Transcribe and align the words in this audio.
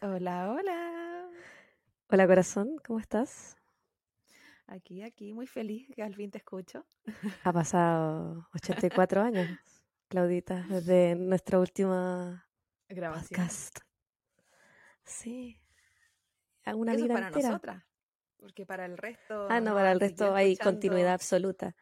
Hola, 0.00 0.50
hola. 0.50 1.28
Hola 2.08 2.26
corazón, 2.26 2.76
¿cómo 2.86 3.00
estás? 3.00 3.58
Aquí, 4.66 5.02
aquí, 5.02 5.34
muy 5.34 5.46
feliz 5.46 5.90
que 5.94 6.02
al 6.02 6.14
fin 6.14 6.30
te 6.30 6.38
escucho. 6.38 6.86
Ha 7.44 7.52
pasado 7.52 8.48
84 8.54 9.20
años, 9.20 9.46
Claudita, 10.08 10.64
desde 10.70 11.14
nuestra 11.14 11.58
última 11.58 12.48
Grabación. 12.88 13.28
podcast. 13.28 13.78
Sí. 15.04 15.60
Eso 16.64 16.82
es 16.82 16.96
vida 17.02 17.14
para 17.14 17.26
entera. 17.26 17.48
nosotras. 17.48 17.84
Porque 18.38 18.64
para 18.64 18.86
el 18.86 18.96
resto. 18.96 19.48
Ah, 19.50 19.60
no, 19.60 19.74
para 19.74 19.92
el 19.92 20.00
resto 20.00 20.34
hay 20.34 20.56
continuidad 20.56 21.12
absoluta. 21.12 21.76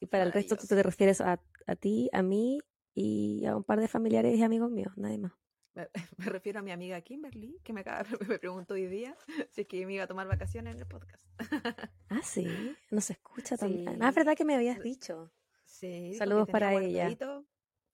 Y 0.00 0.06
para 0.06 0.24
el 0.24 0.32
resto 0.32 0.56
tú 0.56 0.66
te 0.66 0.82
refieres 0.82 1.20
a, 1.20 1.40
a 1.66 1.76
ti, 1.76 2.08
a 2.12 2.22
mí 2.22 2.58
y 2.94 3.44
a 3.46 3.54
un 3.56 3.64
par 3.64 3.80
de 3.80 3.86
familiares 3.86 4.36
y 4.36 4.42
amigos 4.42 4.70
míos, 4.70 4.92
nadie 4.96 5.18
más. 5.18 5.32
Me, 5.74 5.88
me 6.16 6.24
refiero 6.26 6.58
a 6.58 6.62
mi 6.62 6.72
amiga 6.72 7.00
Kimberly, 7.02 7.60
que 7.62 7.72
me, 7.72 7.80
acaba, 7.80 8.02
me 8.28 8.38
preguntó 8.38 8.74
hoy 8.74 8.86
día 8.86 9.16
si 9.50 9.62
es 9.62 9.66
que 9.66 9.84
me 9.86 9.94
iba 9.94 10.04
a 10.04 10.06
tomar 10.06 10.26
vacaciones 10.26 10.74
en 10.74 10.80
el 10.80 10.86
podcast. 10.86 11.24
Ah, 12.12 12.22
sí, 12.24 12.44
no 12.90 13.00
se 13.00 13.12
escucha 13.12 13.56
también. 13.56 13.88
Sí. 13.88 13.98
Ah, 14.00 14.08
es 14.08 14.14
verdad 14.16 14.34
que 14.36 14.44
me 14.44 14.56
habías 14.56 14.80
dicho. 14.80 15.30
Sí, 15.64 16.12
Saludos 16.14 16.48
para 16.48 16.74
ella. 16.74 17.04
guardadito 17.04 17.46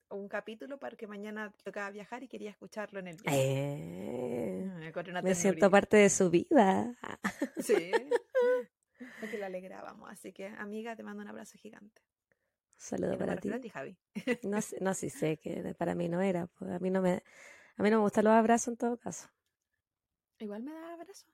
Un 0.09 0.27
capítulo 0.29 0.79
para 0.79 0.97
que 0.97 1.07
mañana 1.07 1.53
tocaba 1.63 1.91
viajar 1.91 2.23
y 2.23 2.29
quería 2.29 2.51
escucharlo 2.51 2.99
en 2.99 3.09
el 3.09 3.17
viaje. 3.19 3.39
Eh, 3.39 4.93
me 4.95 5.23
me 5.23 5.35
siento 5.35 5.71
parte 5.71 5.99
de 5.99 6.09
su 6.09 6.31
vida. 6.31 6.97
Sí. 7.59 7.91
Porque 9.21 9.39
la 9.39 9.47
alegrábamos. 9.47 10.11
Así 10.11 10.33
que, 10.33 10.47
amiga, 10.47 10.97
te 10.97 11.03
mando 11.03 11.23
un 11.23 11.29
abrazo 11.29 11.59
gigante. 11.59 12.03
Saludo 12.77 13.13
no 13.13 13.19
para 13.19 13.37
ti. 13.37 13.51
ti, 13.61 13.69
Javi. 13.69 13.97
No, 14.43 14.61
sé- 14.63 14.79
no, 14.81 14.95
sí 14.95 15.11
sé 15.11 15.39
que 15.39 15.75
para 15.79 15.95
mí 15.95 16.09
no 16.09 16.21
era. 16.21 16.47
pues, 16.47 16.71
a 16.71 16.79
mí 16.79 16.91
no 16.91 17.01
me, 17.03 17.23
a 17.77 17.83
mí 17.83 17.91
no 17.91 17.99
me 17.99 18.03
gustan 18.03 18.25
los 18.25 18.33
abrazos 18.35 18.69
en 18.69 18.77
todo 18.77 18.97
caso. 18.99 19.29
Igual 20.39 20.63
me 20.63 20.73
da 20.73 20.93
abrazo. 20.95 21.27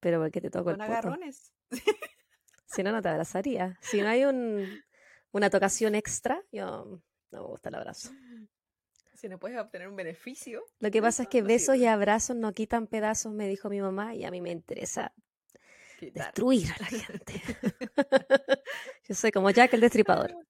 Pero 0.00 0.20
porque 0.20 0.40
te 0.40 0.50
toco 0.50 0.70
el 0.70 0.76
Con 0.78 0.86
poto. 0.86 0.92
agarrones. 0.92 1.52
Si 2.66 2.82
no, 2.82 2.92
no 2.92 3.02
te 3.02 3.08
abrazaría. 3.10 3.78
Si 3.82 4.00
no 4.00 4.08
hay 4.08 4.24
un, 4.24 4.82
una 5.32 5.50
tocación 5.50 5.94
extra, 5.94 6.42
yo 6.50 6.64
no 7.30 7.40
me 7.42 7.46
gusta 7.46 7.68
el 7.68 7.74
abrazo. 7.74 8.10
Si 9.14 9.28
no 9.28 9.38
puedes 9.38 9.58
obtener 9.58 9.88
un 9.88 9.96
beneficio. 9.96 10.64
Lo 10.78 10.90
que 10.90 11.02
pasa 11.02 11.24
es 11.24 11.28
que 11.28 11.42
no 11.42 11.48
besos 11.48 11.76
y 11.76 11.84
abrazos 11.84 12.34
no 12.36 12.52
quitan 12.52 12.86
pedazos, 12.86 13.34
me 13.34 13.46
dijo 13.48 13.68
mi 13.68 13.82
mamá, 13.82 14.14
y 14.14 14.24
a 14.24 14.30
mí 14.30 14.40
me 14.40 14.50
interesa 14.50 15.12
Destruir 16.00 16.68
a 16.72 16.78
la 16.78 16.86
gente. 16.86 17.42
yo 19.08 19.14
soy 19.14 19.30
como 19.30 19.50
Jack 19.50 19.74
el 19.74 19.80
destripador. 19.80 20.34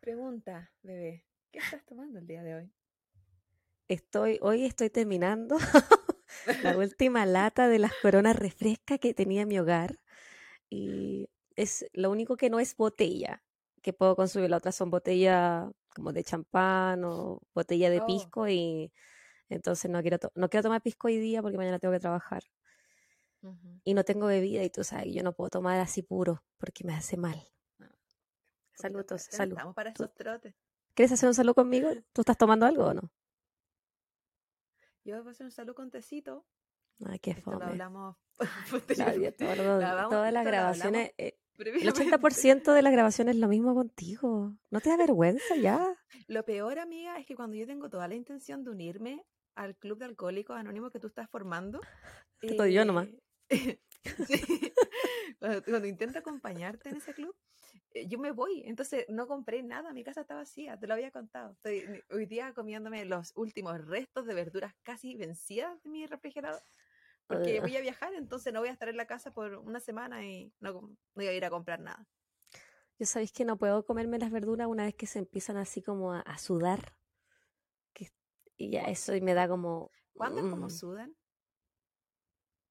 Pregunta, 0.00 0.72
bebé. 0.82 1.24
¿Qué 1.52 1.58
estás 1.58 1.84
tomando 1.84 2.18
el 2.18 2.26
día 2.26 2.42
de 2.42 2.54
hoy? 2.54 2.72
Estoy, 3.88 4.38
hoy 4.40 4.64
estoy 4.64 4.88
terminando 4.88 5.56
la 6.62 6.76
última 6.78 7.26
lata 7.26 7.68
de 7.68 7.78
las 7.80 7.92
coronas 8.00 8.36
refrescas 8.36 8.98
que 9.00 9.14
tenía 9.14 9.42
en 9.42 9.48
mi 9.48 9.58
hogar. 9.58 9.98
Y 10.70 11.28
es 11.56 11.86
lo 11.92 12.10
único 12.10 12.36
que 12.36 12.50
no 12.50 12.60
es 12.60 12.76
botella 12.76 13.42
que 13.82 13.92
puedo 13.92 14.16
consumir. 14.16 14.48
La 14.50 14.58
otra 14.58 14.72
son 14.72 14.90
botella 14.90 15.70
como 15.94 16.12
de 16.12 16.22
champán 16.24 17.04
o 17.04 17.40
botella 17.54 17.90
de 17.90 18.00
Oh. 18.00 18.06
pisco. 18.06 18.48
Y 18.48 18.92
entonces 19.48 19.90
no 19.90 20.00
quiero, 20.02 20.18
no 20.34 20.48
quiero 20.48 20.62
tomar 20.62 20.82
pisco 20.82 21.08
hoy 21.08 21.18
día 21.18 21.42
porque 21.42 21.58
mañana 21.58 21.78
tengo 21.80 21.92
que 21.92 22.00
trabajar. 22.00 22.44
Y 23.84 23.94
no 23.94 24.04
tengo 24.04 24.26
bebida 24.26 24.62
y 24.62 24.70
tú 24.70 24.84
sabes, 24.84 25.14
yo 25.14 25.22
no 25.22 25.32
puedo 25.32 25.50
tomar 25.50 25.78
así 25.80 26.02
puro 26.02 26.42
porque 26.58 26.84
me 26.84 26.94
hace 26.94 27.16
mal. 27.16 27.42
Salud, 28.74 28.94
fuerte. 29.06 29.14
No 29.14 29.18
salud. 29.18 29.52
Estamos 29.52 29.74
para 29.74 29.90
esos 29.90 30.14
trotes. 30.14 30.54
¿Quieres 30.94 31.12
hacer 31.12 31.28
un 31.28 31.34
saludo 31.34 31.54
conmigo? 31.54 31.88
¿Tú 32.12 32.22
estás 32.22 32.36
tomando 32.38 32.66
algo 32.66 32.86
o 32.86 32.94
no? 32.94 33.10
Yo 35.04 35.18
voy 35.18 35.28
a 35.28 35.30
hacer 35.30 35.46
un 35.46 35.52
salud 35.52 35.74
con 35.74 35.90
tecito. 35.90 36.46
Ay, 37.06 37.18
qué 37.18 37.30
Esto 37.32 37.50
lo 37.52 37.58
fome. 37.58 37.70
hablamos 37.70 38.16
Claudia, 38.86 39.34
todo- 39.36 39.54
Lo 39.56 39.62
hablamos- 39.74 40.10
todas 40.10 40.32
las 40.32 40.44
grabaciones, 40.44 41.12
eh, 41.18 41.38
el 41.38 41.56
previamente. 41.56 42.00
80% 42.04 42.72
de 42.74 42.82
las 42.82 42.92
grabaciones 42.92 43.34
es 43.36 43.40
lo 43.40 43.48
mismo 43.48 43.74
contigo. 43.74 44.54
¿No 44.70 44.80
te 44.80 44.90
da 44.90 44.96
vergüenza 44.96 45.56
ya? 45.56 45.94
Lo 46.26 46.44
peor, 46.44 46.78
amiga, 46.78 47.18
es 47.18 47.26
que 47.26 47.34
cuando 47.34 47.56
yo 47.56 47.66
tengo 47.66 47.88
toda 47.88 48.08
la 48.08 48.14
intención 48.14 48.64
de 48.64 48.70
unirme 48.70 49.24
al 49.54 49.76
club 49.76 49.98
de 49.98 50.04
alcohólicos 50.06 50.56
anónimos 50.56 50.90
que 50.92 51.00
tú 51.00 51.06
estás 51.08 51.28
formando. 51.30 51.80
Estoy 52.40 52.72
yo 52.72 52.84
nomás. 52.84 53.08
sí, 54.26 54.72
cuando, 55.38 55.62
cuando 55.64 55.86
intento 55.86 56.18
acompañarte 56.18 56.88
en 56.88 56.96
ese 56.96 57.14
club, 57.14 57.34
eh, 57.92 58.06
yo 58.06 58.18
me 58.18 58.32
voy. 58.32 58.62
Entonces 58.66 59.04
no 59.08 59.26
compré 59.26 59.62
nada, 59.62 59.92
mi 59.92 60.04
casa 60.04 60.22
está 60.22 60.34
vacía, 60.34 60.78
te 60.78 60.86
lo 60.86 60.94
había 60.94 61.10
contado. 61.10 61.52
Estoy 61.52 61.84
hoy 62.10 62.26
día 62.26 62.52
comiéndome 62.54 63.04
los 63.04 63.32
últimos 63.36 63.84
restos 63.86 64.26
de 64.26 64.34
verduras 64.34 64.74
casi 64.82 65.16
vencidas 65.16 65.82
de 65.82 65.90
mi 65.90 66.06
refrigerador. 66.06 66.62
Porque 67.26 67.60
voy 67.60 67.76
a 67.76 67.80
viajar, 67.80 68.12
entonces 68.14 68.52
no 68.52 68.58
voy 68.58 68.70
a 68.70 68.72
estar 68.72 68.88
en 68.88 68.96
la 68.96 69.06
casa 69.06 69.32
por 69.32 69.54
una 69.58 69.78
semana 69.78 70.26
y 70.26 70.52
no, 70.58 70.90
voy 71.14 71.26
a 71.28 71.32
ir 71.32 71.44
a 71.44 71.50
comprar 71.50 71.78
nada. 71.78 72.04
Yo 72.98 73.06
sabéis 73.06 73.30
que 73.30 73.44
no 73.44 73.56
puedo 73.56 73.84
comerme 73.86 74.18
las 74.18 74.32
verduras 74.32 74.66
una 74.66 74.84
vez 74.84 74.96
que 74.96 75.06
se 75.06 75.20
empiezan 75.20 75.56
así 75.56 75.80
como 75.80 76.12
a, 76.12 76.20
a 76.22 76.38
sudar. 76.38 76.96
Que, 77.92 78.10
y 78.56 78.70
ya 78.70 78.82
eso 78.82 79.14
y 79.14 79.20
me 79.20 79.34
da 79.34 79.46
como... 79.48 79.92
¿Cuándo 80.12 80.40
es 80.40 80.50
como 80.50 80.66
mm, 80.66 80.70
sudan? 80.70 81.16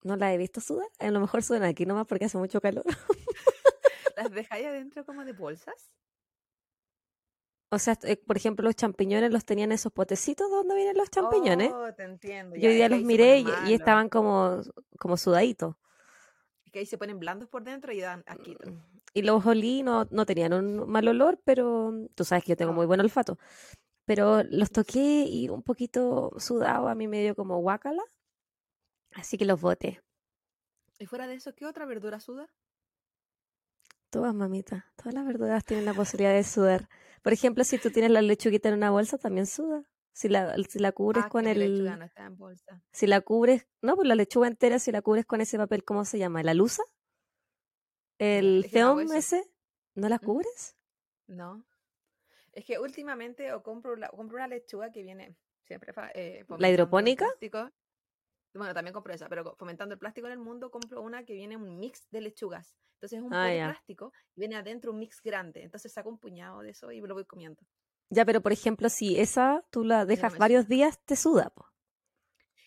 No 0.02 0.16
la 0.16 0.32
he 0.32 0.38
visto 0.38 0.60
sudar. 0.60 0.88
A 0.98 1.10
lo 1.10 1.20
mejor 1.20 1.42
sudan 1.42 1.64
aquí 1.64 1.86
nomás 1.86 2.06
porque 2.06 2.26
hace 2.26 2.38
mucho 2.38 2.60
calor. 2.60 2.84
¿Las 4.16 4.30
dejáis 4.30 4.66
adentro 4.66 5.04
como 5.04 5.24
de 5.24 5.32
bolsas? 5.32 5.90
O 7.72 7.78
sea, 7.78 7.96
eh, 8.02 8.16
por 8.16 8.36
ejemplo, 8.36 8.64
los 8.64 8.74
champiñones 8.74 9.32
los 9.32 9.44
tenían 9.44 9.70
en 9.70 9.76
esos 9.76 9.92
potecitos 9.92 10.50
donde 10.50 10.74
vienen 10.74 10.96
los 10.96 11.08
champiñones. 11.08 11.70
Oh, 11.72 11.92
te 11.94 12.02
entiendo. 12.02 12.56
Yo 12.56 12.62
ya, 12.62 12.68
hoy 12.68 12.74
día 12.74 12.88
los 12.88 13.02
miré 13.02 13.44
y, 13.66 13.72
estaban 13.72 14.08
como, 14.08 14.60
como 14.98 15.16
sudaditos. 15.16 15.76
Es 16.64 16.72
que 16.72 16.80
ahí 16.80 16.86
se 16.86 16.98
ponen 16.98 17.20
blandos 17.20 17.48
por 17.48 17.62
dentro 17.62 17.92
y 17.92 18.00
dan 18.00 18.24
asquito. 18.26 18.68
Y 19.14 19.22
los 19.22 19.46
olí, 19.46 19.84
no, 19.84 20.08
no 20.10 20.26
tenían 20.26 20.52
un 20.52 20.88
mal 20.90 21.06
olor, 21.06 21.40
pero 21.44 21.92
mm, 21.92 22.08
tú 22.16 22.24
sabes 22.24 22.44
que 22.44 22.50
yo 22.50 22.56
tengo 22.56 22.72
muy 22.72 22.86
buen 22.86 23.00
olfato. 23.00 23.38
Pero 24.04 24.42
los 24.42 24.72
toqué 24.72 25.24
y 25.28 25.48
un 25.48 25.62
poquito 25.62 26.32
sudado, 26.38 26.88
a 26.88 26.96
mí 26.96 27.06
me 27.06 27.22
dio 27.22 27.36
como 27.36 27.58
guácala. 27.58 28.02
Así 29.14 29.36
que 29.38 29.44
los 29.44 29.60
boté. 29.60 30.02
Y 30.98 31.06
fuera 31.06 31.26
de 31.26 31.34
eso, 31.34 31.54
¿qué 31.54 31.66
otra 31.66 31.86
verdura 31.86 32.20
suda? 32.20 32.48
Todas, 34.10 34.34
mamita. 34.34 34.86
Todas 34.96 35.14
las 35.14 35.24
verduras 35.24 35.64
tienen 35.64 35.84
la 35.86 35.94
posibilidad 35.94 36.34
de 36.34 36.42
sudar. 36.44 36.88
Por 37.22 37.32
ejemplo, 37.32 37.64
si 37.64 37.78
tú 37.78 37.90
tienes 37.90 38.10
la 38.10 38.22
lechuguita 38.22 38.68
en 38.68 38.74
una 38.74 38.90
bolsa, 38.90 39.18
también 39.18 39.46
suda. 39.46 39.84
Si 40.12 40.28
la, 40.28 40.54
si 40.68 40.78
la 40.80 40.92
cubres 40.92 41.24
Ah, 41.24 41.28
con 41.28 41.44
que 41.44 41.52
el... 41.52 41.76
lechuga 41.76 41.96
no 41.96 42.04
está 42.04 42.26
en 42.26 42.36
bolsa. 42.36 42.82
Si 42.92 43.06
la 43.06 43.20
cubres... 43.20 43.68
No, 43.82 43.94
pues 43.94 44.08
la 44.08 44.16
lechuga 44.16 44.48
entera, 44.48 44.78
si 44.78 44.90
la 44.90 45.00
cubres 45.00 45.24
con 45.26 45.40
ese 45.40 45.58
papel, 45.58 45.84
¿cómo 45.84 46.04
se 46.04 46.18
llama? 46.18 46.42
¿La 46.42 46.54
luza? 46.54 46.82
¿El 48.18 48.64
film 48.64 49.00
eso. 49.00 49.14
ese? 49.14 49.44
¿No 49.94 50.08
la 50.08 50.18
¿Mm? 50.18 50.24
cubres? 50.24 50.76
No. 51.28 51.64
Es 52.52 52.64
que 52.64 52.78
últimamente 52.78 53.52
o 53.52 53.62
compro, 53.62 53.94
la- 53.96 54.08
compro 54.08 54.36
una 54.36 54.48
lechuga 54.48 54.90
que 54.90 55.02
viene 55.02 55.36
siempre 55.64 55.92
eh, 56.14 56.44
¿La 56.58 56.68
hidropónica? 56.68 57.26
plástico. 57.26 57.70
Bueno, 58.54 58.74
también 58.74 58.92
compro 58.94 59.12
esa, 59.14 59.28
pero 59.28 59.54
fomentando 59.56 59.92
el 59.94 59.98
plástico 59.98 60.26
en 60.26 60.32
el 60.34 60.38
mundo, 60.38 60.70
compro 60.70 61.02
una 61.02 61.24
que 61.24 61.34
viene 61.34 61.56
un 61.56 61.78
mix 61.78 62.08
de 62.10 62.20
lechugas. 62.20 62.76
Entonces 62.94 63.18
es 63.18 63.24
un 63.24 63.32
Ah, 63.32 63.48
plástico 63.62 64.12
y 64.36 64.40
viene 64.40 64.56
adentro 64.56 64.92
un 64.92 64.98
mix 64.98 65.22
grande. 65.22 65.62
Entonces 65.62 65.92
saco 65.92 66.08
un 66.10 66.18
puñado 66.18 66.60
de 66.60 66.70
eso 66.70 66.90
y 66.92 67.00
me 67.00 67.08
lo 67.08 67.14
voy 67.14 67.24
comiendo. 67.24 67.62
Ya, 68.10 68.24
pero 68.24 68.40
por 68.40 68.52
ejemplo, 68.52 68.88
si 68.88 69.18
esa 69.18 69.64
tú 69.70 69.84
la 69.84 70.04
dejas 70.04 70.36
varios 70.36 70.68
días, 70.68 71.00
te 71.04 71.16
suda, 71.16 71.50
po. 71.50 71.66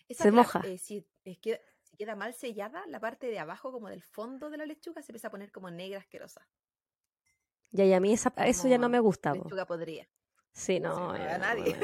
Esa, 0.08 0.24
Se 0.24 0.30
claro, 0.30 0.42
moja. 0.42 0.60
eh, 0.62 0.78
si, 0.78 1.06
es 1.24 1.38
que, 1.38 1.60
si 1.82 1.96
queda 1.98 2.16
mal 2.16 2.32
sellada, 2.34 2.86
la 2.86 3.00
parte 3.00 3.26
de 3.26 3.38
abajo, 3.38 3.70
como 3.72 3.88
del 3.90 4.02
fondo 4.02 4.48
de 4.50 4.56
la 4.58 4.66
lechuga, 4.66 5.02
se 5.02 5.12
empieza 5.12 5.28
a 5.28 5.30
poner 5.30 5.52
como 5.52 5.70
negra 5.70 5.98
asquerosa. 5.98 6.48
Ya, 7.72 7.84
y 7.84 7.92
a 7.92 8.00
mí 8.00 8.12
esa, 8.12 8.32
eso 8.46 8.68
ya 8.68 8.78
no 8.78 8.88
me 8.88 9.00
gusta, 9.00 9.34
po. 9.34 9.44
Lechuga 9.44 9.66
podría. 9.66 10.08
Sí, 10.52 10.80
no 10.80 10.90
no. 10.90 10.96
se 11.12 11.18
ya 11.18 11.34
a 11.34 11.38
no, 11.38 11.38
nadie. 11.38 11.76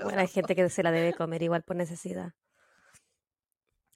bueno, 0.00 0.20
hay 0.20 0.28
gente 0.28 0.54
que 0.56 0.68
se 0.70 0.82
la 0.82 0.90
debe 0.92 1.14
comer 1.14 1.42
igual 1.42 1.62
por 1.62 1.76
necesidad. 1.76 2.34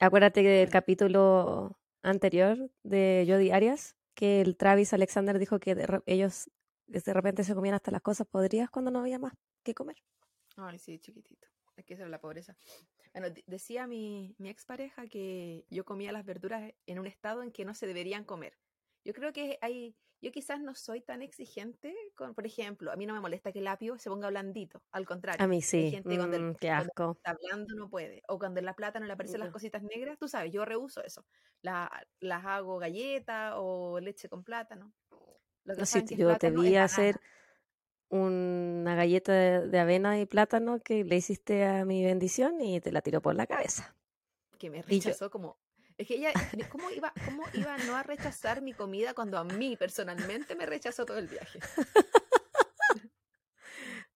Acuérdate 0.02 0.42
del 0.42 0.70
capítulo 0.70 1.78
anterior 2.02 2.70
de 2.82 3.26
Jodi 3.28 3.50
Arias, 3.50 3.96
que 4.14 4.40
el 4.40 4.56
Travis 4.56 4.94
Alexander 4.94 5.38
dijo 5.38 5.60
que 5.60 5.76
ellos 6.06 6.50
de 6.86 7.12
repente 7.12 7.44
se 7.44 7.54
comían 7.54 7.74
hasta 7.74 7.90
las 7.90 8.00
cosas 8.00 8.26
podridas 8.26 8.70
cuando 8.70 8.90
no 8.90 9.00
había 9.00 9.18
más 9.18 9.34
que 9.62 9.74
comer. 9.74 9.96
Ay, 10.56 10.78
sí, 10.78 10.98
chiquitito. 10.98 11.48
Es 11.76 11.84
que 11.84 11.94
es 11.94 12.00
la 12.00 12.18
pobreza. 12.18 12.56
Bueno, 13.12 13.28
decía 13.46 13.86
mi, 13.86 14.34
mi 14.38 14.48
expareja 14.48 15.06
que 15.06 15.66
yo 15.68 15.84
comía 15.84 16.12
las 16.12 16.24
verduras 16.24 16.72
en 16.86 16.98
un 16.98 17.06
estado 17.06 17.42
en 17.42 17.52
que 17.52 17.66
no 17.66 17.74
se 17.74 17.86
deberían 17.86 18.24
comer. 18.24 18.54
Yo 19.04 19.12
creo 19.14 19.32
que 19.32 19.58
hay, 19.62 19.94
yo 20.20 20.30
quizás 20.32 20.60
no 20.60 20.74
soy 20.74 21.00
tan 21.00 21.22
exigente 21.22 21.94
con, 22.14 22.34
por 22.34 22.46
ejemplo, 22.46 22.92
a 22.92 22.96
mí 22.96 23.06
no 23.06 23.14
me 23.14 23.20
molesta 23.20 23.52
que 23.52 23.60
el 23.60 23.66
apio 23.66 23.98
se 23.98 24.10
ponga 24.10 24.28
blandito, 24.28 24.82
al 24.92 25.06
contrario. 25.06 25.42
A 25.44 25.48
mí 25.48 25.56
Hay 25.56 25.62
sí. 25.62 25.90
gente 25.90 26.16
cuando 26.16 26.36
el- 26.36 26.42
Mm, 26.50 26.54
qué 26.56 26.68
cuando 26.68 26.90
asco. 26.90 27.10
está 27.16 27.34
blando 27.34 27.74
no 27.74 27.88
puede. 27.88 28.22
O 28.28 28.38
cuando 28.38 28.60
en 28.60 28.66
la 28.66 28.74
plata 28.74 29.00
no 29.00 29.06
le 29.06 29.12
aparecen 29.12 29.40
las 29.40 29.48
No. 29.48 29.52
cositas 29.52 29.82
negras, 29.82 30.18
tú 30.18 30.28
sabes, 30.28 30.52
yo 30.52 30.64
reuso 30.64 31.02
eso. 31.02 31.24
La- 31.62 32.06
las 32.20 32.44
hago 32.44 32.78
galleta 32.78 33.58
o 33.58 34.00
leche 34.00 34.28
con 34.28 34.44
plátano. 34.44 34.92
Lo 35.64 35.74
que 35.74 35.78
No, 35.80 35.84
es 35.84 36.04
yo 36.16 36.38
te 36.38 36.50
vi 36.50 36.76
hacer 36.76 37.20
una 38.08 38.94
galleta 38.96 39.32
de, 39.32 39.68
de 39.68 39.78
avena 39.78 40.18
y 40.20 40.26
plátano 40.26 40.80
que 40.80 41.04
le 41.04 41.16
hiciste 41.16 41.64
a 41.64 41.84
mi 41.84 42.04
bendición 42.04 42.60
y 42.60 42.80
te 42.80 42.92
la 42.92 43.02
tiró 43.02 43.20
por 43.22 43.34
la 43.36 43.46
cabeza. 43.46 43.94
Que 44.58 44.68
me 44.68 44.78
Y 44.78 45.00
yo, 45.00 45.10
rechazó 45.10 45.30
como... 45.30 45.58
Es 46.00 46.06
que 46.06 46.14
ella, 46.14 46.32
¿cómo 46.70 46.90
iba, 46.90 47.12
¿cómo 47.26 47.42
iba 47.52 47.76
no 47.76 47.94
a 47.94 48.02
rechazar 48.02 48.62
mi 48.62 48.72
comida 48.72 49.12
cuando 49.12 49.36
a 49.36 49.44
mí 49.44 49.76
personalmente 49.76 50.54
me 50.54 50.64
rechazó 50.64 51.04
todo 51.04 51.18
el 51.18 51.28
viaje? 51.28 51.58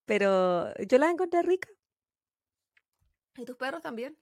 pero 0.06 0.72
yo 0.78 0.96
la 0.96 1.10
encontré 1.10 1.42
rica. 1.42 1.68
¿Y 3.36 3.44
tus 3.44 3.56
perros 3.56 3.82
también? 3.82 4.16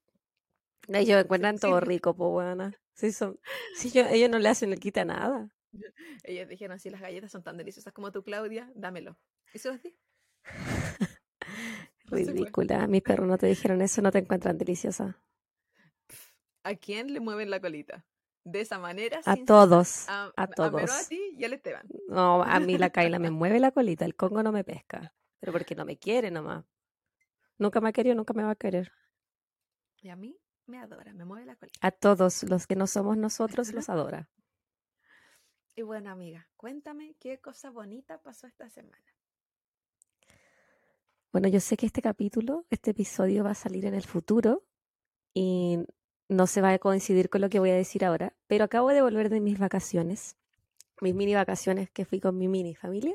Ellos 0.88 1.06
Sí, 1.20 1.25
encuentran 1.25 1.56
todo 1.61 1.79
sí. 1.79 1.87
rico, 1.87 2.17
pues 2.17 2.31
buena. 2.31 2.73
Sí, 2.94 3.12
son, 3.12 3.38
sí, 3.76 3.93
yo- 3.93 4.08
ellos 4.08 4.29
no 4.29 4.41
le 4.41 4.49
hacen 4.49 4.70
le 4.70 4.79
quita 4.79 5.05
nada. 5.05 5.49
Ellos 6.25 6.49
dijeron, 6.49 6.81
si 6.81 6.91
las 6.91 7.00
galletas 7.00 7.31
son 7.31 7.44
tan 7.44 7.56
deliciosas 7.56 7.93
como 7.93 8.11
tú, 8.11 8.25
Claudia, 8.25 8.73
dámelo. 8.75 9.17
Y 9.55 9.61
se 9.61 9.69
los 9.70 9.81
di. 9.81 9.97
No. 12.11 12.17
Ridícula. 12.17 12.88
Mis 12.88 13.03
perros 13.03 13.29
no 13.29 13.38
te 13.38 13.47
dijeron 13.47 13.81
eso, 13.82 14.03
no 14.03 14.11
te 14.11 14.19
encuentran 14.19 14.58
deliciosa. 14.58 15.17
¿A 16.64 16.75
quién 16.75 17.12
le 17.12 17.20
mueven 17.20 17.50
la 17.50 17.61
colita? 17.61 18.05
De 18.44 18.61
esa 18.61 18.79
manera, 18.79 19.20
A 19.25 19.37
todos, 19.37 20.09
A, 20.09 20.32
a 20.37 20.43
a 20.44 20.47
Mero, 20.47 20.64
a 20.64 20.70
todos. 20.70 21.09
ti 21.09 21.20
y 21.38 21.44
al 21.44 21.53
Esteban. 21.53 21.87
No, 22.09 22.43
a 22.43 22.59
mí 22.61 22.76
la 22.76 22.91
Kaila 22.91 23.19
me 23.19 23.31
mueve 23.31 23.61
la 23.61 23.70
colita, 23.70 24.05
el 24.05 24.17
Congo 24.17 24.43
no 24.43 24.50
me 24.53 24.64
pesca. 24.64 25.14
Pero 25.38 25.53
porque 25.53 25.75
no 25.75 25.85
me 25.85 25.97
quiere 25.97 26.31
nomás. 26.31 26.64
Nunca 27.59 27.81
me 27.81 27.88
ha 27.91 27.93
querido, 27.93 28.17
nunca 28.17 28.32
me 28.35 28.43
va 28.43 28.50
a 28.50 28.56
querer. 28.56 28.93
Y 30.00 30.09
a 30.09 30.17
mí 30.17 30.37
me 30.67 30.79
adora, 30.79 31.12
me 31.12 31.25
mueve 31.25 31.47
la 31.47 31.55
colita. 31.56 31.79
A 31.87 31.93
todos 31.93 32.43
los 32.44 32.67
que 32.67 32.75
no 32.75 32.87
somos 32.88 33.17
nosotros 33.17 33.73
los 33.73 33.88
adora. 33.88 34.29
Y 35.76 35.82
bueno, 35.82 36.11
amiga, 36.11 36.49
cuéntame 36.56 37.15
qué 37.20 37.41
cosa 37.41 37.70
bonita 37.70 38.20
pasó 38.20 38.47
esta 38.47 38.69
semana. 38.69 39.05
Bueno, 41.32 41.49
yo 41.49 41.61
sé 41.61 41.76
que 41.76 41.87
este 41.87 42.03
capítulo, 42.03 42.67
este 42.70 42.91
episodio 42.91 43.43
va 43.44 43.53
a 43.53 43.55
salir 43.55 43.87
en 43.87 43.94
el 43.94 44.05
futuro 44.05 44.65
y 45.32 45.79
no 46.32 46.46
se 46.46 46.61
va 46.61 46.73
a 46.73 46.79
coincidir 46.79 47.29
con 47.29 47.40
lo 47.40 47.49
que 47.49 47.58
voy 47.58 47.70
a 47.70 47.75
decir 47.75 48.05
ahora, 48.05 48.34
pero 48.46 48.64
acabo 48.64 48.90
de 48.90 49.02
volver 49.02 49.29
de 49.29 49.40
mis 49.40 49.58
vacaciones, 49.58 50.37
mis 51.00 51.14
mini 51.14 51.34
vacaciones 51.34 51.90
que 51.90 52.05
fui 52.05 52.20
con 52.20 52.38
mi 52.38 52.49
mini 52.49 52.75
familia. 52.75 53.14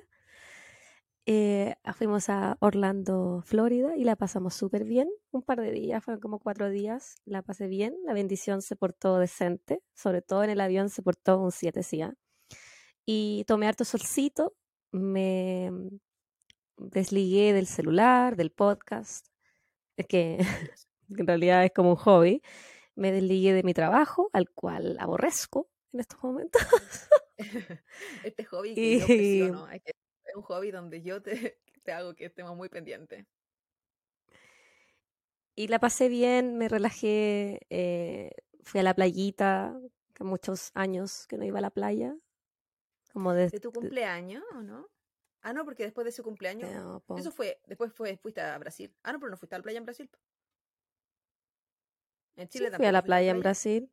Eh, 1.29 1.75
fuimos 1.93 2.29
a 2.29 2.55
Orlando, 2.61 3.41
Florida 3.45 3.97
y 3.97 4.05
la 4.05 4.15
pasamos 4.15 4.53
súper 4.53 4.85
bien. 4.85 5.09
Un 5.31 5.41
par 5.41 5.59
de 5.59 5.71
días, 5.71 6.01
fueron 6.03 6.21
como 6.21 6.39
cuatro 6.39 6.69
días, 6.69 7.15
la 7.25 7.41
pasé 7.41 7.67
bien. 7.67 7.95
La 8.05 8.13
bendición 8.13 8.61
se 8.61 8.77
portó 8.77 9.19
decente, 9.19 9.81
sobre 9.93 10.21
todo 10.21 10.43
en 10.45 10.51
el 10.51 10.61
avión 10.61 10.89
se 10.89 11.01
portó 11.01 11.41
un 11.41 11.51
7 11.51 11.83
sí, 11.83 12.01
¿ah? 12.01 12.13
Y 13.05 13.43
tomé 13.45 13.67
harto 13.67 13.83
solcito, 13.85 14.55
me 14.91 15.71
desligué 16.77 17.53
del 17.53 17.67
celular, 17.67 18.35
del 18.37 18.51
podcast, 18.51 19.27
que 20.07 20.37
en 21.09 21.27
realidad 21.27 21.65
es 21.65 21.71
como 21.73 21.91
un 21.91 21.95
hobby. 21.97 22.41
Me 22.97 23.11
desligué 23.11 23.53
de 23.53 23.61
mi 23.61 23.75
trabajo, 23.75 24.31
al 24.33 24.49
cual 24.49 24.97
aborrezco 24.99 25.69
en 25.93 25.99
estos 25.99 26.21
momentos. 26.23 26.61
Este 28.23 28.43
hobby 28.45 28.73
que 28.73 28.97
yo 28.99 29.05
Y, 29.05 29.07
presiono, 29.07 29.69
es 29.69 30.35
un 30.35 30.41
hobby 30.41 30.71
donde 30.71 31.03
yo 31.03 31.21
te, 31.21 31.59
te 31.83 31.91
hago 31.91 32.15
que 32.15 32.25
estemos 32.25 32.57
muy 32.57 32.69
pendientes. 32.69 33.25
y 35.55 35.67
la 35.67 35.79
pasé 35.79 36.07
bien, 36.07 36.57
me 36.57 36.67
relajé, 36.67 37.61
eh, 37.69 38.31
fui 38.63 38.79
a 38.79 38.83
la 38.83 38.93
playita, 38.93 39.75
que 40.13 40.23
muchos 40.23 40.71
años 40.75 41.25
que 41.27 41.37
no 41.37 41.45
iba 41.45 41.59
a 41.59 41.61
la 41.61 41.71
playa, 41.71 42.15
como 43.11 43.33
¿De 43.33 43.49
tu 43.59 43.71
cumpleaños 43.71 44.43
o 44.55 44.61
no? 44.61 44.87
Ah, 45.41 45.53
no, 45.53 45.65
porque 45.65 45.83
después 45.83 46.05
de 46.05 46.09
ese 46.09 46.21
cumpleaños, 46.21 46.71
No, 46.71 46.99
po. 46.99 47.17
eso 47.17 47.31
fue, 47.31 47.59
después 47.65 47.93
fue, 47.93 48.17
fuiste 48.17 48.41
a 48.41 48.57
Brasil. 48.57 48.93
Ah, 49.03 49.13
no, 49.13 49.19
pero 49.19 49.31
no 49.31 49.37
fuiste 49.37 49.55
a 49.55 49.59
la 49.59 49.63
playa 49.63 49.77
en 49.77 49.85
Brasil. 49.85 50.09
En 52.37 52.49
Sí, 52.49 52.59
Chile 52.59 52.71
fui 52.71 52.85
a 52.85 52.91
la 52.91 53.03
playa 53.03 53.31
en 53.31 53.39
Brasil. 53.39 53.91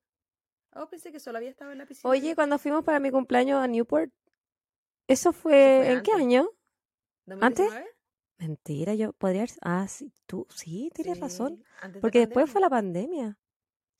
Oh, 0.76 0.88
pensé 0.88 1.12
que 1.12 1.20
solo 1.20 1.38
había 1.38 1.50
estado 1.50 1.72
en 1.72 1.78
la 1.78 1.86
piscina. 1.86 2.10
Oye, 2.10 2.34
cuando 2.34 2.58
fuimos 2.58 2.84
para 2.84 3.00
mi 3.00 3.10
cumpleaños 3.10 3.62
a 3.62 3.66
Newport, 3.66 4.10
¿eso 5.08 5.30
Eso 5.30 5.32
fue 5.32 5.80
fue 5.82 5.92
en 5.92 6.02
qué 6.02 6.12
antes. 6.12 6.26
año? 6.26 6.48
¿Antes? 7.40 7.72
¿2019? 7.72 7.84
Mentira, 8.38 8.94
yo 8.94 9.12
podría... 9.12 9.46
Ah, 9.62 9.86
sí, 9.88 10.12
tú, 10.26 10.46
sí, 10.50 10.90
tienes 10.94 11.20
razón. 11.20 11.56
Sí, 11.56 11.64
antes 11.80 11.94
de 11.94 12.00
Porque 12.00 12.18
después 12.20 12.50
fue 12.50 12.60
la 12.60 12.68
pandemia. 12.68 13.38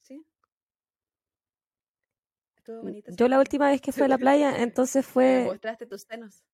Sí. 0.02 0.26
Estuvo 2.56 2.88
esa 2.88 3.12
Yo 3.12 3.29
la 3.29 3.38
última 3.38 3.70
vez 3.70 3.81
que 3.81 3.93
fui 3.93 4.02
a 4.05 4.08
la 4.08 4.19
playa, 4.19 4.62
entonces 4.62 5.06
Me 5.06 5.12
fue... 5.12 5.44
mostraste 5.47 5.87
tus 5.87 6.02
senos. 6.02 6.44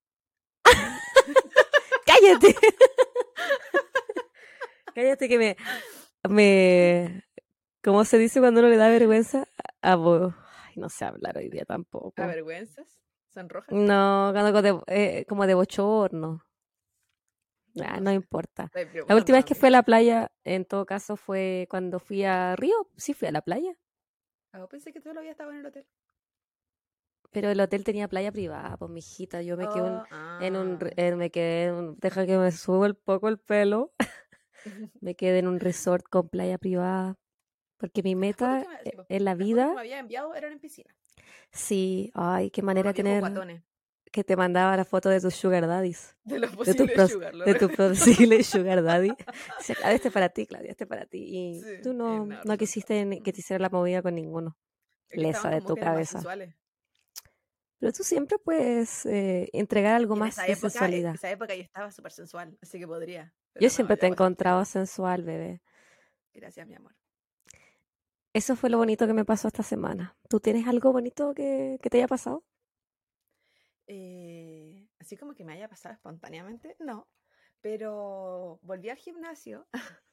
¡Cállate! 2.07 2.55
Cállate 4.95 5.29
que 5.29 5.39
me... 5.39 5.57
me... 6.29 7.25
¿Cómo 7.83 8.05
se 8.05 8.19
dice 8.19 8.41
cuando 8.41 8.61
uno 8.61 8.69
le 8.69 8.77
da 8.77 8.89
vergüenza? 8.89 9.47
Abo- 9.83 10.35
Ay, 10.67 10.75
no 10.77 10.89
sé 10.89 11.05
hablar 11.05 11.39
hoy 11.39 11.49
día 11.49 11.65
tampoco. 11.65 12.13
¿Avergüenzas? 12.23 13.01
¿Son 13.33 13.49
rojas? 13.49 13.69
No, 13.71 14.31
cuando 14.33 14.63
de, 14.63 14.81
eh, 14.89 15.25
como 15.29 15.47
de 15.47 15.55
bochorno. 15.55 16.45
Ah, 17.81 18.01
No 18.01 18.13
importa. 18.13 18.71
La 19.09 19.15
última 19.15 19.39
vez 19.39 19.45
a 19.45 19.47
que 19.47 19.55
fui 19.55 19.69
a 19.69 19.71
la 19.71 19.83
playa, 19.83 20.31
en 20.45 20.65
todo 20.65 20.85
caso, 20.85 21.17
fue 21.17 21.67
cuando 21.71 22.01
fui 22.01 22.25
a 22.25 22.57
Río. 22.57 22.75
Sí, 22.97 23.15
fui 23.15 23.29
a 23.29 23.33
la 23.33 23.43
playa. 23.43 23.73
Ah, 24.53 24.67
pensé 24.69 24.93
que 24.93 25.01
solo 25.01 25.21
había 25.21 25.31
estado 25.31 25.53
en 25.53 25.59
el 25.59 25.67
hotel. 25.67 25.87
Pero 27.33 27.49
el 27.49 27.61
hotel 27.61 27.85
tenía 27.85 28.09
playa 28.09 28.33
privada, 28.33 28.77
pues, 28.77 28.91
mijita. 28.91 29.41
Yo 29.43 29.57
me 29.57 29.69
quedé 29.69 29.87
en, 29.87 29.95
Oh, 29.95 30.07
en 30.41 30.57
un... 30.57 30.79
ah. 30.83 30.91
en- 30.97 31.17
me 31.19 31.31
quedé 31.31 31.65
en 31.67 31.75
un- 31.75 31.97
Deja 32.01 32.27
que 32.27 32.37
me 32.37 32.51
suba 32.51 32.89
un 32.89 32.99
poco 33.05 33.29
el 33.29 33.39
pelo. 33.39 33.93
Me 35.01 35.15
quedé 35.15 35.39
en 35.39 35.49
un 35.49 35.61
resort 35.61 36.05
con 36.11 36.29
playa 36.29 36.59
privada. 36.59 37.17
Porque 37.81 38.03
mi 38.03 38.15
meta 38.15 38.65
me, 38.85 38.93
en 39.09 39.25
la 39.25 39.35
vida, 39.35 39.69
que 39.71 39.75
me 39.75 39.81
había 39.81 39.99
enviado 39.99 40.35
eran 40.35 40.53
en 40.53 40.61
piscina. 40.61 40.95
sí, 41.51 42.11
ay, 42.15 42.51
qué 42.51 42.63
manera 42.63 42.91
de 42.91 42.95
tener 42.95 43.21
guatones. 43.21 43.63
que 44.13 44.23
te 44.23 44.37
mandaba 44.37 44.77
la 44.77 44.85
foto 44.85 45.09
de 45.09 45.21
tus 45.21 45.35
sugar 45.35 45.67
daddies, 45.67 46.17
De 46.25 46.39
los 46.39 46.51
de 46.51 46.57
tu, 46.57 46.85
posibles 46.85 46.95
pros- 46.95 47.11
sugar, 47.13 47.35
lo 47.35 47.45
de 47.47 47.55
tu 47.55 47.69
recuerdo. 47.69 47.95
posible 47.95 48.45
sugar 48.45 48.83
daddy. 48.85 49.15
Decía, 49.59 49.75
"Claudia, 49.77 49.93
este 49.97 50.09
es 50.09 50.15
para 50.15 50.29
ti, 50.29 50.47
Claudia, 50.47 50.71
este 50.73 50.85
es 50.85 50.89
para 50.89 51.07
ti. 51.07 51.19
Y 51.25 51.61
Sí, 51.63 51.83
tú 51.83 51.93
no, 51.95 52.17
en 52.17 52.29
no 52.29 52.35
absoluto. 52.35 52.59
quisiste 52.59 53.23
que 53.25 53.33
te 53.33 53.41
hiciera 53.41 53.61
la 53.63 53.71
movida 53.71 54.03
con 54.03 54.15
ninguno. 54.15 54.57
Lesa 55.11 55.51
de 55.51 55.61
tu 55.63 55.75
cabeza. 55.75 56.21
Pero 57.79 57.93
tú 57.95 58.03
siempre 58.05 58.37
puedes 58.39 59.07
eh, 59.07 59.49
entregar 59.55 59.95
algo 59.95 60.13
en 60.15 60.19
más 60.21 60.37
de 60.37 60.43
época, 60.43 60.67
en 60.67 60.71
sensualidad. 60.71 61.15
esa 61.15 61.31
época 61.31 61.55
yo 61.55 61.63
estaba 61.63 61.91
súper 61.91 62.13
sensual, 62.13 62.59
así 62.61 62.79
que 62.79 62.87
podría. 62.87 63.33
Yo 63.55 63.63
no, 63.63 63.71
siempre 63.71 63.97
te 63.97 64.05
he 64.07 64.11
encontrado 64.11 64.63
sensual, 64.67 65.23
bebé. 65.23 65.63
Gracias, 66.35 66.67
mi 66.67 66.75
amor. 66.75 66.95
Eso 68.33 68.55
fue 68.55 68.71
lo 68.71 68.79
bonito 68.79 69.07
que 69.07 69.13
me 69.13 69.25
pasó 69.25 69.49
esta 69.49 69.63
semana. 69.63 70.17
¿Tú 70.29 70.39
tienes 70.41 70.67
algo 70.69 70.93
bonito 70.93 71.35
que, 71.35 71.79
que 71.83 71.91
te 71.91 71.99
haya 71.99 72.07
pasado? 72.07 72.45
Eh, 73.89 74.87
así 75.01 75.17
como 75.17 75.35
que 75.35 75.45
me 75.45 75.53
haya 75.53 75.69
pasado 75.69 75.95
espontáneamente, 75.95 76.77
no. 76.79 77.09
Pero 77.61 78.61
volví 78.63 78.89
al 78.89 78.97
gimnasio. 78.99 79.67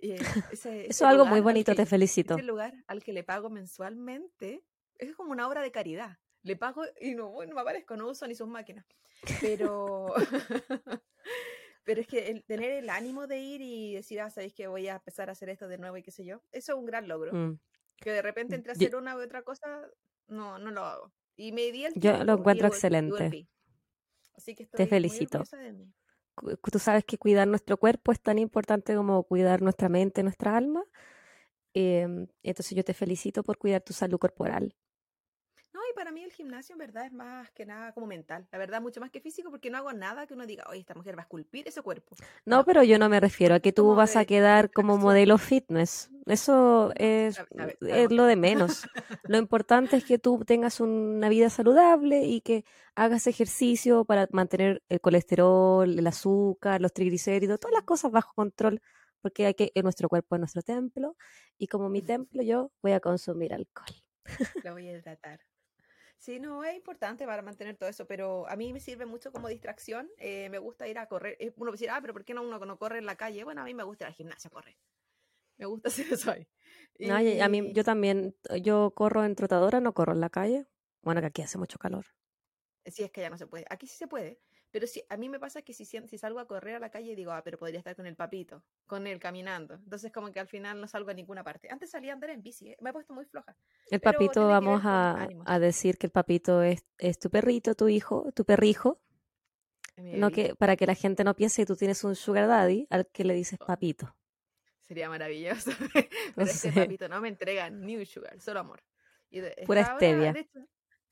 ese, 0.00 0.86
Eso 0.86 0.88
es 0.88 1.02
algo 1.02 1.24
muy 1.24 1.40
bonito, 1.40 1.74
te 1.74 1.86
felicito. 1.86 2.34
ese 2.34 2.42
lugar 2.42 2.74
al 2.86 3.02
que 3.02 3.14
le 3.14 3.24
pago 3.24 3.48
mensualmente 3.48 4.62
es 4.98 5.16
como 5.16 5.32
una 5.32 5.48
obra 5.48 5.62
de 5.62 5.72
caridad. 5.72 6.18
Le 6.42 6.56
pago 6.56 6.82
y 7.00 7.14
no, 7.14 7.32
no 7.46 7.54
me 7.54 7.60
aparezco, 7.60 7.96
no 7.96 8.08
uso 8.08 8.26
ni 8.26 8.34
sus 8.34 8.48
máquinas. 8.48 8.84
Pero, 9.40 10.14
pero 11.84 12.00
es 12.00 12.06
que 12.06 12.28
el 12.30 12.44
tener 12.44 12.70
el 12.72 12.90
ánimo 12.90 13.26
de 13.26 13.38
ir 13.38 13.60
y 13.60 13.94
decir, 13.94 14.20
ah, 14.20 14.30
sabéis 14.30 14.54
que 14.54 14.66
voy 14.66 14.88
a 14.88 14.96
empezar 14.96 15.28
a 15.28 15.32
hacer 15.32 15.48
esto 15.50 15.68
de 15.68 15.78
nuevo 15.78 15.96
y 15.96 16.02
qué 16.02 16.10
sé 16.10 16.24
yo, 16.24 16.40
eso 16.52 16.72
es 16.72 16.78
un 16.78 16.86
gran 16.86 17.06
logro. 17.08 17.32
Mm. 17.32 17.58
Que 17.96 18.10
de 18.10 18.22
repente 18.22 18.54
entre 18.56 18.72
a 18.72 18.74
Yo, 18.74 18.86
hacer 18.86 18.96
una 18.96 19.16
u 19.16 19.20
otra 19.22 19.42
cosa, 19.42 19.88
no, 20.26 20.58
no 20.58 20.70
lo 20.70 20.84
hago. 20.84 21.12
Y 21.36 21.52
me 21.52 21.70
di 21.72 21.84
el 21.84 21.94
yo 21.94 22.24
lo 22.24 22.34
encuentro 22.34 22.66
excelente. 22.68 23.46
Así 24.36 24.54
que 24.54 24.64
Te 24.66 24.82
estoy 24.82 24.84
muy 24.86 24.88
felicito. 24.90 25.38
orgullosa 25.38 25.58
de 25.58 25.72
mí. 25.72 25.92
Cu- 26.34 26.56
Tú 26.72 26.78
sabes 26.80 27.04
que 27.04 27.18
cuidar 27.18 27.46
nuestro 27.46 27.76
cuerpo 27.76 28.10
es 28.12 28.20
tan 28.20 28.38
importante 28.38 28.94
como 28.96 29.22
cuidar 29.24 29.62
nuestra 29.62 29.88
mente, 29.88 30.22
nuestra 30.24 30.56
alma. 30.56 30.82
Em, 31.72 32.26
entonces 32.42 32.76
yo 32.76 32.84
te 32.84 32.94
felicito 32.94 33.42
por 33.42 33.58
cuidar 33.58 33.80
tu 33.82 33.92
salud 33.92 34.18
corporal. 34.18 34.74
Para 35.94 36.10
mí 36.12 36.22
el 36.22 36.32
gimnasio 36.32 36.74
en 36.74 36.78
verdad 36.78 37.06
es 37.06 37.12
más 37.12 37.50
que 37.52 37.64
nada 37.66 37.92
como 37.92 38.06
mental. 38.06 38.46
La 38.52 38.58
verdad, 38.58 38.80
mucho 38.82 39.00
más 39.00 39.10
que 39.10 39.20
físico, 39.20 39.50
porque 39.50 39.70
no 39.70 39.78
hago 39.78 39.92
nada 39.92 40.26
que 40.26 40.34
uno 40.34 40.46
diga, 40.46 40.64
oye, 40.68 40.80
esta 40.80 40.94
mujer 40.94 41.16
va 41.16 41.20
a 41.20 41.24
esculpir 41.24 41.66
ese 41.68 41.82
cuerpo. 41.82 42.16
No, 42.44 42.64
pero 42.64 42.82
yo 42.82 42.98
no 42.98 43.08
me 43.08 43.20
refiero 43.20 43.54
a 43.54 43.60
que 43.60 43.72
tú 43.72 43.94
vas 43.94 44.16
a 44.16 44.24
quedar 44.24 44.70
como 44.70 44.98
modelo 44.98 45.38
fitness. 45.38 46.10
Eso 46.26 46.92
es, 46.96 47.36
sabe- 47.36 47.48
sabe- 47.56 47.72
es 47.72 47.78
sabemos 47.88 48.12
lo 48.12 48.22
que 48.24 48.28
de 48.28 48.36
no. 48.36 48.42
menos. 48.42 48.82
Lo 49.26 49.38
importante 49.38 49.96
es 49.96 50.04
que 50.04 50.18
tú 50.18 50.44
tengas 50.46 50.80
una 50.80 51.30
vida 51.30 51.48
saludable 51.48 52.24
y 52.26 52.42
que 52.42 52.66
hagas 52.94 53.26
ejercicio 53.26 54.04
para 54.04 54.28
mantener 54.32 54.82
el 54.90 55.00
colesterol, 55.00 55.98
el 55.98 56.06
azúcar, 56.06 56.82
los 56.82 56.92
triglicéridos, 56.92 57.58
todas 57.58 57.72
las 57.74 57.84
cosas 57.84 58.12
bajo 58.12 58.34
control, 58.34 58.82
porque 59.22 59.46
hay 59.46 59.54
que, 59.54 59.72
en 59.74 59.84
nuestro 59.84 60.10
cuerpo 60.10 60.34
es 60.36 60.40
nuestro 60.40 60.60
templo 60.60 61.16
y 61.56 61.68
como 61.68 61.88
mi 61.88 62.02
templo 62.02 62.42
yo 62.42 62.70
voy 62.82 62.92
a 62.92 63.00
consumir 63.00 63.54
alcohol. 63.54 63.94
Lo 64.62 64.72
voy 64.74 64.90
a 64.90 65.00
tratar. 65.00 65.40
Sí, 66.18 66.40
no, 66.40 66.64
es 66.64 66.74
importante 66.74 67.26
para 67.26 67.42
mantener 67.42 67.76
todo 67.76 67.88
eso, 67.88 68.06
pero 68.06 68.48
a 68.48 68.56
mí 68.56 68.72
me 68.72 68.80
sirve 68.80 69.04
mucho 69.04 69.30
como 69.30 69.48
distracción. 69.48 70.08
eh, 70.18 70.48
me 70.50 70.58
gusta 70.58 70.88
ir 70.88 70.98
a 70.98 71.06
correr. 71.06 71.36
Eh, 71.38 71.52
Uno 71.56 71.72
decir, 71.72 71.90
ah, 71.90 71.98
pero 72.00 72.12
¿por 72.14 72.24
qué 72.24 72.32
no 72.32 72.42
uno 72.42 72.58
no 72.58 72.78
corre 72.78 72.98
en 72.98 73.06
la 73.06 73.16
calle? 73.16 73.44
Bueno, 73.44 73.60
a 73.60 73.64
mí 73.64 73.74
me 73.74 73.82
gusta 73.82 74.04
ir 74.04 74.08
al 74.08 74.14
gimnasio 74.14 74.48
a 74.48 74.50
correr. 74.52 74.76
Me 75.58 75.66
gusta 75.66 75.88
hacer 75.90 76.06
eso 76.12 76.30
ahí. 76.30 76.48
No, 76.98 77.16
a 77.16 77.48
mí, 77.48 77.72
yo 77.72 77.84
también, 77.84 78.34
yo 78.62 78.92
corro 78.92 79.24
en 79.24 79.34
trotadora, 79.34 79.80
no 79.80 79.92
corro 79.92 80.12
en 80.12 80.20
la 80.20 80.30
calle. 80.30 80.66
Bueno, 81.02 81.20
que 81.20 81.26
aquí 81.26 81.42
hace 81.42 81.58
mucho 81.58 81.78
calor. 81.78 82.06
si 82.86 83.02
es 83.02 83.10
que 83.10 83.20
ya 83.20 83.30
no 83.30 83.36
se 83.36 83.46
puede. 83.46 83.66
Aquí 83.68 83.86
sí 83.86 83.96
se 83.96 84.06
puede, 84.08 84.40
pero 84.74 84.88
sí, 84.88 85.04
a 85.08 85.16
mí 85.16 85.28
me 85.28 85.38
pasa 85.38 85.62
que 85.62 85.72
si, 85.72 85.84
si 85.84 86.18
salgo 86.18 86.40
a 86.40 86.48
correr 86.48 86.74
a 86.74 86.78
la 86.80 86.90
calle 86.90 87.14
digo, 87.14 87.30
ah, 87.30 87.42
pero 87.44 87.56
podría 87.58 87.78
estar 87.78 87.94
con 87.94 88.06
el 88.06 88.16
papito, 88.16 88.64
con 88.86 89.06
él 89.06 89.20
caminando. 89.20 89.74
Entonces 89.74 90.10
como 90.10 90.32
que 90.32 90.40
al 90.40 90.48
final 90.48 90.80
no 90.80 90.88
salgo 90.88 91.10
a 91.10 91.14
ninguna 91.14 91.44
parte. 91.44 91.68
Antes 91.70 91.90
salía 91.92 92.10
a 92.10 92.14
andar 92.14 92.30
en 92.30 92.42
bici, 92.42 92.70
eh, 92.70 92.76
me 92.80 92.90
he 92.90 92.92
puesto 92.92 93.14
muy 93.14 93.24
floja. 93.24 93.56
El 93.88 94.00
Pero 94.00 94.12
papito, 94.12 94.48
vamos 94.48 94.80
a, 94.84 95.28
a 95.46 95.58
decir 95.60 95.96
que 95.96 96.06
el 96.08 96.10
papito 96.10 96.60
es, 96.64 96.84
es 96.98 97.20
tu 97.20 97.30
perrito, 97.30 97.76
tu 97.76 97.88
hijo, 97.88 98.32
tu 98.34 98.44
perrijo. 98.44 99.00
No 99.96 100.32
que, 100.32 100.56
para 100.56 100.74
que 100.74 100.86
la 100.86 100.96
gente 100.96 101.22
no 101.22 101.36
piense 101.36 101.62
que 101.62 101.66
tú 101.66 101.76
tienes 101.76 102.02
un 102.02 102.16
sugar 102.16 102.48
daddy 102.48 102.88
al 102.90 103.06
que 103.06 103.22
le 103.22 103.34
dices 103.34 103.60
Oh. 103.62 103.66
papito. 103.66 104.16
Sería 104.80 105.08
maravilloso. 105.08 105.70
Pero 105.94 106.08
No 106.36 106.46
sé. 106.46 106.72
papito 106.72 107.08
no 107.08 107.20
me 107.20 107.28
entrega 107.28 107.70
ni 107.70 107.96
un 107.96 108.04
sugar, 108.04 108.40
solo 108.40 108.58
amor. 108.58 108.82
Y 109.30 109.38
de- 109.38 109.54
Pura 109.66 109.82
está 109.82 109.92
ahora, 109.92 110.06
stevia. 110.06 110.32
de 110.32 110.40
hecho, 110.40 110.58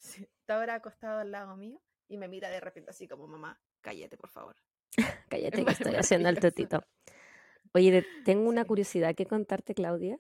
está 0.41 0.57
ahora 0.57 0.75
acostado 0.75 1.21
al 1.21 1.31
lado 1.31 1.57
mío 1.57 1.81
y 2.13 2.19
me 2.19 2.29
mira 2.29 2.51
de 2.51 2.61
repente 2.61 2.91
así 2.91 3.09
como, 3.09 3.27
mamá, 3.27 3.59
cállate, 3.81 4.17
por 4.17 4.29
favor. 4.31 4.57
Cállate 5.29 5.65
que 5.65 5.71
estoy 5.73 5.95
haciendo 5.97 6.29
el 6.29 6.39
tutito. 6.39 6.85
Oye, 7.73 8.05
tengo 8.25 8.49
una 8.49 8.63
Sí. 8.63 8.69
curiosidad 8.69 9.15
que 9.15 9.25
contarte, 9.25 9.75
Claudia, 9.75 10.19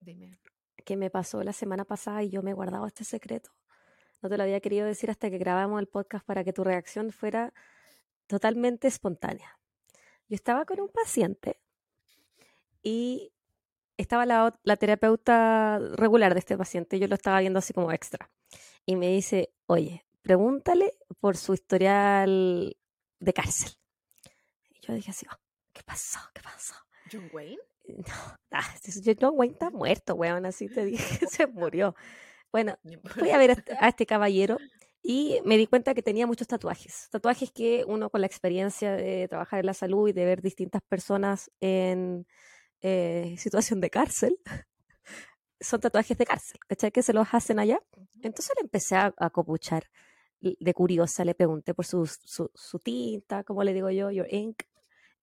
Dime. 0.00 0.38
que 0.86 0.96
me 0.96 1.10
pasó 1.10 1.42
la 1.44 1.52
semana 1.52 1.84
pasada 1.84 2.22
y 2.22 2.30
yo 2.30 2.42
me 2.42 2.52
he 2.52 2.54
guardado 2.54 2.86
este 2.86 3.04
secreto. 3.04 3.50
No 4.22 4.28
te 4.30 4.36
lo 4.38 4.42
había 4.44 4.60
querido 4.60 4.86
decir 4.86 5.10
hasta 5.10 5.28
que 5.30 5.36
grabamos 5.38 5.78
el 5.80 5.86
podcast 5.86 6.24
para 6.24 6.42
que 6.44 6.52
tu 6.54 6.64
reacción 6.64 7.12
fuera 7.12 7.52
totalmente 8.26 8.88
espontánea. 8.88 9.60
Yo 10.28 10.34
estaba 10.34 10.64
con 10.64 10.80
un 10.80 10.88
paciente 10.88 11.60
y 12.82 13.32
estaba 13.98 14.24
la, 14.26 14.58
la 14.62 14.76
terapeuta 14.76 15.78
regular 15.96 16.32
de 16.32 16.40
este 16.40 16.56
paciente, 16.56 16.98
yo 16.98 17.06
lo 17.08 17.14
estaba 17.14 17.40
viendo 17.40 17.58
así 17.58 17.72
como 17.72 17.92
extra. 17.92 18.30
Y 18.86 18.96
me 18.96 19.08
dice, 19.08 19.52
oye, 19.66 20.06
pregúntale 20.22 20.94
por 21.20 21.36
su 21.36 21.54
historial 21.54 22.76
de 23.20 23.32
cárcel. 23.32 23.72
Y 24.70 24.86
yo 24.86 24.94
dije 24.94 25.10
así, 25.10 25.26
"Oh, 25.30 25.36
¿qué 25.72 25.82
pasó? 25.82 26.18
¿Qué 26.34 26.42
pasó? 26.42 26.74
¿John 27.10 27.30
Wayne? 27.32 27.58
No, 27.88 28.04
ah, 28.52 28.74
John 29.20 29.32
Wayne 29.34 29.52
está 29.54 29.70
muerto, 29.70 30.14
weón, 30.14 30.46
así 30.46 30.68
te 30.68 30.84
dije, 30.84 31.26
se 31.30 31.46
murió. 31.46 31.94
Bueno, 32.52 32.78
fui 33.04 33.30
a 33.30 33.38
ver 33.38 33.50
a 33.50 33.52
este, 33.54 33.72
a 33.80 33.88
este 33.88 34.06
caballero 34.06 34.58
y 35.02 35.40
me 35.44 35.56
di 35.56 35.66
cuenta 35.66 35.94
que 35.94 36.02
tenía 36.02 36.26
muchos 36.26 36.46
tatuajes. 36.46 37.08
Tatuajes 37.10 37.50
que 37.52 37.84
uno 37.86 38.10
con 38.10 38.20
la 38.20 38.26
experiencia 38.26 38.92
de 38.92 39.28
trabajar 39.28 39.60
en 39.60 39.66
la 39.66 39.74
salud 39.74 40.08
y 40.08 40.12
de 40.12 40.24
ver 40.24 40.42
distintas 40.42 40.82
personas 40.82 41.50
en 41.60 42.26
eh, 42.80 43.34
situación 43.38 43.80
de 43.80 43.90
cárcel, 43.90 44.38
son 45.60 45.80
tatuajes 45.80 46.16
de 46.16 46.26
cárcel, 46.26 46.58
¿cachai? 46.68 46.92
Que 46.92 47.02
se 47.02 47.12
los 47.12 47.28
hacen 47.32 47.58
allá. 47.58 47.80
Entonces 48.22 48.52
le 48.56 48.62
empecé 48.62 48.96
a, 48.96 49.14
a 49.16 49.30
copuchar. 49.30 49.84
De 50.40 50.74
curiosa 50.74 51.24
le 51.24 51.34
pregunté 51.34 51.74
por 51.74 51.84
su, 51.84 52.06
su, 52.06 52.50
su 52.54 52.78
tinta, 52.78 53.42
como 53.44 53.64
le 53.64 53.74
digo 53.74 53.90
yo, 53.90 54.10
your 54.10 54.32
ink, 54.32 54.62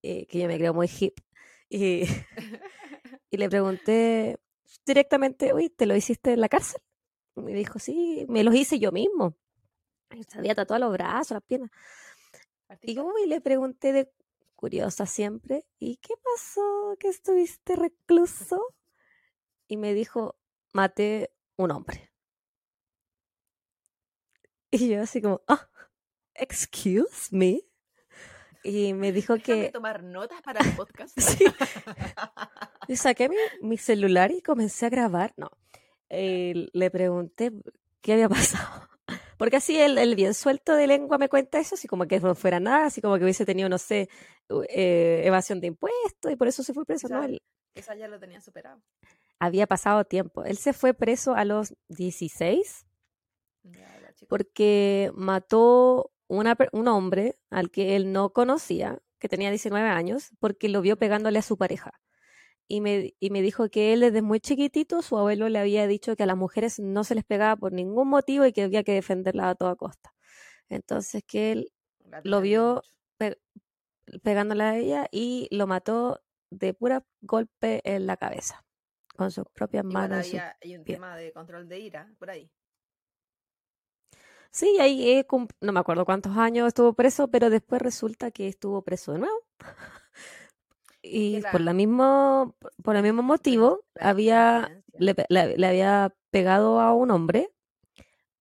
eh, 0.01 0.25
que 0.27 0.39
yo 0.39 0.47
me 0.47 0.57
creo 0.57 0.73
muy 0.73 0.89
hip. 0.99 1.19
Y, 1.69 2.03
y 3.31 3.37
le 3.37 3.49
pregunté 3.49 4.37
directamente, 4.85 5.53
uy, 5.53 5.69
¿te 5.69 5.85
lo 5.85 5.95
hiciste 5.95 6.33
en 6.33 6.41
la 6.41 6.49
cárcel? 6.49 6.81
Y 7.35 7.41
me 7.41 7.53
dijo, 7.53 7.79
sí, 7.79 8.25
me 8.29 8.43
los 8.43 8.55
hice 8.55 8.79
yo 8.79 8.91
mismo. 8.91 9.37
Y 10.13 10.23
se 10.23 10.37
había 10.37 10.55
tatuado 10.55 10.85
los 10.85 10.93
brazos, 10.93 11.31
las 11.31 11.43
piernas. 11.43 11.71
Y 12.81 12.95
yo 12.95 13.05
uy, 13.05 13.27
le 13.27 13.41
pregunté 13.41 13.93
de 13.93 14.11
curiosa 14.55 15.05
siempre, 15.05 15.65
¿y 15.79 15.97
qué 15.97 16.13
pasó 16.23 16.95
que 16.99 17.09
estuviste 17.09 17.75
recluso? 17.75 18.61
Y 19.67 19.77
me 19.77 19.93
dijo, 19.93 20.35
maté 20.73 21.31
un 21.57 21.71
hombre. 21.71 22.11
Y 24.77 24.89
yo 24.89 25.01
así 25.01 25.21
como, 25.21 25.41
ah, 25.47 25.69
excuse 26.33 27.29
me. 27.31 27.61
Y 28.63 28.93
me 28.93 29.11
dijo 29.11 29.35
Déjame 29.35 29.65
que 29.67 29.71
tomar 29.71 30.03
notas 30.03 30.41
para 30.41 30.59
el 30.61 30.75
podcast. 30.75 31.17
Sí. 31.19 31.45
Y 32.87 32.97
saqué 32.97 33.29
mi, 33.29 33.35
mi 33.61 33.77
celular 33.77 34.31
y 34.31 34.41
comencé 34.43 34.85
a 34.85 34.89
grabar. 34.89 35.33
No. 35.37 35.49
Eh, 36.09 36.67
le 36.71 36.91
pregunté 36.91 37.51
qué 38.01 38.13
había 38.13 38.29
pasado. 38.29 38.87
Porque 39.37 39.55
así 39.57 39.75
el, 39.79 39.97
el 39.97 40.15
bien 40.15 40.33
suelto 40.35 40.75
de 40.75 40.85
lengua 40.85 41.17
me 41.17 41.27
cuenta 41.27 41.59
eso, 41.59 41.73
así 41.75 41.87
como 41.87 42.05
que 42.07 42.19
no 42.19 42.35
fuera 42.35 42.59
nada, 42.59 42.85
así 42.85 43.01
como 43.01 43.17
que 43.17 43.23
hubiese 43.23 43.43
tenido, 43.45 43.69
no 43.69 43.79
sé, 43.79 44.07
eh, 44.69 45.21
evasión 45.25 45.59
de 45.61 45.67
impuestos 45.67 46.31
y 46.31 46.35
por 46.35 46.47
eso 46.47 46.61
se 46.63 46.73
fue 46.75 46.85
preso. 46.85 47.07
No, 47.09 47.21
Quizá- 47.21 47.25
él 47.25 47.41
Esa 47.73 47.95
ya 47.95 48.07
lo 48.07 48.19
tenía 48.19 48.39
superado. 48.39 48.79
había 49.39 49.65
pasado 49.65 50.05
tiempo. 50.05 50.43
Él 50.43 50.57
se 50.57 50.71
fue 50.73 50.93
preso 50.93 51.33
a 51.33 51.43
los 51.43 51.73
16 51.89 52.85
Ya, 53.63 53.79
la 53.81 53.85
chica. 53.87 53.94
Porque 54.27 55.11
mató 55.15 56.11
una, 56.27 56.57
un 56.71 56.87
hombre 56.87 57.37
al 57.49 57.69
que 57.71 57.95
él 57.95 58.11
no 58.11 58.31
conocía, 58.31 58.99
que 59.19 59.29
tenía 59.29 59.49
19 59.49 59.87
años, 59.89 60.31
porque 60.39 60.69
lo 60.69 60.81
vio 60.81 60.97
pegándole 60.97 61.39
a 61.39 61.43
su 61.43 61.57
pareja. 61.57 61.91
Y 62.67 62.81
me, 62.81 63.13
y 63.19 63.29
me 63.29 63.41
dijo 63.43 63.69
que 63.69 63.93
él 63.93 63.99
desde 63.99 64.21
muy 64.23 64.39
chiquitito, 64.39 65.01
su 65.03 65.17
abuelo 65.17 65.49
le 65.49 65.59
había 65.59 65.85
dicho 65.87 66.15
que 66.15 66.23
a 66.23 66.25
las 66.25 66.37
mujeres 66.37 66.79
no 66.79 67.03
se 67.03 67.13
les 67.15 67.23
pegaba 67.23 67.55
por 67.55 67.71
ningún 67.73 68.07
motivo 68.07 68.45
y 68.45 68.53
que 68.53 68.63
había 68.63 68.83
que 68.83 68.93
defenderlas 68.93 69.47
a 69.47 69.55
toda 69.55 69.75
costa. 69.75 70.13
Entonces 70.67 71.23
que 71.27 71.51
él 71.51 71.71
lo 72.23 72.41
vio 72.41 72.81
pe- 73.17 73.37
pegándole 74.23 74.63
a 74.63 74.77
ella 74.77 75.07
y 75.11 75.47
lo 75.51 75.67
mató 75.67 76.21
de 76.49 76.73
pura 76.73 77.05
golpe 77.21 77.81
en 77.83 78.07
la 78.07 78.17
cabeza, 78.17 78.65
con 79.15 79.29
sus 79.31 79.45
propias 79.53 79.85
manos. 79.85 80.25
y 80.25 80.31
su- 80.31 80.37
había, 80.37 80.57
hay 80.61 80.77
un 80.77 80.83
pie. 80.83 80.95
tema 80.95 81.15
de 81.15 81.31
control 81.33 81.67
de 81.67 81.79
ira 81.79 82.11
por 82.17 82.29
ahí. 82.31 82.49
Sí, 84.55 84.77
ahí 84.79 85.11
eh, 85.11 85.27
no 85.59 85.73
me 85.73 85.81
acuerdo 85.81 86.05
cuántos 86.05 86.37
años 86.37 86.67
estuvo 86.69 86.93
preso, 86.93 87.27
pero 87.27 87.49
después 87.49 87.81
resulta 87.81 88.31
que 88.31 88.47
estuvo 88.47 88.81
preso 88.83 89.11
de 89.11 89.19
nuevo. 89.19 89.37
Y 91.03 91.41
por 91.51 91.59
la- 91.61 91.73
mismo, 91.73 92.55
por 92.81 92.95
el 92.95 93.03
mismo 93.03 93.21
motivo, 93.21 93.83
había, 93.99 94.81
le, 94.97 95.13
le- 95.29 95.57
le 95.57 95.67
había 95.67 96.15
pegado 96.31 96.79
a 96.79 96.93
un 96.93 97.11
hombre, 97.11 97.51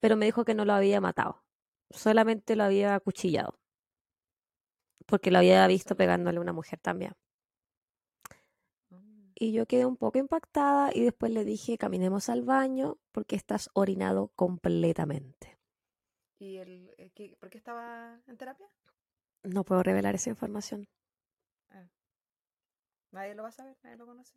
pero 0.01 0.17
me 0.17 0.27
dijo 0.27 0.45
que 0.45 0.55
no 0.55 0.65
lo 0.65 0.73
había 0.73 1.01
matado, 1.01 1.43
solamente 1.91 2.57
lo 2.57 2.65
había 2.65 2.95
acuchillado, 2.95 3.59
porque 5.07 5.31
lo 5.31 5.39
había 5.39 5.67
visto 5.67 5.97
pegándole 5.97 6.39
a 6.39 6.43
una 6.43 6.53
mujer 6.53 6.79
también. 6.81 7.13
Mm. 8.91 9.33
Y 9.35 9.53
yo 9.53 9.67
quedé 9.67 9.85
un 9.85 9.97
poco 9.97 10.19
impactada 10.19 10.91
y 10.95 11.03
después 11.03 11.33
le 11.33 11.45
dije, 11.45 11.77
caminemos 11.77 12.29
al 12.31 12.43
baño 12.43 12.99
porque 13.13 13.37
estás 13.37 13.69
orinado 13.75 14.33
completamente. 14.37 15.54
¿Y 16.39 16.57
el, 16.59 16.95
eh, 16.99 17.11
qué- 17.15 17.37
por 17.41 17.51
qué 17.51 17.59
estaba 17.59 18.19
en 18.27 18.37
terapia? 18.37 18.67
No 19.43 19.65
puedo 19.65 19.83
revelar 19.83 20.15
esa 20.15 20.31
información. 20.31 20.89
Nadie 23.13 23.35
lo 23.37 23.45
va 23.45 23.51
a 23.51 23.53
saber, 23.53 23.77
nadie 23.85 23.97
lo 23.97 24.07
conoce. 24.07 24.35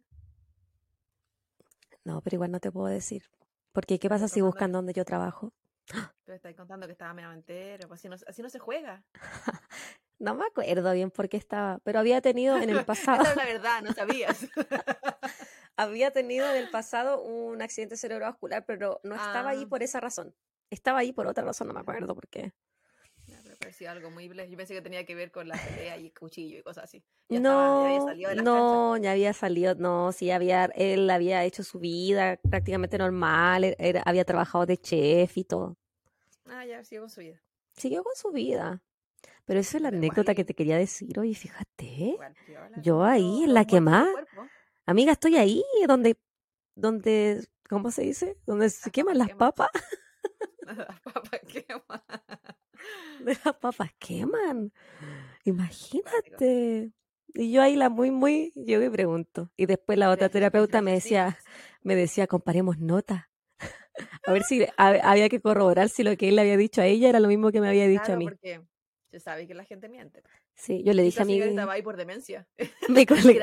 No, 2.03 2.21
pero 2.21 2.35
igual 2.35 2.51
no 2.51 2.59
te 2.59 2.71
puedo 2.71 2.85
decir. 2.87 3.23
Porque 3.71 3.97
¿qué 3.97 4.07
pasa 4.07 4.27
si 4.27 4.39
buscan 4.41 4.71
donde 4.71 4.93
yo 4.93 5.03
trabajo? 5.03 5.51
Pero 6.23 6.35
estáis 6.35 6.55
contando 6.55 6.85
que 6.85 6.91
estaba 6.91 7.11
medio 7.13 7.31
entero, 7.31 7.87
pues 7.87 7.99
así 8.01 8.09
no, 8.09 8.15
así 8.27 8.41
no 8.41 8.49
se 8.49 8.59
juega. 8.59 9.03
No 10.19 10.33
me 10.33 10.45
acuerdo 10.47 10.91
bien 10.93 11.11
por 11.11 11.29
qué 11.29 11.37
estaba, 11.37 11.77
pero 11.83 11.99
había 11.99 12.21
tenido 12.21 12.57
en 12.57 12.71
el 12.71 12.83
pasado, 12.87 13.21
Esa 13.21 13.31
es 13.31 13.37
la 13.37 13.45
verdad, 13.45 13.81
no 13.83 13.93
sabías. 13.93 14.47
había 15.77 16.09
tenido 16.09 16.49
en 16.49 16.57
el 16.57 16.71
pasado 16.71 17.21
un 17.21 17.61
accidente 17.61 17.97
cerebrovascular, 17.97 18.65
pero 18.65 18.99
no 19.03 19.13
estaba 19.13 19.51
ahí 19.51 19.65
Ah. 19.65 19.69
por 19.69 19.83
esa 19.83 19.99
razón. 19.99 20.33
Estaba 20.69 21.00
ahí 21.00 21.13
por 21.13 21.27
otra 21.27 21.43
razón, 21.43 21.67
no 21.67 21.74
me 21.74 21.79
acuerdo 21.79 22.13
por 22.15 22.27
qué. 22.27 22.53
Ya, 23.27 23.39
pero 23.43 23.55
parecía 23.57 23.91
algo 23.91 24.09
muy 24.09 24.27
ble- 24.29 24.50
Yo 24.50 24.57
pensé 24.57 24.74
que 24.74 24.81
tenía 24.81 25.05
que 25.05 25.15
ver 25.15 25.31
con 25.31 25.47
la 25.47 25.55
pelea 25.55 25.97
y 25.97 26.12
cuchillo 26.12 26.59
y 26.59 26.63
cosas 26.63 26.86
así. 26.86 27.03
Ya 27.29 27.39
estaba- 27.39 27.77
ya 27.79 27.86
había 27.88 28.00
No, 28.00 28.05
salido 28.05 28.29
de 28.29 28.36
las 28.36 28.45
canchas. 28.45 28.71
no, 28.71 28.97
ya 28.97 29.12
había 29.12 29.33
salido, 29.33 29.75
no, 29.75 30.12
sí, 30.13 30.31
había, 30.31 30.65
él 30.75 31.09
había 31.09 31.43
hecho 31.43 31.63
su 31.63 31.79
vida 31.79 32.39
prácticamente 32.50 32.97
normal, 32.97 33.75
era- 33.79 34.01
había 34.03 34.24
trabajado 34.24 34.65
de 34.65 34.77
chef 34.77 35.38
y 35.38 35.43
todo. 35.43 35.77
Ah, 36.45 36.65
ya, 36.65 36.83
sigo 36.86 37.03
con 37.03 37.09
su 37.09 37.19
vida. 37.21 37.41
Siguió 37.74 38.03
con 38.03 38.15
su 38.15 38.31
vida. 38.31 38.81
Pero 39.45 39.59
esa 39.59 39.77
es 39.77 39.83
la 39.83 39.89
Pero 39.89 39.97
anécdota 40.00 40.36
que 40.36 40.45
te 40.45 40.53
quería 40.53 40.77
decir. 40.77 41.19
Oye, 41.19 41.33
fíjate, 41.36 42.17
Yo 42.83 42.97
¿no? 42.97 43.05
ahí, 43.05 43.43
en 43.43 43.53
la 43.53 43.65
cuerpo. 43.65 44.47
amiga, 44.86 45.12
estoy 45.13 45.36
ahí 45.38 45.63
donde, 45.88 46.17
donde, 46.75 47.45
¿cómo 47.69 47.91
se 47.91 48.03
dice? 48.03 48.38
Donde 48.45 48.69
se 48.69 48.89
queman 48.93 49.17
las 49.17 49.29
papas. 49.31 49.69
Las 50.88 51.00
papas 51.01 51.41
queman. 51.47 52.01
Las 53.19 53.55
papas 53.57 53.91
queman. 54.00 54.74
Imagínate. 55.43 56.91
Y 57.33 57.51
yo 57.51 57.62
ahí 57.62 57.75
la 57.75 57.89
muy, 57.89 58.12
muy, 58.12 58.51
yo 58.55 58.79
me 58.79 58.89
pregunto. 58.89 59.51
Y 59.55 59.65
después 59.65 59.97
la 59.97 60.09
otra 60.09 60.29
terapeuta 60.29 60.81
me 60.81 60.93
decía, 60.93 61.38
me 61.83 61.95
decía, 61.95 62.27
comparemos 62.27 62.79
notas. 62.79 63.25
A 64.25 64.31
ver 64.31 64.43
si 64.43 64.65
había 64.77 65.29
que 65.29 65.39
corroborar 65.39 65.89
si 65.89 66.03
lo 66.03 66.15
que 66.17 66.29
él 66.29 66.36
le 66.36 66.41
había 66.41 66.57
dicho 66.57 66.81
a 66.81 66.86
ella 66.86 67.09
era 67.09 67.19
lo 67.19 67.27
mismo 67.27 67.51
que 67.51 67.62
me 67.62 67.69
había 67.69 67.88
dicho 67.88 68.13
a 68.13 68.15
mí. 68.15 68.25
porque 68.25 68.62
se 69.09 69.19
sabe 69.19 69.47
que 69.47 69.53
la 69.53 69.63
gente 69.63 69.89
miente. 69.89 70.21
Sí, 70.53 70.83
yo 70.83 70.93
le 70.93 71.03
dije 71.03 71.21
a 71.21 71.25
mi... 71.25 71.41
estaba 71.41 71.74
ahí 71.74 71.81
por 71.81 71.97
demencia. 71.97 72.47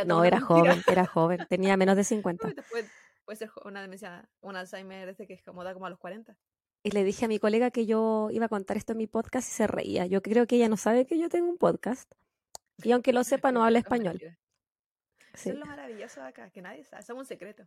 no, 0.06 0.24
era 0.24 0.40
joven, 0.40 0.82
era 0.86 1.06
joven, 1.06 1.46
tenía 1.48 1.76
menos 1.76 1.96
de 1.96 2.04
50. 2.04 2.52
Puede, 3.24 3.36
ser 3.36 3.50
una 3.64 3.80
demencia, 3.80 4.28
un 4.40 4.56
Alzheimer 4.56 5.08
ese 5.08 5.26
que 5.26 5.34
es 5.34 5.42
como 5.42 5.64
da 5.64 5.72
como 5.72 5.86
a 5.86 5.90
los 5.90 5.98
40. 5.98 6.36
Y 6.86 6.90
le 6.90 7.02
dije 7.02 7.24
a 7.24 7.28
mi 7.28 7.38
colega 7.38 7.70
que 7.70 7.86
yo 7.86 8.28
iba 8.30 8.44
a 8.44 8.48
contar 8.50 8.76
esto 8.76 8.92
en 8.92 8.98
mi 8.98 9.06
podcast 9.06 9.48
y 9.48 9.52
se 9.52 9.66
reía. 9.66 10.04
Yo 10.04 10.20
creo 10.20 10.46
que 10.46 10.56
ella 10.56 10.68
no 10.68 10.76
sabe 10.76 11.06
que 11.06 11.18
yo 11.18 11.30
tengo 11.30 11.48
un 11.48 11.56
podcast. 11.56 12.12
Y 12.82 12.92
aunque 12.92 13.14
lo 13.14 13.24
sepa, 13.24 13.52
no 13.52 13.64
habla 13.64 13.78
español. 13.78 14.20
Eso 15.32 15.50
es 15.50 15.56
lo 15.56 15.64
maravilloso 15.64 16.20
de 16.20 16.28
acá, 16.28 16.50
que 16.50 16.60
nadie 16.60 16.84
sabe, 16.84 17.02
somos 17.02 17.22
un 17.22 17.26
secreto. 17.26 17.66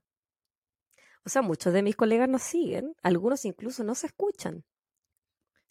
O 1.26 1.30
sea, 1.30 1.42
muchos 1.42 1.74
de 1.74 1.82
mis 1.82 1.96
colegas 1.96 2.30
nos 2.30 2.44
siguen, 2.44 2.96
algunos 3.02 3.44
incluso 3.44 3.84
no 3.84 3.96
se 3.96 4.06
escuchan. 4.06 4.64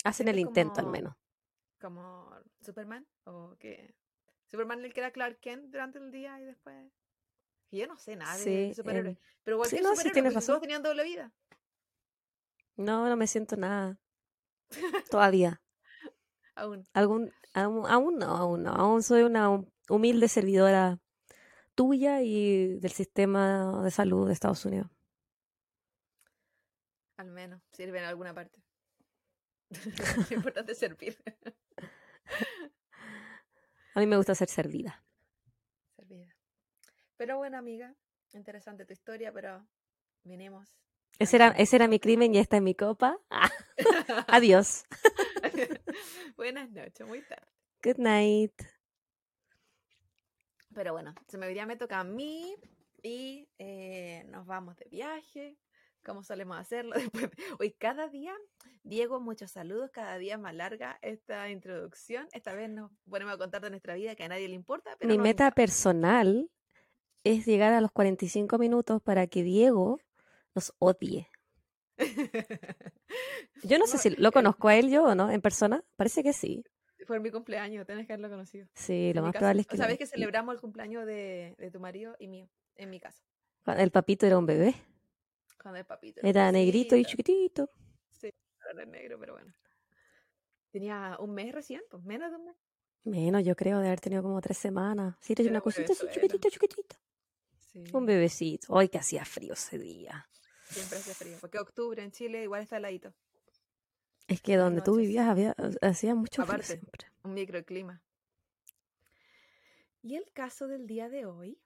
Hacen 0.02 0.26
el 0.26 0.40
intento 0.40 0.80
al 0.80 0.88
menos. 0.88 1.14
Como 1.80 2.28
Superman, 2.60 3.06
o 3.24 3.56
que 3.60 3.94
Superman 4.46 4.84
el 4.84 4.92
que 4.92 5.00
era 5.00 5.12
Clark 5.12 5.38
Kent 5.38 5.70
durante 5.70 5.98
el 5.98 6.10
día 6.10 6.40
y 6.40 6.44
después. 6.44 6.92
Y 7.70 7.78
yo 7.78 7.86
no 7.86 7.96
sé 7.96 8.16
nada 8.16 8.36
de 8.36 8.74
superhéroes. 8.74 9.18
pero 9.44 9.56
igual 9.56 9.70
sí, 9.70 9.78
no, 9.80 9.94
sí 9.94 10.10
tienes 10.10 10.34
razón. 10.34 10.54
todos 10.54 10.62
tenían 10.62 10.82
doble 10.82 11.04
vida. 11.04 11.32
No, 12.76 13.08
no 13.08 13.16
me 13.16 13.26
siento 13.26 13.56
nada. 13.56 13.98
Todavía. 15.10 15.60
aún. 16.54 16.84
Algún, 16.92 17.32
aún. 17.54 17.86
Aún 17.86 18.18
no, 18.18 18.36
aún 18.36 18.62
no. 18.62 18.72
Aún 18.72 19.02
soy 19.02 19.22
una 19.22 19.64
humilde 19.88 20.28
servidora 20.28 21.00
tuya 21.74 22.22
y 22.22 22.78
del 22.78 22.92
sistema 22.92 23.82
de 23.82 23.90
salud 23.90 24.26
de 24.26 24.32
Estados 24.32 24.64
Unidos. 24.64 24.90
Al 27.16 27.30
menos, 27.30 27.62
sirve 27.72 27.98
en 27.98 28.04
alguna 28.04 28.34
parte. 28.34 28.62
es 29.70 30.32
importante 30.32 30.74
servir. 30.74 31.16
A 33.94 34.00
mí 34.00 34.06
me 34.06 34.16
gusta 34.16 34.34
ser 34.34 34.48
servida. 34.48 35.02
Servida. 35.96 36.36
Pero 37.16 37.38
bueno, 37.38 37.56
amiga, 37.56 37.94
interesante 38.32 38.84
tu 38.84 38.92
historia, 38.92 39.32
pero 39.32 39.66
venimos. 40.24 40.76
Ese 41.18 41.36
era, 41.36 41.48
ese 41.48 41.76
era 41.76 41.88
mi 41.88 41.98
crimen 41.98 42.34
y 42.34 42.38
esta 42.38 42.56
es 42.56 42.62
mi 42.62 42.74
copa. 42.74 43.18
Adiós. 44.28 44.84
Buenas 46.36 46.70
noches, 46.70 47.06
muy 47.06 47.22
tarde. 47.22 47.46
Good 47.82 47.98
night. 47.98 48.52
Pero 50.74 50.92
bueno, 50.92 51.14
se 51.26 51.38
me, 51.38 51.66
me 51.66 51.76
toca 51.76 52.00
a 52.00 52.04
mí 52.04 52.54
y 53.02 53.48
eh, 53.58 54.26
nos 54.28 54.44
vamos 54.46 54.76
de 54.76 54.86
viaje, 54.90 55.56
como 56.04 56.22
solemos 56.22 56.58
hacerlo. 56.58 56.94
Después, 57.12 57.30
hoy 57.58 57.72
cada 57.72 58.08
día, 58.08 58.34
Diego, 58.82 59.18
muchos 59.18 59.50
saludos, 59.50 59.90
cada 59.90 60.18
día 60.18 60.36
más 60.36 60.54
larga 60.54 60.98
esta 61.00 61.48
introducción. 61.48 62.28
Esta 62.32 62.52
vez 62.52 62.68
nos 62.68 62.90
ponemos 63.08 63.32
a 63.32 63.38
contar 63.38 63.62
de 63.62 63.70
nuestra 63.70 63.94
vida 63.94 64.14
que 64.16 64.24
a 64.24 64.28
nadie 64.28 64.48
le 64.48 64.54
importa. 64.54 64.98
Mi 65.00 65.16
meta 65.16 65.50
personal 65.50 66.50
es 67.24 67.46
llegar 67.46 67.72
a 67.72 67.80
los 67.80 67.90
45 67.90 68.58
minutos 68.58 69.00
para 69.00 69.26
que 69.28 69.42
Diego 69.42 69.98
nos 70.56 70.74
odie. 70.78 71.28
yo 73.62 73.78
no 73.78 73.86
sé 73.86 73.98
si 73.98 74.10
lo 74.10 74.32
conozco 74.32 74.68
a 74.68 74.76
él 74.76 74.90
yo 74.90 75.04
o 75.04 75.14
no, 75.14 75.30
en 75.30 75.40
persona. 75.40 75.84
Parece 75.96 76.22
que 76.22 76.32
sí. 76.32 76.64
Fue 77.06 77.20
mi 77.20 77.30
cumpleaños, 77.30 77.86
tenés 77.86 78.06
que 78.06 78.14
haberlo 78.14 78.30
conocido. 78.30 78.66
Sí, 78.74 79.12
lo 79.14 79.22
más 79.22 79.32
probable 79.32 79.60
es 79.60 79.66
que. 79.68 79.76
Sabes 79.76 79.98
que 79.98 80.06
celebramos 80.06 80.54
el 80.54 80.60
cumpleaños 80.60 81.06
de, 81.06 81.54
tu 81.72 81.78
marido 81.78 82.16
y 82.18 82.26
mío, 82.26 82.48
en 82.74 82.90
mi 82.90 82.98
casa. 82.98 83.22
El 83.66 83.90
papito 83.90 84.26
era 84.26 84.38
un 84.38 84.46
bebé. 84.46 84.74
Cuando 85.62 85.78
el 85.78 85.86
papito. 85.86 86.20
Era, 86.24 86.50
negrito 86.50 86.96
y 86.96 87.04
chiquitito. 87.04 87.70
Sí, 88.10 88.30
era 88.72 88.84
negro, 88.86 89.18
pero 89.20 89.34
bueno. 89.34 89.52
Tenía 90.70 91.16
un 91.20 91.32
mes 91.32 91.54
recién, 91.54 91.82
pues 91.90 92.02
menos 92.02 92.30
de 92.30 92.36
un 92.36 92.44
mes. 92.46 92.56
Menos, 93.04 93.44
yo 93.44 93.54
creo, 93.54 93.78
de 93.78 93.86
haber 93.86 94.00
tenido 94.00 94.22
como 94.22 94.40
tres 94.40 94.58
semanas. 94.58 95.16
Sí, 95.20 95.34
era 95.36 95.48
una 95.48 95.60
cosita 95.60 95.92
así, 95.92 96.06
chiquitito, 96.10 96.48
chiquitito. 96.50 96.96
Sí. 97.72 97.84
Un 97.92 98.06
bebecito. 98.06 98.66
Hoy 98.72 98.88
que 98.88 98.98
hacía 98.98 99.24
frío 99.24 99.52
ese 99.52 99.78
día. 99.78 100.28
Siempre 100.68 100.98
hacía 100.98 101.14
frío. 101.14 101.36
Porque 101.40 101.58
octubre 101.58 102.02
en 102.02 102.10
Chile 102.12 102.42
igual 102.42 102.62
está 102.62 102.76
heladito. 102.76 103.14
Es 104.28 104.40
que 104.40 104.56
donde 104.56 104.82
tú 104.82 104.96
vivías 104.96 105.28
había, 105.28 105.54
hacía 105.82 106.14
mucho 106.14 106.44
frío 106.44 106.62
siempre. 106.62 107.06
Un 107.22 107.34
microclima. 107.34 108.02
Y 110.02 110.16
el 110.16 110.30
caso 110.32 110.66
del 110.68 110.86
día 110.86 111.08
de 111.08 111.26
hoy, 111.26 111.60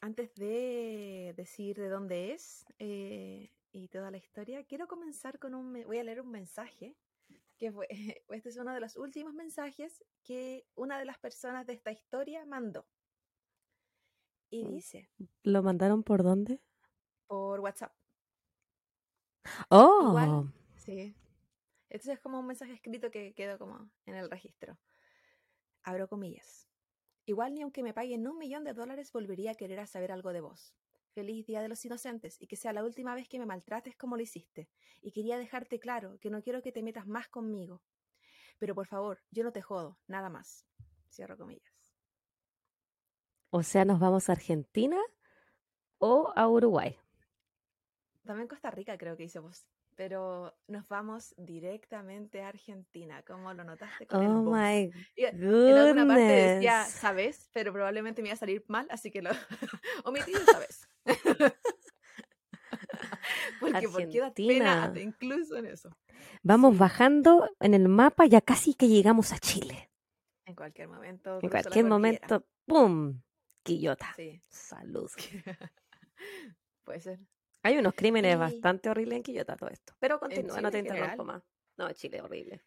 antes 0.00 0.34
de 0.34 1.32
decir 1.36 1.76
de 1.76 1.88
dónde 1.88 2.32
es 2.32 2.64
eh, 2.78 3.50
y 3.70 3.88
toda 3.88 4.10
la 4.10 4.18
historia, 4.18 4.64
quiero 4.64 4.88
comenzar 4.88 5.38
con 5.38 5.54
un... 5.54 5.72
Voy 5.84 5.98
a 5.98 6.04
leer 6.04 6.20
un 6.20 6.30
mensaje, 6.30 6.96
que 7.58 7.72
fue, 7.72 7.86
este 8.30 8.48
es 8.48 8.56
uno 8.56 8.74
de 8.74 8.80
los 8.80 8.96
últimos 8.96 9.32
mensajes 9.32 10.04
que 10.22 10.66
una 10.74 10.98
de 10.98 11.06
las 11.06 11.18
personas 11.18 11.66
de 11.66 11.74
esta 11.74 11.92
historia 11.92 12.44
mandó. 12.44 12.86
Y 14.50 14.64
mm, 14.64 14.70
dice... 14.70 15.08
¿Lo 15.42 15.62
mandaron 15.62 16.02
por 16.02 16.22
dónde? 16.22 16.60
Por 17.26 17.60
WhatsApp. 17.60 17.94
Oh. 19.68 20.46
sí. 20.76 21.14
Este 21.88 22.12
es 22.12 22.20
como 22.20 22.40
un 22.40 22.46
mensaje 22.46 22.72
escrito 22.72 23.10
que 23.10 23.34
quedó 23.34 23.58
como 23.58 23.90
en 24.06 24.14
el 24.14 24.30
registro. 24.30 24.78
Abro 25.82 26.08
comillas. 26.08 26.68
Igual 27.26 27.54
ni 27.54 27.62
aunque 27.62 27.82
me 27.82 27.94
paguen 27.94 28.26
un 28.26 28.38
millón 28.38 28.64
de 28.64 28.72
dólares 28.72 29.12
volvería 29.12 29.52
a 29.52 29.54
querer 29.54 29.80
a 29.80 29.86
saber 29.86 30.10
algo 30.10 30.32
de 30.32 30.40
vos. 30.40 30.74
Feliz 31.12 31.46
Día 31.46 31.60
de 31.60 31.68
los 31.68 31.84
Inocentes 31.84 32.36
y 32.40 32.46
que 32.46 32.56
sea 32.56 32.72
la 32.72 32.84
última 32.84 33.14
vez 33.14 33.28
que 33.28 33.38
me 33.38 33.46
maltrates 33.46 33.96
como 33.96 34.16
lo 34.16 34.22
hiciste. 34.22 34.70
Y 35.02 35.12
quería 35.12 35.36
dejarte 35.36 35.78
claro 35.78 36.18
que 36.20 36.30
no 36.30 36.42
quiero 36.42 36.62
que 36.62 36.72
te 36.72 36.82
metas 36.82 37.06
más 37.06 37.28
conmigo. 37.28 37.82
Pero 38.58 38.74
por 38.74 38.86
favor, 38.86 39.20
yo 39.30 39.44
no 39.44 39.52
te 39.52 39.60
jodo, 39.60 39.98
nada 40.06 40.30
más. 40.30 40.66
Cierro 41.10 41.36
comillas. 41.36 41.92
O 43.50 43.62
sea, 43.62 43.84
¿nos 43.84 44.00
vamos 44.00 44.28
a 44.28 44.32
Argentina 44.32 44.98
o 45.98 46.32
a 46.34 46.48
Uruguay? 46.48 46.96
También 48.24 48.48
Costa 48.48 48.70
Rica 48.70 48.96
creo 48.96 49.16
que 49.16 49.24
hice 49.24 49.38
vos 49.38 49.66
pero 49.96 50.54
nos 50.68 50.88
vamos 50.88 51.34
directamente 51.36 52.42
a 52.42 52.48
Argentina. 52.48 53.22
¿Cómo 53.22 53.52
lo 53.52 53.64
notaste 53.64 54.06
con 54.06 54.26
oh 54.26 54.56
el 54.56 54.90
my 54.90 54.92
En 55.16 55.76
alguna 55.76 56.06
parte 56.06 56.22
decía, 56.22 56.84
sabes, 56.84 57.50
pero 57.52 57.72
probablemente 57.72 58.22
me 58.22 58.28
iba 58.28 58.34
a 58.34 58.38
salir 58.38 58.64
mal, 58.68 58.86
así 58.90 59.10
que 59.10 59.22
lo 59.22 59.30
omití, 60.04 60.32
sabes. 60.50 60.88
Porque, 63.60 63.88
porque 63.88 64.18
da 64.18 64.34
pena, 64.34 64.92
incluso 64.96 65.56
en 65.56 65.66
eso. 65.66 65.96
Vamos 66.42 66.76
bajando 66.76 67.48
en 67.60 67.74
el 67.74 67.88
mapa, 67.88 68.26
ya 68.26 68.40
casi 68.40 68.74
que 68.74 68.88
llegamos 68.88 69.32
a 69.32 69.38
Chile. 69.38 69.90
En 70.46 70.56
cualquier 70.56 70.88
momento. 70.88 71.38
En 71.40 71.48
cualquier 71.48 71.84
momento, 71.84 72.44
¡pum! 72.66 73.22
Quillota. 73.62 74.12
Sí. 74.16 74.42
Salud. 74.48 75.08
Puede 76.84 77.00
ser. 77.00 77.20
Hay 77.62 77.78
unos 77.78 77.94
crímenes 77.94 78.38
bastante 78.38 78.90
horribles 78.90 79.18
en 79.18 79.22
Quillota, 79.22 79.56
todo 79.56 79.70
esto. 79.70 79.94
Pero 80.00 80.18
continúa, 80.18 80.60
no 80.60 80.70
te 80.70 80.78
interrumpo 80.78 81.24
más. 81.24 81.42
No, 81.76 81.92
Chile 81.92 82.18
es 82.18 82.22
horrible. 82.22 82.62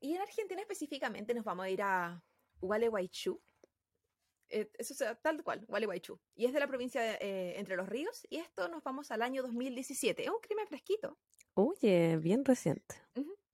Y 0.00 0.14
en 0.14 0.22
Argentina 0.22 0.60
específicamente 0.60 1.34
nos 1.34 1.44
vamos 1.44 1.66
a 1.66 1.70
ir 1.70 1.82
a 1.82 2.22
Gualeguaychú. 2.60 3.40
Eh, 4.48 4.70
eso 4.78 4.92
es 4.92 5.22
tal 5.22 5.42
cual, 5.42 5.64
Gualeguaychú. 5.66 6.20
Y 6.34 6.46
es 6.46 6.52
de 6.52 6.60
la 6.60 6.66
provincia 6.66 7.00
de, 7.00 7.18
eh, 7.20 7.58
Entre 7.58 7.76
los 7.76 7.88
Ríos. 7.88 8.26
Y 8.30 8.36
esto 8.36 8.68
nos 8.68 8.82
vamos 8.82 9.10
al 9.10 9.22
año 9.22 9.42
2017. 9.42 10.24
Es 10.24 10.30
un 10.30 10.40
crimen 10.40 10.66
fresquito. 10.66 11.18
Oye, 11.54 12.16
bien 12.18 12.44
reciente. 12.44 12.96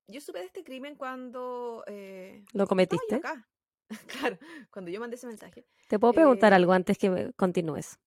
Yo 0.08 0.20
supe 0.20 0.40
de 0.40 0.46
este 0.46 0.64
crimen 0.64 0.96
cuando... 0.96 1.84
Eh, 1.86 2.44
¿Lo 2.52 2.66
cometiste? 2.66 3.16
Acá. 3.16 3.48
claro, 4.06 4.38
cuando 4.70 4.90
yo 4.90 5.00
mandé 5.00 5.16
ese 5.16 5.26
mensaje. 5.26 5.66
¿Te 5.88 5.98
puedo 5.98 6.12
preguntar 6.12 6.52
algo 6.52 6.72
antes 6.72 6.98
que 6.98 7.32
continúes? 7.36 7.98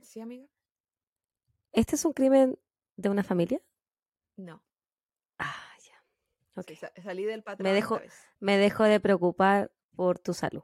Sí, 0.00 0.20
amiga. 0.20 0.46
¿Este 1.72 1.96
es 1.96 2.04
un 2.04 2.12
crimen 2.12 2.58
de 2.96 3.08
una 3.08 3.22
familia? 3.22 3.60
No. 4.36 4.62
Ah, 5.38 5.76
ya. 5.82 6.60
Okay. 6.60 6.78
salí 7.02 7.24
del 7.24 7.42
patrón. 7.42 7.64
Me 7.64 7.74
dejo, 7.74 8.00
me 8.40 8.58
dejo 8.58 8.84
de 8.84 9.00
preocupar 9.00 9.72
por 9.96 10.18
tu 10.18 10.34
salud. 10.34 10.62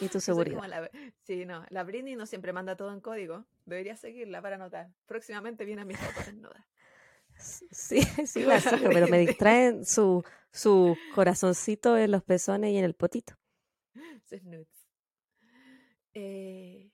y 0.00 0.08
tu 0.08 0.20
seguridad. 0.20 0.90
sí, 1.22 1.44
no. 1.44 1.64
La 1.70 1.84
Britney 1.84 2.16
no 2.16 2.26
siempre 2.26 2.52
manda 2.52 2.76
todo 2.76 2.92
en 2.92 3.00
código. 3.00 3.44
Debería 3.66 3.96
seguirla 3.96 4.40
para 4.40 4.56
anotar. 4.56 4.90
Próximamente 5.06 5.64
viene 5.64 5.82
a 5.82 5.84
mis 5.84 5.98
fotos 5.98 6.26
desnudas. 6.26 6.64
Sí, 7.38 8.00
sí 8.26 8.42
la 8.42 8.60
sigo, 8.60 8.88
pero 8.92 9.08
me 9.08 9.18
distraen 9.18 9.84
su, 9.84 10.24
su 10.50 10.96
corazoncito 11.14 11.96
en 11.98 12.10
los 12.10 12.22
pezones 12.22 12.70
y 12.70 12.78
en 12.78 12.84
el 12.84 12.94
potito. 12.94 13.34
Eh, 16.14 16.91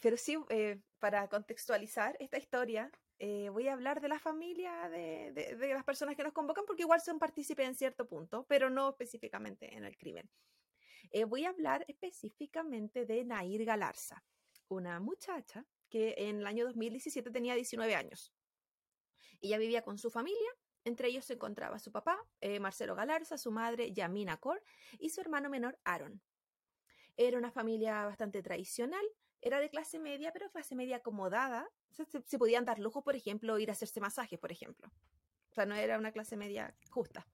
pero 0.00 0.16
sí, 0.16 0.36
eh, 0.48 0.80
para 0.98 1.28
contextualizar 1.28 2.16
esta 2.20 2.38
historia, 2.38 2.90
eh, 3.18 3.50
voy 3.50 3.68
a 3.68 3.74
hablar 3.74 4.00
de 4.00 4.08
la 4.08 4.18
familia 4.18 4.88
de, 4.88 5.32
de, 5.32 5.74
las 5.74 5.84
personas 5.84 6.16
que 6.16 6.24
nos 6.24 6.32
convocan, 6.32 6.64
porque 6.66 6.82
igual 6.82 7.00
son 7.02 7.18
partícipes 7.18 7.66
en 7.66 7.74
cierto 7.74 8.06
punto, 8.06 8.46
pero 8.48 8.70
no 8.70 8.88
específicamente 8.88 9.76
en 9.76 9.84
el 9.84 9.96
crimen. 9.98 10.28
Eh, 11.10 11.24
voy 11.24 11.44
a 11.44 11.50
hablar 11.50 11.84
específicamente 11.86 13.04
de 13.04 13.24
Nair 13.24 13.64
Galarza, 13.64 14.24
una 14.68 15.00
muchacha 15.00 15.66
que 15.90 16.14
en 16.16 16.38
el 16.38 16.46
año 16.46 16.64
2017 16.64 17.30
tenía 17.30 17.54
19 17.54 17.94
años. 17.94 18.32
Ella 19.42 19.58
vivía 19.58 19.82
con 19.82 19.98
su 19.98 20.10
familia, 20.10 20.50
entre 20.84 21.08
ellos 21.08 21.26
se 21.26 21.34
encontraba 21.34 21.78
su 21.78 21.92
papá, 21.92 22.18
Marcelo 22.60 22.94
Galarza, 22.94 23.36
su 23.36 23.50
madre, 23.50 23.92
Yamina 23.92 24.38
Cor, 24.38 24.62
y 24.98 25.10
su 25.10 25.20
hermano 25.20 25.50
menor, 25.50 25.78
Aaron. 25.84 26.22
Era 27.16 27.36
una 27.36 27.50
familia 27.50 28.04
bastante 28.06 28.42
tradicional, 28.42 29.04
era 29.42 29.60
de 29.60 29.70
clase 29.70 29.98
media, 29.98 30.32
pero 30.32 30.50
clase 30.50 30.74
media 30.74 30.96
acomodada. 30.96 31.68
se, 31.90 32.38
podían 32.38 32.64
dar 32.64 32.78
lujo, 32.78 33.02
por 33.02 33.16
ejemplo, 33.16 33.58
ir 33.58 33.70
a 33.70 33.72
hacerse 33.72 34.00
masajes, 34.00 34.38
por 34.38 34.52
ejemplo. 34.52 34.88
O 35.50 35.54
sea, 35.54 35.66
no 35.66 35.74
era 35.74 35.98
una 35.98 36.12
clase 36.12 36.36
media 36.36 36.74
justa. 36.90 37.26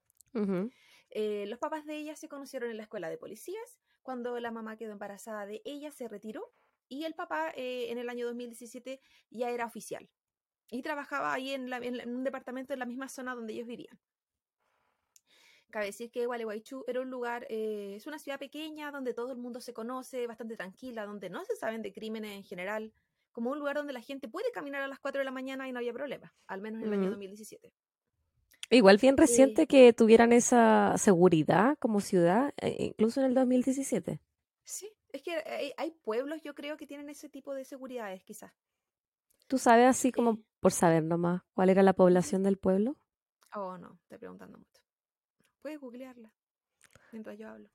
Eh, 1.11 1.47
los 1.47 1.59
papás 1.59 1.87
de 1.87 1.97
ella 1.97 2.15
se 2.15 2.29
conocieron 2.29 2.71
en 2.71 2.77
la 2.77 2.83
escuela 2.83 3.09
de 3.09 3.17
policías. 3.17 3.81
Cuando 4.03 4.39
la 4.39 4.51
mamá 4.51 4.77
quedó 4.77 4.93
embarazada 4.93 5.47
de 5.47 5.63
ella, 5.65 5.91
se 5.91 6.09
retiró 6.09 6.53
y 6.89 7.05
el 7.05 7.15
papá 7.15 7.51
eh, 7.57 7.91
en 7.91 7.99
el 7.99 8.09
año 8.09 8.27
2017 8.27 9.01
ya 9.31 9.51
era 9.51 9.67
oficial 9.67 10.09
y 10.71 10.83
trabajaba 10.83 11.33
ahí 11.33 11.53
en, 11.53 11.73
un 12.09 12.25
departamento 12.25 12.73
en 12.73 12.81
la 12.81 12.87
misma 12.87 13.09
zona 13.09 13.35
donde 13.35 13.53
ellos 13.53 13.67
vivían. 13.67 13.99
Cabe 15.71 15.87
decir 15.87 16.11
que 16.11 16.27
Gualeguaychú 16.27 16.85
era 16.87 17.01
un 17.01 17.11
lugar, 17.11 17.47
eh, 17.51 17.95
es 17.97 18.07
una 18.07 18.19
ciudad 18.19 18.39
pequeña 18.39 18.91
donde 18.91 19.15
todo 19.15 19.33
el 19.33 19.39
mundo 19.39 19.61
se 19.61 19.75
conoce, 19.75 20.27
bastante 20.27 20.57
tranquila, 20.57 21.05
donde 21.05 21.29
no 21.29 21.45
se 21.45 21.57
saben 21.57 21.83
de 21.83 21.93
crímenes 21.93 22.33
en 22.33 22.45
general, 22.45 22.93
como 23.33 23.51
un 23.51 23.59
lugar 23.59 23.77
donde 23.77 23.93
la 23.93 24.01
gente 24.01 24.29
puede 24.29 24.51
caminar 24.53 24.83
a 24.83 24.89
las 24.89 24.99
4 25.01 25.19
de 25.19 25.25
la 25.25 25.31
mañana 25.31 25.69
y 25.69 25.73
no 25.73 25.79
había 25.79 25.93
problema, 25.93 26.35
al 26.47 26.61
menos 26.63 26.83
en 26.83 26.89
el 26.89 26.95
año 26.95 27.11
2017. 27.11 27.73
Igual 28.71 28.99
bien 28.99 29.17
reciente 29.17 29.67
que 29.67 29.93
tuvieran 29.93 30.33
esa 30.33 30.95
seguridad 30.97 31.77
como 31.79 32.01
ciudad, 32.01 32.53
eh, 32.61 32.77
incluso 32.79 33.21
en 33.21 33.27
el 33.27 33.35
2017. 33.35 34.21
Sí, 34.65 34.93
es 35.13 35.23
que 35.23 35.75
hay, 35.77 35.91
pueblos, 36.03 36.43
yo 36.43 36.55
creo, 36.55 36.77
que 36.77 36.87
tienen 36.87 37.09
ese 37.09 37.29
tipo 37.29 37.55
de 37.55 37.65
seguridades, 37.65 38.25
quizás. 38.25 38.53
¿Tú 39.47 39.59
sabes 39.59 39.87
así 39.87 40.11
como 40.11 40.41
por 40.61 40.73
saber 40.73 41.05
nomás 41.05 41.43
cuál 41.55 41.71
era 41.71 41.83
la 41.83 41.93
población 41.93 42.43
del 42.43 42.59
pueblo? 42.59 42.97
Oh, 43.55 43.79
no, 43.79 43.99
estoy 44.03 44.19
preguntando 44.19 44.59
mucho. 44.59 44.86
Puedes 45.67 45.81
googlearla 45.81 46.33
mientras 47.11 47.37
yo 47.37 47.49
hablo. 47.49 47.69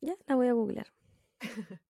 Ya, 0.00 0.16
la 0.24 0.36
voy 0.36 0.48
a 0.48 0.54
googlear. 0.54 0.86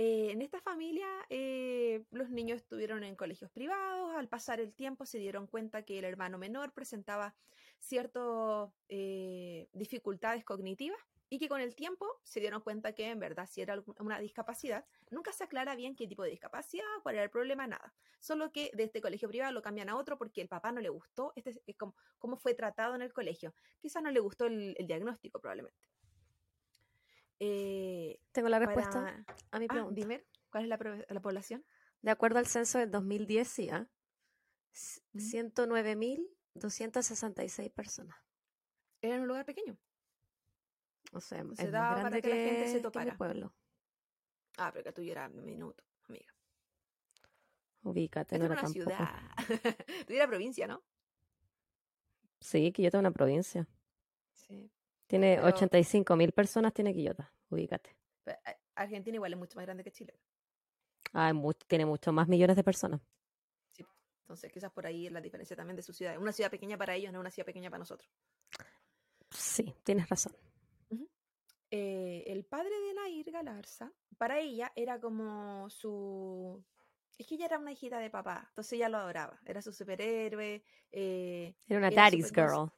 Eh, 0.00 0.30
en 0.30 0.42
esta 0.42 0.60
familia, 0.60 1.08
eh, 1.28 2.04
los 2.12 2.30
niños 2.30 2.58
estuvieron 2.58 3.02
en 3.02 3.16
colegios 3.16 3.50
privados. 3.50 4.14
Al 4.14 4.28
pasar 4.28 4.60
el 4.60 4.72
tiempo, 4.72 5.04
se 5.06 5.18
dieron 5.18 5.48
cuenta 5.48 5.82
que 5.82 5.98
el 5.98 6.04
hermano 6.04 6.38
menor 6.38 6.72
presentaba 6.72 7.34
ciertas 7.80 8.70
eh, 8.88 9.66
dificultades 9.72 10.44
cognitivas 10.44 11.00
y 11.30 11.38
que 11.38 11.48
con 11.48 11.60
el 11.60 11.74
tiempo 11.74 12.06
se 12.22 12.40
dieron 12.40 12.62
cuenta 12.62 12.94
que 12.94 13.10
en 13.10 13.18
verdad 13.18 13.46
si 13.50 13.60
era 13.60 13.82
una 13.98 14.18
discapacidad, 14.18 14.86
nunca 15.10 15.30
se 15.32 15.44
aclara 15.44 15.74
bien 15.74 15.94
qué 15.94 16.06
tipo 16.06 16.22
de 16.22 16.30
discapacidad, 16.30 16.86
cuál 17.02 17.16
era 17.16 17.24
el 17.24 17.30
problema, 17.30 17.66
nada. 17.66 17.92
Solo 18.18 18.50
que 18.50 18.70
de 18.74 18.84
este 18.84 19.02
colegio 19.02 19.28
privado 19.28 19.52
lo 19.52 19.60
cambian 19.62 19.90
a 19.90 19.96
otro 19.96 20.16
porque 20.16 20.40
el 20.40 20.48
papá 20.48 20.72
no 20.72 20.80
le 20.80 20.88
gustó 20.88 21.34
este, 21.36 21.60
es 21.66 21.76
como, 21.76 21.94
cómo 22.18 22.36
fue 22.36 22.54
tratado 22.54 22.94
en 22.94 23.02
el 23.02 23.12
colegio. 23.12 23.54
Quizás 23.78 24.02
no 24.02 24.10
le 24.10 24.20
gustó 24.20 24.46
el, 24.46 24.74
diagnóstico 24.86 25.38
probablemente. 25.40 25.86
Eh, 27.40 28.18
Tengo 28.32 28.48
la 28.48 28.58
respuesta 28.58 29.24
a 29.50 29.58
mi 29.58 29.66
ah, 29.66 29.68
pregunta. 29.68 29.94
dime, 29.94 30.24
¿cuál 30.50 30.64
es 30.64 30.70
la, 30.70 30.78
población? 31.20 31.66
De 32.02 32.10
acuerdo 32.10 32.38
al 32.38 32.46
censo 32.46 32.78
del 32.78 32.90
2010, 32.90 33.48
sí, 33.48 33.68
¿ah? 33.70 33.88
109.266 35.14 37.72
personas. 37.72 38.16
Era 39.00 39.14
en 39.16 39.22
un 39.22 39.28
lugar 39.28 39.44
pequeño. 39.44 39.78
O 41.12 41.20
sea, 41.20 41.44
se 41.54 41.64
es 41.64 41.72
más 41.72 42.00
grande 42.00 42.22
que, 42.22 42.28
la 42.28 42.34
gente 42.34 42.68
se 42.68 42.80
topara. 42.80 43.16
pueblo. 43.16 43.52
Ah, 44.58 44.70
pero 44.72 44.84
que 44.84 44.92
tú 44.92 45.02
era 45.02 45.28
minuto, 45.28 45.84
amiga. 46.08 46.34
Ubícate, 47.82 48.38
no 48.38 48.46
era 48.46 48.54
una 48.54 48.68
ciudad. 48.68 49.08
tú 50.06 50.12
eras 50.12 50.26
provincia, 50.26 50.66
¿no? 50.66 50.82
Sí, 52.40 52.72
Quillota 52.72 52.98
es 52.98 53.00
una 53.00 53.10
provincia. 53.10 53.66
Sí. 54.32 54.70
Tiene 55.06 55.40
85 55.40 56.16
mil 56.16 56.32
personas, 56.32 56.74
tiene 56.74 56.92
Quillota. 56.92 57.32
Ubícate. 57.50 57.96
Eh, 58.26 58.36
Argentina 58.74 59.16
igual 59.16 59.32
es 59.32 59.38
mucho 59.38 59.56
más 59.56 59.64
grande 59.64 59.82
que 59.82 59.90
Chile. 59.90 60.14
Ah, 61.12 61.32
tiene 61.66 61.86
mucho 61.86 62.12
más 62.12 62.28
millones 62.28 62.56
de 62.56 62.64
personas. 62.64 63.00
Sí. 63.72 63.86
Entonces, 64.20 64.52
quizás 64.52 64.70
por 64.70 64.86
ahí 64.86 65.06
es 65.06 65.12
la 65.12 65.20
diferencia 65.20 65.56
también 65.56 65.76
de 65.76 65.82
su 65.82 65.92
ciudad. 65.92 66.18
Una 66.18 66.32
ciudad 66.32 66.50
pequeña 66.50 66.76
para 66.76 66.94
ellos, 66.94 67.12
no 67.12 67.20
una 67.20 67.30
ciudad 67.30 67.46
pequeña 67.46 67.70
para 67.70 67.78
nosotros. 67.78 68.10
Sí, 69.30 69.74
tienes 69.84 70.08
razón. 70.08 70.36
Eh, 71.70 72.24
el 72.26 72.44
padre 72.44 72.70
de 72.80 72.94
Nair 72.94 73.30
Galarza, 73.30 73.92
para 74.16 74.38
ella 74.38 74.72
era 74.74 74.98
como 75.00 75.68
su... 75.70 76.64
Es 77.18 77.26
que 77.26 77.34
ella 77.34 77.46
era 77.46 77.58
una 77.58 77.72
hijita 77.72 77.98
de 77.98 78.10
papá, 78.10 78.46
entonces 78.48 78.74
ella 78.74 78.88
lo 78.88 78.98
adoraba, 78.98 79.40
era 79.44 79.60
su 79.60 79.72
superhéroe. 79.72 80.62
Eh, 80.92 81.54
era 81.66 81.78
una 81.78 81.90
daddy's 81.90 82.32
girl. 82.32 82.70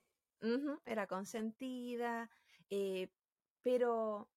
era 0.87 1.07
consentida, 1.07 2.31
eh, 2.71 3.09
pero 3.63 4.31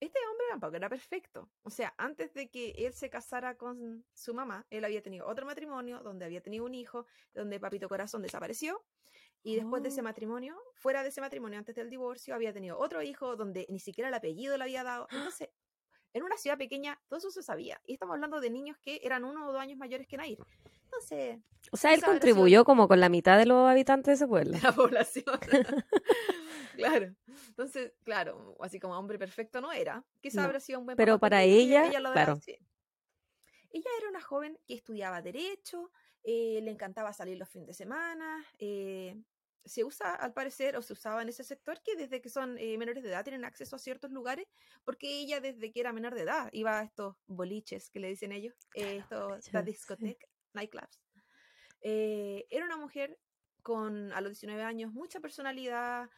este 0.00 0.18
hombre 0.30 0.46
tampoco 0.48 0.76
era 0.76 0.88
perfecto. 0.88 1.50
O 1.62 1.70
sea, 1.70 1.92
antes 1.98 2.32
de 2.32 2.48
que 2.48 2.70
él 2.70 2.94
se 2.94 3.10
casara 3.10 3.56
con 3.56 4.04
su 4.14 4.32
mamá, 4.32 4.66
él 4.70 4.84
había 4.84 5.02
tenido 5.02 5.26
otro 5.26 5.44
matrimonio 5.44 6.00
donde 6.02 6.24
había 6.24 6.40
tenido 6.40 6.64
un 6.64 6.74
hijo, 6.74 7.06
donde 7.34 7.60
Papito 7.60 7.88
Corazón 7.88 8.22
desapareció. 8.22 8.82
Y 9.42 9.56
después 9.56 9.82
de 9.82 9.88
ese 9.88 10.00
oh. 10.00 10.04
matrimonio, 10.04 10.56
fuera 10.74 11.02
de 11.02 11.08
ese 11.08 11.20
matrimonio, 11.20 11.58
antes 11.58 11.74
del 11.74 11.88
divorcio, 11.88 12.34
había 12.34 12.52
tenido 12.52 12.78
otro 12.78 13.02
hijo 13.02 13.36
donde 13.36 13.66
ni 13.70 13.80
siquiera 13.80 14.08
el 14.08 14.14
apellido 14.14 14.56
le 14.56 14.64
había 14.64 14.84
dado. 14.84 15.06
Entonces, 15.10 15.48
en 16.12 16.22
una 16.22 16.36
ciudad 16.36 16.58
pequeña, 16.58 17.00
todo 17.08 17.18
eso 17.18 17.30
se 17.30 17.42
sabía. 17.42 17.80
Y 17.86 17.94
estamos 17.94 18.14
hablando 18.14 18.40
de 18.40 18.50
niños 18.50 18.76
que 18.82 19.00
eran 19.02 19.24
uno 19.24 19.48
o 19.48 19.52
dos 19.52 19.60
años 19.60 19.78
mayores 19.78 20.06
que 20.06 20.16
Nair. 20.16 20.38
Entonces. 20.84 21.38
O 21.70 21.76
sea, 21.76 21.94
él 21.94 22.02
contribuyó 22.02 22.64
como 22.64 22.88
con 22.88 23.00
la 23.00 23.08
mitad 23.08 23.38
de 23.38 23.46
los 23.46 23.68
habitantes 23.68 24.06
de 24.06 24.12
ese 24.14 24.26
pueblo. 24.26 24.52
De 24.58 24.62
la 24.62 24.72
población. 24.72 25.38
claro. 26.76 27.14
Entonces, 27.48 27.92
claro, 28.02 28.56
así 28.60 28.80
como 28.80 28.98
hombre 28.98 29.18
perfecto 29.18 29.60
no 29.60 29.72
era. 29.72 30.04
Quizá 30.20 30.44
habría 30.44 30.60
sido 30.60 30.80
un 30.80 30.86
buen 30.86 30.96
Pero 30.96 31.18
para 31.18 31.42
ella, 31.42 31.88
claro. 31.88 32.40
Ella 33.72 33.90
era 33.98 34.08
una 34.08 34.20
joven 34.20 34.58
que 34.66 34.74
estudiaba 34.74 35.22
Derecho, 35.22 35.92
eh, 36.24 36.58
le 36.60 36.72
encantaba 36.72 37.12
salir 37.12 37.38
los 37.38 37.48
fines 37.48 37.68
de 37.68 37.74
semana. 37.74 38.44
Eh, 38.58 39.16
se 39.64 39.84
usa, 39.84 40.14
al 40.14 40.32
parecer, 40.32 40.76
o 40.76 40.82
se 40.82 40.92
usaba 40.92 41.22
en 41.22 41.28
ese 41.28 41.44
sector, 41.44 41.80
que 41.82 41.96
desde 41.96 42.20
que 42.20 42.28
son 42.28 42.56
eh, 42.58 42.76
menores 42.78 43.02
de 43.02 43.10
edad 43.10 43.24
tienen 43.24 43.44
acceso 43.44 43.76
a 43.76 43.78
ciertos 43.78 44.10
lugares, 44.10 44.46
porque 44.84 45.20
ella 45.20 45.40
desde 45.40 45.72
que 45.72 45.80
era 45.80 45.92
menor 45.92 46.14
de 46.14 46.22
edad 46.22 46.48
iba 46.52 46.78
a 46.78 46.82
estos 46.84 47.16
boliches 47.26 47.90
que 47.90 48.00
le 48.00 48.08
dicen 48.08 48.32
ellos, 48.32 48.54
estos, 48.74 49.52
las 49.52 49.64
discotecas, 49.64 50.30
nightclubs. 50.54 51.00
era 51.80 52.64
una 52.64 52.76
mujer 52.76 53.18
con, 53.62 54.12
a 54.12 54.20
los 54.20 54.32
19 54.32 54.62
años, 54.62 54.92
mucha 54.92 55.20
personalidad, 55.20 56.08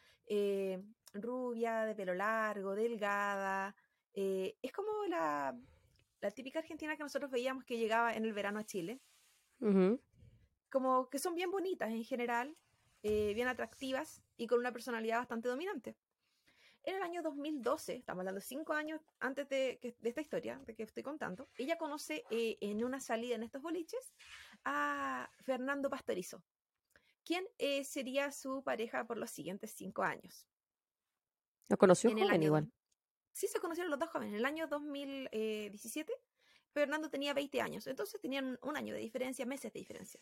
rubia, 1.13 1.85
de 1.85 1.95
pelo 1.95 2.13
largo, 2.13 2.75
delgada. 2.75 3.75
es 4.13 4.71
como 4.71 5.05
la, 5.07 5.57
la 6.21 6.31
típica 6.31 6.59
argentina 6.59 6.95
que 6.95 7.03
nosotros 7.03 7.29
veíamos 7.29 7.65
que 7.65 7.77
llegaba 7.77 8.15
en 8.15 8.25
el 8.25 8.33
verano 8.33 8.59
a 8.59 8.63
Chile 8.63 9.01
como 10.73 11.07
que 11.07 11.19
son 11.19 11.35
bien 11.35 11.51
bonitas 11.51 11.91
en 11.91 12.03
general, 12.03 12.57
eh, 13.03 13.33
bien 13.33 13.47
atractivas 13.47 14.21
y 14.37 14.47
con 14.47 14.59
una 14.59 14.71
personalidad 14.71 15.19
bastante 15.19 15.49
dominante. 15.49 15.95
En 16.83 16.95
el 16.95 17.01
año 17.01 17.21
2012, 17.21 17.95
estamos 17.95 18.21
hablando 18.21 18.39
de 18.39 18.45
cinco 18.45 18.73
años 18.73 19.01
antes 19.19 19.47
de, 19.47 19.79
esta 20.01 20.21
historia 20.21 20.59
de 20.65 20.75
que 20.75 20.83
estoy 20.83 21.03
contando, 21.03 21.49
ella 21.57 21.77
conoce 21.77 22.25
eh, 22.29 22.57
en 22.59 22.83
una 22.83 22.99
salida 22.99 23.35
en 23.35 23.43
estos 23.43 23.61
boliches 23.61 24.13
a 24.65 25.29
Fernando 25.41 25.89
Pastorizo, 25.89 26.43
quien 27.23 27.45
eh, 27.57 27.85
sería 27.85 28.31
su 28.31 28.63
pareja 28.63 29.05
por 29.05 29.17
los 29.17 29.31
siguientes 29.31 29.71
cinco 29.71 30.03
años. 30.03 30.47
¿Lo 31.69 31.77
conoció 31.77 32.11
joven 32.11 32.43
igual? 32.43 32.71
Sí, 33.31 33.47
se 33.47 33.59
conocieron 33.59 33.89
los 33.89 33.99
dos 33.99 34.09
jóvenes. 34.09 34.33
En 34.33 34.39
el 34.39 34.45
año 34.45 34.67
2017 34.67 36.13
Fernando 36.73 37.09
tenía 37.09 37.33
20 37.33 37.61
años, 37.61 37.85
entonces 37.87 38.19
tenían 38.19 38.57
un 38.61 38.75
año 38.75 38.95
de 38.95 38.99
diferencia, 38.99 39.45
meses 39.45 39.71
de 39.71 39.79
diferencia. 39.79 40.19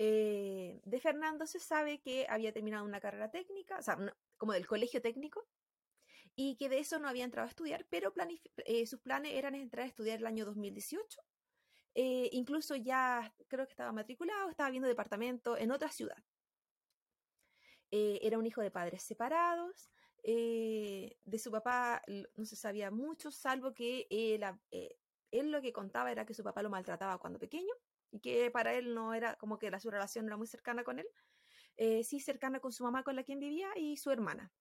Eh, 0.00 0.80
de 0.84 1.00
Fernando 1.00 1.44
se 1.44 1.58
sabe 1.58 2.00
que 2.00 2.24
había 2.28 2.52
terminado 2.52 2.84
una 2.84 3.00
carrera 3.00 3.32
técnica, 3.32 3.80
como 4.36 4.52
del 4.52 4.64
colegio 4.64 5.02
técnico, 5.02 5.44
y 6.36 6.54
que 6.56 6.68
de 6.68 6.78
eso 6.78 7.00
no 7.00 7.08
había 7.08 7.24
entrado 7.24 7.46
a 7.46 7.50
estudiar, 7.50 7.84
pero 7.90 8.14
eh, 8.64 8.86
sus 8.86 9.00
planes 9.00 9.34
eran 9.34 9.56
entrar 9.56 9.84
a 9.84 9.88
estudiar 9.88 10.20
el 10.20 10.26
año 10.26 10.44
2018. 10.44 11.20
Eh, 11.96 12.30
incluso 12.32 12.76
ya 12.76 13.34
creo 13.48 13.66
que 13.66 13.72
estaba 13.72 13.90
matriculado, 13.90 14.48
estaba 14.50 14.70
viendo 14.70 14.86
departamento 14.86 15.56
en 15.56 15.72
otra 15.72 15.90
ciudad. 15.90 16.22
era 17.90 18.38
un 18.38 18.46
hijo 18.46 18.60
de 18.62 18.70
padres 18.70 19.02
separados. 19.02 19.90
de 20.22 21.38
su 21.38 21.50
papá 21.50 22.02
no 22.36 22.44
se 22.44 22.54
sabía 22.54 22.90
mucho, 22.92 23.32
salvo 23.32 23.74
que 23.74 24.06
él 25.32 25.50
lo 25.50 25.60
que 25.60 25.72
contaba 25.72 26.12
era 26.12 26.24
que 26.24 26.34
su 26.34 26.44
papá 26.44 26.62
lo 26.62 26.70
maltrataba 26.70 27.18
cuando 27.18 27.40
pequeño 27.40 27.74
y 28.10 28.20
que 28.20 28.50
para 28.50 28.74
él 28.74 28.94
no 28.94 29.14
era 29.14 29.36
como 29.36 29.58
que 29.58 29.70
la, 29.70 29.80
su 29.80 29.90
relación 29.90 30.24
no 30.24 30.30
era 30.30 30.36
muy 30.36 30.46
cercana 30.46 30.84
con 30.84 30.98
él, 30.98 31.06
eh, 31.76 32.02
sí 32.04 32.20
cercana 32.20 32.60
con 32.60 32.72
su 32.72 32.82
mamá 32.84 33.02
con 33.04 33.16
la 33.16 33.22
quien 33.22 33.38
vivía 33.38 33.68
y 33.76 33.96
su 33.96 34.10
hermana. 34.10 34.52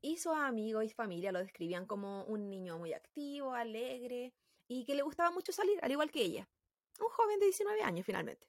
Y 0.00 0.16
sus 0.18 0.34
amigos 0.34 0.84
y 0.84 0.90
familia 0.90 1.32
lo 1.32 1.40
describían 1.40 1.86
como 1.86 2.24
un 2.24 2.48
niño 2.48 2.78
muy 2.78 2.92
activo, 2.92 3.52
alegre 3.52 4.32
y 4.68 4.84
que 4.84 4.94
le 4.94 5.02
gustaba 5.02 5.30
mucho 5.30 5.52
salir, 5.52 5.78
al 5.82 5.90
igual 5.90 6.10
que 6.10 6.22
ella. 6.22 6.48
un 7.00 7.08
joven 7.08 7.38
de 7.38 7.46
19 7.46 7.82
años 7.82 8.06
finalmente, 8.06 8.48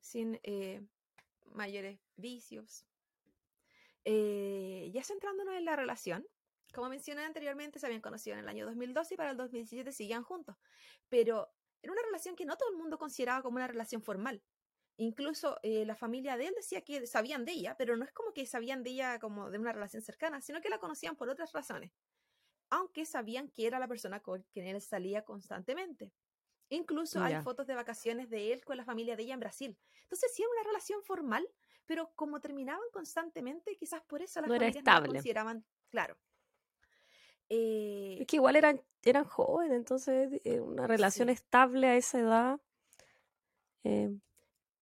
sin 0.00 0.40
eh, 0.42 0.82
mayores 1.52 1.98
vicios. 2.16 2.86
Eh, 4.04 4.90
ya 4.92 5.04
centrándonos 5.04 5.54
en 5.54 5.64
la 5.64 5.76
relación, 5.76 6.26
como 6.72 6.88
mencioné 6.88 7.24
anteriormente, 7.24 7.78
se 7.78 7.86
habían 7.86 8.00
conocido 8.00 8.34
en 8.34 8.42
el 8.42 8.48
año 8.48 8.66
2012 8.66 9.14
y 9.14 9.16
para 9.16 9.30
el 9.30 9.36
2017 9.36 9.92
seguían 9.92 10.22
juntos, 10.22 10.56
pero 11.08 11.52
era 11.82 11.92
una 11.92 12.02
relación 12.02 12.36
que 12.36 12.44
no 12.44 12.56
todo 12.56 12.70
el 12.70 12.76
mundo 12.76 12.98
consideraba 12.98 13.42
como 13.42 13.56
una 13.56 13.66
relación 13.66 14.02
formal. 14.02 14.42
Incluso 14.96 15.58
eh, 15.62 15.86
la 15.86 15.94
familia 15.94 16.36
de 16.36 16.48
él 16.48 16.54
decía 16.54 16.82
que 16.82 17.06
sabían 17.06 17.44
de 17.46 17.52
ella, 17.52 17.74
pero 17.78 17.96
no 17.96 18.04
es 18.04 18.12
como 18.12 18.34
que 18.34 18.44
sabían 18.44 18.82
de 18.82 18.90
ella 18.90 19.18
como 19.18 19.50
de 19.50 19.58
una 19.58 19.72
relación 19.72 20.02
cercana, 20.02 20.42
sino 20.42 20.60
que 20.60 20.68
la 20.68 20.78
conocían 20.78 21.16
por 21.16 21.30
otras 21.30 21.52
razones, 21.52 21.90
aunque 22.68 23.06
sabían 23.06 23.48
que 23.48 23.66
era 23.66 23.78
la 23.78 23.88
persona 23.88 24.20
con 24.20 24.42
quien 24.52 24.66
él 24.66 24.80
salía 24.82 25.24
constantemente. 25.24 26.12
Incluso 26.68 27.20
hay 27.20 27.34
fotos 27.42 27.66
de 27.66 27.74
vacaciones 27.74 28.30
de 28.30 28.52
él 28.52 28.64
con 28.64 28.76
la 28.76 28.84
familia 28.84 29.16
de 29.16 29.24
ella 29.24 29.34
en 29.34 29.40
Brasil. 29.40 29.78
Entonces 30.02 30.32
sí 30.34 30.42
era 30.42 30.52
una 30.52 30.62
relación 30.64 31.02
formal, 31.02 31.48
pero 31.86 32.12
como 32.14 32.40
terminaban 32.40 32.88
constantemente, 32.92 33.76
quizás 33.76 34.02
por 34.02 34.22
eso 34.22 34.40
las 34.40 34.48
no 34.48 34.56
familias 34.56 34.84
no 34.84 35.06
consideraban, 35.06 35.64
claro. 35.88 36.16
Eh, 37.50 38.18
es 38.20 38.26
que 38.26 38.36
igual 38.36 38.56
eran, 38.56 38.80
eran 39.02 39.24
jóvenes, 39.24 39.76
entonces 39.76 40.40
eh, 40.44 40.60
una 40.60 40.86
relación 40.86 41.28
estable 41.28 41.88
a 41.88 41.96
esa 41.96 42.20
edad 42.20 42.60
eh, 43.84 44.16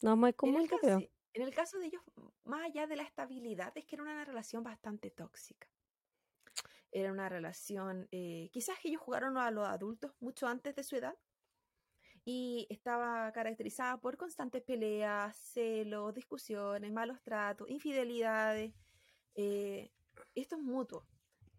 no 0.02 0.12
es 0.12 0.16
muy 0.16 0.32
común, 0.34 0.66
creo. 0.66 1.02
En 1.32 1.42
el 1.42 1.54
caso 1.54 1.78
de 1.78 1.86
ellos, 1.86 2.02
más 2.44 2.64
allá 2.64 2.86
de 2.86 2.96
la 2.96 3.02
estabilidad, 3.02 3.72
es 3.76 3.84
que 3.84 3.96
era 3.96 4.02
una 4.02 4.24
relación 4.24 4.62
bastante 4.62 5.10
tóxica. 5.10 5.68
Era 6.92 7.12
una 7.12 7.28
relación, 7.28 8.08
quizás 8.10 8.78
ellos 8.84 9.02
jugaron 9.02 9.36
a 9.36 9.50
los 9.50 9.66
adultos 9.66 10.12
mucho 10.20 10.46
antes 10.46 10.74
de 10.74 10.84
su 10.84 10.96
edad, 10.96 11.16
y 12.30 12.66
estaba 12.68 13.32
caracterizada 13.32 13.96
por 13.96 14.18
constantes 14.18 14.62
peleas, 14.62 15.34
celos, 15.34 16.12
discusiones, 16.12 16.92
malos 16.92 17.22
tratos, 17.22 17.70
infidelidades. 17.70 18.74
Eh, 19.34 19.90
esto 20.34 20.56
es 20.56 20.62
mutuo, 20.62 21.06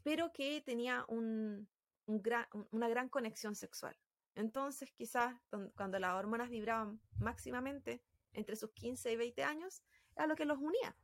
pero 0.10 0.32
que 0.34 0.60
tenía 0.62 1.06
un, 1.08 1.70
una 2.08 2.90
gran 2.90 3.10
conexión 3.10 3.54
sexual. 3.54 3.96
Entonces, 4.34 4.92
quizás 4.92 5.36
cuando 5.76 6.00
las 6.00 6.16
hormonas 6.16 6.50
vibraban 6.50 7.00
máximamente 7.20 8.02
entre 8.34 8.56
sus 8.56 8.72
15 8.72 9.12
y 9.12 9.16
20 9.18 9.44
años, 9.44 9.84
era 10.16 10.26
lo 10.26 10.36
que 10.36 10.46
los 10.46 10.58
unía. 10.58 10.96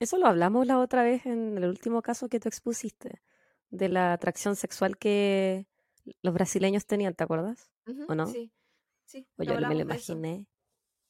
Eso 0.00 0.18
lo 0.18 0.26
hablamos 0.26 0.66
la 0.66 0.78
otra 0.78 1.02
vez 1.02 1.24
en 1.24 1.56
el 1.56 1.64
último 1.64 2.02
caso 2.02 2.28
que 2.28 2.40
tú 2.40 2.50
expusiste, 2.50 3.22
de 3.70 3.88
la 3.88 4.12
atracción 4.12 4.54
sexual 4.54 4.98
que 4.98 5.66
los 6.20 6.34
brasileños 6.34 6.84
tenían, 6.84 7.14
¿te 7.14 7.24
acuerdas? 7.24 7.70
¿O 8.06 8.14
no? 8.14 8.26
Sí. 8.26 8.52
Sí, 9.06 9.26
yo 9.38 9.54
me 9.54 9.74
lo 9.74 9.80
imaginé. 9.80 10.46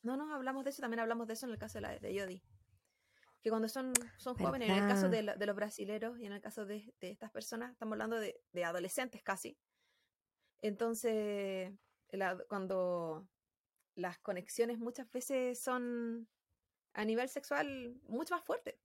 No, 0.02 0.16
no, 0.16 0.32
hablamos 0.32 0.62
de 0.62 0.70
eso, 0.70 0.80
también 0.80 1.00
hablamos 1.00 1.26
de 1.26 1.32
eso 1.32 1.46
en 1.46 1.52
el 1.52 1.58
caso 1.58 1.78
de, 1.78 1.82
la, 1.82 1.98
de 1.98 2.14
Yodi. 2.14 2.40
Que 3.42 3.50
cuando 3.50 3.68
son, 3.68 3.92
son 4.18 4.36
jóvenes, 4.36 4.68
en 4.68 4.76
el 4.76 4.88
caso 4.88 5.08
de, 5.08 5.22
de, 5.22 5.46
los 5.46 5.56
brasileros 5.56 6.18
y 6.18 6.26
en 6.26 6.32
el 6.32 6.40
caso 6.40 6.66
de, 6.66 6.92
de 7.00 7.10
estas 7.10 7.30
personas, 7.30 7.72
estamos 7.72 7.94
hablando 7.94 8.20
de, 8.20 8.64
adolescentes 8.64 9.22
casi. 9.22 9.58
Entonces, 10.60 11.72
cuando 12.48 13.26
las 13.94 14.18
conexiones 14.18 14.78
muchas 14.78 15.10
veces 15.10 15.58
son 15.58 16.28
a 16.92 17.04
nivel 17.04 17.28
sexual 17.28 17.94
mucho 18.02 18.34
más 18.34 18.44
fuertes. 18.44 18.76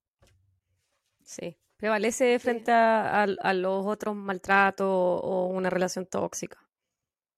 Sí, 1.22 1.58
prevalece 1.76 2.40
frente 2.40 2.72
a, 2.72 3.24
a, 3.24 3.54
los 3.54 3.86
otros 3.86 4.16
maltratos 4.16 4.88
o 4.88 5.48
una 5.48 5.70
relación 5.70 6.06
tóxica. 6.06 6.60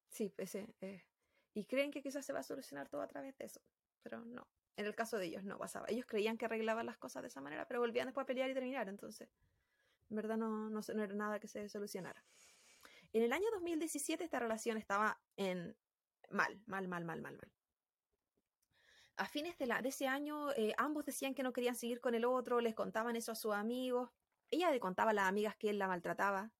Sí, 0.10 0.34
ese 0.38 0.68
es 0.82 1.08
y 1.58 1.66
creen 1.66 1.90
que 1.90 2.04
quizás 2.04 2.24
se 2.24 2.34
va 2.34 2.42
a 2.42 2.44
solucionar 2.44 2.88
todo 2.88 3.02
a 3.02 3.08
través 3.08 3.36
de 3.40 3.46
eso, 3.46 3.60
pero 4.04 4.24
no. 4.24 4.48
En 4.78 4.86
el 4.86 4.96
caso 4.96 5.18
de 5.18 5.26
ellos 5.26 5.44
no 5.44 5.58
pasaba. 5.58 5.88
Ellos 5.90 6.06
creían 6.06 6.38
que 6.38 6.46
arreglaban 6.46 6.86
las 6.86 6.98
cosas 6.98 7.24
de 7.24 7.28
esa 7.28 7.42
manera, 7.42 7.68
pero 7.68 7.80
volvían 7.80 8.06
después 8.06 8.24
a 8.24 8.28
pelear 8.28 8.50
y 8.50 8.54
terminar, 8.54 8.88
entonces, 8.88 9.28
en 10.10 10.16
verdad 10.16 10.38
no, 10.38 10.70
no, 10.70 10.80
era 10.88 11.14
nada 11.14 11.40
que 11.40 11.48
se 11.48 11.68
solucionara. 11.68 12.24
En 13.12 13.24
el 13.24 13.34
año 13.34 13.46
2017 13.54 14.24
esta 14.24 14.40
relación 14.40 14.78
estaba 14.78 15.20
en 15.36 15.76
mal, 16.30 16.62
mal, 16.68 16.88
mal, 16.88 17.04
mal, 17.06 17.22
mal, 17.22 17.38
mal. 17.38 17.52
A 19.16 19.26
fines 19.26 19.58
de, 19.58 19.66
la, 19.66 19.82
de 19.82 19.90
ese 19.90 20.08
año, 20.08 20.52
eh, 20.52 20.74
ambos 20.78 21.06
decían 21.06 21.34
que 21.34 21.42
no 21.42 21.52
querían 21.52 21.76
seguir 21.76 22.00
con 22.00 22.14
el 22.14 22.24
otro, 22.24 22.62
les 22.62 22.76
contaban 22.76 23.16
eso 23.16 23.32
a 23.32 23.36
sus 23.36 23.56
amigos. 23.56 24.12
Ella 24.52 24.70
le 24.70 24.80
contaba 24.80 25.10
a 25.10 25.14
las 25.16 25.28
amigas 25.28 25.56
que 25.56 25.72
él 25.72 25.80
la 25.80 25.88
maltrataba 25.88 26.52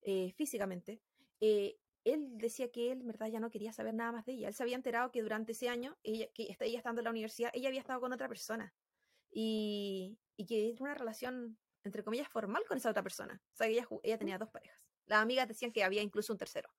eh, 0.00 0.32
físicamente. 0.32 1.02
Eh, 1.40 1.78
él 2.04 2.38
decía 2.38 2.70
que 2.70 2.92
él, 2.92 3.00
en 3.00 3.06
verdad, 3.06 3.28
ya 3.28 3.40
no 3.40 3.50
quería 3.50 3.72
saber 3.72 3.94
nada 3.94 4.12
más 4.12 4.24
de 4.24 4.32
ella. 4.32 4.48
Él 4.48 4.54
se 4.54 4.62
había 4.62 4.76
enterado 4.76 5.10
que 5.10 5.22
durante 5.22 5.52
ese 5.52 5.68
año, 5.68 5.96
ella, 6.02 6.26
que 6.34 6.56
ella 6.60 6.78
estando 6.78 7.00
en 7.00 7.04
la 7.04 7.10
universidad, 7.10 7.50
ella 7.52 7.68
había 7.68 7.80
estado 7.80 8.00
con 8.00 8.12
otra 8.12 8.28
persona. 8.28 8.74
Y, 9.30 10.18
y 10.36 10.46
que 10.46 10.70
era 10.70 10.78
una 10.80 10.94
relación, 10.94 11.58
entre 11.84 12.02
comillas, 12.02 12.28
formal 12.28 12.64
con 12.66 12.78
esa 12.78 12.90
otra 12.90 13.02
persona. 13.02 13.40
O 13.52 13.56
sea, 13.56 13.66
que 13.66 13.74
ella, 13.74 13.88
ella 14.02 14.18
tenía 14.18 14.38
dos 14.38 14.50
parejas. 14.50 14.80
Las 15.06 15.22
amigas 15.22 15.48
decían 15.48 15.72
que 15.72 15.84
había 15.84 16.02
incluso 16.02 16.32
un 16.32 16.38
tercero. 16.38 16.70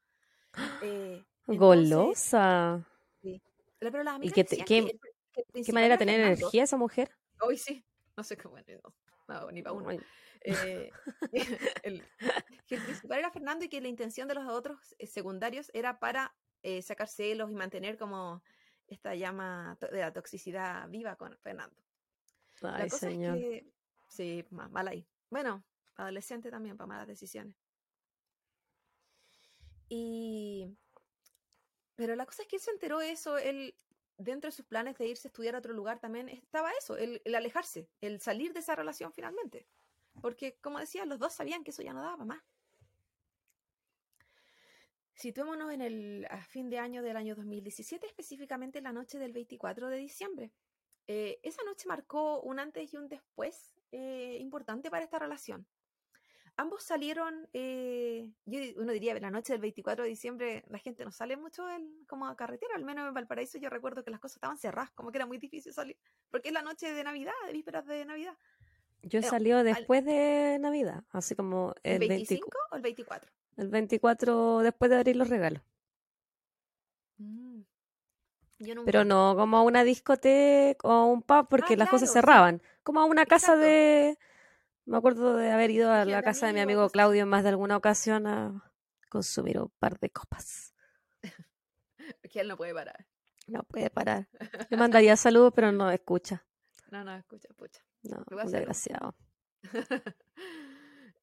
Eh, 0.81 1.23
Golosa. 1.47 2.87
Sí. 3.21 3.41
Pero 3.79 4.03
las 4.03 4.15
amigas 4.15 4.37
¿Y 4.37 4.43
qué, 4.43 4.63
qué, 4.65 4.99
qué 5.63 5.73
manera 5.73 5.95
de 5.95 5.99
tener 5.99 6.19
energía 6.19 6.63
esa 6.63 6.77
mujer? 6.77 7.11
Hoy 7.41 7.57
sí. 7.57 7.83
No 8.15 8.23
sé 8.23 8.37
cómo. 8.37 8.57
No, 9.27 9.51
ni 9.51 9.61
para 9.61 9.73
uno. 9.73 9.89
Eh, 10.43 10.91
el, 11.83 12.03
que 12.67 12.75
el 12.75 12.83
principal 12.83 13.19
era 13.19 13.31
Fernando 13.31 13.65
y 13.65 13.69
que 13.69 13.81
la 13.81 13.87
intención 13.87 14.27
de 14.27 14.35
los 14.35 14.47
otros 14.47 14.95
eh, 14.97 15.07
secundarios 15.07 15.69
era 15.73 15.99
para 15.99 16.35
eh, 16.63 16.81
sacar 16.81 17.07
celos 17.07 17.51
y 17.51 17.55
mantener 17.55 17.97
como 17.97 18.43
esta 18.87 19.15
llama 19.15 19.77
de 19.79 19.99
la 19.99 20.11
toxicidad 20.11 20.89
viva 20.89 21.15
con 21.15 21.37
Fernando. 21.37 21.75
Ay, 22.61 22.89
señor. 22.89 23.39
sí, 24.09 24.45
mal 24.49 24.87
ahí. 24.87 25.07
Bueno, 25.29 25.63
adolescente 25.95 26.51
también 26.51 26.75
para 26.75 26.87
malas 26.87 27.07
decisiones. 27.07 27.55
Y 29.87 30.77
pero 31.95 32.15
la 32.15 32.25
cosa 32.25 32.41
es 32.41 32.47
que 32.47 32.55
él 32.57 32.61
se 32.61 32.71
enteró 32.71 32.99
de 32.99 33.11
eso, 33.11 33.37
él 33.37 33.75
dentro 34.17 34.49
de 34.49 34.55
sus 34.55 34.65
planes 34.65 34.97
de 34.97 35.07
irse 35.07 35.27
a 35.27 35.29
estudiar 35.29 35.55
a 35.55 35.59
otro 35.59 35.73
lugar 35.73 35.99
también 35.99 36.29
estaba 36.29 36.71
eso, 36.73 36.97
el 36.97 37.21
alejarse, 37.33 37.89
el 38.01 38.19
salir 38.19 38.53
de 38.53 38.59
esa 38.59 38.75
relación 38.75 39.13
finalmente. 39.13 39.67
Porque, 40.19 40.57
como 40.61 40.79
decía, 40.79 41.05
los 41.05 41.19
dos 41.19 41.33
sabían 41.33 41.63
que 41.63 41.71
eso 41.71 41.83
ya 41.83 41.93
no 41.93 42.01
daba 42.01 42.25
más. 42.25 42.41
Situémonos 45.13 45.71
en 45.71 45.81
el 45.81 46.27
a 46.31 46.43
fin 46.45 46.69
de 46.69 46.79
año 46.79 47.03
del 47.03 47.15
año 47.15 47.35
2017, 47.35 48.07
específicamente 48.07 48.81
la 48.81 48.91
noche 48.91 49.19
del 49.19 49.33
24 49.33 49.87
de 49.89 49.97
diciembre. 49.97 50.51
Eh, 51.07 51.39
esa 51.43 51.63
noche 51.63 51.87
marcó 51.87 52.41
un 52.41 52.59
antes 52.59 52.91
y 52.91 52.97
un 52.97 53.07
después 53.07 53.75
eh, 53.91 54.37
importante 54.39 54.89
para 54.89 55.03
esta 55.03 55.19
relación. 55.19 55.67
Ambos 56.57 56.83
salieron, 56.83 57.47
eh, 57.53 58.31
uno 58.75 58.91
diría, 58.91 59.17
la 59.19 59.31
noche 59.31 59.53
del 59.53 59.61
24 59.61 60.03
de 60.03 60.09
diciembre 60.09 60.63
la 60.67 60.79
gente 60.79 61.05
no 61.05 61.11
sale 61.11 61.37
mucho 61.37 61.65
como 62.07 62.27
a 62.27 62.35
carretera, 62.35 62.75
al 62.75 62.83
menos 62.83 63.07
en 63.07 63.13
Valparaíso 63.13 63.57
yo 63.57 63.69
recuerdo 63.69 64.03
que 64.03 64.11
las 64.11 64.19
cosas 64.19 64.37
estaban 64.37 64.57
cerradas, 64.57 64.91
como 64.91 65.11
que 65.11 65.17
era 65.17 65.25
muy 65.25 65.37
difícil 65.37 65.73
salir, 65.73 65.97
porque 66.29 66.49
es 66.49 66.53
la 66.53 66.61
noche 66.61 66.93
de 66.93 67.03
Navidad, 67.03 67.33
de 67.45 67.53
vísperas 67.53 67.85
de 67.85 68.05
Navidad. 68.05 68.37
Yo 69.03 69.19
he 69.19 69.23
salido 69.23 69.63
después 69.63 70.05
de 70.05 70.57
Navidad, 70.59 71.03
así 71.11 71.35
como 71.35 71.73
el, 71.83 71.99
25 71.99 72.49
o 72.71 72.75
el 72.75 72.81
24. 72.81 73.31
El 73.57 73.67
24 73.69 74.59
después 74.59 74.91
de 74.91 74.97
abrir 74.97 75.15
los 75.15 75.29
regalos. 75.29 75.63
Mm. 77.17 77.61
Pero 78.85 79.03
no 79.03 79.35
como 79.35 79.57
a 79.57 79.63
una 79.63 79.83
discoteca 79.83 80.87
o 80.87 81.05
un 81.05 81.23
pub 81.23 81.47
porque 81.49 81.73
ah, 81.73 81.77
las 81.77 81.89
cosas 81.89 82.13
cerraban. 82.13 82.61
Como 82.83 82.99
a 82.99 83.05
una 83.05 83.25
casa 83.25 83.55
de... 83.55 84.19
Me 84.85 84.97
acuerdo 84.97 85.35
de 85.35 85.51
haber 85.51 85.71
ido 85.71 85.91
a 85.91 86.05
la 86.05 86.21
casa 86.21 86.47
de 86.47 86.53
mi 86.53 86.59
amigo 86.59 86.89
Claudio 86.89 87.23
en 87.23 87.29
más 87.29 87.43
de 87.43 87.49
alguna 87.49 87.77
ocasión 87.77 88.27
a 88.27 88.71
consumir 89.09 89.59
un 89.59 89.71
par 89.79 89.99
de 89.99 90.09
copas. 90.09 90.73
que 92.31 92.39
él 92.39 92.47
no 92.47 92.57
puede 92.57 92.73
parar. 92.73 93.05
No 93.47 93.63
puede 93.63 93.89
parar. 93.89 94.27
Le 94.69 94.77
mandaría 94.77 95.15
saludos, 95.15 95.53
pero 95.55 95.71
no 95.71 95.89
escucha. 95.91 96.45
No, 96.91 97.03
no 97.05 97.15
escucha, 97.15 97.47
pucha. 97.55 97.81
No, 98.03 98.23
desgraciado. 98.45 99.15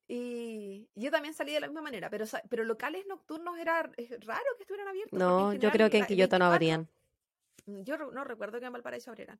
y 0.09 0.89
yo 0.95 1.11
también 1.11 1.35
salí 1.35 1.53
de 1.53 1.61
la 1.61 1.67
misma 1.67 1.83
manera, 1.83 2.09
pero, 2.09 2.25
pero 2.49 2.65
locales 2.65 3.07
nocturnos 3.07 3.59
era 3.59 3.83
raro 3.83 4.51
que 4.57 4.63
estuvieran 4.63 4.89
abiertos. 4.89 5.19
No, 5.19 5.53
yo 5.53 5.71
creo 5.71 5.91
que 5.91 5.99
en 5.99 6.07
Quillota 6.07 6.39
no 6.39 6.47
habrían. 6.47 6.89
Mm, 7.67 7.83
yo 7.83 7.99
no 7.99 8.25
recuerdo 8.25 8.59
que 8.59 8.67
en 8.67 8.73
Valparaíso 8.73 9.11
abrieran. 9.11 9.39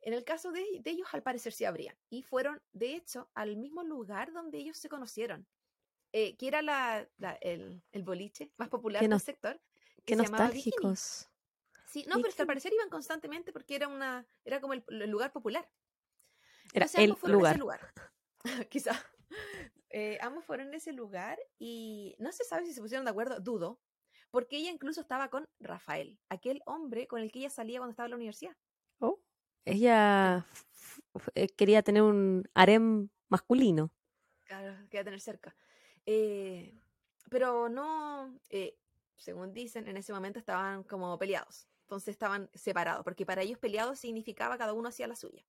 En 0.00 0.14
el 0.14 0.24
caso 0.24 0.50
de, 0.50 0.64
ellos, 0.84 1.08
al 1.12 1.22
parecer 1.22 1.52
sí 1.52 1.64
habrían. 1.64 1.96
Y 2.08 2.22
fueron, 2.22 2.62
de 2.72 2.94
hecho, 2.94 3.30
al 3.34 3.56
mismo 3.56 3.82
lugar 3.82 4.32
donde 4.32 4.58
ellos 4.58 4.78
se 4.78 4.88
conocieron. 4.88 5.46
Eh, 6.12 6.36
que 6.36 6.46
era 6.46 6.62
la, 6.62 7.08
el, 7.40 7.82
boliche 8.02 8.50
más 8.56 8.68
popular 8.68 9.06
del 9.06 9.20
sector. 9.20 9.60
Qué 10.04 10.14
nostálgicos. 10.14 11.28
Sí, 11.94 12.04
no, 12.08 12.16
pero 12.16 12.26
es 12.26 12.34
que 12.34 12.42
al 12.42 12.48
parecer 12.48 12.72
iban 12.72 12.90
constantemente 12.90 13.52
porque 13.52 13.76
era 13.76 13.86
una 13.86 14.26
era 14.44 14.60
como 14.60 14.72
el 14.74 14.84
lugar 15.08 15.30
popular. 15.30 15.70
Era 16.72 16.88
el 16.96 17.14
lugar. 17.22 17.56
lugar. 17.56 17.94
Quizá. 18.68 19.00
Eh, 19.90 20.18
ambos 20.20 20.44
fueron 20.44 20.66
en 20.66 20.74
ese 20.74 20.92
lugar 20.92 21.38
y 21.56 22.16
no 22.18 22.32
se 22.32 22.42
sabe 22.42 22.66
si 22.66 22.72
se 22.72 22.80
pusieron 22.80 23.04
de 23.04 23.12
acuerdo, 23.12 23.38
dudo, 23.38 23.80
porque 24.32 24.56
ella 24.56 24.72
incluso 24.72 25.00
estaba 25.00 25.28
con 25.30 25.48
Rafael, 25.60 26.18
aquel 26.28 26.62
hombre 26.66 27.06
con 27.06 27.20
el 27.20 27.30
que 27.30 27.38
ella 27.38 27.50
salía 27.50 27.78
cuando 27.78 27.92
estaba 27.92 28.08
en 28.08 28.10
la 28.10 28.16
universidad. 28.16 28.56
Oh, 28.98 29.20
ella 29.64 30.48
eh, 31.36 31.46
quería 31.50 31.84
tener 31.84 32.02
un 32.02 32.50
harem 32.54 33.08
masculino. 33.28 33.92
Claro, 34.42 34.74
quería 34.90 35.04
tener 35.04 35.20
cerca. 35.20 35.54
Eh, 36.06 36.76
pero 37.30 37.68
no, 37.68 38.36
eh, 38.50 38.80
según 39.14 39.52
dicen, 39.52 39.86
en 39.86 39.96
ese 39.96 40.12
momento 40.12 40.40
estaban 40.40 40.82
como 40.82 41.16
peleados. 41.20 41.68
Entonces 41.84 42.08
estaban 42.08 42.50
separados, 42.54 43.04
porque 43.04 43.26
para 43.26 43.42
ellos 43.42 43.58
peleados 43.58 43.98
significaba 43.98 44.56
cada 44.56 44.72
uno 44.72 44.88
hacía 44.88 45.06
la 45.06 45.16
suya. 45.16 45.44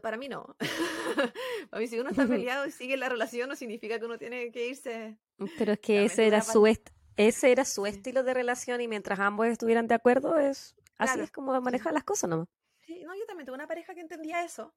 para 0.00 0.16
mí 0.16 0.28
no. 0.28 0.56
para 1.70 1.80
mí 1.80 1.86
si 1.86 2.00
uno 2.00 2.10
está 2.10 2.26
peleado 2.26 2.66
y 2.66 2.70
sigue 2.70 2.96
la 2.96 3.10
relación 3.10 3.50
no 3.50 3.56
significa 3.56 3.98
que 3.98 4.06
uno 4.06 4.18
tiene 4.18 4.50
que 4.50 4.66
irse. 4.68 5.18
Pero 5.58 5.72
es 5.72 5.80
que 5.80 6.04
ese 6.06 6.26
era, 6.26 6.40
su 6.40 6.66
ese 7.16 7.52
era 7.52 7.64
su 7.66 7.84
estilo 7.84 8.22
de 8.22 8.32
relación 8.32 8.80
y 8.80 8.88
mientras 8.88 9.20
ambos 9.20 9.46
estuvieran 9.46 9.86
de 9.86 9.94
acuerdo, 9.94 10.38
es 10.38 10.74
así 10.96 11.20
es 11.20 11.30
como 11.30 11.60
manejar 11.60 11.92
las 11.92 12.04
cosas 12.04 12.30
nomás. 12.30 12.48
Sí, 12.80 13.02
no, 13.04 13.14
yo 13.14 13.26
también 13.26 13.46
tuve 13.46 13.54
una 13.54 13.66
pareja 13.66 13.94
que 13.94 14.00
entendía 14.00 14.42
eso. 14.42 14.74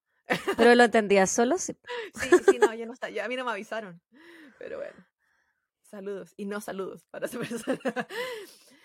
Pero 0.57 0.75
lo 0.75 0.83
entendía 0.83 1.25
solo, 1.25 1.57
sí. 1.57 1.77
Sí, 2.15 2.29
sí, 2.51 2.59
no, 2.59 2.73
yo 2.73 2.85
no 2.85 2.93
está, 2.93 3.07
a 3.07 3.27
mí 3.27 3.35
no 3.37 3.45
me 3.45 3.51
avisaron. 3.51 4.01
Pero 4.59 4.77
bueno. 4.77 5.07
Saludos 5.89 6.33
y 6.35 6.45
no 6.45 6.59
saludos 6.59 7.05
para 7.05 7.27
esa 7.27 7.39
persona. 7.39 7.79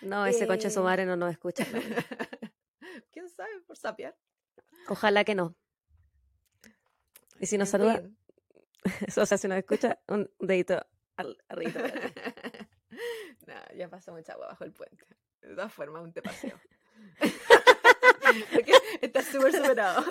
No, 0.03 0.25
ese 0.25 0.47
coche 0.47 0.69
su 0.69 0.79
eh. 0.79 0.83
madre 0.83 1.05
no 1.05 1.15
nos 1.15 1.31
escucha. 1.31 1.65
¿Quién 3.11 3.29
sabe? 3.29 3.61
Por 3.65 3.77
sapiar. 3.77 4.15
Ojalá 4.87 5.23
que 5.23 5.35
no. 5.35 5.55
Y 7.39 7.45
si 7.45 7.57
nos 7.57 7.69
saluda, 7.69 8.03
o 9.17 9.25
sea, 9.25 9.37
si 9.37 9.47
nos 9.47 9.57
escucha, 9.57 9.99
un 10.07 10.29
dedito 10.39 10.85
al, 11.17 11.37
arriba. 11.47 11.81
no, 13.47 13.53
ya 13.75 13.89
pasó 13.89 14.11
mucha 14.11 14.33
agua 14.33 14.47
bajo 14.47 14.63
el 14.63 14.73
puente. 14.73 15.05
De 15.41 15.55
todas 15.55 15.73
formas, 15.73 16.03
un 16.03 16.13
te 16.13 16.21
paseo. 16.21 16.59
estás 19.01 19.25
súper 19.25 19.53
superado. 19.53 20.05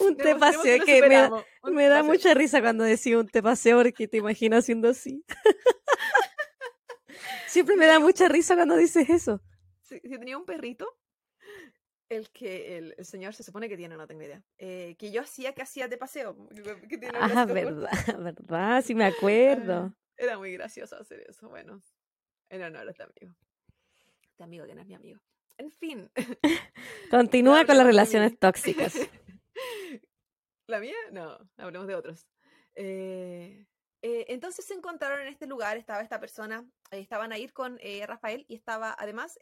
un 0.00 0.16
te 0.16 0.36
paseo 0.36 0.84
que 0.84 1.30
me, 1.64 1.88
da 1.88 2.02
mucha 2.02 2.34
risa 2.34 2.60
cuando 2.60 2.84
decía 2.84 3.18
un 3.18 3.28
te 3.28 3.42
paseo 3.42 3.78
porque 3.78 4.06
te 4.06 4.18
imagino 4.18 4.56
haciendo 4.56 4.88
así. 4.88 5.24
Siempre 7.56 7.76
me 7.76 7.86
da 7.86 7.98
mucha 7.98 8.28
risa 8.28 8.54
cuando 8.54 8.76
dices 8.76 9.08
eso. 9.08 9.40
Si, 9.80 9.98
tenía 9.98 10.36
un 10.36 10.44
perrito, 10.44 10.86
el 12.10 12.28
que 12.28 12.76
el, 12.76 12.94
señor 13.02 13.32
se 13.32 13.42
supone 13.42 13.66
que 13.66 13.78
tiene, 13.78 13.96
no 13.96 14.06
tengo 14.06 14.20
idea, 14.20 14.44
eh, 14.58 14.94
que 14.98 15.10
yo 15.10 15.22
hacía 15.22 15.54
que 15.54 15.62
hacía 15.62 15.88
de 15.88 15.96
paseo. 15.96 16.36
ah, 17.14 17.46
verdad, 17.46 17.90
verdad, 18.18 18.84
sí 18.84 18.94
me 18.94 19.06
acuerdo. 19.06 19.96
Era 20.18 20.36
muy 20.36 20.52
gracioso 20.52 20.96
hacer 20.96 21.24
eso, 21.26 21.48
bueno, 21.48 21.80
en 22.50 22.62
honor 22.62 22.88
a 22.88 22.90
este 22.90 23.04
amigo. 23.04 23.34
Este 24.28 24.44
amigo 24.44 24.66
que 24.66 24.74
no 24.74 24.82
es 24.82 24.86
mi 24.86 24.94
amigo. 24.94 25.22
En 25.56 25.70
fin. 25.70 26.10
Continúa 27.10 27.64
con 27.64 27.78
las 27.78 27.86
relaciones 27.86 28.38
tóxicas. 28.38 28.98
¿La 30.66 30.78
mía? 30.78 30.96
No, 31.10 31.38
hablemos 31.56 31.88
de 31.88 31.94
otros. 31.94 32.26
Eh, 32.74 33.64
eh, 34.02 34.26
entonces 34.28 34.64
se 34.64 34.74
encontraron 34.74 35.20
en 35.20 35.28
este 35.28 35.46
lugar, 35.46 35.76
estaba 35.76 36.02
esta 36.02 36.20
persona, 36.20 36.64
eh, 36.90 36.98
estaban 36.98 37.32
a 37.32 37.38
ir 37.38 37.52
con 37.52 37.78
Rafael 38.06 38.44
y 38.48 38.54
estaba 38.54 38.94
además 38.98 39.38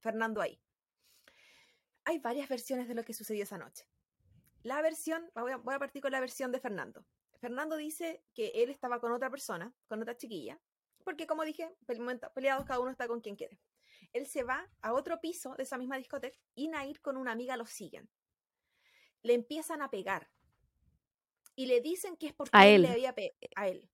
Fernando 0.00 0.40
ahí. 0.40 0.60
Hay 2.04 2.18
varias 2.18 2.48
versiones 2.48 2.88
de 2.88 2.94
lo 2.94 3.04
que 3.04 3.14
sucedió 3.14 3.44
esa 3.44 3.58
noche. 3.58 3.86
La 4.62 4.82
versión, 4.82 5.30
voy 5.34 5.52
a, 5.52 5.56
voy 5.56 5.74
a 5.74 5.78
partir 5.78 6.02
con 6.02 6.12
la 6.12 6.20
versión 6.20 6.50
de 6.52 6.60
Fernando. 6.60 7.06
Fernando 7.40 7.76
dice 7.76 8.22
que 8.34 8.48
él 8.56 8.68
estaba 8.68 9.00
con 9.00 9.12
otra 9.12 9.30
persona, 9.30 9.72
con 9.88 10.02
otra 10.02 10.16
chiquilla, 10.16 10.60
porque 11.04 11.26
como 11.26 11.44
dije, 11.44 11.74
peleados 12.34 12.66
cada 12.66 12.80
uno 12.80 12.90
está 12.90 13.08
con 13.08 13.20
quien 13.20 13.36
quiere. 13.36 13.58
Él 14.12 14.26
se 14.26 14.42
va 14.42 14.68
a 14.82 14.92
otro 14.92 15.20
piso 15.20 15.54
de 15.56 15.62
esa 15.62 15.78
misma 15.78 15.96
discoteca 15.96 16.36
y 16.54 16.68
Nair 16.68 17.00
con 17.00 17.16
una 17.16 17.32
amiga 17.32 17.56
lo 17.56 17.66
siguen. 17.66 18.10
Le 19.22 19.34
empiezan 19.34 19.82
a 19.82 19.90
pegar. 19.90 20.30
Y 21.60 21.66
le 21.66 21.82
dicen 21.82 22.16
que 22.16 22.28
es 22.28 22.32
porque 22.32 22.56
a 22.56 22.66
él, 22.66 22.80
le 22.80 22.88
había 22.88 23.14
a 23.54 23.68
él. 23.68 23.86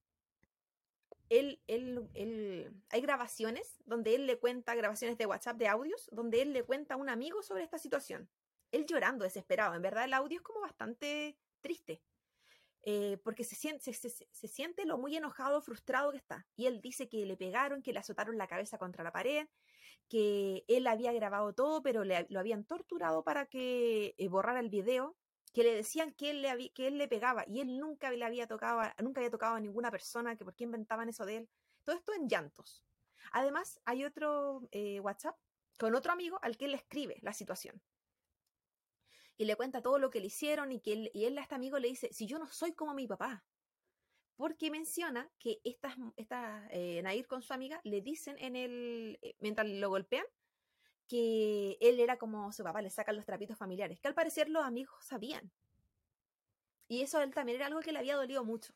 Él, 1.29 1.61
él, 1.67 2.09
él, 2.15 2.73
hay 2.91 3.01
grabaciones 3.01 3.83
donde 3.87 4.15
él 4.15 4.29
le 4.29 4.39
cuenta, 4.39 4.77
grabaciones 4.77 5.19
de 5.19 5.27
WhatsApp 5.27 5.57
de 5.57 5.67
audios, 5.67 6.09
donde 6.13 6.43
él 6.43 6.53
le 6.53 6.63
cuenta 6.63 6.95
a 6.95 6.97
un 6.97 7.09
amigo 7.09 7.43
sobre 7.43 7.65
esta 7.65 7.79
situación. 7.79 8.31
Él 8.71 8.87
llorando, 8.87 9.25
desesperado. 9.25 9.75
En 9.75 9.83
verdad 9.83 10.05
el 10.05 10.15
audio 10.15 10.37
es 10.37 10.43
como 10.43 10.61
bastante 10.61 11.37
triste. 11.61 12.05
Eh, 12.85 13.19
porque 13.25 13.43
se 13.43 13.57
siente, 13.57 13.93
se, 13.93 14.09
siente 14.47 14.87
lo 14.87 14.97
muy 14.97 15.17
enojado, 15.17 15.61
frustrado 15.61 16.13
que 16.13 16.19
está. 16.19 16.47
Y 16.55 16.67
él 16.67 16.81
dice 16.81 17.09
que 17.09 17.27
le 17.27 17.37
pegaron, 17.37 17.83
que 17.83 17.93
le 17.93 17.99
azotaron 17.99 18.39
la 18.39 18.47
cabeza 18.47 18.79
contra 18.79 19.03
la 19.03 19.11
pared, 19.11 19.49
que 20.09 20.65
él 20.69 20.87
había 20.87 21.13
grabado 21.13 21.53
todo, 21.53 21.83
pero 21.83 22.05
lo 22.05 22.39
habían 22.39 22.63
torturado 22.63 23.25
para 23.25 23.47
que 23.47 24.15
eh, 24.19 24.29
borrara 24.29 24.61
el 24.61 24.71
video, 24.71 25.17
que 25.57 25.65
le 25.65 25.75
decían 25.75 26.13
que 26.13 26.29
él 26.29 26.43
le, 26.43 26.71
que 26.75 26.87
él 26.87 26.99
le 26.99 27.09
pegaba 27.09 27.43
y 27.49 27.61
él 27.61 27.79
nunca 27.79 28.11
le 28.11 28.23
había 28.23 28.47
tocado, 28.47 28.83
nunca 29.03 29.21
había 29.21 29.31
tocado 29.31 29.55
a 29.55 29.61
ninguna 29.61 29.91
persona, 29.91 30.37
que 30.37 30.45
por 30.45 30.55
qué 30.55 30.65
inventaban 30.65 31.09
eso 31.09 31.25
de 31.25 31.39
él. 31.39 31.49
Todo 31.83 31.97
esto 31.97 32.13
en 32.13 32.29
llantos. 32.29 32.85
Además, 33.33 33.81
hay 33.87 34.05
otro 34.05 34.69
eh, 34.71 35.01
WhatsApp 35.01 35.35
con 35.79 35.95
otro 35.95 36.13
amigo 36.13 36.39
al 36.43 36.59
que 36.59 36.67
él 36.67 36.73
le 36.73 36.77
escribe 36.77 37.17
la 37.23 37.33
situación. 37.33 37.81
Y 39.39 39.47
le 39.47 39.57
cuenta 39.57 39.81
todo 39.81 39.99
lo 39.99 40.11
que 40.11 40.21
le 40.21 40.27
hicieron 40.27 40.73
y 40.73 40.81
que 40.83 40.93
él, 40.93 41.11
y 41.15 41.25
él 41.25 41.39
a 41.39 41.41
este 41.41 41.55
amigo 41.55 41.79
le 41.79 41.89
dice, 41.89 42.13
si 42.13 42.27
yo 42.27 42.39
no 42.39 42.49
soy 42.49 42.75
como 42.75 42.93
mi 42.93 43.07
papá, 43.07 43.43
porque 44.37 44.71
menciona 44.71 45.27
que 45.39 45.63
estas, 45.65 45.95
esta, 46.17 46.69
eh, 46.71 47.01
Nair 47.03 47.27
con 47.27 47.41
su 47.41 47.55
amiga 47.55 47.81
le 47.83 48.03
dicen 48.03 48.37
en 48.41 48.57
el, 48.57 49.19
eh, 49.23 49.37
mientras 49.41 49.67
lo 49.67 49.89
golpean, 49.89 50.27
que 51.07 51.77
él 51.81 52.01
era 52.01 52.19
como 52.19 52.53
su 52.53 52.63
papá, 52.63 52.83
le 52.83 52.91
sacan 52.91 53.17
los 53.17 53.25
trapitos 53.25 53.57
familiares, 53.57 54.01
que 54.01 54.09
al 54.09 54.15
parecer 54.15 54.49
los 54.49 54.65
amigos 54.65 54.95
sabían. 55.05 55.53
Y 56.89 57.03
eso 57.03 57.19
a 57.19 57.25
él 57.25 57.35
también 57.35 57.57
era 57.57 57.67
algo 57.67 57.81
que 57.81 57.93
le 57.93 57.99
había 57.99 58.17
dolido 58.17 58.45
mucho, 58.45 58.75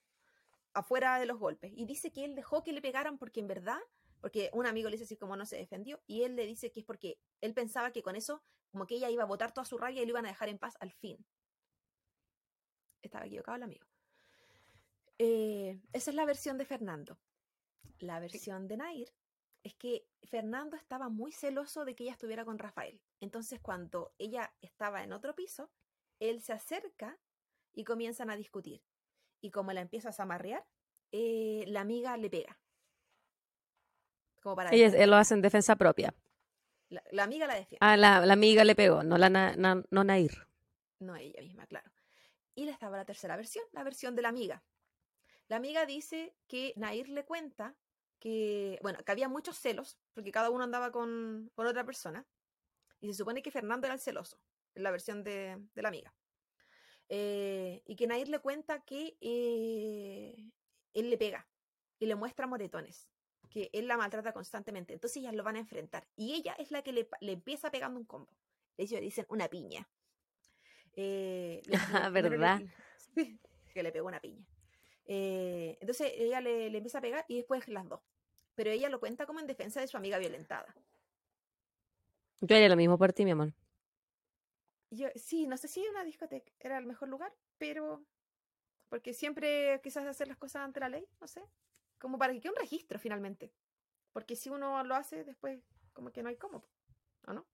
afuera 0.72 1.18
de 1.18 1.26
los 1.26 1.38
golpes. 1.38 1.72
Y 1.74 1.86
dice 1.86 2.10
que 2.10 2.24
él 2.24 2.34
dejó 2.34 2.62
que 2.62 2.72
le 2.72 2.82
pegaran 2.82 3.18
porque 3.18 3.40
en 3.40 3.48
verdad, 3.48 3.78
porque 4.20 4.50
un 4.52 4.66
amigo 4.66 4.88
le 4.88 4.94
dice 4.94 5.04
así 5.04 5.16
como 5.16 5.36
no 5.36 5.46
se 5.46 5.56
defendió, 5.56 6.02
y 6.06 6.22
él 6.22 6.36
le 6.36 6.46
dice 6.46 6.70
que 6.70 6.80
es 6.80 6.86
porque 6.86 7.18
él 7.40 7.54
pensaba 7.54 7.92
que 7.92 8.02
con 8.02 8.16
eso, 8.16 8.42
como 8.70 8.86
que 8.86 8.96
ella 8.96 9.10
iba 9.10 9.22
a 9.24 9.26
botar 9.26 9.52
toda 9.52 9.64
su 9.64 9.78
rabia 9.78 10.02
y 10.02 10.06
lo 10.06 10.10
iban 10.10 10.26
a 10.26 10.30
dejar 10.30 10.48
en 10.48 10.58
paz 10.58 10.76
al 10.80 10.92
fin. 10.92 11.24
Estaba 13.02 13.26
equivocado 13.26 13.56
el 13.56 13.62
amigo. 13.62 13.86
Eh, 15.18 15.80
esa 15.92 16.10
es 16.10 16.14
la 16.14 16.24
versión 16.24 16.58
de 16.58 16.64
Fernando. 16.64 17.18
La 17.98 18.20
versión 18.20 18.68
de 18.68 18.76
Nair 18.76 19.12
es 19.62 19.74
que 19.74 20.06
Fernando 20.22 20.76
estaba 20.76 21.08
muy 21.08 21.32
celoso 21.32 21.84
de 21.84 21.94
que 21.94 22.04
ella 22.04 22.12
estuviera 22.12 22.44
con 22.44 22.58
Rafael. 22.58 23.00
Entonces, 23.20 23.60
cuando 23.60 24.12
ella 24.18 24.52
estaba 24.60 25.02
en 25.02 25.12
otro 25.12 25.34
piso, 25.34 25.70
él 26.18 26.40
se 26.40 26.52
acerca 26.52 27.18
y 27.72 27.84
comienzan 27.84 28.30
a 28.30 28.36
discutir. 28.36 28.82
Y 29.40 29.50
como 29.50 29.72
la 29.72 29.80
empieza 29.80 30.10
a 30.10 30.12
zamarrear, 30.12 30.66
eh, 31.12 31.64
la 31.68 31.80
amiga 31.80 32.16
le 32.16 32.30
pega. 32.30 32.58
Como 34.42 34.56
para 34.56 34.70
él 34.70 35.10
lo 35.10 35.16
hace 35.16 35.34
en 35.34 35.42
defensa 35.42 35.76
propia. 35.76 36.14
La, 36.88 37.22
amiga 37.22 37.46
la 37.46 37.54
defiende. 37.54 37.78
Ah, 37.80 37.96
la, 37.96 38.16
amiga 38.16 38.64
le 38.64 38.74
pegó, 38.74 39.02
no, 39.04 39.16
la 39.16 39.30
no 39.30 40.04
Nair. 40.04 40.46
No 40.98 41.14
ella 41.14 41.40
misma, 41.40 41.66
claro. 41.66 41.90
Y 42.54 42.64
le 42.64 42.72
estaba 42.72 42.96
la 42.96 43.04
tercera 43.04 43.36
versión, 43.36 43.64
la 43.72 43.84
versión 43.84 44.16
de 44.16 44.22
la 44.22 44.28
amiga. 44.28 44.62
La 45.48 45.56
amiga 45.56 45.86
dice 45.86 46.34
que 46.48 46.72
Nair 46.76 47.08
le 47.08 47.24
cuenta 47.24 47.76
que, 48.20 48.78
bueno, 48.82 48.98
que 49.04 49.10
había 49.10 49.28
muchos 49.28 49.58
celos, 49.58 49.98
porque 50.12 50.30
cada 50.30 50.50
uno 50.50 50.62
andaba 50.62 50.92
con, 50.92 51.50
otra 51.56 51.84
persona, 51.84 52.26
y 53.00 53.08
se 53.08 53.14
supone 53.14 53.42
que 53.42 53.50
Fernando 53.50 53.86
era 53.86 53.94
el 53.94 54.00
celoso, 54.00 54.38
en 54.74 54.82
la 54.82 54.90
versión 54.90 55.24
de, 55.24 55.58
la 55.74 55.88
amiga. 55.88 56.14
Eh, 57.08 57.82
y 57.86 57.96
que 57.96 58.06
Nair 58.06 58.28
le 58.28 58.38
cuenta 58.38 58.84
que 58.84 59.16
eh, 59.20 60.52
él 60.94 61.10
le 61.10 61.18
pega 61.18 61.48
y 61.98 62.06
le 62.06 62.14
muestra 62.14 62.46
moretones, 62.46 63.08
que 63.48 63.70
él 63.72 63.88
la 63.88 63.96
maltrata 63.96 64.32
constantemente. 64.32 64.92
Entonces 64.92 65.16
ellas 65.16 65.34
lo 65.34 65.42
van 65.42 65.56
a 65.56 65.60
enfrentar. 65.60 66.06
Y 66.14 66.34
ella 66.34 66.54
es 66.58 66.70
la 66.70 66.82
que 66.82 66.92
le, 66.92 67.08
empieza 67.22 67.70
pegando 67.70 67.98
un 67.98 68.06
combo. 68.06 68.32
Ellos 68.76 69.00
dicen 69.00 69.26
una 69.28 69.48
piña. 69.48 69.88
Eh, 70.92 71.62
¿Verdad? 72.12 72.62
que 73.74 73.82
le 73.82 73.92
pegó 73.92 74.06
una 74.06 74.20
piña. 74.20 74.46
Eh, 75.12 75.76
entonces 75.80 76.12
ella 76.16 76.40
le, 76.40 76.66
empieza 76.66 76.98
a 76.98 77.00
pegar 77.00 77.24
y 77.26 77.36
después 77.38 77.66
las 77.66 77.88
dos. 77.88 78.00
Pero 78.60 78.72
ella 78.72 78.90
lo 78.90 79.00
cuenta 79.00 79.24
como 79.24 79.40
en 79.40 79.46
defensa 79.46 79.80
de 79.80 79.88
su 79.88 79.96
amiga 79.96 80.18
violentada. 80.18 80.76
Yo 82.42 82.54
haría 82.54 82.68
lo 82.68 82.76
mismo 82.76 82.98
por 82.98 83.10
ti, 83.10 83.24
mi 83.24 83.30
amor. 83.30 83.54
Yo, 84.90 85.08
sí, 85.14 85.46
no 85.46 85.56
sé 85.56 85.66
si 85.66 85.80
una 85.88 86.04
discoteca 86.04 86.52
era 86.60 86.76
el 86.76 86.84
mejor 86.84 87.08
lugar, 87.08 87.32
pero 87.56 88.04
porque 88.90 89.14
siempre 89.14 89.80
quizás 89.82 90.04
hacer 90.04 90.28
las 90.28 90.36
cosas 90.36 90.60
ante 90.60 90.78
la 90.78 90.90
ley, 90.90 91.08
no 91.22 91.26
sé, 91.26 91.42
como 91.96 92.18
para 92.18 92.34
que 92.34 92.40
quede 92.42 92.52
un 92.52 92.58
registro 92.58 92.98
finalmente. 92.98 93.50
Porque 94.12 94.36
si 94.36 94.50
uno 94.50 94.84
lo 94.84 94.94
hace 94.94 95.24
después, 95.24 95.62
como 95.94 96.12
que 96.12 96.22
no 96.22 96.28
hay 96.28 96.36
cómo, 96.36 96.62
¿o 97.28 97.32
no? 97.32 97.46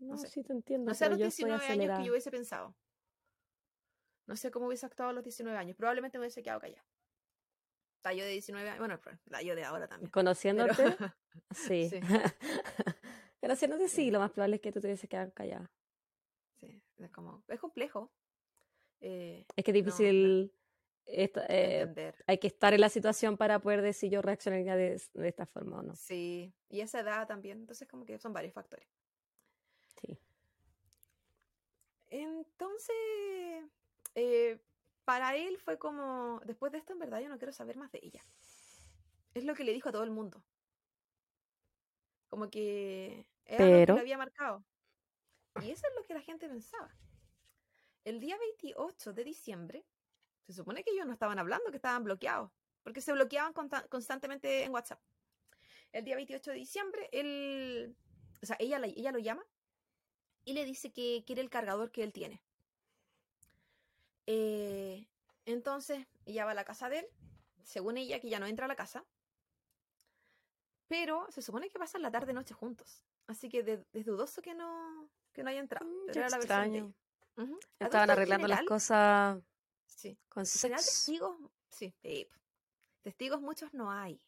No, 0.00 0.18
sé. 0.18 0.28
sí 0.28 0.42
te 0.42 0.52
entiendo. 0.52 0.90
No 0.90 0.94
sé 0.94 1.06
a 1.06 1.08
los 1.08 1.18
19 1.18 1.64
años 1.64 1.98
que 1.98 2.04
yo 2.04 2.12
hubiese 2.12 2.30
pensado. 2.30 2.76
No 4.26 4.36
sé 4.36 4.50
cómo 4.50 4.66
hubiese 4.66 4.84
actuado 4.84 5.12
a 5.12 5.14
los 5.14 5.24
19 5.24 5.56
años. 5.56 5.78
Probablemente 5.78 6.18
me 6.18 6.24
hubiese 6.24 6.42
quedado 6.42 6.60
callada. 6.60 6.84
Está 8.02 8.12
yo 8.14 8.24
de 8.24 8.30
19 8.32 8.68
años, 8.68 8.80
bueno, 8.80 8.98
la 9.26 9.42
yo 9.42 9.54
de 9.54 9.62
ahora 9.62 9.86
también. 9.86 10.10
Conociéndote, 10.10 10.74
Pero, 10.98 11.14
sí. 11.54 11.88
sí, 11.88 12.00
Conociéndote, 13.40 13.86
sí, 13.88 13.94
sí, 14.06 14.10
lo 14.10 14.18
más 14.18 14.32
probable 14.32 14.56
es 14.56 14.60
que 14.62 14.72
tú 14.72 14.80
te 14.80 14.88
hubieses 14.88 15.08
quedado 15.08 15.32
callada. 15.32 15.70
sí, 16.58 16.82
es 16.98 17.10
como, 17.12 17.44
es 17.46 17.60
complejo. 17.60 18.12
eh, 19.00 19.46
Es 19.54 19.64
que 19.64 19.70
es 19.70 19.74
no, 19.76 19.80
no 19.84 19.84
difícil, 19.84 20.52
esta- 21.06 21.46
eh, 21.46 21.82
entender. 21.82 22.24
hay 22.26 22.38
que 22.38 22.48
estar 22.48 22.74
en 22.74 22.80
la 22.80 22.88
situación 22.88 23.36
para 23.36 23.60
poder 23.60 23.82
decir 23.82 24.10
yo 24.10 24.20
reaccionaría 24.20 24.74
de, 24.74 25.00
de 25.14 25.28
esta 25.28 25.46
forma 25.46 25.78
o 25.78 25.82
no. 25.82 25.94
Sí, 25.94 26.52
y 26.70 26.80
esa 26.80 26.98
edad 26.98 27.28
también, 27.28 27.60
entonces 27.60 27.86
como 27.86 28.04
que 28.04 28.18
son 28.18 28.32
varios 28.32 28.52
factores. 28.52 28.88
Sí. 30.00 30.18
Entonces, 32.10 32.96
eh, 34.16 34.60
para 35.04 35.36
él 35.36 35.58
fue 35.58 35.78
como, 35.78 36.40
después 36.44 36.72
de 36.72 36.78
esto 36.78 36.92
en 36.92 36.98
verdad 36.98 37.20
yo 37.20 37.28
no 37.28 37.38
quiero 37.38 37.52
saber 37.52 37.76
más 37.76 37.90
de 37.92 38.00
ella. 38.02 38.22
Es 39.34 39.44
lo 39.44 39.54
que 39.54 39.64
le 39.64 39.72
dijo 39.72 39.88
a 39.88 39.92
todo 39.92 40.04
el 40.04 40.10
mundo. 40.10 40.42
Como 42.28 42.48
que 42.50 43.26
era 43.44 43.58
que 43.64 43.70
Pero, 43.70 43.94
le 43.94 44.00
había 44.00 44.18
marcado. 44.18 44.64
Y 45.62 45.70
eso 45.70 45.86
es 45.86 45.94
lo 45.96 46.04
que 46.04 46.14
la 46.14 46.22
gente 46.22 46.48
pensaba. 46.48 46.94
El 48.04 48.20
día 48.20 48.36
28 48.38 49.12
de 49.12 49.24
diciembre, 49.24 49.84
se 50.46 50.52
supone 50.52 50.82
que 50.82 50.90
ellos 50.90 51.06
no 51.06 51.12
estaban 51.12 51.38
hablando, 51.38 51.70
que 51.70 51.76
estaban 51.76 52.04
bloqueados, 52.04 52.50
porque 52.82 53.00
se 53.00 53.12
bloqueaban 53.12 53.52
constantemente 53.88 54.64
en 54.64 54.72
WhatsApp. 54.72 55.00
El 55.92 56.04
día 56.04 56.16
28 56.16 56.50
de 56.50 56.56
diciembre, 56.56 57.08
él, 57.12 57.94
o 58.42 58.46
sea, 58.46 58.56
ella, 58.58 58.78
la- 58.78 58.86
ella 58.86 59.12
lo 59.12 59.18
llama 59.18 59.44
y 60.44 60.54
le 60.54 60.64
dice 60.64 60.90
que 60.92 61.22
quiere 61.26 61.42
el 61.42 61.50
cargador 61.50 61.92
que 61.92 62.02
él 62.02 62.12
tiene. 62.12 62.42
Eh, 64.26 65.06
entonces, 65.46 66.06
ella 66.26 66.44
va 66.44 66.52
a 66.52 66.54
la 66.54 66.64
casa 66.64 66.88
de 66.88 67.00
él, 67.00 67.06
según 67.64 67.96
ella, 67.96 68.20
que 68.20 68.28
ya 68.28 68.38
no 68.38 68.46
entra 68.46 68.66
a 68.66 68.68
la 68.68 68.76
casa, 68.76 69.04
pero 70.88 71.26
se 71.30 71.42
supone 71.42 71.68
que 71.70 71.78
pasan 71.78 72.02
la 72.02 72.10
tarde-noche 72.10 72.54
juntos. 72.54 73.02
Así 73.26 73.48
que 73.48 73.62
de- 73.62 73.84
es 73.92 74.04
dudoso 74.04 74.42
que 74.42 74.54
no, 74.54 75.08
que 75.32 75.42
no 75.42 75.50
haya 75.50 75.60
entrado, 75.60 75.86
mm, 75.86 76.06
pero 76.06 76.20
era 76.20 76.28
la 76.28 76.36
de 76.36 76.42
extraño. 76.42 76.94
Estaban 77.78 78.10
arreglando 78.10 78.46
las 78.48 78.62
cosas 78.64 79.42
sí, 79.86 80.18
con 80.28 80.44
sexo. 80.44 80.76
testigos, 80.76 81.36
sí, 81.70 81.94
testigos 83.02 83.40
muchos 83.40 83.72
no 83.72 83.90
hay. 83.90 84.20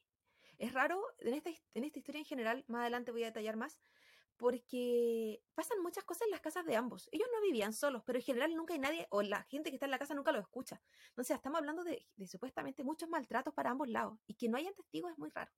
Es 0.58 0.72
raro, 0.72 1.02
en 1.18 1.34
esta, 1.34 1.50
en 1.74 1.84
esta 1.84 1.98
historia 1.98 2.20
en 2.20 2.24
general, 2.24 2.64
más 2.68 2.82
adelante 2.82 3.10
voy 3.12 3.24
a 3.24 3.26
detallar 3.26 3.56
más, 3.56 3.78
porque 4.36 5.42
pasan 5.54 5.80
muchas 5.82 6.04
cosas 6.04 6.22
en 6.22 6.30
las 6.30 6.40
casas 6.40 6.64
de 6.66 6.76
ambos. 6.76 7.08
Ellos 7.12 7.28
no 7.32 7.40
vivían 7.40 7.72
solos, 7.72 8.02
pero 8.04 8.18
en 8.18 8.24
general 8.24 8.54
nunca 8.54 8.74
hay 8.74 8.80
nadie, 8.80 9.06
o 9.10 9.22
la 9.22 9.42
gente 9.44 9.70
que 9.70 9.76
está 9.76 9.86
en 9.86 9.92
la 9.92 9.98
casa 9.98 10.14
nunca 10.14 10.32
lo 10.32 10.40
escucha. 10.40 10.80
Entonces, 11.08 11.36
estamos 11.36 11.58
hablando 11.58 11.84
de, 11.84 12.06
de 12.16 12.26
supuestamente 12.26 12.84
muchos 12.84 13.08
maltratos 13.08 13.54
para 13.54 13.70
ambos 13.70 13.88
lados, 13.88 14.18
y 14.26 14.34
que 14.34 14.48
no 14.48 14.56
hayan 14.56 14.74
testigos 14.74 15.12
es 15.12 15.18
muy 15.18 15.30
raro. 15.30 15.52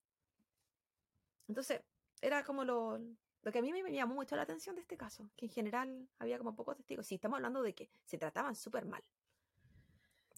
Entonces, 1.49 1.83
era 2.21 2.45
como 2.45 2.65
lo, 2.65 2.99
lo 3.43 3.53
que 3.53 3.59
a 3.61 3.63
mí 3.63 3.73
me 3.73 3.93
llamó 3.93 4.15
mucho 4.15 4.37
la 4.37 4.43
atención 4.43 4.75
de 4.75 4.83
este 4.83 4.97
caso, 4.97 5.31
que 5.37 5.47
en 5.47 5.53
general 5.53 6.09
había 6.19 6.39
como 6.39 6.57
pocos 6.57 6.77
testigos. 6.77 7.07
Sí, 7.07 7.15
estamos 7.15 7.37
hablando 7.37 7.63
de 7.63 7.75
que 7.75 7.91
se 8.05 8.19
trataban 8.19 8.57
súper 8.57 8.87
mal. 8.87 9.05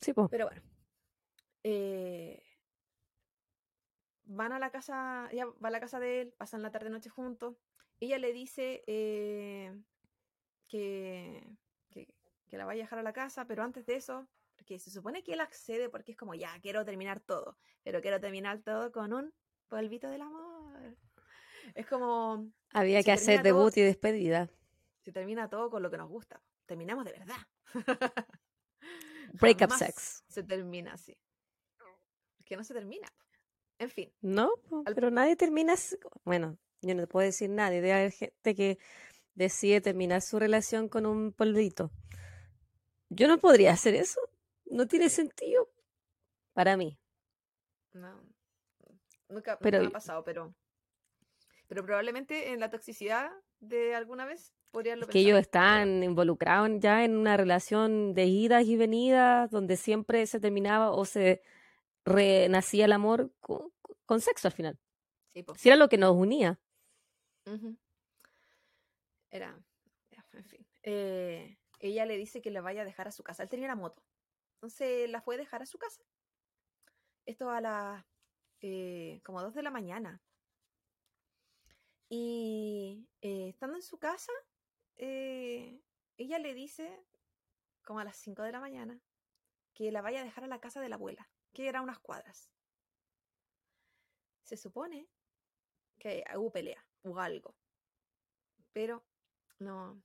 Sí, 0.00 0.12
po. 0.12 0.28
Pero 0.28 0.46
bueno, 0.46 0.62
eh, 1.64 2.42
van 4.24 4.52
a 4.52 4.58
la 4.58 4.70
casa, 4.70 5.28
ella 5.32 5.46
va 5.46 5.68
a 5.68 5.70
la 5.70 5.80
casa 5.80 5.98
de 5.98 6.20
él, 6.20 6.32
pasan 6.36 6.62
la 6.62 6.70
tarde 6.70 6.90
noche 6.90 7.08
juntos. 7.08 7.56
Ella 8.00 8.18
le 8.18 8.32
dice 8.32 8.82
eh, 8.86 9.76
que, 10.68 11.56
que, 11.90 12.08
que 12.48 12.56
la 12.56 12.64
vaya 12.64 12.82
a 12.82 12.84
dejar 12.84 12.98
a 13.00 13.02
la 13.02 13.12
casa, 13.12 13.46
pero 13.46 13.62
antes 13.62 13.86
de 13.86 13.96
eso, 13.96 14.28
porque 14.56 14.78
se 14.78 14.90
supone 14.90 15.22
que 15.22 15.32
él 15.32 15.40
accede 15.40 15.88
porque 15.88 16.12
es 16.12 16.18
como, 16.18 16.34
ya, 16.34 16.58
quiero 16.60 16.84
terminar 16.84 17.20
todo, 17.20 17.58
pero 17.82 18.00
quiero 18.00 18.20
terminar 18.20 18.60
todo 18.62 18.92
con 18.92 19.12
un 19.12 19.32
polvito 19.68 20.08
del 20.08 20.22
amor. 20.22 20.96
Es 21.74 21.86
como, 21.86 22.50
Había 22.72 23.02
que 23.02 23.12
hacer 23.12 23.42
todo, 23.42 23.44
debut 23.44 23.76
y 23.76 23.82
despedida. 23.82 24.48
se 25.02 25.12
termina 25.12 25.48
todo 25.48 25.70
con 25.70 25.82
lo 25.82 25.90
que 25.90 25.98
nos 25.98 26.08
gusta. 26.08 26.40
Terminamos 26.66 27.04
de 27.04 27.12
verdad. 27.12 27.36
Breakup 29.32 29.72
sex. 29.72 30.24
se 30.28 30.42
termina 30.42 30.94
así. 30.94 31.16
Que 32.44 32.56
no 32.56 32.64
se 32.64 32.72
termina. 32.72 33.08
En 33.78 33.90
fin, 33.90 34.12
No, 34.22 34.50
pero 34.94 35.10
nadie 35.10 35.36
termina. 35.36 35.74
Bueno, 36.24 36.58
yo 36.82 36.94
no 36.94 37.02
te 37.02 37.06
puedo 37.06 37.24
decir 37.26 37.50
nadie. 37.50 37.80
Debe 37.80 37.92
haber 37.92 38.12
gente 38.12 38.54
que 38.54 38.78
decide 39.34 39.80
terminar 39.80 40.22
su 40.22 40.38
relación 40.38 40.88
con 40.88 41.06
un 41.06 41.32
polvito. 41.32 41.90
Yo 43.08 43.28
no 43.28 43.38
podría 43.38 43.72
hacer 43.72 43.94
eso. 43.94 44.20
No 44.66 44.86
tiene 44.86 45.08
sentido 45.08 45.68
para 46.52 46.76
mí. 46.76 46.98
no, 47.92 48.20
nunca, 49.28 49.58
Pero 49.58 49.80
me 49.80 49.86
ha 49.86 49.90
pasado, 49.90 50.24
pero, 50.24 50.54
pero 51.68 51.84
probablemente 51.84 52.52
en 52.52 52.60
la 52.60 52.70
toxicidad 52.70 53.30
de 53.60 53.94
alguna 53.94 54.26
vez 54.26 54.52
podría 54.70 54.94
es 54.94 55.06
que 55.06 55.20
ellos 55.20 55.38
están 55.38 56.02
involucrados 56.02 56.70
ya 56.80 57.04
en 57.04 57.16
una 57.16 57.36
relación 57.36 58.12
de 58.12 58.26
idas 58.26 58.66
y 58.66 58.76
venidas 58.76 59.50
donde 59.50 59.76
siempre 59.76 60.26
se 60.26 60.40
terminaba 60.40 60.90
o 60.90 61.04
se 61.04 61.42
renacía 62.04 62.84
el 62.84 62.92
amor 62.92 63.32
con, 63.40 63.72
con 64.04 64.20
sexo 64.20 64.48
al 64.48 64.52
final. 64.52 64.78
Sí. 65.32 65.44
Si 65.56 65.68
era 65.68 65.76
lo 65.76 65.88
que 65.88 65.98
nos 65.98 66.14
unía. 66.14 66.58
Era, 69.30 69.58
en 70.32 70.44
fin. 70.44 70.66
Eh, 70.82 71.58
ella 71.80 72.06
le 72.06 72.16
dice 72.16 72.40
que 72.40 72.50
la 72.50 72.60
vaya 72.60 72.82
a 72.82 72.84
dejar 72.84 73.08
a 73.08 73.12
su 73.12 73.22
casa. 73.22 73.42
Él 73.42 73.48
tenía 73.48 73.66
una 73.66 73.76
moto. 73.76 74.02
Entonces 74.54 75.08
la 75.10 75.20
fue 75.20 75.36
a 75.36 75.38
dejar 75.38 75.62
a 75.62 75.66
su 75.66 75.78
casa. 75.78 76.02
Esto 77.26 77.50
a 77.50 77.60
las 77.60 78.04
eh, 78.60 79.20
como 79.24 79.42
dos 79.42 79.54
de 79.54 79.62
la 79.62 79.70
mañana. 79.70 80.22
Y 82.08 83.06
eh, 83.20 83.50
estando 83.50 83.76
en 83.76 83.82
su 83.82 83.98
casa, 83.98 84.32
ella 84.96 86.38
le 86.38 86.54
dice, 86.54 87.04
como 87.84 88.00
a 88.00 88.04
las 88.04 88.16
5 88.16 88.42
de 88.42 88.52
la 88.52 88.60
mañana, 88.60 89.00
que 89.74 89.92
la 89.92 90.00
vaya 90.00 90.20
a 90.20 90.24
dejar 90.24 90.44
a 90.44 90.48
la 90.48 90.60
casa 90.60 90.80
de 90.80 90.88
la 90.88 90.96
abuela, 90.96 91.30
que 91.52 91.68
era 91.68 91.82
unas 91.82 91.98
cuadras. 91.98 92.50
Se 94.42 94.56
supone 94.56 95.06
que 95.98 96.24
hubo 96.34 96.50
pelea, 96.50 96.87
algo, 97.16 97.56
pero 98.72 99.04
no. 99.58 100.02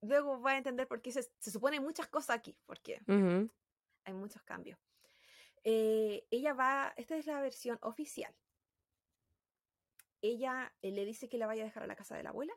Luego 0.00 0.40
va 0.40 0.52
a 0.52 0.58
entender 0.58 0.86
por 0.86 1.02
qué 1.02 1.10
se, 1.12 1.22
se 1.22 1.50
supone 1.50 1.80
muchas 1.80 2.06
cosas 2.08 2.36
aquí, 2.36 2.56
porque 2.64 3.00
hay 4.04 4.14
muchos 4.14 4.42
cambios. 4.42 4.78
Eh, 5.64 6.24
ella 6.30 6.54
va, 6.54 6.94
esta 6.96 7.16
es 7.16 7.26
la 7.26 7.40
versión 7.40 7.78
oficial. 7.82 8.32
Ella 10.22 10.72
eh, 10.80 10.92
le 10.92 11.04
dice 11.04 11.28
que 11.28 11.38
la 11.38 11.46
vaya 11.46 11.62
a 11.62 11.66
dejar 11.66 11.82
a 11.82 11.88
la 11.88 11.96
casa 11.96 12.16
de 12.16 12.22
la 12.22 12.30
abuela. 12.30 12.54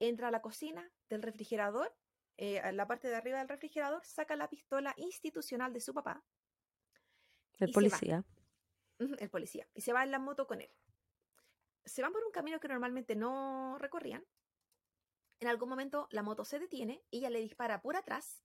Entra 0.00 0.28
a 0.28 0.30
la 0.30 0.42
cocina 0.42 0.90
del 1.08 1.22
refrigerador, 1.22 1.94
eh, 2.38 2.58
a 2.58 2.72
la 2.72 2.88
parte 2.88 3.08
de 3.08 3.14
arriba 3.14 3.38
del 3.38 3.48
refrigerador, 3.48 4.04
saca 4.04 4.34
la 4.34 4.48
pistola 4.48 4.94
institucional 4.96 5.72
de 5.72 5.80
su 5.80 5.94
papá, 5.94 6.24
El 7.58 7.70
policía. 7.70 8.24
El 8.98 9.30
policía, 9.30 9.68
y 9.74 9.82
se 9.82 9.92
va 9.92 10.02
en 10.02 10.10
la 10.10 10.18
moto 10.18 10.46
con 10.46 10.60
él. 10.60 10.70
Se 11.84 12.02
van 12.02 12.12
por 12.12 12.24
un 12.24 12.32
camino 12.32 12.60
que 12.60 12.68
normalmente 12.68 13.16
no 13.16 13.76
recorrían. 13.78 14.26
En 15.40 15.48
algún 15.48 15.68
momento 15.68 16.06
la 16.10 16.22
moto 16.22 16.44
se 16.44 16.58
detiene, 16.58 17.02
ella 17.10 17.30
le 17.30 17.40
dispara 17.40 17.80
por 17.80 17.96
atrás, 17.96 18.44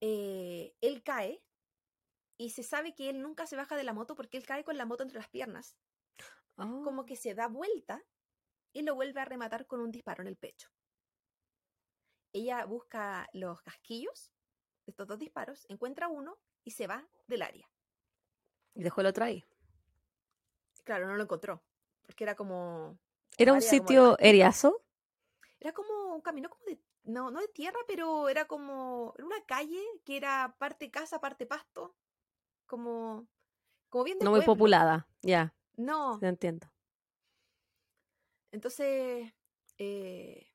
eh, 0.00 0.74
él 0.80 1.02
cae 1.04 1.44
y 2.36 2.50
se 2.50 2.62
sabe 2.64 2.94
que 2.94 3.08
él 3.08 3.22
nunca 3.22 3.46
se 3.46 3.56
baja 3.56 3.76
de 3.76 3.84
la 3.84 3.92
moto 3.92 4.16
porque 4.16 4.36
él 4.36 4.44
cae 4.44 4.64
con 4.64 4.76
la 4.76 4.84
moto 4.84 5.02
entre 5.02 5.18
las 5.18 5.28
piernas, 5.28 5.76
como 6.56 7.02
Oh. 7.02 7.06
que 7.06 7.16
se 7.16 7.34
da 7.34 7.46
vuelta 7.48 8.04
y 8.72 8.82
lo 8.82 8.94
vuelve 8.94 9.20
a 9.20 9.24
rematar 9.24 9.66
con 9.66 9.80
un 9.80 9.92
disparo 9.92 10.22
en 10.22 10.28
el 10.28 10.36
pecho. 10.36 10.70
Ella 12.32 12.64
busca 12.64 13.28
los 13.32 13.62
casquillos 13.62 14.32
de 14.86 14.90
estos 14.90 15.06
dos 15.06 15.18
disparos, 15.18 15.66
encuentra 15.68 16.08
uno 16.08 16.38
y 16.64 16.72
se 16.72 16.86
va 16.86 17.08
del 17.26 17.42
área. 17.42 17.70
Y 18.74 18.82
dejó 18.82 19.02
el 19.02 19.06
otro 19.08 19.24
ahí. 19.24 19.44
Claro, 20.84 21.06
no 21.06 21.14
lo 21.14 21.22
encontró, 21.22 21.62
porque 22.02 22.24
era 22.24 22.34
como 22.34 22.98
Era 23.38 23.52
un 23.52 23.58
área 23.58 23.68
como 23.70 23.80
sitio 23.84 24.02
pastito. 24.10 24.28
eriazo. 24.28 24.82
Era 25.60 25.72
como 25.72 26.14
un 26.14 26.20
camino 26.20 26.48
como 26.50 26.64
de, 26.64 26.80
no, 27.04 27.30
no 27.30 27.40
de 27.40 27.48
tierra, 27.48 27.78
pero 27.86 28.28
era 28.28 28.46
como 28.46 29.14
era 29.16 29.26
una 29.26 29.44
calle 29.46 29.80
que 30.04 30.16
era 30.16 30.54
parte 30.58 30.90
casa, 30.90 31.20
parte 31.20 31.46
pasto, 31.46 31.96
como, 32.66 33.26
como 33.88 34.04
bien 34.04 34.18
de 34.18 34.24
No 34.24 34.32
muy 34.32 34.42
populada. 34.42 35.08
Ya, 35.22 35.54
No, 35.76 36.18
te 36.18 36.26
entiendo. 36.26 36.66
entonces 38.50 39.32
eh, 39.78 40.52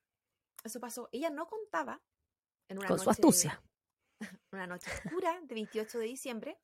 eso 0.64 0.80
pasó. 0.80 1.10
Ella 1.12 1.30
no 1.30 1.48
contaba 1.48 2.02
en 2.68 2.78
una 2.80 2.88
Con 2.88 3.00
su 3.00 3.10
astucia. 3.10 3.62
una 4.52 4.68
noche 4.68 4.90
oscura 4.92 5.40
de 5.42 5.54
28 5.56 6.00
de 6.00 6.06
diciembre 6.06 6.60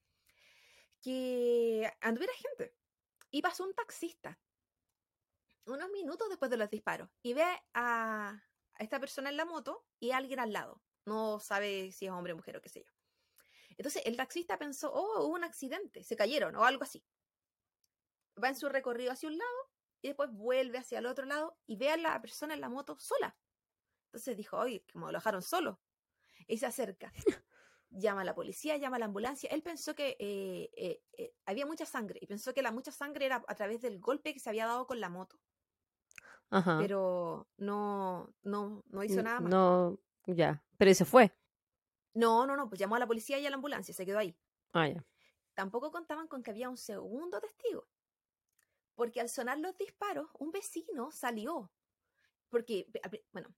que 1.02 1.92
anduviera 2.02 2.34
gente 2.34 2.76
y 3.30 3.42
pasó 3.42 3.64
un 3.64 3.74
taxista 3.74 4.40
unos 5.66 5.90
minutos 5.92 6.30
después 6.30 6.52
de 6.52 6.58
los 6.58 6.70
disparos 6.70 7.10
y 7.22 7.34
ve 7.34 7.46
a, 7.74 8.42
esta 8.80 9.00
persona 9.00 9.30
en 9.30 9.38
la 9.38 9.46
moto 9.46 9.86
y 10.00 10.12
a 10.12 10.18
alguien 10.18 10.40
al 10.40 10.54
lado. 10.54 10.82
No 11.06 11.40
sabe 11.40 11.92
si 11.92 12.06
es 12.06 12.12
hombre 12.12 12.34
mujer 12.34 12.58
o 12.58 12.62
qué 12.62 12.70
sé 12.70 12.84
yo. 12.84 12.92
Entonces 13.78 14.04
el 14.06 14.18
taxista 14.18 14.58
pensó, 14.58 14.92
oh, 14.94 15.26
hubo 15.26 15.34
un 15.34 15.44
accidente, 15.44 16.04
se 16.04 16.16
cayeron 16.16 16.56
o 16.56 16.64
algo 16.64 16.84
así. 16.84 17.04
Va 18.42 18.50
en 18.50 18.56
su 18.56 18.70
recorrido 18.70 19.12
hacia 19.12 19.30
un 19.30 19.38
lado 19.38 19.72
y 20.02 20.08
después 20.10 20.32
vuelve 20.32 20.78
hacia 20.78 21.00
el 21.00 21.06
otro 21.06 21.26
lado 21.26 21.58
y 21.66 21.78
ve 21.78 21.90
a 21.90 21.98
la 21.98 22.22
persona 22.22 22.54
en 22.54 22.62
la 22.62 22.70
moto 22.70 22.98
sola. 23.00 23.38
Entonces 24.06 24.38
dijo, 24.38 24.58
oye, 24.58 24.86
como 24.92 25.08
lo 25.08 25.18
dejaron 25.18 25.42
solo. 25.42 25.80
Y 26.48 26.58
se 26.58 26.66
acerca. 26.66 27.12
llama 27.94 28.22
a 28.22 28.26
la 28.26 28.36
policía, 28.36 28.78
llama 28.78 28.98
a 28.98 29.00
la 29.00 29.06
ambulancia. 29.06 29.50
Él 29.50 29.62
pensó 29.62 29.96
que 29.96 30.16
eh, 30.20 30.70
eh, 30.76 31.02
eh, 31.18 31.34
había 31.46 31.66
mucha 31.66 31.86
sangre 31.86 32.20
y 32.22 32.28
pensó 32.28 32.54
que 32.54 32.62
la 32.62 32.72
mucha 32.72 32.92
sangre 32.92 33.26
era 33.26 33.44
a 33.48 33.56
través 33.56 33.82
del 33.82 34.00
golpe 34.00 34.34
que 34.34 34.40
se 34.40 34.50
había 34.50 34.66
dado 34.66 34.88
con 34.88 35.00
la 35.00 35.10
moto. 35.10 35.40
Ajá. 36.54 36.78
Pero 36.80 37.48
no, 37.58 38.32
no, 38.44 38.84
no 38.88 39.04
hizo 39.04 39.24
nada 39.24 39.40
más. 39.40 39.50
No, 39.50 40.00
ya. 40.28 40.64
Pero 40.78 40.92
y 40.92 40.94
se 40.94 41.04
fue. 41.04 41.36
No, 42.14 42.46
no, 42.46 42.56
no, 42.56 42.70
pues 42.70 42.80
llamó 42.80 42.96
a 42.96 43.00
la 43.00 43.08
policía 43.08 43.40
y 43.40 43.46
a 43.48 43.50
la 43.50 43.56
ambulancia, 43.56 43.92
se 43.92 44.06
quedó 44.06 44.20
ahí. 44.20 44.38
Ah, 44.72 44.88
ya. 44.88 45.04
Tampoco 45.56 45.92
contaban 45.92 46.28
con 46.28 46.44
que 46.44 46.52
había 46.52 46.70
un 46.70 46.78
segundo 46.78 47.42
testigo. 47.42 47.88
Porque 48.94 49.20
al 49.20 49.30
sonar 49.30 49.58
los 49.58 49.76
disparos, 49.76 50.30
un 50.38 50.52
vecino 50.52 51.12
salió. 51.12 51.72
Porque, 52.50 52.88
bueno, 53.32 53.50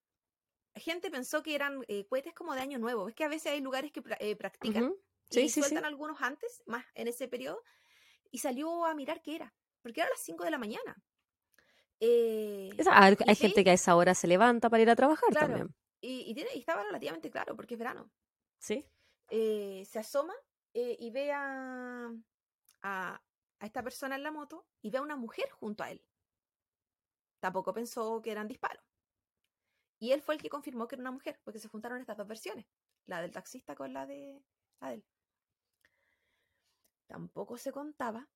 gente 0.74 1.12
pensó 1.12 1.44
que 1.44 1.54
eran 1.54 1.84
eh, 1.90 2.06
cohetes 2.08 2.34
como 2.34 2.54
de 2.54 2.62
Año 2.62 2.80
Nuevo. 2.80 3.10
Es 3.10 3.16
que 3.16 3.26
a 3.26 3.30
veces 3.30 3.52
hay 3.52 3.60
lugares 3.60 3.92
que 3.92 4.02
eh, 4.20 4.38
practican 4.38 4.86
Ujú. 4.86 5.02
Sí, 5.30 5.42
y 5.42 5.50
sí, 5.50 5.56
sí. 5.56 5.60
sueltan 5.60 5.84
algunos 5.84 6.22
antes, 6.22 6.64
más 6.66 6.86
en 6.94 7.10
ese 7.10 7.28
periodo, 7.28 7.62
y 8.32 8.38
salió 8.38 8.86
a 8.86 8.94
mirar 8.94 9.22
qué 9.22 9.36
era. 9.36 9.54
Porque 9.82 10.00
era 10.00 10.08
a 10.08 10.12
las 10.12 10.22
5 10.22 10.46
de 10.46 10.52
la 10.52 10.58
mañana. 10.58 11.04
Eh, 12.00 12.70
hay 13.26 13.36
gente 13.36 13.64
que 13.64 13.70
a 13.70 13.74
esa 13.74 13.96
hora 13.96 14.14
se 14.14 14.28
levanta 14.28 14.70
para 14.70 14.84
ir 14.84 14.90
a 14.90 14.96
trabajar 14.96 15.30
Claro. 15.30 15.48
también. 15.48 15.76
y, 16.02 16.30
y 16.30 16.34
tiene- 16.36 16.52
y 16.54 16.60
estaba 16.60 16.84
relativamente 16.84 17.32
claro, 17.32 17.56
porque 17.56 17.76
es 17.76 17.80
verano. 17.80 18.12
Sí. 18.60 18.86
eh, 19.30 19.84
se 19.86 20.00
asoma 20.00 20.34
eh, 20.74 20.96
y 21.00 21.10
ve 21.12 21.32
a, 21.32 22.12
a, 22.84 23.22
a 23.60 23.66
esta 23.66 23.82
persona 23.82 24.16
en 24.16 24.24
la 24.24 24.32
moto 24.32 24.68
y 24.82 24.90
ve 24.92 24.98
a 25.00 25.02
una 25.02 25.16
mujer 25.16 25.50
junto 25.52 25.84
a 25.84 25.90
él. 25.92 26.04
Tampoco 27.40 27.74
pensó 27.74 28.22
que 28.22 28.32
eran 28.32 28.48
disparos. 28.48 28.84
Y 30.00 30.12
él 30.12 30.22
fue 30.22 30.36
el 30.36 30.42
que 30.42 30.50
confirmó 30.50 30.88
que 30.88 30.96
era 30.96 31.02
una 31.02 31.12
mujer, 31.12 31.40
porque 31.44 31.60
se 31.60 31.70
juntaron 31.70 32.00
estas 32.02 32.18
dos 32.18 32.28
versiones, 32.28 32.66
la 33.08 33.22
del 33.22 33.32
taxista 33.32 33.74
con 33.76 33.94
la 33.94 34.06
de, 34.06 34.44
la 34.82 34.90
de 34.90 34.96
él. 34.96 35.06
Tampoco 37.08 37.58
se 37.58 37.72
contaba 37.72 38.28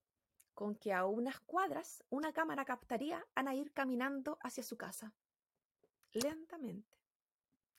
con 0.59 0.75
que 0.75 0.91
a 0.91 1.05
unas 1.05 1.39
cuadras 1.39 2.03
una 2.09 2.33
cámara 2.33 2.65
captaría 2.65 3.25
a 3.33 3.43
Nair 3.43 3.71
caminando 3.71 4.37
hacia 4.41 4.61
su 4.61 4.75
casa, 4.75 5.13
lentamente, 6.11 6.97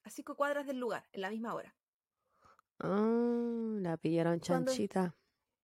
a 0.03 0.09
cinco 0.09 0.35
cuadras 0.35 0.67
del 0.67 0.79
lugar, 0.79 1.07
en 1.13 1.21
la 1.21 1.29
misma 1.29 1.53
hora. 1.53 1.77
Ah, 2.79 3.75
la 3.83 3.99
pillaron 3.99 4.39
Cuando- 4.39 4.71
chanchita. 4.73 5.15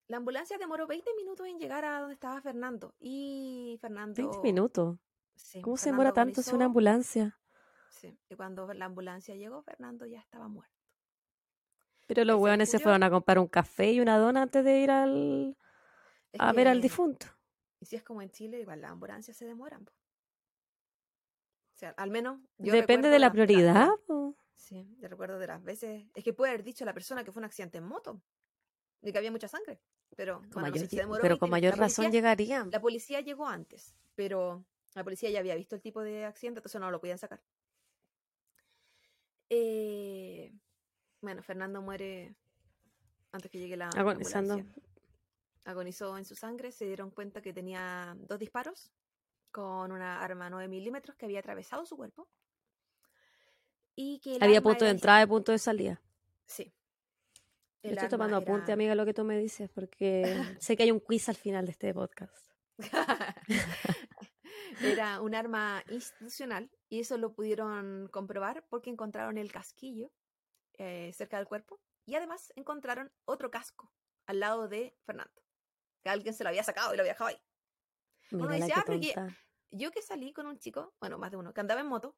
La 0.08 0.18
ambulancia 0.18 0.58
demoró 0.58 0.86
20 0.86 1.14
minutos 1.16 1.46
en 1.46 1.58
llegar 1.58 1.86
a 1.86 2.00
donde 2.00 2.12
estaba 2.12 2.38
Fernando. 2.42 2.94
Y 3.00 3.78
Fernando. 3.80 4.14
20 4.14 4.38
minutos. 4.42 4.98
sí, 5.36 5.62
¿Cómo 5.62 5.78
se 5.78 5.88
demora 5.88 6.12
tanto 6.12 6.42
si 6.42 6.54
una 6.54 6.66
ambulancia? 6.66 7.40
Sí, 7.88 8.20
y 8.28 8.34
cuando 8.34 8.70
la 8.74 8.84
ambulancia 8.84 9.34
llegó, 9.36 9.62
Fernando 9.62 10.04
ya 10.04 10.20
estaba 10.20 10.48
muerto. 10.48 10.76
Pero 12.06 12.26
los 12.26 12.38
hueones 12.38 12.68
se 12.70 12.78
fueron 12.78 13.02
a 13.04 13.08
comprar 13.10 13.38
un 13.38 13.48
café 13.48 13.90
y 13.92 14.00
una 14.00 14.18
dona 14.18 14.42
antes 14.42 14.62
de 14.62 14.80
ir 14.80 14.90
al, 14.90 15.56
Es 16.36 16.40
a 16.42 16.52
ver 16.52 16.68
al 16.68 16.80
difunto. 16.80 17.26
Y 17.80 17.86
si 17.86 17.96
es 17.96 18.02
como 18.02 18.22
en 18.22 18.30
Chile, 18.30 18.60
igual 18.60 18.80
las 18.80 18.90
ambulancias 18.92 19.36
se 19.36 19.44
demoran. 19.44 19.84
po. 19.84 19.92
O 19.92 21.78
sea, 21.78 21.90
al 21.96 22.10
menos. 22.10 22.40
yo 22.58 22.72
Depende 22.72 23.08
de 23.10 23.18
la 23.18 23.30
prioridad. 23.30 23.90
Sí, 24.54 24.96
yo 24.98 25.08
recuerdo 25.08 25.38
de 25.38 25.46
las 25.46 25.62
veces. 25.62 26.06
Es 26.14 26.24
que 26.24 26.32
puede 26.32 26.52
haber 26.52 26.64
dicho 26.64 26.84
la 26.84 26.94
persona 26.94 27.22
que 27.24 27.32
fue 27.32 27.40
un 27.40 27.44
accidente 27.44 27.78
en 27.78 27.84
moto. 27.84 28.22
De 29.02 29.12
que 29.12 29.18
había 29.18 29.30
mucha 29.30 29.46
sangre. 29.48 29.78
Pero, 30.16 30.38
Con 30.40 30.48
bueno, 30.50 30.68
no 30.68 30.72
sé 30.72 30.72
mayor 30.72 30.88
si 30.88 30.96
di- 30.96 31.02
demoró 31.02 31.20
pero 31.20 31.34
20 31.34 31.40
con 31.40 31.50
mayor 31.50 31.76
razón 31.76 32.10
llegarían. 32.10 32.70
La 32.70 32.80
policía 32.80 33.20
llegó 33.20 33.46
antes, 33.46 33.94
pero 34.14 34.64
la 34.94 35.04
policía 35.04 35.28
ya 35.30 35.40
había 35.40 35.54
visto 35.54 35.74
el 35.76 35.82
tipo 35.82 36.00
de 36.02 36.24
accidente, 36.24 36.60
entonces 36.60 36.80
no 36.80 36.90
lo 36.90 36.98
podían 37.00 37.18
sacar. 37.18 37.42
Eh, 39.50 40.52
bueno, 41.20 41.42
Fernando 41.42 41.82
muere 41.82 42.34
antes 43.32 43.50
que 43.50 43.58
llegue 43.58 43.76
la 43.76 43.90
la 43.94 44.00
Agonizando. 44.00 44.54
ambulancia. 44.54 44.82
Agonizó 45.66 46.16
en 46.16 46.24
su 46.24 46.34
sangre, 46.34 46.72
se 46.72 46.86
dieron 46.86 47.10
cuenta 47.10 47.42
que 47.42 47.52
tenía 47.52 48.16
dos 48.20 48.38
disparos 48.38 48.90
con 49.50 49.92
una 49.92 50.22
arma 50.22 50.48
9 50.48 50.68
milímetros 50.68 51.16
que 51.16 51.26
había 51.26 51.40
atravesado 51.40 51.84
su 51.84 51.96
cuerpo. 51.96 52.28
Y 53.94 54.20
que 54.20 54.38
Había 54.40 54.62
punto 54.62 54.84
de 54.84 54.92
entrada 54.92 55.22
y 55.22 55.26
punto 55.26 55.52
de 55.52 55.58
salida. 55.58 56.00
Sí. 56.46 56.72
Yo 57.82 57.90
estoy 57.90 58.08
tomando 58.08 58.36
apunte, 58.36 58.72
amiga, 58.72 58.94
lo 58.94 59.04
que 59.04 59.14
tú 59.14 59.24
me 59.24 59.38
dices, 59.38 59.70
porque 59.70 60.22
sé 60.60 60.76
que 60.76 60.84
hay 60.84 60.90
un 60.90 61.00
quiz 61.00 61.28
al 61.28 61.36
final 61.36 61.66
de 61.66 61.72
este 61.72 61.92
podcast. 61.94 62.52
Era 64.80 65.20
un 65.20 65.34
arma 65.34 65.82
institucional 65.88 66.70
y 66.88 67.00
eso 67.00 67.16
lo 67.16 67.32
pudieron 67.32 68.08
comprobar 68.08 68.64
porque 68.68 68.90
encontraron 68.90 69.38
el 69.38 69.50
casquillo 69.50 70.12
eh, 70.74 71.12
cerca 71.14 71.38
del 71.38 71.46
cuerpo 71.46 71.80
y 72.04 72.14
además 72.14 72.52
encontraron 72.56 73.10
otro 73.24 73.50
casco 73.50 73.90
al 74.26 74.40
lado 74.40 74.68
de 74.68 74.94
Fernando, 75.04 75.42
que 76.06 76.10
alguien 76.10 76.34
se 76.34 76.44
lo 76.44 76.50
había 76.50 76.62
sacado 76.62 76.94
y 76.94 76.96
lo 76.96 77.02
había 77.02 77.12
dejado 77.14 77.28
ahí. 77.30 77.38
Mira 78.30 78.54
dice, 78.54 78.72
"Ah, 78.76 78.82
pero 78.86 79.00
que- 79.00 79.12
tonta. 79.12 79.36
Yo 79.72 79.90
que 79.90 80.00
salí 80.02 80.32
con 80.32 80.46
un 80.46 80.58
chico, 80.58 80.94
bueno, 81.00 81.18
más 81.18 81.32
de 81.32 81.36
uno, 81.36 81.52
que 81.52 81.60
andaba 81.60 81.80
en 81.80 81.88
moto, 81.88 82.14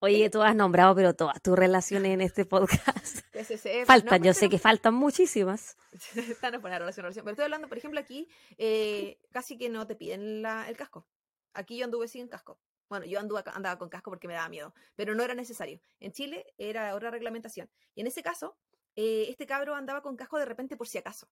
Oye, 0.00 0.28
tú 0.28 0.42
has 0.42 0.54
nombrado, 0.54 0.94
pero 0.94 1.14
todas 1.14 1.40
tus 1.40 1.56
relaciones 1.58 2.12
en 2.12 2.20
este 2.20 2.44
podcast. 2.44 3.20
se 3.58 3.86
faltan, 3.86 4.20
no, 4.20 4.26
yo 4.26 4.34
sé 4.34 4.48
que 4.50 4.58
faltan 4.58 4.92
muchísimas. 4.94 5.76
Esta 6.14 6.50
no 6.50 6.60
buena 6.60 6.78
relación, 6.78 7.04
relación. 7.04 7.24
Pero 7.24 7.32
estoy 7.32 7.44
hablando, 7.44 7.68
por 7.68 7.78
ejemplo, 7.78 7.98
aquí 8.00 8.28
eh, 8.58 9.18
casi 9.32 9.56
que 9.56 9.68
no 9.70 9.86
te 9.86 9.96
piden 9.96 10.42
la- 10.42 10.68
el 10.68 10.76
casco. 10.76 11.06
Aquí 11.54 11.78
yo 11.78 11.84
anduve 11.86 12.06
sin 12.08 12.28
casco. 12.28 12.60
Bueno, 12.90 13.06
yo 13.06 13.18
anduve, 13.18 13.42
andaba 13.46 13.78
con 13.78 13.88
casco 13.88 14.10
porque 14.10 14.28
me 14.28 14.34
daba 14.34 14.48
miedo, 14.50 14.74
pero 14.94 15.14
no 15.14 15.22
era 15.22 15.34
necesario. 15.34 15.80
En 16.00 16.12
Chile 16.12 16.44
era 16.58 16.94
otra 16.94 17.10
reglamentación. 17.10 17.70
Y 17.94 18.02
en 18.02 18.06
ese 18.08 18.22
caso, 18.22 18.58
eh, 18.96 19.26
este 19.30 19.46
cabro 19.46 19.74
andaba 19.74 20.02
con 20.02 20.16
casco 20.16 20.38
de 20.38 20.44
repente 20.44 20.76
por 20.76 20.86
si 20.86 20.98
acaso. 20.98 21.28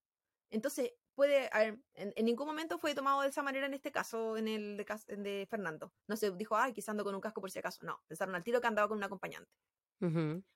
Entonces, 0.51 0.93
puede, 1.15 1.49
a 1.53 1.59
ver, 1.61 1.79
en, 1.95 2.13
en 2.17 2.25
ningún 2.25 2.47
momento 2.47 2.79
fue 2.79 2.95
tomado 2.95 3.21
de 3.23 3.29
esa 3.29 3.43
manera 3.43 3.67
en 3.67 3.75
este 3.75 3.93
caso, 3.93 4.37
en 4.37 4.49
el 4.49 4.77
de, 4.77 5.47
Fernando. 5.49 5.93
No 6.07 6.17
se 6.17 6.31
dijo, 6.33 6.57
ay, 6.57 6.73
quizá 6.73 6.91
ando 6.93 7.05
con 7.05 7.15
un 7.15 7.21
casco 7.21 7.41
por 7.41 7.51
si 7.51 7.59
acaso. 7.59 7.85
No, 7.85 8.03
pensaron 8.07 8.35
al 8.35 8.45
tiro 8.45 8.61
que 8.61 8.67
andaba 8.67 8.89
con 8.89 8.99
un 8.99 9.05
acompañante. 9.05 9.51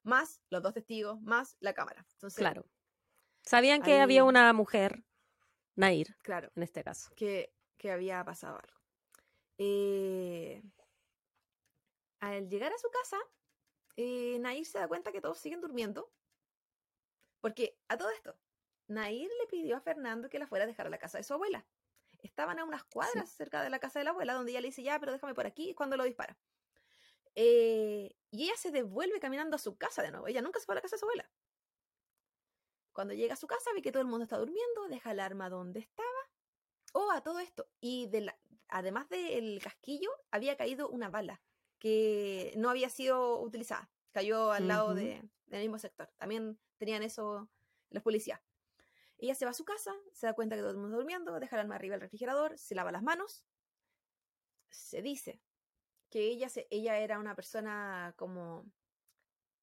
Más 0.03 0.41
los 0.51 0.61
dos 0.63 0.75
testigos, 0.75 1.21
más 1.23 1.57
la 1.61 1.73
cámara. 1.73 2.05
Entonces, 2.15 2.39
Claro. 2.39 2.67
Sabían 3.43 3.81
que 3.81 3.93
ahí- 3.95 4.01
había 4.01 4.25
una 4.25 4.53
mujer, 4.53 5.05
Nair, 5.77 6.17
claro. 6.23 6.51
en 6.57 6.63
este 6.65 6.83
caso. 6.83 7.11
que, 7.15 7.55
que 7.77 7.93
había 7.93 8.25
pasado 8.25 8.57
algo. 8.59 8.81
Eh, 9.59 10.63
al 12.21 12.49
llegar 12.49 12.73
a 12.73 12.79
su 12.79 12.91
casa, 12.91 13.19
eh, 13.97 14.39
Nair 14.41 14.67
se 14.67 14.79
da 14.79 14.89
cuenta 14.89 15.13
que 15.13 15.21
todos 15.21 15.39
siguen 15.39 15.61
durmiendo. 15.61 16.11
Porque 17.41 17.79
a 17.89 17.97
todo 17.97 18.11
esto, 18.11 18.37
Nair 18.89 19.29
le 19.41 19.47
pidió 19.49 19.77
a 19.77 19.81
Fernando 19.81 20.29
que 20.29 20.39
la 20.39 20.47
fuera 20.47 20.65
a 20.65 20.67
dejar 20.67 20.87
a 20.87 20.91
la 20.91 20.99
casa 20.99 21.19
de 21.19 21.25
su 21.25 21.35
abuela. 21.35 21.67
Estaban 22.23 22.59
a 22.59 22.65
unas 22.65 22.85
cuadras 22.85 23.31
cerca 23.31 23.63
de 23.63 23.71
la 23.71 23.79
casa 23.79 23.99
de 23.99 24.05
la 24.05 24.11
abuela, 24.11 24.35
donde 24.35 24.53
ella 24.53 24.61
le 24.61 24.69
dice, 24.69 24.83
ya, 24.83 24.99
pero 24.99 25.13
déjame 25.13 25.35
por 25.35 25.47
aquí, 25.47 25.75
cuando 25.75 25.97
lo 25.97 26.05
dispara. 26.05 26.39
Eh, 27.35 28.17
y 28.31 28.45
ella 28.45 28.57
se 28.57 28.71
devuelve 28.71 29.21
caminando 29.21 29.57
a 29.57 29.59
su 29.59 29.77
casa 29.77 30.03
de 30.03 30.11
nuevo. 30.11 30.27
Ella 30.27 30.41
nunca 30.43 30.59
se 30.59 30.67
fue 30.67 30.75
a 30.75 30.77
la 30.77 30.83
casa 30.83 30.97
de 30.97 31.01
su 31.01 31.05
abuela. 31.05 31.31
Cuando 32.93 33.13
llega 33.15 33.35
a 33.35 33.37
su 33.37 33.47
casa, 33.47 33.71
ve 33.75 33.83
que 33.83 33.93
todo 33.93 34.01
el 34.01 34.09
mundo 34.09 34.25
está 34.25 34.39
durmiendo, 34.39 34.89
deja 34.89 35.11
el 35.13 35.21
arma 35.21 35.51
donde 35.51 35.81
estaba. 35.81 36.09
Oh, 36.95 37.11
a 37.11 37.23
todo 37.23 37.41
esto. 37.41 37.69
Y 37.81 38.07
de 38.09 38.23
la- 38.23 38.39
además 38.69 39.09
del 39.11 39.61
casquillo, 39.63 40.11
había 40.31 40.57
caído 40.57 40.89
una 40.89 41.11
bala 41.11 41.43
que 41.79 42.55
no 42.57 42.71
había 42.71 42.89
sido 42.89 43.41
utilizada. 43.43 43.91
Cayó 44.13 44.51
al 44.51 44.67
lado 44.69 44.95
de- 44.95 45.29
del 45.45 45.61
mismo 45.61 45.79
sector. 45.79 46.11
También 46.17 46.59
tenían 46.79 47.03
eso 47.03 47.51
los 47.91 48.03
policías. 48.03 48.41
Ella 49.19 49.35
se 49.35 49.45
va 49.45 49.53
a 49.53 49.55
su 49.55 49.65
casa, 49.65 49.95
se 50.13 50.27
da 50.27 50.35
cuenta 50.35 50.57
que 50.57 50.61
todo 50.63 50.71
el 50.73 50.77
mundo 50.77 50.91
está 50.91 50.99
durmiendo, 50.99 51.41
deja 51.41 51.57
el 51.57 51.61
arma 51.61 51.77
arriba 51.77 51.95
del 51.95 52.03
refrigerador, 52.03 52.59
se 52.59 52.75
lava 52.75 52.93
las 52.93 53.03
manos. 53.03 53.45
Se 54.71 55.01
dice 55.03 55.41
que 56.11 56.29
ella, 56.29 56.49
se, 56.49 56.67
ella 56.71 56.99
era 56.99 57.19
una 57.19 57.35
persona 57.35 58.13
como 58.17 58.65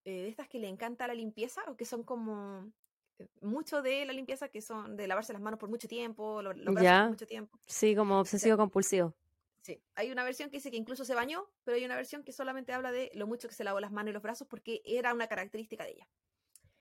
eh, 0.06 0.24
de 0.24 0.28
estas 0.28 0.48
que 0.50 0.60
le 0.60 0.68
encanta 0.68 1.08
la 1.08 1.14
limpieza 1.14 1.62
o 1.68 1.78
que 1.78 1.86
son 1.86 2.04
como 2.04 2.72
eh, 3.20 3.28
mucho 3.42 3.82
de 3.82 4.06
la 4.06 4.14
limpieza 4.14 4.50
que 4.50 4.62
son 4.62 4.98
de 4.98 5.08
lavarse 5.08 5.34
las 5.34 5.42
manos 5.42 5.60
por 5.60 5.70
mucho 5.70 5.88
tiempo, 5.88 6.42
lo- 6.42 6.54
los, 6.54 6.74
brazos 6.74 6.84
Ya. 6.84 7.02
por 7.04 7.10
mucho 7.12 7.28
tiempo. 7.28 7.60
Sí, 7.68 7.96
como 7.96 8.20
obsesivo 8.20 8.58
compulsivo. 8.58 9.14
Sí, 9.62 9.82
hay 9.96 10.12
una 10.12 10.26
versión 10.26 10.50
que 10.50 10.58
dice 10.58 10.72
que 10.72 10.78
incluso 10.78 11.06
se 11.06 11.16
bañó, 11.16 11.48
pero 11.64 11.78
hay 11.78 11.86
una 11.86 11.96
versión 11.96 12.24
que 12.24 12.34
solamente 12.34 12.74
habla 12.74 12.92
de 12.92 13.12
lo 13.14 13.28
mucho 13.28 13.48
que 13.48 13.54
se 13.54 13.64
lavó 13.64 13.80
las 13.80 13.92
manos 13.94 14.10
y 14.10 14.14
los 14.14 14.22
brazos 14.22 14.48
porque 14.48 14.82
era 14.84 15.14
una 15.14 15.28
característica 15.28 15.86
de 15.86 15.92
ella. 15.92 16.08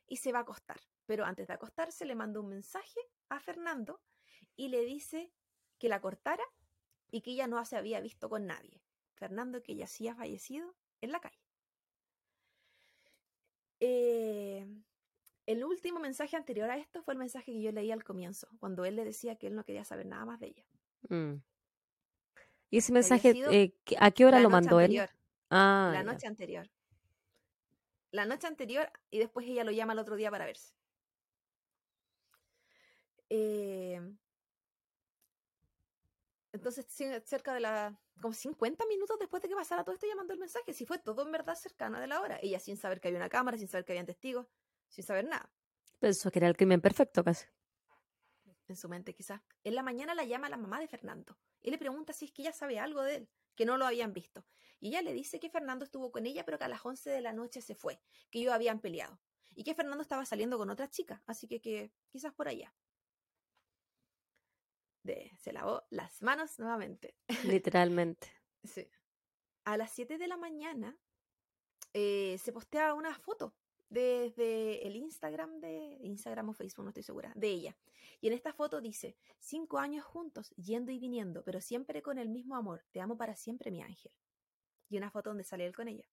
Y 0.06 0.16
se 0.18 0.32
va 0.32 0.40
a 0.40 0.42
acostar, 0.42 0.80
pero 1.06 1.24
antes 1.24 1.46
de 1.46 1.54
acostarse 1.54 2.04
le 2.04 2.14
manda 2.14 2.40
un 2.40 2.48
mensaje 2.48 3.00
a 3.28 3.40
Fernando 3.40 4.00
y 4.56 4.68
le 4.68 4.84
dice 4.84 5.32
que 5.78 5.88
la 5.88 6.00
cortara 6.00 6.44
y 7.10 7.22
que 7.22 7.30
ella 7.32 7.46
no 7.46 7.64
se 7.64 7.76
había 7.76 8.00
visto 8.00 8.28
con 8.28 8.46
nadie. 8.46 8.82
Fernando 9.14 9.62
que 9.62 9.74
yacía 9.76 10.14
fallecido 10.14 10.74
en 11.00 11.12
la 11.12 11.20
calle. 11.20 11.38
Eh, 13.80 14.66
El 15.46 15.64
último 15.64 15.98
mensaje 15.98 16.36
anterior 16.36 16.70
a 16.70 16.76
esto 16.78 17.02
fue 17.02 17.14
el 17.14 17.18
mensaje 17.18 17.52
que 17.52 17.60
yo 17.60 17.72
leí 17.72 17.90
al 17.90 18.04
comienzo, 18.04 18.48
cuando 18.60 18.84
él 18.84 18.94
le 18.96 19.04
decía 19.04 19.36
que 19.36 19.48
él 19.48 19.54
no 19.56 19.64
quería 19.64 19.84
saber 19.84 20.06
nada 20.06 20.24
más 20.24 20.38
de 20.38 20.46
ella. 20.48 20.64
Mm. 21.08 21.42
¿Y 22.70 22.78
ese 22.78 22.92
mensaje, 22.92 23.32
eh, 23.50 23.74
a 23.98 24.10
qué 24.12 24.24
hora 24.24 24.38
lo 24.40 24.50
mandó 24.50 24.78
él? 24.80 25.00
Ah, 25.50 25.90
La 25.92 26.04
ya. 26.04 26.04
noche 26.04 26.26
anterior. 26.28 26.70
La 28.12 28.26
noche 28.26 28.46
anterior 28.46 28.90
y 29.10 29.18
después 29.18 29.46
ella 29.46 29.64
lo 29.64 29.72
llama 29.72 29.94
el 29.94 29.98
otro 29.98 30.16
día 30.16 30.30
para 30.30 30.46
verse. 30.46 30.74
Eh, 33.30 34.00
entonces, 36.52 36.86
cerca 37.24 37.54
de 37.54 37.60
la. 37.60 37.98
como 38.20 38.34
50 38.34 38.84
minutos 38.86 39.18
después 39.18 39.42
de 39.42 39.48
que 39.48 39.54
pasara 39.54 39.82
todo 39.82 39.94
esto, 39.94 40.06
ella 40.06 40.16
mandó 40.16 40.34
el 40.34 40.38
mensaje. 40.38 40.74
Si 40.74 40.84
fue 40.84 40.98
todo 40.98 41.22
en 41.22 41.32
verdad 41.32 41.54
cercana 41.54 41.98
de 41.98 42.06
la 42.06 42.20
hora. 42.20 42.38
Ella 42.42 42.60
sin 42.60 42.76
saber 42.76 43.00
que 43.00 43.08
había 43.08 43.18
una 43.18 43.30
cámara, 43.30 43.56
sin 43.56 43.68
saber 43.68 43.86
que 43.86 43.92
habían 43.92 44.06
testigos, 44.06 44.46
sin 44.88 45.02
saber 45.02 45.24
nada. 45.24 45.50
Pensó 45.98 46.30
que 46.30 46.38
era 46.38 46.48
el 46.48 46.56
crimen 46.56 46.82
perfecto 46.82 47.24
casi. 47.24 47.46
En 48.68 48.76
su 48.76 48.88
mente, 48.88 49.14
quizás. 49.14 49.40
En 49.64 49.74
la 49.74 49.82
mañana 49.82 50.14
la 50.14 50.24
llama 50.24 50.50
la 50.50 50.58
mamá 50.58 50.78
de 50.78 50.88
Fernando 50.88 51.38
y 51.62 51.70
le 51.70 51.78
pregunta 51.78 52.12
si 52.12 52.26
es 52.26 52.32
que 52.32 52.42
ella 52.42 52.52
sabe 52.52 52.78
algo 52.78 53.02
de 53.02 53.16
él, 53.16 53.30
que 53.54 53.64
no 53.64 53.76
lo 53.76 53.86
habían 53.86 54.12
visto. 54.12 54.44
Y 54.80 54.88
ella 54.88 55.02
le 55.02 55.12
dice 55.12 55.38
que 55.38 55.50
Fernando 55.50 55.84
estuvo 55.84 56.10
con 56.10 56.26
ella, 56.26 56.44
pero 56.44 56.58
que 56.58 56.64
a 56.64 56.68
las 56.68 56.84
11 56.84 57.10
de 57.10 57.20
la 57.20 57.32
noche 57.32 57.60
se 57.60 57.74
fue, 57.74 58.00
que 58.30 58.40
ellos 58.40 58.52
habían 58.52 58.80
peleado. 58.80 59.20
Y 59.54 59.64
que 59.64 59.74
Fernando 59.74 60.02
estaba 60.02 60.24
saliendo 60.24 60.58
con 60.58 60.70
otra 60.70 60.88
chica, 60.88 61.22
así 61.26 61.46
que, 61.46 61.60
que 61.60 61.92
quizás 62.10 62.32
por 62.32 62.48
allá. 62.48 62.74
De, 65.02 65.32
se 65.38 65.52
lavó 65.52 65.84
las 65.90 66.22
manos 66.22 66.58
nuevamente. 66.58 67.16
Literalmente. 67.44 68.28
Sí. 68.64 68.88
A 69.64 69.76
las 69.76 69.90
7 69.92 70.18
de 70.18 70.26
la 70.26 70.36
mañana 70.36 70.96
eh, 71.92 72.38
se 72.38 72.52
postea 72.52 72.94
una 72.94 73.14
foto 73.14 73.54
desde 73.92 74.86
el 74.86 74.96
Instagram 74.96 75.60
de 75.60 75.98
Instagram 76.00 76.48
o 76.48 76.54
Facebook, 76.54 76.84
no 76.84 76.90
estoy 76.90 77.02
segura, 77.02 77.30
de 77.36 77.48
ella. 77.48 77.76
Y 78.22 78.28
en 78.28 78.32
esta 78.32 78.54
foto 78.54 78.80
dice, 78.80 79.16
cinco 79.38 79.78
años 79.78 80.04
juntos, 80.04 80.50
yendo 80.56 80.90
y 80.92 80.98
viniendo, 80.98 81.44
pero 81.44 81.60
siempre 81.60 82.00
con 82.00 82.16
el 82.16 82.30
mismo 82.30 82.56
amor. 82.56 82.84
Te 82.90 83.02
amo 83.02 83.18
para 83.18 83.36
siempre, 83.36 83.70
mi 83.70 83.82
ángel. 83.82 84.10
Y 84.88 84.96
una 84.96 85.10
foto 85.10 85.28
donde 85.30 85.44
sale 85.44 85.66
él 85.66 85.74
con 85.74 85.88
ella. 85.88 86.08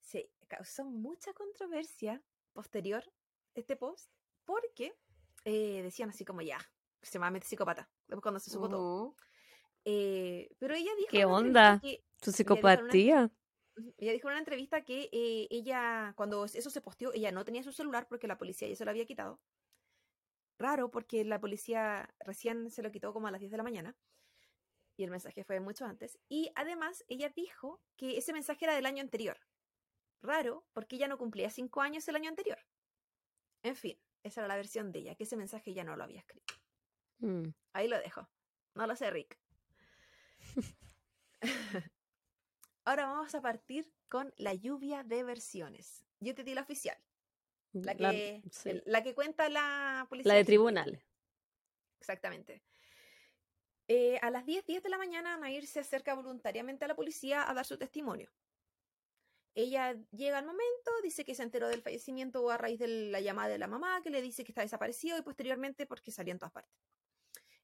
Se 0.00 0.30
causó 0.46 0.84
mucha 0.84 1.32
controversia 1.32 2.22
posterior 2.52 3.02
este 3.54 3.74
post, 3.74 4.12
porque 4.44 4.94
eh, 5.44 5.82
decían 5.82 6.10
así 6.10 6.24
como 6.24 6.40
ya, 6.40 6.58
extremadamente 7.00 7.48
psicópata, 7.48 7.90
después 8.06 8.22
cuando 8.22 8.38
se 8.38 8.50
supo 8.50 8.68
todo. 8.68 9.04
Ujú. 9.06 9.16
Eh, 9.84 10.54
pero 10.60 10.74
ella 10.74 10.90
dijo 10.96 11.10
¿Qué 11.10 11.24
onda? 11.24 11.82
Su 12.20 12.30
psicopatía. 12.30 13.32
Ella 13.96 14.12
dijo 14.12 14.28
en 14.28 14.32
una 14.32 14.40
entrevista 14.40 14.84
que 14.84 15.08
eh, 15.12 15.48
ella, 15.50 16.12
cuando 16.16 16.44
eso 16.44 16.70
se 16.70 16.80
posteó, 16.80 17.12
ella 17.12 17.32
no 17.32 17.44
tenía 17.44 17.62
su 17.62 17.72
celular 17.72 18.06
porque 18.08 18.26
la 18.26 18.38
policía 18.38 18.68
ya 18.68 18.76
se 18.76 18.84
lo 18.84 18.90
había 18.90 19.06
quitado. 19.06 19.40
Raro, 20.58 20.90
porque 20.90 21.24
la 21.24 21.40
policía 21.40 22.14
recién 22.20 22.70
se 22.70 22.82
lo 22.82 22.92
quitó 22.92 23.12
como 23.12 23.26
a 23.26 23.30
las 23.30 23.40
10 23.40 23.50
de 23.50 23.56
la 23.56 23.62
mañana. 23.62 23.96
Y 24.96 25.04
el 25.04 25.10
mensaje 25.10 25.42
fue 25.44 25.58
mucho 25.60 25.86
antes. 25.86 26.18
Y 26.28 26.52
además, 26.54 27.04
ella 27.08 27.30
dijo 27.30 27.80
que 27.96 28.18
ese 28.18 28.32
mensaje 28.32 28.66
era 28.66 28.74
del 28.74 28.86
año 28.86 29.00
anterior. 29.02 29.38
Raro, 30.20 30.64
porque 30.72 30.96
ella 30.96 31.08
no 31.08 31.18
cumplía 31.18 31.50
cinco 31.50 31.80
años 31.80 32.06
el 32.06 32.16
año 32.16 32.28
anterior. 32.28 32.58
En 33.62 33.74
fin, 33.74 33.98
esa 34.22 34.42
era 34.42 34.48
la 34.48 34.56
versión 34.56 34.92
de 34.92 35.00
ella, 35.00 35.14
que 35.14 35.24
ese 35.24 35.36
mensaje 35.36 35.72
ya 35.72 35.82
no 35.82 35.96
lo 35.96 36.04
había 36.04 36.20
escrito. 36.20 36.54
Mm. 37.18 37.48
Ahí 37.72 37.88
lo 37.88 37.98
dejo. 37.98 38.28
No 38.74 38.86
lo 38.86 38.94
sé, 38.94 39.10
Rick. 39.10 39.38
Ahora 42.84 43.06
vamos 43.06 43.34
a 43.34 43.40
partir 43.40 43.92
con 44.08 44.32
la 44.36 44.54
lluvia 44.54 45.04
de 45.04 45.22
versiones. 45.22 46.04
Yo 46.20 46.34
te 46.34 46.44
di 46.44 46.54
la 46.54 46.62
oficial, 46.62 46.98
la 47.72 47.94
La- 47.94 48.10
que, 48.10 48.42
sí. 48.50 48.70
el- 48.70 48.82
la 48.86 49.02
que 49.02 49.14
cuenta 49.14 49.48
la 49.48 50.06
policía. 50.08 50.32
La 50.32 50.38
de 50.38 50.44
tribunales. 50.44 51.02
Exactamente. 52.00 52.62
Eh, 53.88 54.18
a 54.22 54.30
las 54.30 54.46
10, 54.46 54.64
10 54.66 54.82
de 54.82 54.88
la 54.88 54.98
mañana, 54.98 55.36
Nair 55.36 55.66
se 55.66 55.80
acerca 55.80 56.14
voluntariamente 56.14 56.84
a 56.84 56.88
la 56.88 56.94
policía 56.96 57.48
a 57.48 57.54
dar 57.54 57.64
su 57.64 57.76
testimonio. 57.78 58.30
Ella 59.54 59.92
llega 60.12 60.38
al 60.38 60.46
momento, 60.46 60.90
dice 61.02 61.24
que 61.24 61.34
se 61.34 61.42
enteró 61.42 61.68
del 61.68 61.82
fallecimiento 61.82 62.48
a 62.50 62.56
raíz 62.56 62.78
de 62.78 62.88
la 62.88 63.20
llamada 63.20 63.50
de 63.50 63.58
la 63.58 63.66
mamá, 63.66 64.00
que 64.02 64.08
le 64.10 64.22
dice 64.22 64.44
que 64.44 64.52
está 64.52 64.62
desaparecido 64.62 65.18
y 65.18 65.22
posteriormente 65.22 65.84
porque 65.86 66.10
salió 66.10 66.32
en 66.32 66.38
todas 66.38 66.52
partes. 66.52 66.72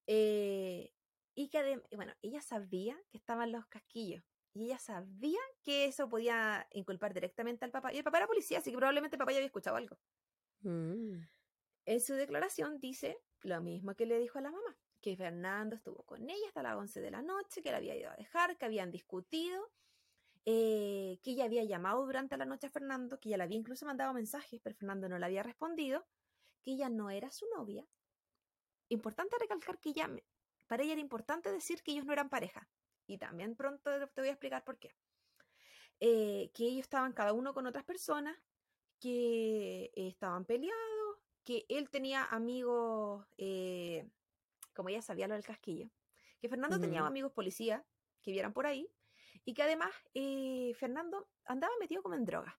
Eh, 0.06 0.92
y 1.34 1.48
que 1.48 1.80
bueno, 1.92 2.12
ella 2.20 2.42
sabía 2.42 3.00
que 3.10 3.16
estaban 3.16 3.52
los 3.52 3.66
casquillos 3.66 4.22
y 4.54 4.64
ella 4.64 4.78
sabía 4.78 5.40
que 5.62 5.86
eso 5.86 6.08
podía 6.08 6.66
inculpar 6.72 7.14
directamente 7.14 7.64
al 7.64 7.70
papá. 7.70 7.92
Y 7.92 7.98
el 7.98 8.04
papá 8.04 8.18
era 8.18 8.26
policía, 8.26 8.58
así 8.58 8.70
que 8.70 8.76
probablemente 8.76 9.16
el 9.16 9.18
papá 9.18 9.32
ya 9.32 9.38
había 9.38 9.46
escuchado 9.46 9.76
algo. 9.76 9.98
Mm. 10.60 11.20
En 11.84 12.00
su 12.00 12.14
declaración 12.14 12.80
dice 12.80 13.18
lo 13.42 13.60
mismo 13.60 13.94
que 13.94 14.06
le 14.06 14.18
dijo 14.18 14.38
a 14.38 14.42
la 14.42 14.50
mamá, 14.50 14.76
que 15.00 15.16
Fernando 15.16 15.76
estuvo 15.76 16.02
con 16.02 16.28
ella 16.28 16.48
hasta 16.48 16.62
las 16.62 16.76
11 16.76 17.00
de 17.00 17.10
la 17.10 17.22
noche, 17.22 17.62
que 17.62 17.70
la 17.70 17.78
había 17.78 17.96
ido 17.96 18.10
a 18.10 18.16
dejar, 18.16 18.58
que 18.58 18.64
habían 18.64 18.90
discutido, 18.90 19.70
eh, 20.44 21.18
que 21.22 21.32
ella 21.32 21.44
había 21.44 21.64
llamado 21.64 22.04
durante 22.04 22.36
la 22.36 22.44
noche 22.44 22.66
a 22.66 22.70
Fernando, 22.70 23.20
que 23.20 23.28
ella 23.28 23.38
le 23.38 23.44
había 23.44 23.58
incluso 23.58 23.86
mandado 23.86 24.12
mensajes, 24.12 24.60
pero 24.62 24.74
Fernando 24.74 25.08
no 25.08 25.18
le 25.18 25.26
había 25.26 25.42
respondido, 25.42 26.06
que 26.62 26.72
ella 26.72 26.88
no 26.88 27.10
era 27.10 27.30
su 27.30 27.46
novia. 27.54 27.86
Importante 28.88 29.36
recalcar 29.38 29.78
que 29.78 29.90
ella, 29.90 30.10
para 30.66 30.82
ella 30.82 30.92
era 30.92 31.00
importante 31.00 31.52
decir 31.52 31.82
que 31.82 31.92
ellos 31.92 32.06
no 32.06 32.12
eran 32.12 32.28
pareja. 32.28 32.68
Y 33.08 33.18
también 33.18 33.56
pronto 33.56 33.90
te 34.10 34.20
voy 34.20 34.28
a 34.28 34.32
explicar 34.32 34.62
por 34.64 34.78
qué. 34.78 34.94
Eh, 35.98 36.50
que 36.54 36.64
ellos 36.64 36.82
estaban 36.82 37.12
cada 37.12 37.32
uno 37.32 37.52
con 37.54 37.66
otras 37.66 37.84
personas, 37.84 38.36
que 39.00 39.90
estaban 39.96 40.44
peleados, 40.44 40.76
que 41.44 41.64
él 41.68 41.88
tenía 41.90 42.24
amigos, 42.26 43.26
eh, 43.38 44.06
como 44.74 44.90
ella 44.90 45.02
sabía 45.02 45.26
lo 45.26 45.34
del 45.34 45.44
casquillo, 45.44 45.88
que 46.40 46.48
Fernando 46.48 46.78
tenía 46.78 47.04
amigos 47.04 47.32
policías 47.32 47.82
que 48.22 48.30
vieran 48.30 48.52
por 48.52 48.66
ahí, 48.66 48.88
y 49.44 49.54
que 49.54 49.62
además 49.62 49.90
eh, 50.14 50.72
Fernando 50.78 51.28
andaba 51.46 51.72
metido 51.80 52.02
como 52.02 52.14
en 52.14 52.24
drogas, 52.24 52.54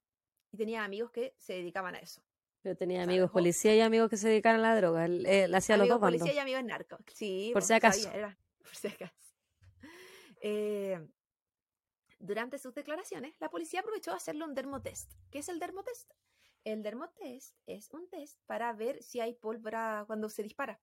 y 0.51 0.57
tenía 0.57 0.83
amigos 0.83 1.11
que 1.11 1.35
se 1.37 1.53
dedicaban 1.53 1.95
a 1.95 1.99
eso. 1.99 2.21
Pero 2.61 2.75
tenía 2.75 3.03
amigos 3.03 3.29
dejó- 3.29 3.33
policía 3.33 3.75
y 3.75 3.81
amigos 3.81 4.09
que 4.09 4.17
se 4.17 4.27
dedicaban 4.27 4.59
a 4.59 4.63
la 4.63 4.75
droga. 4.75 5.05
Él, 5.05 5.25
él 5.25 5.53
hacía 5.55 5.77
los 5.77 5.87
dos 5.87 5.99
bandos. 6.01 6.19
policía 6.21 6.35
y 6.35 6.39
amigos 6.41 6.63
narcos. 6.65 6.99
Sí, 7.13 7.51
Por 7.53 7.61
po, 7.61 7.67
si 7.67 7.73
acaso. 7.73 8.01
sabía, 8.01 8.17
era, 8.17 8.37
por 8.63 8.75
si 8.75 8.87
acaso. 8.87 9.13
Eh, 10.39 10.99
durante 12.19 12.57
sus 12.59 12.73
declaraciones, 12.73 13.35
la 13.39 13.49
policía 13.49 13.79
aprovechó 13.79 14.11
de 14.11 14.17
hacerle 14.17 14.43
un 14.43 14.53
dermotest. 14.53 15.13
¿Qué 15.31 15.39
es 15.39 15.49
el 15.49 15.59
dermotest? 15.59 16.11
El 16.65 16.83
dermotest 16.83 17.55
es 17.65 17.89
un 17.91 18.09
test 18.09 18.39
para 18.45 18.73
ver 18.73 19.01
si 19.01 19.21
hay 19.21 19.33
pólvora 19.33 20.03
cuando 20.07 20.27
se 20.29 20.43
dispara. 20.43 20.81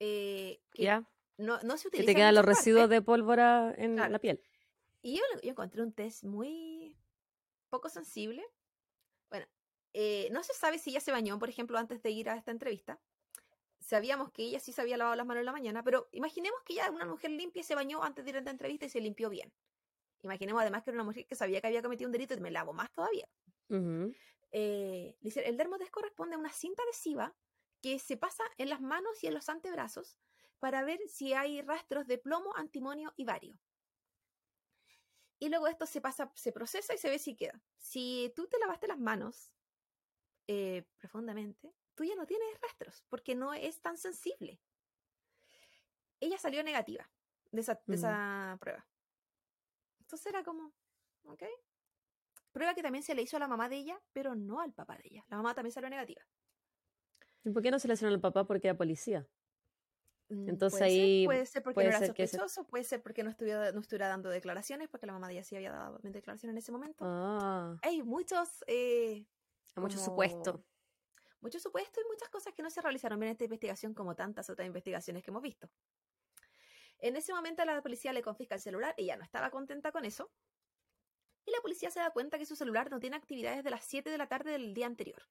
Eh, 0.00 0.60
que 0.72 0.82
¿Ya? 0.82 1.08
no, 1.38 1.60
no 1.62 1.76
se 1.76 1.84
Que 1.84 1.88
utiliza 1.88 2.06
te 2.06 2.10
en 2.12 2.16
quedan 2.16 2.34
los 2.34 2.44
muchas 2.44 2.58
residuos 2.58 2.88
de 2.88 3.02
pólvora 3.02 3.74
en 3.78 3.94
Claro. 3.94 4.10
la 4.12 4.18
piel. 4.18 4.42
Y 5.02 5.16
yo, 5.18 5.22
yo 5.42 5.50
encontré 5.50 5.82
un 5.82 5.92
test 5.92 6.24
muy 6.24 6.96
poco 7.70 7.88
sensible. 7.88 8.44
Bueno, 9.30 9.46
eh, 9.92 10.28
no 10.32 10.42
se 10.42 10.52
sabe 10.54 10.78
si 10.78 10.90
ella 10.90 11.00
se 11.00 11.12
bañó, 11.12 11.38
por 11.38 11.48
ejemplo, 11.48 11.78
antes 11.78 12.02
de 12.02 12.10
ir 12.10 12.28
a 12.28 12.36
esta 12.36 12.50
entrevista. 12.50 13.00
Sabíamos 13.86 14.32
que 14.32 14.42
ella 14.42 14.58
sí 14.58 14.72
se 14.72 14.80
había 14.80 14.96
lavado 14.96 15.14
las 15.14 15.24
manos 15.24 15.42
en 15.42 15.46
la 15.46 15.52
mañana, 15.52 15.80
pero 15.84 16.08
imaginemos 16.10 16.60
que 16.64 16.72
ella 16.72 16.86
era 16.86 16.90
una 16.90 17.06
mujer 17.06 17.30
limpia 17.30 17.60
y 17.60 17.62
se 17.62 17.76
bañó 17.76 18.02
antes 18.02 18.24
de 18.24 18.30
ir 18.30 18.34
a 18.34 18.40
esta 18.40 18.50
entrevista 18.50 18.86
y 18.86 18.88
se 18.88 19.00
limpió 19.00 19.30
bien. 19.30 19.52
Imaginemos 20.22 20.60
además 20.60 20.82
que 20.82 20.90
era 20.90 20.96
una 20.96 21.04
mujer 21.04 21.24
que 21.24 21.36
sabía 21.36 21.60
que 21.60 21.68
había 21.68 21.82
cometido 21.82 22.08
un 22.08 22.12
delito 22.12 22.34
y 22.34 22.40
me 22.40 22.50
lavo 22.50 22.72
más 22.72 22.90
todavía. 22.90 23.28
Eh, 24.50 25.16
dice, 25.20 25.48
el 25.48 25.56
dermotest 25.56 25.92
corresponde 25.92 26.34
a 26.34 26.38
una 26.38 26.50
cinta 26.50 26.82
adhesiva 26.82 27.32
que 27.80 28.00
se 28.00 28.16
pasa 28.16 28.42
en 28.58 28.70
las 28.70 28.80
manos 28.80 29.22
y 29.22 29.28
en 29.28 29.34
los 29.34 29.48
antebrazos 29.48 30.18
para 30.58 30.82
ver 30.82 30.98
si 31.06 31.32
hay 31.34 31.62
rastros 31.62 32.08
de 32.08 32.18
plomo, 32.18 32.56
antimonio 32.56 33.14
y 33.16 33.24
bario. 33.24 33.56
Y 35.38 35.48
luego 35.48 35.68
esto 35.68 35.86
se 35.86 36.00
pasa, 36.00 36.32
se 36.34 36.50
procesa 36.50 36.92
y 36.92 36.98
se 36.98 37.08
ve 37.08 37.20
si 37.20 37.36
queda. 37.36 37.62
Si 37.78 38.32
tú 38.34 38.48
te 38.48 38.58
lavaste 38.58 38.88
las 38.88 38.98
manos 38.98 39.52
eh, 40.48 40.82
profundamente, 40.98 41.72
tú 41.96 42.04
ya 42.04 42.14
no 42.14 42.26
tienes 42.26 42.48
rastros 42.62 43.04
porque 43.08 43.34
no 43.34 43.54
es 43.54 43.80
tan 43.82 43.98
sensible. 43.98 44.60
Ella 46.20 46.36
salió 46.38 46.62
negativa 46.62 47.10
de 47.50 47.60
esa, 47.62 47.74
de 47.74 47.80
Ujú. 47.86 47.94
esa 47.96 48.56
prueba. 48.60 48.86
Entonces 50.00 50.26
era 50.26 50.42
como, 50.42 50.72
¿ok? 51.24 51.42
Prueba 52.50 52.74
que 52.74 52.82
también 52.82 53.04
se 53.04 53.14
le 53.14 53.22
hizo 53.22 53.36
a 53.36 53.40
la 53.40 53.46
mamá 53.46 53.68
de 53.68 53.76
ella, 53.76 54.02
pero 54.12 54.34
no 54.34 54.60
al 54.60 54.72
papá 54.72 54.96
de 54.96 55.02
ella. 55.04 55.24
La 55.28 55.36
mamá 55.36 55.54
también 55.54 55.70
salió 55.72 55.88
negativa. 55.88 56.26
¿Y 57.44 57.50
por 57.50 57.62
qué 57.62 57.70
no 57.70 57.78
se 57.78 57.88
le 57.88 57.94
hicieron 57.94 58.14
al 58.14 58.20
papá? 58.20 58.46
Porque 58.46 58.68
era 58.68 58.76
policía. 58.76 59.26
Mm, 60.28 60.48
Entonces 60.50 60.80
puede 60.80 60.90
ser, 60.90 61.04
ahí 61.04 61.24
puede 61.24 61.46
ser 61.46 61.62
porque 61.62 61.74
puede 61.74 61.84
no 61.84 61.90
era 61.90 61.98
ser 61.98 62.12
que 62.14 62.26
se- 62.26 62.38
sospechoso, 62.38 62.66
puede 62.66 62.84
ser 62.84 63.02
porque 63.02 63.22
no 63.22 63.30
estuviera, 63.30 63.70
no 63.72 63.80
estuviera 63.80 64.08
dando 64.08 64.28
declaraciones, 64.30 64.88
porque 64.88 65.06
la 65.06 65.12
mamá 65.12 65.28
de 65.28 65.34
ella 65.34 65.44
sí 65.44 65.56
había 65.56 65.72
dado 65.72 65.98
declaraciones 66.02 66.54
en 66.54 66.58
ese 66.58 66.72
momento. 66.72 67.04
Ah, 67.04 67.76
Hay 67.82 68.02
muchos, 68.02 68.64
eh, 68.68 69.26
hay 69.76 69.82
mucho 69.82 69.98
supuesto. 69.98 70.64
Muchos 71.40 71.62
supuestos 71.62 72.02
y 72.04 72.08
muchas 72.08 72.28
cosas 72.28 72.54
que 72.54 72.62
no 72.62 72.70
se 72.70 72.80
realizaron 72.80 73.18
bien 73.18 73.28
en 73.28 73.32
esta 73.32 73.44
investigación, 73.44 73.94
como 73.94 74.14
tantas 74.14 74.48
otras 74.50 74.66
investigaciones 74.66 75.22
que 75.22 75.30
hemos 75.30 75.42
visto. 75.42 75.68
En 76.98 77.16
ese 77.16 77.32
momento 77.34 77.64
la 77.64 77.82
policía 77.82 78.12
le 78.12 78.22
confisca 78.22 78.54
el 78.54 78.60
celular, 78.60 78.94
ella 78.96 79.16
no 79.16 79.24
estaba 79.24 79.50
contenta 79.50 79.92
con 79.92 80.04
eso, 80.04 80.30
y 81.44 81.52
la 81.52 81.60
policía 81.60 81.90
se 81.90 82.00
da 82.00 82.10
cuenta 82.10 82.38
que 82.38 82.46
su 82.46 82.56
celular 82.56 82.90
no 82.90 82.98
tiene 82.98 83.16
actividades 83.16 83.62
de 83.62 83.70
las 83.70 83.84
7 83.84 84.10
de 84.10 84.18
la 84.18 84.26
tarde 84.26 84.50
del 84.50 84.74
día 84.74 84.86
anterior. 84.86 85.22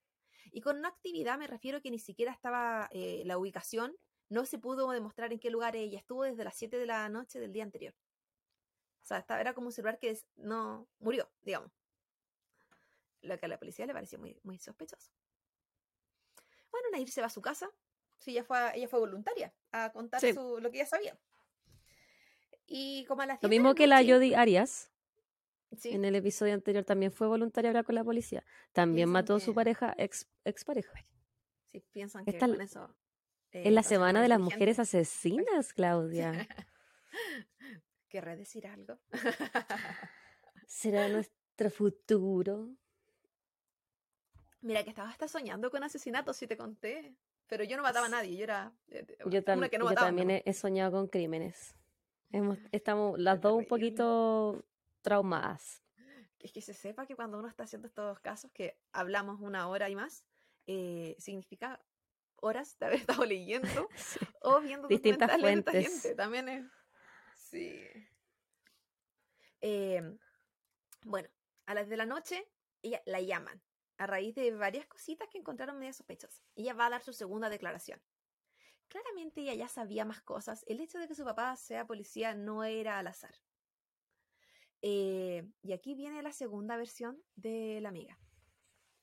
Y 0.51 0.61
con 0.61 0.77
una 0.77 0.87
actividad 0.87 1.37
me 1.37 1.47
refiero 1.47 1.81
que 1.81 1.91
ni 1.91 1.99
siquiera 1.99 2.31
estaba 2.31 2.87
eh, 2.91 3.23
la 3.25 3.37
ubicación, 3.37 3.97
no 4.29 4.45
se 4.45 4.57
pudo 4.57 4.89
demostrar 4.91 5.33
en 5.33 5.39
qué 5.39 5.49
lugar 5.49 5.75
ella 5.75 5.99
estuvo 5.99 6.23
desde 6.23 6.43
las 6.43 6.55
7 6.55 6.77
de 6.77 6.85
la 6.85 7.09
noche 7.09 7.39
del 7.39 7.51
día 7.51 7.63
anterior. 7.63 7.93
O 9.01 9.05
sea, 9.05 9.25
era 9.39 9.53
como 9.53 9.67
un 9.67 9.73
celular 9.73 9.99
que 9.99 10.17
no 10.35 10.87
murió, 10.99 11.29
digamos. 11.41 11.71
Lo 13.21 13.37
que 13.37 13.45
a 13.45 13.49
la 13.49 13.59
policía 13.59 13.85
le 13.85 13.93
pareció 13.93 14.17
muy 14.19 14.57
sospechoso. 14.57 15.11
Bueno, 16.75 16.89
Nair 16.91 17.09
se 17.09 17.21
va 17.21 17.27
a 17.27 17.29
su 17.29 17.41
casa. 17.41 17.71
Sí, 18.17 18.31
ella 18.31 18.43
fue, 18.43 18.57
ella 18.75 18.89
fue 18.89 18.99
voluntaria 18.99 19.53
a 19.71 19.93
contar 19.93 20.19
su, 20.19 20.59
lo 20.59 20.69
que 20.71 20.79
ella 20.79 20.85
sabía. 20.85 21.17
Y 22.67 23.05
como 23.05 23.21
a 23.21 23.25
las 23.27 23.41
Lo 23.41 23.47
mismo 23.47 23.75
que 23.75 23.87
la 23.87 24.03
Jodi 24.03 24.33
Arias. 24.33 24.91
En 25.85 26.03
el 26.03 26.15
episodio 26.15 26.53
anterior 26.53 26.83
también 26.83 27.13
fue 27.13 27.27
voluntaria 27.27 27.69
hablar 27.69 27.85
con 27.85 27.95
la 27.95 28.03
policía. 28.03 28.43
También 28.73 29.09
mató 29.09 29.35
a 29.35 29.39
su 29.39 29.53
pareja, 29.53 29.93
ex, 29.97 30.27
ex 30.43 30.65
pareja. 30.65 30.91
Sí, 31.71 31.79
piensan 31.91 32.25
que 32.25 32.37
con 32.37 32.59
eso. 32.59 32.93
es 33.51 33.71
la 33.71 33.83
semana 33.83 34.21
de 34.21 34.27
las 34.27 34.39
mujeres 34.39 34.79
asesinas, 34.79 35.73
Claudia. 35.73 36.33
¿Querré 38.09 38.35
decir 38.35 38.67
algo? 38.67 38.99
¿Será 40.67 41.07
nuestro 41.07 41.69
futuro? 41.69 42.75
Mira, 44.65 44.83
que 44.83 44.89
estaba 44.89 45.09
hasta 45.09 45.27
soñando 45.27 45.69
con 45.69 45.83
asesinatos, 45.83 46.37
si 46.37 46.47
te 46.47 46.57
conté. 46.57 47.15
Pero 47.45 47.63
yo 47.63 47.77
no 47.77 47.83
mataba 47.83 48.07
a 48.07 48.09
nadie, 48.09 48.35
yo 48.35 48.45
era 48.45 48.73
eh, 48.87 49.05
yo, 49.27 49.43
también 49.43 50.41
he, 50.43 50.53
soñado 50.53 50.91
con 50.93 51.07
crímenes. 51.07 51.75
estamos 52.71 53.19
las 53.19 53.39
dos 53.39 53.53
un 53.53 53.67
poquito 53.67 54.65
traumadas. 55.03 55.83
Es 56.39 56.51
que 56.51 56.61
se 56.61 56.73
sepa 56.73 57.05
que 57.05 57.15
cuando 57.15 57.37
uno 57.37 57.47
está 57.47 57.65
haciendo 57.65 57.87
estos 57.87 58.19
casos, 58.21 58.49
que 58.51 58.75
hablamos 58.91 59.39
una 59.39 59.67
hora 59.67 59.87
y 59.87 59.95
más, 59.95 60.25
eh, 60.65 61.15
significa 61.19 61.79
horas 62.37 62.79
de 62.79 62.87
haber 62.87 62.99
estado 63.21 63.23
leyendo 63.23 63.67
o 64.41 64.61
viendo 64.61 64.87
distintas 64.87 65.39
fuentes. 65.39 66.01
gente. 66.01 66.15
También 66.15 66.49
es. 66.49 66.65
Sí. 67.35 67.87
Em, 69.61 70.17
bueno, 71.03 71.29
a 71.67 71.75
las 71.75 71.87
de 71.87 71.97
la 71.97 72.07
noche, 72.07 72.47
ella 72.81 73.03
la 73.05 73.21
llaman 73.21 73.61
a 73.97 74.07
raíz 74.07 74.35
de 74.35 74.51
varias 74.51 74.85
cositas 74.87 75.27
que 75.29 75.37
encontraron 75.37 75.79
medio 75.79 75.93
sospechosas. 75.93 76.43
Ella 76.55 76.73
va 76.73 76.87
a 76.87 76.89
dar 76.91 77.03
su 77.03 77.13
segunda 77.13 77.49
declaración. 77.49 78.01
Claramente 78.87 79.41
ella 79.41 79.53
ya 79.53 79.67
sabía 79.67 80.05
más 80.05 80.21
cosas. 80.21 80.63
El 80.67 80.79
hecho 80.79 80.99
de 80.99 81.07
que 81.07 81.15
su 81.15 81.23
papá 81.23 81.55
sea 81.55 81.87
policía 81.87 82.35
no 82.35 82.63
era 82.63 82.99
al 82.99 83.07
azar. 83.07 83.35
Eh, 84.81 85.47
y 85.63 85.73
aquí 85.73 85.95
viene 85.95 86.21
la 86.21 86.31
segunda 86.31 86.77
versión 86.77 87.21
de 87.35 87.79
la 87.81 87.89
amiga. 87.89 88.19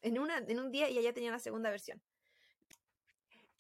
En, 0.01 0.19
una, 0.19 0.39
en 0.39 0.61
un 0.61 0.71
día 0.71 0.89
ella 0.89 1.01
ya 1.01 1.13
tenía 1.13 1.31
la 1.31 1.39
segunda 1.39 1.71
versión. 1.71 2.01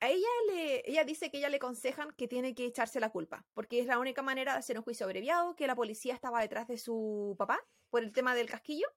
A 0.00 0.08
ella, 0.08 0.26
le, 0.48 0.82
ella 0.88 1.04
dice 1.04 1.30
que 1.30 1.38
ella 1.38 1.48
le 1.48 1.58
aconsejan 1.58 2.10
que 2.12 2.26
tiene 2.26 2.56
que 2.56 2.66
echarse 2.66 2.98
la 2.98 3.10
culpa, 3.10 3.46
porque 3.54 3.78
es 3.78 3.86
la 3.86 4.00
única 4.00 4.20
manera 4.20 4.52
de 4.52 4.58
hacer 4.58 4.76
un 4.76 4.82
juicio 4.82 5.06
abreviado, 5.06 5.54
que 5.54 5.68
la 5.68 5.76
policía 5.76 6.12
estaba 6.12 6.40
detrás 6.40 6.66
de 6.66 6.76
su 6.76 7.36
papá 7.38 7.64
por 7.88 8.02
el 8.02 8.12
tema 8.12 8.34
del 8.34 8.50
casquillo 8.50 8.88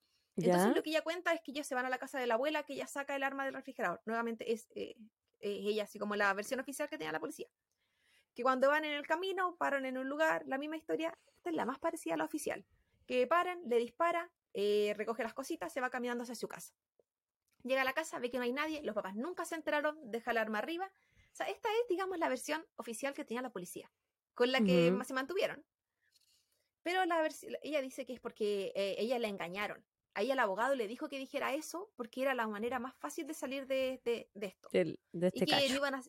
entonces 0.44 0.76
lo 0.76 0.84
que 0.84 0.90
ella 0.90 1.02
cuenta 1.02 1.34
es 1.34 1.42
que 1.42 1.52
ellos 1.52 1.66
se 1.66 1.76
van 1.76 1.86
a 1.86 1.90
la 1.90 1.98
casa 1.98 2.20
de 2.20 2.28
la 2.28 2.34
abuela, 2.34 2.64
que 2.64 2.74
ella 2.74 2.88
saca 2.88 3.16
el 3.16 3.24
arma 3.24 3.46
del 3.46 3.54
refrigerador. 3.54 4.02
Nuevamente 4.06 4.52
es, 4.52 4.68
eh, 4.76 4.96
ella, 5.40 5.84
así 5.84 5.98
como 5.98 6.16
la 6.16 6.34
versión 6.34 6.60
oficial 6.60 6.90
que 6.90 6.98
tenía 6.98 7.12
la 7.12 7.20
policía. 7.20 7.48
Que 8.34 8.44
cuando 8.44 8.68
van 8.68 8.84
en 8.84 8.94
el 8.94 9.08
camino, 9.08 9.56
paran 9.58 9.86
en 9.86 9.98
un 9.98 10.10
lugar, 10.10 10.44
la 10.46 10.58
misma 10.58 10.76
historia, 10.76 11.18
esta 11.38 11.50
es 11.50 11.56
la 11.56 11.66
más 11.66 11.80
parecida 11.80 12.16
a 12.16 12.18
la 12.18 12.26
oficial. 12.26 12.66
Que 13.08 13.26
paran, 13.28 13.62
le 13.66 13.78
dispara, 13.78 14.30
eh, 14.54 14.94
recoge 14.98 15.24
las 15.24 15.34
cositas, 15.34 15.72
se 15.72 15.80
va 15.80 15.90
caminando 15.90 16.24
hacia 16.24 16.36
su 16.36 16.50
casa. 16.50 16.74
Llega 17.64 17.82
a 17.82 17.86
la 17.86 17.94
casa, 17.94 18.20
ve 18.20 18.30
que 18.30 18.38
no 18.38 18.44
hay 18.44 18.52
nadie, 18.52 18.82
los 18.84 18.94
papás 18.94 19.16
nunca 19.16 19.46
se 19.46 19.56
enteraron, 19.56 19.98
deja 20.12 20.32
el 20.32 20.38
arma 20.38 20.60
arriba. 20.60 20.92
O 21.32 21.36
sea, 21.36 21.48
esta 21.48 21.70
es, 21.70 21.88
digamos, 21.90 22.18
la 22.18 22.28
versión 22.28 22.66
oficial 22.76 23.14
que 23.14 23.24
tenía 23.24 23.42
la 23.42 23.52
policía, 23.52 23.90
con 24.34 24.52
la 24.52 24.62
que 24.62 24.96
se 25.06 25.14
mantuvieron. 25.14 25.66
Pero 26.84 27.06
la 27.06 27.28
ella 27.64 27.82
dice 27.82 28.06
que 28.06 28.14
es 28.14 28.20
porque 28.20 28.72
eh, 28.76 28.96
ella 29.00 29.18
la 29.18 29.28
engañaron 29.28 29.84
ahí 30.16 30.32
el 30.32 30.40
abogado 30.40 30.76
le 30.76 30.88
dijo 30.88 31.08
que 31.08 31.20
dijera 31.20 31.54
eso 31.54 31.92
porque 31.96 32.24
era 32.24 32.34
la 32.34 32.48
manera 32.48 32.80
más 32.80 32.96
fácil 32.96 33.28
de 33.28 33.34
salir 33.34 33.68
de, 33.68 34.02
esto. 34.34 34.70
de 34.72 34.98
este 35.28 35.44
y 35.44 35.46
que 35.46 35.68
iban 35.68 35.96
a, 35.96 36.04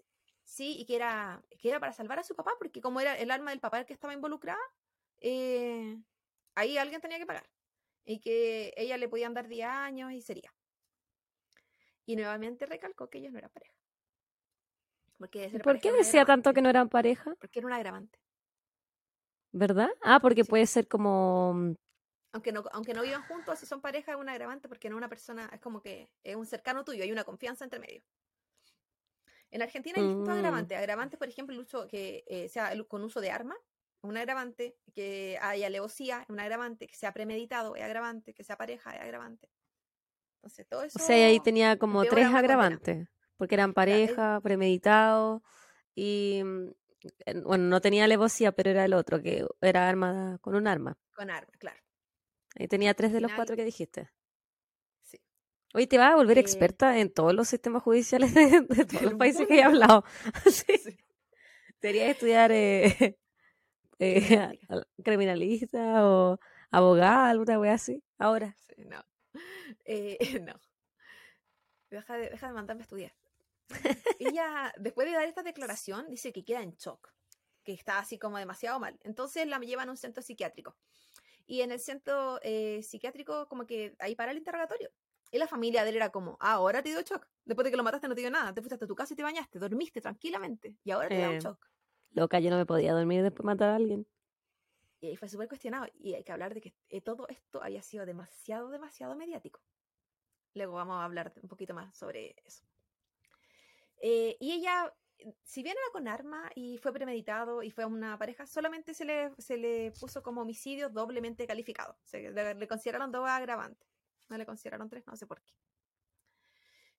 sí, 0.44 0.76
y 0.78 0.86
que 0.86 0.96
era, 0.96 1.42
que 1.58 1.68
era 1.68 1.80
para 1.80 1.92
salvar 1.92 2.20
a 2.20 2.24
su 2.24 2.34
papá, 2.34 2.52
porque 2.58 2.80
como 2.80 3.00
era 3.00 3.18
el 3.18 3.30
alma 3.30 3.50
del 3.50 3.60
papá 3.60 3.80
el 3.80 3.86
que 3.86 3.92
estaba 3.92 4.14
involucrada, 4.14 4.62
eh, 5.18 6.00
ahí 6.54 6.78
alguien 6.78 7.00
tenía 7.00 7.18
que 7.18 7.26
pagar. 7.26 7.48
Y 8.04 8.20
que 8.20 8.72
ella 8.76 8.96
le 8.96 9.08
podían 9.08 9.34
dar 9.34 9.48
10 9.48 9.66
años 9.66 10.12
y 10.12 10.22
sería. 10.22 10.54
Y 12.06 12.14
nuevamente 12.14 12.64
recalcó 12.66 13.10
que 13.10 13.18
ellos 13.18 13.32
no 13.32 13.38
eran 13.38 13.50
pareja. 13.50 13.74
Porque 15.18 15.60
¿Por 15.62 15.80
qué 15.80 15.92
decía 15.92 16.24
tanto 16.24 16.52
que 16.52 16.62
no 16.62 16.68
eran 16.68 16.88
pareja? 16.88 17.34
Porque 17.40 17.58
era 17.58 17.66
un 17.66 17.72
agravante. 17.72 18.20
¿Verdad? 19.50 19.88
Ah, 20.02 20.20
porque 20.20 20.44
puede 20.44 20.66
ser 20.66 20.86
como 20.86 21.54
mm, 21.54 21.74
aunque 22.36 22.52
no, 22.52 22.64
aunque 22.72 22.92
no 22.92 23.02
vivan 23.02 23.22
juntos, 23.22 23.58
si 23.58 23.64
son 23.64 23.80
pareja 23.80 24.12
es 24.12 24.18
un 24.18 24.28
agravante 24.28 24.68
porque 24.68 24.90
no 24.90 24.96
una 24.96 25.08
persona, 25.08 25.48
es 25.52 25.60
como 25.60 25.80
que 25.80 26.10
es 26.22 26.36
un 26.36 26.44
cercano 26.44 26.84
tuyo, 26.84 27.02
hay 27.02 27.10
una 27.10 27.24
confianza 27.24 27.64
entre 27.64 27.78
medio. 27.78 28.02
En 29.50 29.62
Argentina 29.62 29.94
hay 29.96 30.04
distintos 30.04 30.34
mm. 30.34 30.38
agravantes. 30.38 30.76
Agravantes, 30.76 31.18
por 31.18 31.28
ejemplo, 31.28 31.54
el 31.54 31.62
uso 31.62 31.88
que 31.88 32.24
eh, 32.26 32.48
sea 32.50 32.72
con 32.88 33.02
uso 33.04 33.22
de 33.22 33.30
arma, 33.30 33.56
un 34.02 34.18
agravante, 34.18 34.76
que 34.92 35.38
haya 35.40 35.68
alevosía, 35.68 36.26
un 36.28 36.38
agravante, 36.38 36.86
que 36.86 36.94
sea 36.94 37.12
premeditado, 37.12 37.74
es 37.74 37.82
agravante, 37.82 38.34
que 38.34 38.44
sea 38.44 38.58
pareja, 38.58 38.94
es 38.94 39.00
agravante. 39.00 39.48
Entonces, 40.36 40.66
todo 40.68 40.82
eso. 40.82 40.98
O 41.02 41.02
sea, 41.02 41.26
ahí 41.26 41.40
tenía 41.40 41.78
como 41.78 42.04
tres 42.04 42.26
agravantes, 42.26 43.08
porque 43.38 43.54
eran 43.54 43.72
pareja, 43.72 44.40
premeditado 44.42 45.42
y. 45.94 46.42
Mm, 46.44 46.70
bueno, 47.44 47.64
no 47.64 47.80
tenía 47.80 48.04
alevosía, 48.04 48.52
pero 48.52 48.70
era 48.70 48.84
el 48.84 48.92
otro, 48.92 49.22
que 49.22 49.46
era 49.60 49.88
armada 49.88 50.38
con 50.38 50.54
un 50.54 50.66
arma. 50.66 50.98
Con 51.14 51.30
arma, 51.30 51.52
claro. 51.58 51.85
Ahí 52.58 52.68
tenía 52.68 52.94
tres 52.94 53.12
de 53.12 53.20
los 53.20 53.32
cuatro 53.32 53.54
que 53.56 53.64
dijiste. 53.64 54.10
Sí. 55.02 55.20
Hoy 55.74 55.86
te 55.86 55.98
vas 55.98 56.12
a 56.12 56.16
volver 56.16 56.38
eh, 56.38 56.40
experta 56.40 56.98
en 56.98 57.12
todos 57.12 57.34
los 57.34 57.48
sistemas 57.48 57.82
judiciales 57.82 58.32
de, 58.34 58.62
todos 58.86 59.02
los 59.02 59.14
países 59.14 59.46
que 59.46 59.58
he 59.58 59.62
hablado. 59.62 60.04
sí. 60.50 60.96
Deberías 61.80 62.10
estudiar 62.10 62.50
eh, 62.52 63.18
eh, 63.98 64.58
criminalista 65.04 66.06
o 66.06 66.38
abogada, 66.70 67.30
alguna 67.30 67.58
wea 67.58 67.74
así, 67.74 68.02
ahora. 68.18 68.56
Sí, 68.74 68.84
no. 68.86 69.04
no. 70.44 70.60
Deja 71.90 72.16
de, 72.16 72.30
deja 72.30 72.48
de 72.48 72.52
mandarme 72.54 72.82
a 72.82 72.84
estudiar. 72.84 73.12
Ella, 74.18 74.72
después 74.78 75.06
de 75.06 75.14
dar 75.14 75.24
esta 75.24 75.42
declaración, 75.42 76.08
dice 76.08 76.32
que 76.32 76.44
queda 76.44 76.62
en 76.62 76.72
shock, 76.76 77.12
que 77.64 77.72
está 77.72 77.98
así 77.98 78.18
como 78.18 78.38
demasiado 78.38 78.80
mal. 78.80 78.98
Entonces 79.02 79.46
la 79.46 79.58
llevan 79.58 79.88
a 79.88 79.92
un 79.92 79.96
centro 79.96 80.22
psiquiátrico. 80.22 80.76
Y 81.46 81.60
en 81.60 81.70
el 81.72 81.78
centro 81.78 82.40
eh, 82.42 82.82
psiquiátrico, 82.82 83.46
como 83.48 83.66
que 83.66 83.94
ahí 83.98 84.14
para 84.16 84.32
el 84.32 84.38
interrogatorio. 84.38 84.90
Y 85.30 85.38
la 85.38 85.46
familia 85.46 85.84
de 85.84 85.90
él 85.90 85.96
era 85.96 86.10
como, 86.10 86.36
ah, 86.40 86.52
ahora 86.52 86.82
te 86.82 86.90
dio 86.90 87.00
shock. 87.02 87.26
Después 87.44 87.64
de 87.64 87.70
que 87.70 87.76
lo 87.76 87.82
mataste 87.82 88.08
no 88.08 88.14
te 88.14 88.20
dio 88.20 88.30
nada. 88.30 88.52
Te 88.52 88.60
fuiste 88.60 88.74
hasta 88.74 88.86
tu 88.86 88.94
casa 88.94 89.14
y 89.14 89.16
te 89.16 89.22
bañaste, 89.22 89.58
dormiste 89.58 90.00
tranquilamente. 90.00 90.76
Y 90.84 90.90
ahora 90.90 91.08
te 91.08 91.18
da 91.18 91.28
un 91.28 91.34
eh, 91.36 91.40
shock. 91.40 91.68
Loca, 92.10 92.40
yo 92.40 92.50
no 92.50 92.56
me 92.56 92.66
podía 92.66 92.92
dormir 92.92 93.22
después 93.22 93.44
de 93.44 93.46
matar 93.46 93.70
a 93.70 93.76
alguien. 93.76 94.06
Y 95.00 95.08
ahí 95.08 95.16
fue 95.16 95.28
súper 95.28 95.48
cuestionado. 95.48 95.86
Y 95.94 96.14
hay 96.14 96.24
que 96.24 96.32
hablar 96.32 96.54
de 96.54 96.60
que 96.60 96.74
eh, 96.88 97.00
todo 97.00 97.28
esto 97.28 97.62
había 97.62 97.82
sido 97.82 98.06
demasiado, 98.06 98.70
demasiado 98.70 99.14
mediático. 99.14 99.60
Luego 100.54 100.74
vamos 100.74 100.96
a 100.96 101.04
hablar 101.04 101.32
un 101.42 101.48
poquito 101.48 101.74
más 101.74 101.96
sobre 101.96 102.34
eso. 102.44 102.64
y 104.00 104.52
ella 104.52 104.92
si 105.44 105.62
bien 105.62 105.76
era 105.76 105.92
con 105.92 106.08
arma 106.08 106.50
y 106.54 106.78
fue 106.78 106.92
premeditado 106.92 107.62
y 107.62 107.70
fue 107.70 107.84
una 107.84 108.18
pareja, 108.18 108.46
solamente 108.46 108.94
se 108.94 109.04
le, 109.04 109.32
se 109.38 109.56
le 109.56 109.92
puso 109.92 110.22
como 110.22 110.42
homicidio 110.42 110.88
doblemente 110.88 111.46
calificado. 111.46 111.96
Se, 112.04 112.30
le, 112.30 112.68
consideraron 112.68 113.10
dos 113.10 113.28
agravantes. 113.28 113.88
No 114.28 114.36
le 114.36 114.46
consideraron 114.46 114.88
tres, 114.88 115.06
no 115.06 115.16
sé 115.16 115.26
por 115.26 115.40
qué. 115.40 115.52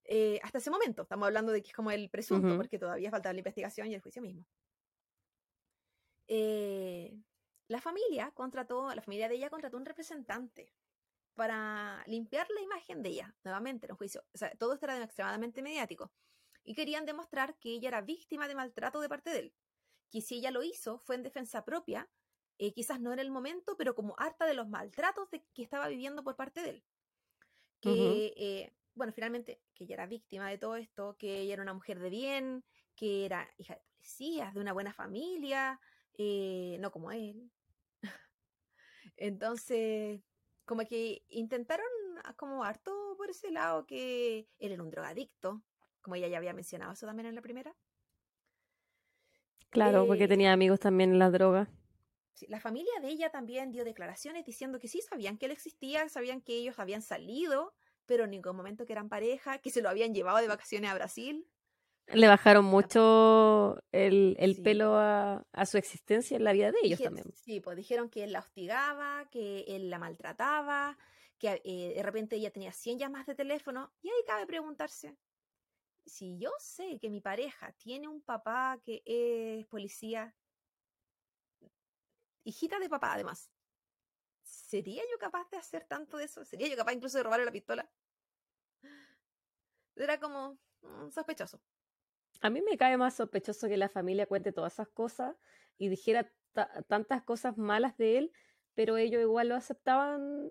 Eh, 0.05 0.39
hasta 0.41 0.59
ese 0.59 0.72
momento, 0.72 1.03
estamos 1.03 1.28
hablando 1.28 1.51
de 1.51 1.61
que 1.61 1.70
es 1.70 1.76
como 1.76 1.91
el 1.91 2.09
presunto, 2.09 2.55
porque 2.55 2.80
todavía 2.80 3.11
faltaba 3.11 3.34
la 3.34 3.39
investigación 3.39 3.88
y 3.88 3.95
el 3.95 4.01
juicio 4.01 4.22
mismo. 4.22 4.45
Eh, 6.28 7.22
la 7.68 7.82
familia 7.82 8.32
contrató, 8.32 8.93
la 8.93 9.01
familia 9.01 9.28
de 9.28 9.36
ella 9.36 9.49
contrató 9.49 9.78
un 9.78 9.86
representante 9.86 10.74
para 11.36 12.03
limpiar 12.07 12.47
la 12.49 12.61
imagen 12.61 13.03
de 13.03 13.09
ella, 13.09 13.36
nuevamente 13.43 13.86
en 13.86 13.91
un 13.91 13.97
juicio. 13.97 14.24
O 14.34 14.38
sea, 14.38 14.49
todo 14.51 14.74
esto 14.74 14.86
era 14.86 15.03
extremadamente 15.03 15.61
mediático 15.61 16.11
y 16.68 16.76
querían 16.76 17.05
demostrar 17.05 17.57
que 17.59 17.70
ella 17.70 17.88
era 17.88 18.01
víctima 18.01 18.45
de 18.49 18.53
maltrato 18.53 18.99
de 18.99 19.07
parte 19.07 19.30
de 19.30 19.39
él. 19.39 19.53
Que 20.11 20.20
si 20.20 20.36
ella 20.36 20.51
lo 20.51 20.63
hizo 20.63 20.99
fue 20.99 21.15
en 21.15 21.24
defensa 21.24 21.63
propia, 21.63 22.09
eh, 22.57 22.74
quizás 22.74 22.99
no 22.99 23.13
en 23.13 23.20
el 23.20 23.32
momento, 23.32 23.78
pero 23.78 23.95
como 23.95 24.15
harta 24.20 24.45
de 24.45 24.53
los 24.53 24.68
maltratos 24.68 25.32
de, 25.32 25.45
que 25.53 25.63
estaba 25.63 25.88
viviendo 25.88 26.26
por 26.26 26.36
parte 26.36 26.61
de 26.61 26.70
él. 26.72 26.84
Que, 27.80 28.34
eh, 28.36 28.76
bueno, 28.95 29.13
finalmente, 29.13 29.61
que 29.74 29.86
ella 29.86 29.93
era 29.95 30.07
víctima 30.07 30.49
de 30.49 30.57
todo 30.57 30.76
esto, 30.76 31.15
que 31.18 31.39
ella 31.39 31.53
era 31.53 31.63
una 31.63 31.74
mujer 31.74 31.99
de 31.99 32.09
bien, 32.09 32.65
que 32.95 33.26
era 33.26 33.49
hija 33.57 33.76
de 33.76 33.82
policías, 33.95 34.53
de 34.53 34.59
una 34.59 34.74
buena 34.74 34.91
familia, 34.91 35.80
eh, 36.18 36.76
no 36.82 36.91
como 36.91 37.13
él. 37.13 37.49
Entonces, 39.15 40.22
como 40.65 40.86
que 40.86 41.24
intentaron 41.30 41.88
como 42.36 42.65
harto 42.65 43.15
por 43.15 43.30
ese 43.30 43.51
lado 43.51 43.86
que 43.86 44.49
él 44.59 44.72
era 44.74 44.84
un 44.84 44.89
drogadicto, 44.89 45.63
como 46.08 46.16
ella 46.16 46.30
ya 46.30 46.38
había 46.38 46.53
mencionado 46.53 46.93
eso 46.93 47.05
también 47.05 47.28
en 47.28 47.36
la 47.36 47.41
primera. 47.41 47.76
Claro, 49.70 50.05
porque 50.05 50.28
Eh, 50.28 50.28
tenía 50.28 50.51
amigos 50.51 50.82
también 50.82 51.12
en 51.12 51.20
la 51.20 51.30
droga. 51.32 51.70
La 52.47 52.62
familia 52.62 52.93
de 53.01 53.10
ella 53.10 53.32
también 53.32 53.74
dio 53.74 53.84
declaraciones 53.84 54.45
diciendo 54.45 54.80
que 54.80 54.88
sí 54.88 55.01
sabían 55.01 55.38
que 55.38 55.45
él 55.47 55.51
existía, 55.51 56.08
sabían 56.08 56.39
que 56.41 56.53
ellos 56.55 56.80
habían 56.80 57.01
salido, 57.01 57.74
pero 58.05 58.24
en 58.24 58.32
ningún 58.32 58.55
momento 58.55 58.86
que 58.86 58.93
eran 58.93 59.10
pareja, 59.10 59.58
que 59.60 59.72
se 59.72 59.82
lo 59.82 59.89
habían 59.89 60.14
llevado 60.16 60.38
de 60.38 60.47
vacaciones 60.47 60.89
a 60.89 60.95
Brasil. 60.95 61.47
Le 62.08 62.28
bajaron 62.28 62.66
mucho 62.66 63.78
el, 63.91 64.36
el 64.39 64.55
Sí. 64.55 64.62
pelo 64.62 64.95
a, 64.95 65.45
a 65.51 65.66
su 65.66 65.78
existencia 65.78 66.38
en 66.38 66.43
la 66.43 66.53
vida 66.53 66.72
de 66.72 66.78
ellos 66.84 67.01
también. 67.01 67.34
Sí, 67.34 67.60
pues 67.62 67.78
dijeron 67.78 68.10
que 68.10 68.24
él 68.24 68.32
la 68.34 68.39
hostigaba, 68.39 69.30
que 69.32 69.62
él 69.68 69.89
la 69.89 69.99
maltrataba, 69.99 70.97
que 71.38 71.62
eh, 71.64 71.93
de 71.95 72.03
repente 72.03 72.36
ella 72.36 72.51
tenía 72.51 72.72
100 72.74 72.99
llamadas 72.99 73.28
de 73.28 73.36
teléfono. 73.36 73.93
Y 74.01 74.10
ahí 74.10 74.24
cabe 74.26 74.45
preguntarse, 74.45 75.16
si 76.08 76.38
yo 76.38 76.51
sé 76.60 76.99
que 76.99 77.10
mi 77.10 77.22
pareja 77.22 77.72
tiene 77.74 78.08
un 78.08 78.22
papá 78.22 78.80
que 78.84 79.01
es 79.05 79.66
policía, 79.68 80.36
hijita 82.43 82.80
de 82.80 82.89
papá 82.89 83.14
además, 83.14 83.51
¿sería 84.43 85.03
yo 85.12 85.18
capaz 85.20 85.49
de 85.49 85.58
hacer 85.58 85.86
tanto 85.86 86.18
de 86.18 86.26
eso? 86.26 86.45
¿Sería 86.45 86.68
yo 86.68 86.78
capaz 86.78 86.93
incluso 86.93 87.18
de 87.18 87.24
robarle 87.24 87.45
la 87.45 87.51
pistola? 87.51 87.89
Era 89.95 90.20
como 90.20 90.58
mm, 90.82 91.10
sospechoso. 91.10 91.60
A 92.41 92.49
mí 92.49 92.62
me 92.62 92.78
cae 92.78 92.97
más 92.97 93.16
sospechoso 93.16 93.68
que 93.68 93.78
la 93.78 93.89
familia 93.89 94.28
cuente 94.28 94.51
todas 94.51 94.74
esas 94.74 94.89
cosas 94.89 95.36
y 95.78 95.89
dijera 95.89 96.32
ta- 96.53 96.84
tantas 96.88 97.24
cosas 97.24 97.58
malas 97.58 97.97
de 97.97 98.18
él, 98.18 98.32
pero 98.76 98.97
ellos 98.97 99.22
igual 99.22 99.49
lo 99.49 99.55
aceptaban, 99.55 100.49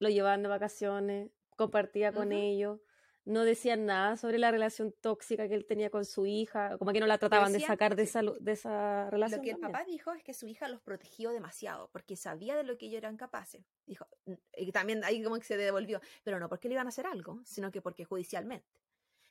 lo 0.00 0.08
llevaban 0.08 0.42
de 0.42 0.48
vacaciones, 0.48 1.30
compartía 1.56 2.12
con 2.12 2.32
ellos, 2.32 2.80
no 3.26 3.44
decían 3.44 3.86
nada 3.86 4.16
sobre 4.18 4.38
la 4.38 4.50
relación 4.50 4.92
tóxica 5.00 5.48
que 5.48 5.54
él 5.54 5.64
tenía 5.64 5.88
con 5.90 6.04
su 6.04 6.26
hija, 6.26 6.76
como 6.78 6.92
que 6.92 7.00
no 7.00 7.06
la 7.06 7.18
trataban 7.18 7.52
de 7.52 7.60
sacar 7.60 7.96
de 7.96 8.02
esa, 8.02 8.22
de 8.22 8.52
esa 8.52 9.08
relación. 9.10 9.38
Lo 9.40 9.44
que 9.44 9.50
el 9.50 9.56
también. 9.56 9.72
papá 9.72 9.84
dijo 9.84 10.12
es 10.12 10.22
que 10.22 10.34
su 10.34 10.46
hija 10.46 10.68
los 10.68 10.82
protegió 10.82 11.30
demasiado, 11.30 11.88
porque 11.90 12.16
sabía 12.16 12.54
de 12.56 12.64
lo 12.64 12.76
que 12.76 12.86
ellos 12.86 12.98
eran 12.98 13.16
capaces. 13.16 13.64
Dijo, 13.86 14.06
"N- 14.26 14.38
y 14.56 14.72
también 14.72 15.04
ahí 15.04 15.22
como 15.22 15.36
que 15.36 15.44
se 15.44 15.56
devolvió, 15.56 16.00
pero 16.22 16.38
no 16.38 16.48
porque 16.48 16.68
le 16.68 16.74
iban 16.74 16.86
a 16.86 16.90
hacer 16.90 17.06
algo, 17.06 17.40
sino 17.44 17.70
que 17.70 17.80
porque 17.80 18.04
judicialmente. 18.04 18.80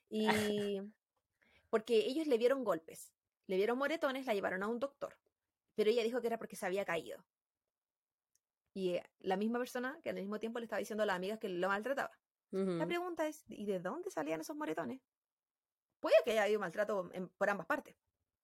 Y 0.09 0.25
porque 1.69 1.97
ellos 1.97 2.27
le 2.27 2.37
vieron 2.37 2.63
golpes, 2.63 3.13
le 3.47 3.57
vieron 3.57 3.77
moretones, 3.77 4.25
la 4.25 4.33
llevaron 4.33 4.63
a 4.63 4.67
un 4.67 4.79
doctor, 4.79 5.17
pero 5.75 5.89
ella 5.91 6.03
dijo 6.03 6.21
que 6.21 6.27
era 6.27 6.37
porque 6.39 6.55
se 6.55 6.65
había 6.65 6.85
caído. 6.85 7.23
Y 8.73 8.95
eh, 8.95 9.03
la 9.19 9.37
misma 9.37 9.59
persona 9.59 9.99
que 10.01 10.09
al 10.09 10.15
mismo 10.15 10.39
tiempo 10.39 10.59
le 10.59 10.65
estaba 10.65 10.79
diciendo 10.79 11.03
a 11.03 11.05
las 11.05 11.15
amigas 11.15 11.39
que 11.39 11.49
lo 11.49 11.67
maltrataba. 11.67 12.11
La 12.53 12.85
pregunta 12.85 13.27
es, 13.27 13.43
¿y 13.49 13.65
de 13.65 13.79
dónde 13.79 14.11
salían 14.11 14.41
esos 14.41 14.55
moretones? 14.55 15.01
Puede 15.99 16.15
que 16.23 16.31
haya 16.31 16.43
habido 16.43 16.59
maltrato 16.59 17.09
en- 17.13 17.29
por 17.29 17.49
ambas 17.49 17.65
partes. 17.65 17.95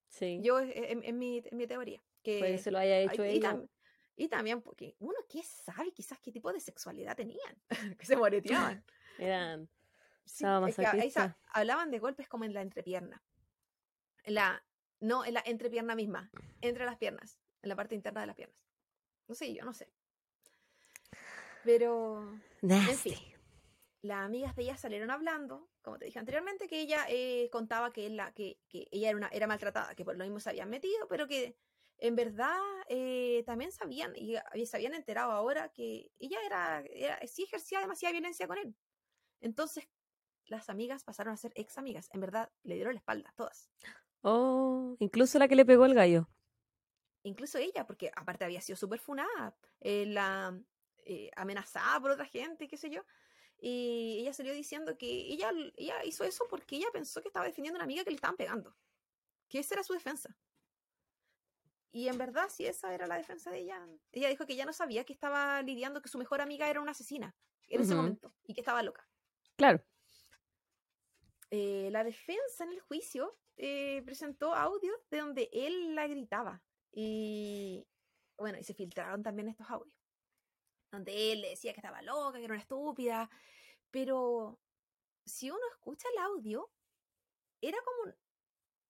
Sí, 0.07 0.39
Yo, 0.41 0.59
eh, 0.59 0.91
en, 0.91 1.03
en 1.03 1.17
mi, 1.19 1.43
en 1.45 1.57
mi 1.57 1.67
teoría, 1.67 2.01
que 2.23 2.39
puede 2.39 2.53
que 2.53 2.57
se 2.57 2.71
lo 2.71 2.79
haya 2.79 2.97
hecho 2.99 3.23
y, 3.23 3.29
ella. 3.29 3.53
tam- 3.53 3.69
y 4.15 4.27
también 4.27 4.61
porque 4.61 4.95
uno 4.99 5.13
que 5.29 5.43
sabe 5.43 5.91
quizás 5.91 6.19
qué 6.19 6.31
tipo 6.31 6.51
de 6.51 6.59
sexualidad 6.59 7.15
tenían, 7.15 7.61
que 7.99 8.05
se 8.05 8.15
moreteaban. 8.15 8.83
Eran 9.19 9.69
Sí, 10.25 10.45
es 10.67 10.75
que 10.75 10.85
ahí 10.85 11.11
hablaban 11.53 11.89
de 11.91 11.99
golpes 11.99 12.27
como 12.27 12.45
en 12.45 12.53
la 12.53 12.61
entrepierna. 12.61 13.23
En 14.23 14.35
la, 14.35 14.63
no, 14.99 15.25
en 15.25 15.33
la 15.33 15.43
entrepierna 15.45 15.95
misma, 15.95 16.31
entre 16.61 16.85
las 16.85 16.97
piernas, 16.97 17.39
en 17.61 17.69
la 17.69 17.75
parte 17.75 17.95
interna 17.95 18.21
de 18.21 18.27
las 18.27 18.35
piernas. 18.35 18.57
No 19.27 19.33
sé, 19.35 19.53
yo 19.53 19.63
no 19.65 19.73
sé. 19.73 19.91
Pero 21.63 22.39
nasty. 22.61 23.15
fin. 23.15 23.38
Las 24.01 24.25
amigas 24.25 24.55
de 24.55 24.63
ella 24.63 24.77
salieron 24.77 25.11
hablando, 25.11 25.69
como 25.81 25.97
te 25.99 26.05
dije 26.05 26.19
anteriormente, 26.19 26.67
que 26.67 26.81
ella 26.81 27.05
eh, 27.09 27.49
contaba 27.51 27.91
que, 27.91 28.09
la, 28.09 28.33
que, 28.33 28.59
que 28.69 28.87
ella 28.91 29.09
era, 29.09 29.17
una, 29.17 29.27
era 29.29 29.47
maltratada, 29.47 29.95
que 29.95 30.05
por 30.05 30.17
lo 30.17 30.23
mismo 30.23 30.39
se 30.39 30.49
habían 30.49 30.69
metido, 30.69 31.07
pero 31.07 31.27
que 31.27 31.57
en 31.97 32.15
verdad 32.15 32.57
eh, 32.87 33.43
también 33.45 33.71
sabían 33.71 34.13
y 34.15 34.37
se 34.65 34.77
habían 34.77 34.93
enterado 34.93 35.31
ahora 35.31 35.69
que 35.73 36.11
ella 36.19 36.37
era, 36.45 36.83
era- 36.89 37.19
sí 37.27 37.43
ejercía 37.43 37.81
demasiada 37.81 38.13
violencia 38.13 38.47
con 38.47 38.57
él. 38.57 38.75
Entonces 39.41 39.89
las 40.45 40.69
amigas 40.69 41.03
pasaron 41.05 41.33
a 41.33 41.37
ser 41.37 41.53
ex 41.55 41.77
amigas. 41.77 42.09
En 42.13 42.21
verdad 42.21 42.51
le 42.63 42.75
dieron 42.75 42.93
la 42.95 42.99
espalda, 42.99 43.33
todas. 43.37 43.71
Oh, 44.23 44.95
incluso 44.99 45.39
la 45.39 45.47
que 45.47 45.55
le 45.55 45.65
pegó 45.65 45.85
el 45.85 45.93
gallo. 45.93 46.27
Incluso 47.23 47.57
ella, 47.57 47.85
porque 47.85 48.11
aparte 48.15 48.45
había 48.45 48.61
sido 48.61 48.77
súper 48.77 48.99
funada, 48.99 49.57
eh, 49.81 50.05
la 50.05 50.57
eh, 51.05 51.29
amenazada 51.35 51.99
por 51.99 52.11
otra 52.11 52.25
gente, 52.25 52.67
qué 52.67 52.77
sé 52.77 52.89
yo. 52.89 53.03
Y 53.61 54.19
ella 54.21 54.33
salió 54.33 54.53
diciendo 54.53 54.97
que 54.97 55.07
ella, 55.07 55.51
ella 55.75 56.03
hizo 56.05 56.23
eso 56.23 56.45
porque 56.49 56.77
ella 56.77 56.87
pensó 56.93 57.21
que 57.21 57.27
estaba 57.27 57.45
defendiendo 57.45 57.77
a 57.77 57.79
una 57.79 57.83
amiga 57.85 58.03
que 58.03 58.11
le 58.11 58.15
estaban 58.15 58.37
pegando. 58.37 58.75
Que 59.49 59.59
esa 59.59 59.75
era 59.75 59.83
su 59.83 59.93
defensa. 59.93 60.35
Y 61.91 62.07
en 62.07 62.17
verdad, 62.17 62.49
si 62.49 62.65
esa 62.65 62.93
era 62.93 63.07
la 63.07 63.17
defensa 63.17 63.49
de 63.49 63.59
ella, 63.59 63.85
ella 64.11 64.29
dijo 64.29 64.45
que 64.45 64.55
ya 64.55 64.65
no 64.65 64.73
sabía 64.73 65.03
que 65.03 65.13
estaba 65.13 65.61
lidiando, 65.61 66.01
que 66.01 66.09
su 66.09 66.19
mejor 66.19 66.39
amiga 66.39 66.69
era 66.69 66.81
una 66.81 66.91
asesina 66.91 67.35
en 67.67 67.81
ese 67.81 67.95
momento 67.95 68.33
y 68.43 68.53
que 68.53 68.61
estaba 68.61 68.83
loca. 68.83 69.07
Claro. 69.55 69.83
Eh, 71.51 71.89
la 71.91 72.03
defensa 72.03 72.63
en 72.63 72.71
el 72.71 72.79
juicio 72.79 73.37
eh, 73.57 74.03
presentó 74.05 74.53
audios 74.53 74.95
de 75.09 75.17
donde 75.17 75.49
él 75.51 75.95
la 75.95 76.07
gritaba. 76.07 76.61
Y 76.91 77.87
bueno, 78.37 78.59
y 78.59 78.63
se 78.63 78.73
filtraron 78.73 79.23
también 79.23 79.49
estos 79.49 79.69
audios. 79.69 79.98
Donde 80.91 81.31
él 81.31 81.41
le 81.41 81.49
decía 81.49 81.73
que 81.73 81.79
estaba 81.79 82.01
loca, 82.01 82.37
que 82.39 82.45
era 82.45 82.53
una 82.53 82.61
estúpida. 82.61 83.29
Pero 83.91 84.59
si 85.25 85.49
uno 85.51 85.59
escucha 85.71 86.07
el 86.13 86.19
audio, 86.19 86.71
era 87.61 87.77
como. 87.83 88.09
un- 88.11 88.15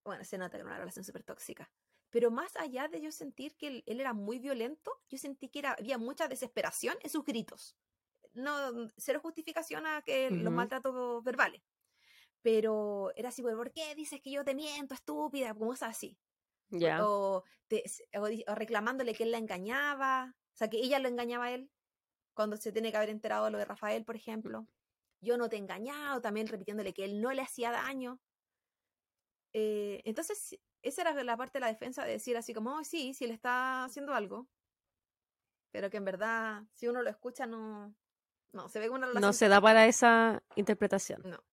Bueno, 0.06 0.24
se 0.24 0.38
nota 0.38 0.52
que 0.52 0.62
era 0.62 0.66
una 0.70 0.78
relación 0.80 1.04
súper 1.04 1.24
tóxica. 1.24 1.72
Pero 2.10 2.32
más 2.32 2.56
allá 2.56 2.88
de 2.88 3.02
yo 3.02 3.12
sentir 3.12 3.56
que 3.56 3.68
él, 3.68 3.84
él 3.86 4.00
era 4.00 4.14
muy 4.14 4.39
violento, 4.39 4.91
yo 5.10 5.18
sentí 5.20 5.50
que 5.50 5.60
era, 5.60 5.74
había 5.74 5.97
mucha 6.00 6.28
desesperación 6.28 6.97
en 7.04 7.10
sus 7.12 7.24
gritos. 7.26 7.76
No, 8.34 8.54
cero 8.97 9.20
justificación 9.22 9.86
a 9.86 10.02
que 10.02 10.30
los 10.32 10.52
maltratos 10.54 11.24
verbales. 11.24 11.62
Pero 12.41 13.12
era 13.16 13.30
así, 13.30 13.41
¿por 13.43 13.72
qué 13.72 13.93
dices 13.95 14.22
que 14.22 14.32
yo 14.32 14.43
te 14.45 14.56
miento, 14.56 14.93
estúpida? 14.95 15.54
Como 15.54 15.68
cosas 15.72 15.89
así. 15.91 16.18
Ya. 16.70 17.06
O, 17.06 17.43
te- 17.68 17.84
o 18.18 18.28
di- 18.28 18.45
o 18.47 18.56
reclamándole 18.56 19.14
que 19.14 19.24
él 19.24 19.32
la 19.32 19.38
engañaba. 19.38 20.36
O 20.54 20.56
sea, 20.58 20.70
que 20.70 20.78
ella 20.78 21.00
lo 21.00 21.10
engañaba 21.10 21.45
a 21.45 21.52
él. 21.52 21.70
Cuando 22.39 22.55
se 22.55 22.71
tiene 22.71 22.89
que 22.89 22.95
haber 22.95 23.09
enterado 23.09 23.43
de 23.43 23.51
lo 23.51 23.57
de 23.57 23.65
Rafael, 23.65 24.05
por 24.05 24.15
ejemplo. 24.15 24.65
Yo 25.19 25.35
no 25.37 25.49
te 25.49 25.57
he 25.57 25.59
engañado. 25.59 26.21
También 26.21 26.47
repitiéndole 26.47 26.93
que 26.93 27.03
él 27.03 27.19
no 27.19 27.33
le 27.33 27.41
hacía 27.41 27.69
daño. 27.69 28.21
Eh, 29.51 30.01
entonces, 30.05 30.57
esa 30.81 31.01
era 31.01 31.21
la 31.25 31.35
parte 31.35 31.57
de 31.57 31.65
la 31.65 31.67
defensa 31.67 32.05
de 32.05 32.11
decir 32.11 32.37
así 32.37 32.53
como, 32.53 32.77
"Oh, 32.77 32.83
sí, 32.85 33.13
sí 33.13 33.27
le 33.27 33.33
está 33.33 33.83
haciendo 33.83 34.13
algo. 34.13 34.47
Pero 35.71 35.89
que 35.89 35.97
en 35.97 36.05
verdad, 36.05 36.63
si 36.71 36.87
uno 36.87 37.01
lo 37.01 37.09
escucha, 37.09 37.45
no. 37.45 37.93
No, 38.53 38.69
se 38.69 38.79
ve 38.79 38.89
una 38.89 39.07
relación 39.07 39.21
No 39.21 39.33
se 39.33 39.49
da 39.49 39.59
para 39.59 39.85
esa 39.85 40.41
interpretación. 40.55 41.21
no. 41.25 41.43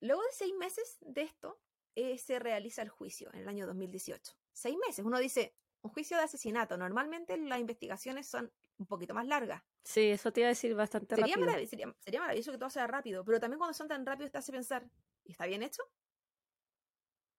Luego 0.00 0.20
de 0.20 0.32
seis 0.32 0.52
meses 0.58 0.98
de 1.00 1.22
esto, 1.22 1.58
eh, 1.94 2.18
se 2.18 2.38
realiza 2.40 2.82
el 2.82 2.90
juicio 2.90 3.32
en 3.32 3.40
el 3.40 3.48
año 3.48 3.66
2018. 3.66 4.34
Seis 4.52 4.76
meses. 4.86 5.02
Uno 5.02 5.18
dice, 5.18 5.56
un 5.80 5.90
juicio 5.90 6.18
de 6.18 6.24
asesinato. 6.24 6.76
Normalmente 6.76 7.38
las 7.38 7.58
investigaciones 7.58 8.26
son 8.28 8.52
un 8.80 8.86
poquito 8.86 9.14
más 9.14 9.26
largas. 9.26 9.62
Sí, 9.84 10.08
eso 10.10 10.32
te 10.32 10.40
iba 10.40 10.48
a 10.48 10.50
decir 10.56 10.74
bastante 10.74 11.14
Sería, 11.14 11.36
rápido. 11.36 11.52
marav- 11.52 11.66
sería, 11.66 11.94
sería 12.00 12.20
maravilloso 12.20 12.50
que 12.50 12.58
todo 12.58 12.70
sea 12.70 12.86
rápido, 12.86 13.24
pero 13.24 13.38
también 13.38 13.58
cuando 13.58 13.74
son 13.74 13.86
tan 13.88 14.04
rápidos 14.04 14.32
te 14.32 14.38
hace 14.38 14.50
pensar, 14.52 14.88
¿y 15.24 15.32
está 15.32 15.46
bien 15.46 15.62
hecho? 15.62 15.82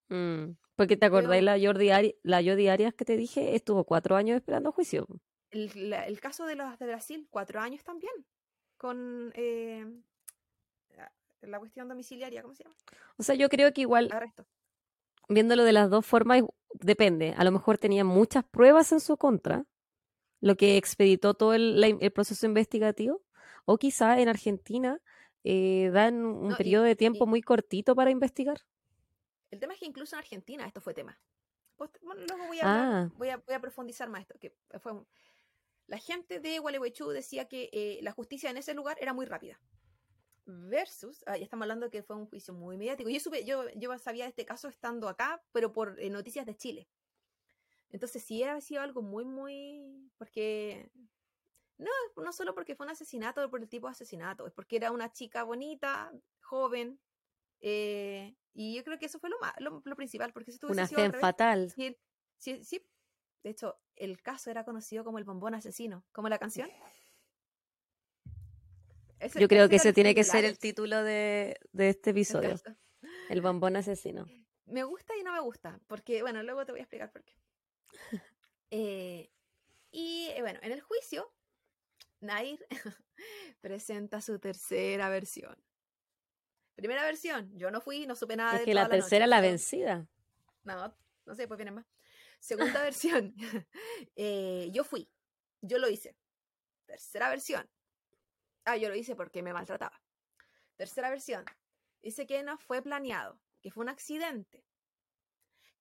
Mm, 0.09 0.55
Porque 0.75 0.97
te 0.97 1.05
acordáis 1.05 1.43
la 1.43 1.57
Jordi, 1.59 1.89
Ari- 1.89 2.17
la 2.23 2.43
Jordi 2.43 2.67
Arias 2.67 2.93
que 2.93 3.05
te 3.05 3.15
dije, 3.17 3.55
estuvo 3.55 3.83
cuatro 3.85 4.15
años 4.15 4.35
esperando 4.37 4.71
juicio. 4.71 5.07
El, 5.51 5.89
la- 5.89 6.05
el 6.05 6.19
caso 6.19 6.45
de 6.45 6.55
los 6.55 6.77
de 6.79 6.85
Brasil, 6.85 7.27
cuatro 7.29 7.59
años 7.59 7.83
también, 7.83 8.13
con 8.77 9.31
eh, 9.35 9.85
la- 11.41 11.59
cuestión 11.59 11.87
domiciliaria, 11.87 12.41
¿cómo 12.41 12.53
se 12.55 12.63
llama? 12.63 12.75
O 13.17 13.23
sea, 13.23 13.35
yo 13.35 13.49
creo 13.49 13.73
que 13.73 13.81
igual, 13.81 14.09
Arresto. 14.11 14.45
viéndolo 15.29 15.63
de 15.63 15.71
las 15.73 15.89
dos 15.89 16.05
formas, 16.05 16.41
depende. 16.73 17.33
A 17.37 17.43
lo 17.43 17.51
mejor 17.51 17.77
tenía 17.77 18.03
muchas 18.03 18.43
pruebas 18.43 18.91
en 18.91 18.99
su 18.99 19.17
contra, 19.17 19.65
lo 20.41 20.55
que 20.57 20.75
expeditó 20.77 21.33
todo 21.33 21.53
el, 21.53 21.79
la 21.79 21.87
in- 21.87 21.97
el 22.01 22.11
proceso 22.11 22.45
investigativo. 22.45 23.21
O 23.65 23.77
quizá 23.77 24.19
en 24.19 24.27
Argentina 24.27 24.99
eh, 25.43 25.89
dan 25.93 26.25
un 26.25 26.47
No, 26.49 26.53
y- 26.53 26.57
periodo 26.57 26.83
de 26.83 26.95
tiempo 26.95 27.25
y- 27.25 27.27
muy 27.27 27.41
cortito 27.41 27.95
para 27.95 28.11
investigar. 28.11 28.57
El 29.51 29.59
tema 29.59 29.73
es 29.73 29.79
que 29.79 29.85
incluso 29.85 30.15
en 30.15 30.19
Argentina 30.19 30.65
esto 30.65 30.81
fue 30.81 30.93
tema. 30.93 31.19
Post- 31.77 31.97
bueno, 32.01 32.21
luego 32.27 32.45
voy 32.47 32.59
a, 32.59 32.63
Ah. 32.63 33.11
voy, 33.17 33.29
a, 33.29 33.37
voy 33.37 33.55
a 33.55 33.59
profundizar 33.59 34.09
más 34.09 34.21
esto. 34.21 34.37
Que 34.39 34.53
fue, 34.79 34.91
un- 34.93 35.07
la 35.87 35.97
gente 35.97 36.39
de 36.39 36.59
Gualeguaychú 36.59 37.09
decía 37.09 37.47
que 37.47 37.69
eh, 37.71 37.99
la 38.01 38.11
justicia 38.11 38.49
en 38.49 38.57
ese 38.57 38.73
lugar 38.73 38.97
era 38.99 39.13
muy 39.13 39.25
rápida. 39.25 39.59
Versus, 40.45 41.23
ah, 41.27 41.37
ya 41.37 41.43
estamos 41.43 41.63
hablando 41.63 41.89
que 41.91 42.01
fue 42.01 42.15
un 42.15 42.25
juicio 42.27 42.53
muy 42.53 42.77
mediático. 42.77 43.09
Yo, 43.09 43.19
supe, 43.19 43.45
yo, 43.45 43.65
yo 43.75 43.97
sabía 43.99 44.23
de 44.25 44.29
este 44.29 44.45
caso 44.45 44.67
estando 44.69 45.07
acá, 45.07 45.41
pero 45.51 45.71
por 45.71 45.99
eh, 45.99 46.09
noticias 46.09 46.45
de 46.45 46.55
Chile. 46.55 46.87
Entonces 47.91 48.23
sí 48.23 48.41
era 48.41 48.59
sido 48.61 48.81
algo 48.81 49.01
muy, 49.01 49.25
muy... 49.25 50.11
Porque 50.17 50.91
No, 51.77 51.91
no 52.17 52.33
solo 52.33 52.53
porque 52.55 52.75
fue 52.75 52.85
un 52.85 52.91
asesinato 52.91 53.49
por 53.49 53.61
el 53.61 53.69
tipo 53.69 53.87
de 53.87 53.91
asesinato, 53.91 54.47
es 54.47 54.53
porque 54.53 54.77
era 54.77 54.91
una 54.91 55.11
chica 55.11 55.43
bonita, 55.43 56.11
joven, 56.41 56.99
eh, 57.61 58.35
y 58.53 58.75
yo 58.75 58.83
creo 58.83 58.97
que 58.97 59.05
eso 59.05 59.19
fue 59.19 59.29
lo, 59.29 59.39
más, 59.39 59.53
lo, 59.59 59.95
principal, 59.95 60.33
porque 60.33 60.51
si 60.51 60.59
Una 60.65 60.87
fe 60.87 61.11
fatal. 61.11 61.71
Sí, 61.71 61.97
sí, 62.37 62.63
sí, 62.63 62.85
de 63.43 63.51
hecho, 63.51 63.79
el 63.95 64.21
caso 64.21 64.49
era 64.49 64.65
conocido 64.65 65.03
como 65.03 65.19
el 65.19 65.23
bombón 65.23 65.53
asesino, 65.53 66.03
como 66.11 66.27
la 66.27 66.39
canción. 66.39 66.69
Yo 69.35 69.47
creo 69.47 69.69
que 69.69 69.75
ese 69.75 69.93
tiene 69.93 70.15
que 70.15 70.23
ser 70.23 70.45
el 70.45 70.57
título 70.57 71.03
de, 71.03 71.59
este 71.77 72.09
episodio. 72.09 72.55
El 73.29 73.41
bombón 73.41 73.75
asesino. 73.75 74.25
Me 74.65 74.83
gusta 74.83 75.15
y 75.15 75.23
no 75.23 75.31
me 75.31 75.39
gusta, 75.39 75.79
porque, 75.87 76.21
bueno, 76.21 76.43
luego 76.43 76.65
te 76.65 76.71
voy 76.71 76.79
a 76.79 76.83
explicar 76.83 77.11
por 77.11 77.23
qué. 77.23 77.33
Eh, 78.69 79.29
y 79.91 80.29
eh, 80.29 80.41
bueno, 80.41 80.59
en 80.63 80.71
el 80.71 80.81
juicio, 80.81 81.33
Nair 82.21 82.65
presenta 83.61 84.21
su 84.21 84.39
tercera 84.39 85.09
versión. 85.09 85.57
Primera 86.75 87.03
versión, 87.03 87.51
yo 87.57 87.69
no 87.69 87.81
fui, 87.81 88.07
no 88.07 88.15
supe 88.15 88.35
nada 88.35 88.57
es 88.57 88.63
que 88.63 88.73
la 88.73 88.87
tercera 88.87 89.27
la 89.27 89.41
vencida. 89.41 90.07
No, 90.63 90.95
no 91.25 91.35
sé, 91.35 91.47
pues 91.47 91.57
viene 91.57 91.71
más. 91.71 91.85
Segunda 92.39 92.81
versión, 92.83 93.35
eh, 94.15 94.69
yo 94.71 94.83
fui, 94.83 95.11
yo 95.61 95.77
lo 95.77 95.89
hice. 95.89 96.15
Tercera 96.85 97.29
versión, 97.29 97.69
Ah, 98.65 98.77
yo 98.77 98.89
lo 98.89 98.95
hice 98.95 99.15
porque 99.15 99.41
me 99.41 99.53
maltrataba. 99.53 99.99
Tercera 100.75 101.09
versión. 101.09 101.45
Dice 102.01 102.25
que 102.25 102.43
no 102.43 102.57
fue 102.57 102.81
planeado, 102.81 103.39
que 103.61 103.71
fue 103.71 103.83
un 103.83 103.89
accidente. 103.89 104.63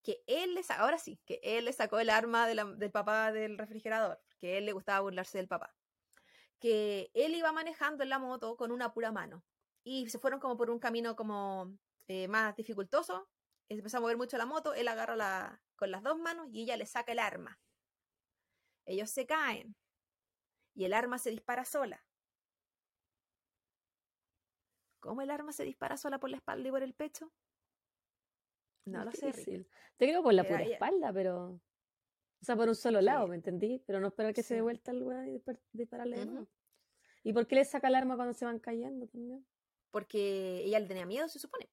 Que 0.02 0.22
él 0.26 0.58
ahora 0.78 0.98
sí, 0.98 1.20
que 1.26 1.40
él 1.42 1.66
le 1.66 1.72
sacó 1.72 1.98
el 1.98 2.10
arma 2.10 2.46
del 2.46 2.90
papá 2.90 3.32
del 3.32 3.58
refrigerador, 3.58 4.20
que 4.38 4.58
él 4.58 4.66
le 4.66 4.72
gustaba 4.72 5.00
burlarse 5.00 5.38
del 5.38 5.48
papá. 5.48 5.74
Que 6.58 7.10
él 7.14 7.34
iba 7.34 7.52
manejando 7.52 8.02
en 8.02 8.08
la 8.08 8.18
moto 8.18 8.56
con 8.56 8.72
una 8.72 8.92
pura 8.92 9.12
mano. 9.12 9.44
Y 9.82 10.08
se 10.08 10.18
fueron 10.18 10.40
como 10.40 10.56
por 10.56 10.70
un 10.70 10.78
camino 10.78 11.16
como 11.16 11.76
eh, 12.08 12.28
más 12.28 12.56
dificultoso. 12.56 13.28
Se 13.68 13.74
empezó 13.74 13.98
a 13.98 14.00
mover 14.00 14.16
mucho 14.16 14.36
la 14.36 14.46
moto, 14.46 14.74
él 14.74 14.88
agarra 14.88 15.16
la, 15.16 15.62
con 15.76 15.90
las 15.90 16.02
dos 16.02 16.18
manos 16.18 16.48
y 16.52 16.62
ella 16.62 16.76
le 16.76 16.86
saca 16.86 17.12
el 17.12 17.18
arma. 17.18 17.58
Ellos 18.84 19.10
se 19.10 19.26
caen 19.26 19.76
y 20.74 20.84
el 20.84 20.92
arma 20.92 21.18
se 21.18 21.30
dispara 21.30 21.64
sola. 21.64 22.04
¿Cómo 25.00 25.22
el 25.22 25.30
arma 25.30 25.52
se 25.52 25.64
dispara 25.64 25.96
sola 25.96 26.18
por 26.18 26.30
la 26.30 26.36
espalda 26.36 26.68
y 26.68 26.70
por 26.70 26.82
el 26.82 26.94
pecho? 26.94 27.32
No 28.84 29.04
lo 29.04 29.12
sé. 29.12 29.32
Te 29.96 30.08
creo 30.08 30.22
por 30.22 30.34
la 30.34 30.44
pura 30.44 30.62
espalda, 30.62 31.12
pero. 31.12 31.60
O 32.40 32.44
sea, 32.44 32.56
por 32.56 32.68
un 32.68 32.74
solo 32.74 33.00
lado, 33.00 33.26
¿me 33.28 33.36
entendí? 33.36 33.82
Pero 33.86 34.00
no 34.00 34.08
espero 34.08 34.32
que 34.32 34.42
se 34.42 34.54
dé 34.54 34.60
vuelta 34.62 34.92
el 34.92 35.00
lugar 35.00 35.28
y 35.28 35.42
dispararle 35.72 36.46
¿Y 37.22 37.34
por 37.34 37.46
qué 37.46 37.56
le 37.56 37.64
saca 37.66 37.88
el 37.88 37.94
arma 37.94 38.16
cuando 38.16 38.32
se 38.32 38.46
van 38.46 38.58
cayendo 38.58 39.06
también? 39.06 39.46
Porque 39.90 40.62
ella 40.64 40.78
le 40.80 40.86
tenía 40.86 41.04
miedo, 41.04 41.28
se 41.28 41.38
supone. 41.38 41.68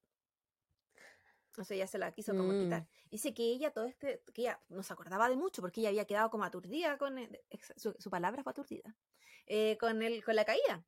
O 1.58 1.64
sea, 1.64 1.76
ella 1.76 1.88
se 1.88 1.98
la 1.98 2.12
quiso 2.12 2.36
como 2.36 2.52
quitar. 2.52 2.84
Mm. 2.84 3.10
Dice 3.10 3.34
que 3.34 3.44
ella, 3.44 3.72
todo 3.72 3.86
este, 3.86 4.22
que 4.34 4.42
ella 4.42 4.62
no 4.68 4.84
se 4.84 4.94
acordaba 4.94 5.30
de 5.30 5.38
mucho 5.38 5.62
porque 5.62 5.80
ella 5.80 5.90
había 5.90 6.06
quedado 6.06 6.30
como 6.30 6.44
aturdida 6.44 6.98
con, 6.98 7.18
su, 7.78 8.10
palabra 8.10 8.44
fue 8.44 8.52
aturdida, 8.52 8.96
eh, 9.48 9.78
con, 9.80 10.02
el, 10.04 10.24
con 10.24 10.36
la 10.36 10.46
caída. 10.46 10.86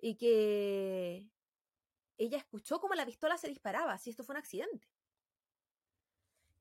Y 0.00 0.16
que 0.16 1.26
ella 2.18 2.38
escuchó 2.38 2.78
como 2.78 2.94
la 2.94 3.06
pistola 3.06 3.38
se 3.38 3.48
disparaba, 3.48 3.98
si 3.98 4.10
esto 4.10 4.22
fue 4.22 4.34
un 4.34 4.38
accidente. 4.38 4.86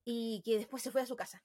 Y 0.09 0.41
que 0.45 0.57
después 0.57 0.81
se 0.81 0.89
fue 0.89 1.01
a 1.01 1.05
su 1.05 1.17
casa. 1.17 1.43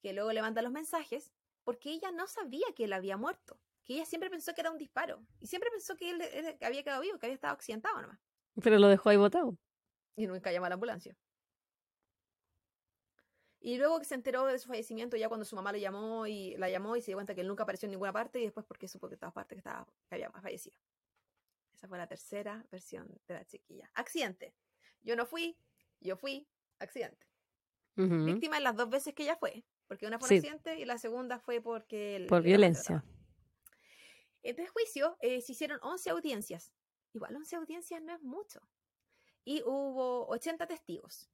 Que 0.00 0.14
luego 0.14 0.32
levanta 0.32 0.62
los 0.62 0.72
mensajes 0.72 1.30
porque 1.62 1.90
ella 1.90 2.10
no 2.10 2.26
sabía 2.26 2.64
que 2.74 2.84
él 2.84 2.94
había 2.94 3.18
muerto. 3.18 3.60
Que 3.84 3.96
ella 3.96 4.06
siempre 4.06 4.30
pensó 4.30 4.54
que 4.54 4.62
era 4.62 4.70
un 4.70 4.78
disparo. 4.78 5.20
Y 5.38 5.46
siempre 5.46 5.70
pensó 5.70 5.94
que 5.94 6.08
él, 6.08 6.22
había 6.62 6.82
quedado 6.82 7.02
vivo, 7.02 7.18
que 7.18 7.26
había 7.26 7.34
estado 7.34 7.52
accidentado 7.52 8.00
nomás. 8.00 8.18
Pero 8.62 8.78
lo 8.78 8.88
dejó 8.88 9.10
ahí 9.10 9.18
botado. 9.18 9.58
Y 10.16 10.26
nunca 10.26 10.50
llamó 10.52 10.64
a 10.64 10.68
la 10.70 10.76
ambulancia. 10.76 11.18
Y 13.60 13.76
luego 13.76 13.98
que 13.98 14.06
se 14.06 14.14
enteró 14.14 14.46
de 14.46 14.58
su 14.58 14.66
fallecimiento, 14.66 15.18
ya 15.18 15.28
cuando 15.28 15.44
su 15.44 15.54
mamá 15.54 15.70
lo 15.70 15.76
llamó 15.76 16.26
y 16.26 16.56
la 16.56 16.70
llamó 16.70 16.96
y 16.96 17.02
se 17.02 17.10
dio 17.10 17.18
cuenta 17.18 17.34
que 17.34 17.42
él 17.42 17.48
nunca 17.48 17.64
apareció 17.64 17.88
en 17.88 17.90
ninguna 17.90 18.12
parte, 18.14 18.40
y 18.40 18.44
después 18.44 18.64
porque 18.64 18.88
supo 18.88 19.10
que 19.10 19.18
todas 19.18 19.34
partes 19.34 19.56
que, 19.56 19.60
estaba, 19.60 19.86
que 20.08 20.14
había 20.14 20.30
fallecido. 20.30 20.78
Esa 21.74 21.88
fue 21.88 21.98
la 21.98 22.06
tercera 22.06 22.64
versión 22.70 23.20
de 23.26 23.34
la 23.34 23.44
chiquilla. 23.44 23.90
Accidente. 23.92 24.54
Yo 25.02 25.14
no 25.14 25.26
fui, 25.26 25.58
yo 26.00 26.16
fui, 26.16 26.48
accidente. 26.78 27.26
Víctima 27.96 28.58
en 28.58 28.62
las 28.62 28.76
dos 28.76 28.88
veces 28.88 29.12
que 29.12 29.24
ella 29.24 29.36
fue, 29.36 29.64
porque 29.88 30.06
una 30.06 30.20
fue 30.20 30.28
un 30.28 30.36
accidente 30.36 30.78
y 30.78 30.84
la 30.84 30.98
segunda 30.98 31.40
fue 31.40 31.60
porque... 31.60 32.24
Por 32.28 32.42
violencia. 32.42 33.04
En 34.44 34.50
este 34.50 34.68
juicio 34.68 35.16
eh, 35.20 35.40
se 35.40 35.50
hicieron 35.50 35.80
11 35.82 36.10
audiencias. 36.10 36.72
Igual 37.12 37.34
11 37.34 37.56
audiencias 37.56 38.00
no 38.00 38.14
es 38.14 38.22
mucho. 38.22 38.60
Y 39.44 39.62
hubo 39.64 40.28
80 40.28 40.68
testigos, 40.68 41.28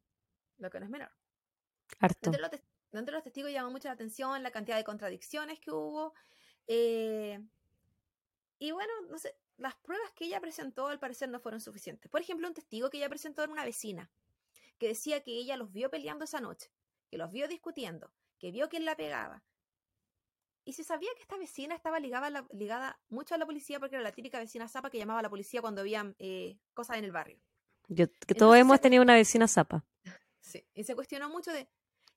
lo 0.56 0.70
que 0.70 0.78
no 0.80 0.86
es 0.86 0.90
menor. 0.90 1.12
Harto. 2.00 2.30
Entre 2.30 2.40
los, 2.40 3.12
los 3.12 3.22
testigos 3.22 3.52
llamó 3.52 3.70
mucho 3.70 3.88
la 3.88 3.94
atención 3.94 4.42
la 4.42 4.50
cantidad 4.50 4.76
de 4.76 4.84
contradicciones 4.84 5.60
que 5.60 5.70
hubo. 5.70 6.14
Eh, 6.66 7.44
y 8.58 8.70
bueno, 8.70 8.92
no 9.10 9.18
sé, 9.18 9.36
las 9.58 9.74
pruebas 9.76 10.12
que 10.12 10.24
ella 10.26 10.40
presentó 10.40 10.88
al 10.88 10.98
parecer 10.98 11.28
no 11.28 11.40
fueron 11.40 11.60
suficientes. 11.60 12.10
Por 12.10 12.20
ejemplo, 12.20 12.48
un 12.48 12.54
testigo 12.54 12.88
que 12.90 12.98
ella 12.98 13.08
presentó 13.08 13.42
era 13.42 13.52
una 13.52 13.64
vecina, 13.64 14.10
que 14.78 14.88
decía 14.88 15.22
que 15.22 15.32
ella 15.32 15.56
los 15.56 15.72
vio 15.72 15.90
peleando 15.90 16.24
esa 16.24 16.40
noche, 16.40 16.70
que 17.10 17.18
los 17.18 17.30
vio 17.30 17.48
discutiendo, 17.48 18.12
que 18.38 18.50
vio 18.50 18.68
quién 18.68 18.84
la 18.84 18.96
pegaba. 18.96 19.44
Y 20.64 20.72
se 20.72 20.84
sabía 20.84 21.10
que 21.14 21.22
esta 21.22 21.36
vecina 21.36 21.74
estaba 21.74 22.00
ligada, 22.00 22.46
ligada 22.52 22.98
mucho 23.08 23.34
a 23.34 23.38
la 23.38 23.46
policía 23.46 23.78
porque 23.78 23.96
era 23.96 24.02
la 24.02 24.12
típica 24.12 24.38
vecina 24.38 24.66
zapa 24.66 24.90
que 24.90 24.98
llamaba 24.98 25.20
a 25.20 25.22
la 25.22 25.30
policía 25.30 25.60
cuando 25.60 25.82
había 25.82 26.14
eh, 26.18 26.58
cosas 26.72 26.96
en 26.96 27.04
el 27.04 27.12
barrio. 27.12 27.38
Yo, 27.88 28.06
que 28.26 28.34
todos 28.34 28.56
hemos 28.56 28.80
tenido 28.80 29.02
una 29.02 29.14
vecina 29.14 29.48
zapa. 29.48 29.84
Sí, 30.40 30.62
y 30.74 30.84
se 30.84 30.94
cuestionó 30.94 31.30
mucho 31.30 31.50
de, 31.52 31.70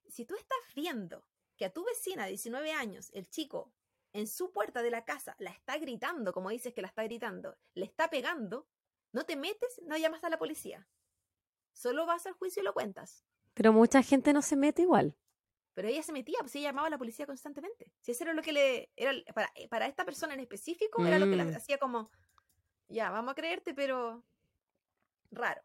si 0.09 0.25
tú 0.25 0.35
estás 0.35 0.57
viendo 0.75 1.25
que 1.55 1.63
a 1.63 1.71
tu 1.71 1.85
vecina 1.85 2.25
de 2.25 2.31
19 2.31 2.73
años, 2.73 3.09
el 3.13 3.29
chico, 3.29 3.71
en 4.13 4.27
su 4.27 4.51
puerta 4.51 4.81
de 4.81 4.91
la 4.91 5.05
casa 5.05 5.35
la 5.39 5.51
está 5.51 5.77
gritando, 5.77 6.33
como 6.33 6.49
dices 6.49 6.73
que 6.73 6.81
la 6.81 6.89
está 6.89 7.03
gritando, 7.03 7.57
le 7.73 7.85
está 7.85 8.09
pegando, 8.09 8.67
no 9.13 9.25
te 9.25 9.35
metes, 9.35 9.81
no 9.85 9.97
llamas 9.97 10.23
a 10.23 10.29
la 10.29 10.37
policía. 10.37 10.87
Solo 11.77 12.07
vas 12.07 12.25
al 12.25 12.33
juicio 12.33 12.63
y 12.63 12.65
lo 12.65 12.73
cuentas. 12.73 13.23
Pero 13.53 13.71
mucha 13.71 14.01
gente 14.01 14.33
no 14.33 14.41
se 14.41 14.55
mete 14.55 14.81
igual. 14.81 15.15
Pero 15.75 15.87
ella 15.87 16.01
se 16.01 16.11
metía, 16.11 16.39
pues 16.39 16.55
ella 16.55 16.69
llamaba 16.69 16.87
a 16.87 16.89
la 16.89 16.97
policía 16.97 17.27
constantemente. 17.27 17.93
Si 18.01 18.11
eso 18.11 18.23
era 18.23 18.33
lo 18.33 18.41
que 18.41 18.51
le. 18.51 18.91
Era, 18.95 19.13
para, 19.35 19.51
para 19.69 19.85
esta 19.85 20.03
persona 20.03 20.33
en 20.33 20.39
específico, 20.39 21.05
era 21.05 21.19
lo 21.19 21.27
que 21.27 21.35
le 21.35 21.45
mm. 21.45 21.55
hacía 21.55 21.77
como. 21.77 22.09
Ya, 22.87 23.11
vamos 23.11 23.33
a 23.33 23.35
creerte, 23.35 23.75
pero. 23.75 24.23
raro. 25.29 25.61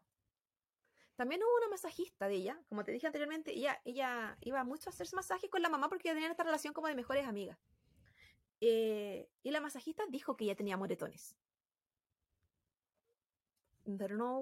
También 1.15 1.41
hubo 1.41 1.57
una 1.57 1.69
masajista 1.69 2.27
de 2.27 2.35
ella, 2.35 2.61
como 2.69 2.83
te 2.83 2.91
dije 2.91 3.07
anteriormente, 3.07 3.51
ella, 3.51 3.81
ella 3.83 4.37
iba 4.41 4.63
mucho 4.63 4.89
a 4.89 4.93
hacerse 4.93 5.15
masajes 5.15 5.49
con 5.49 5.63
la 5.63 5.69
mamá 5.69 5.89
porque 5.89 6.09
tenían 6.09 6.31
esta 6.31 6.43
relación 6.43 6.75
como 6.75 6.87
de 6.87 6.95
mejores 6.95 7.25
amigas. 7.25 7.57
Eh, 8.61 9.29
y 9.41 9.49
la 9.49 9.61
masajista 9.61 10.03
dijo 10.09 10.37
que 10.37 10.45
ella 10.45 10.55
tenía 10.55 10.77
moretones. 10.77 11.35
Pero 13.97 14.15
no. 14.15 14.39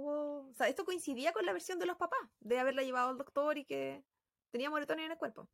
O 0.49 0.53
sea, 0.53 0.67
esto 0.67 0.85
coincidía 0.85 1.33
con 1.33 1.45
la 1.45 1.53
versión 1.53 1.79
de 1.79 1.85
los 1.85 1.97
papás, 1.97 2.19
de 2.39 2.59
haberla 2.59 2.83
llevado 2.83 3.09
al 3.09 3.17
doctor 3.17 3.57
y 3.57 3.65
que 3.65 4.03
tenía 4.51 4.69
moretones 4.69 5.05
en 5.05 5.11
el 5.11 5.17
cuerpo. 5.17 5.49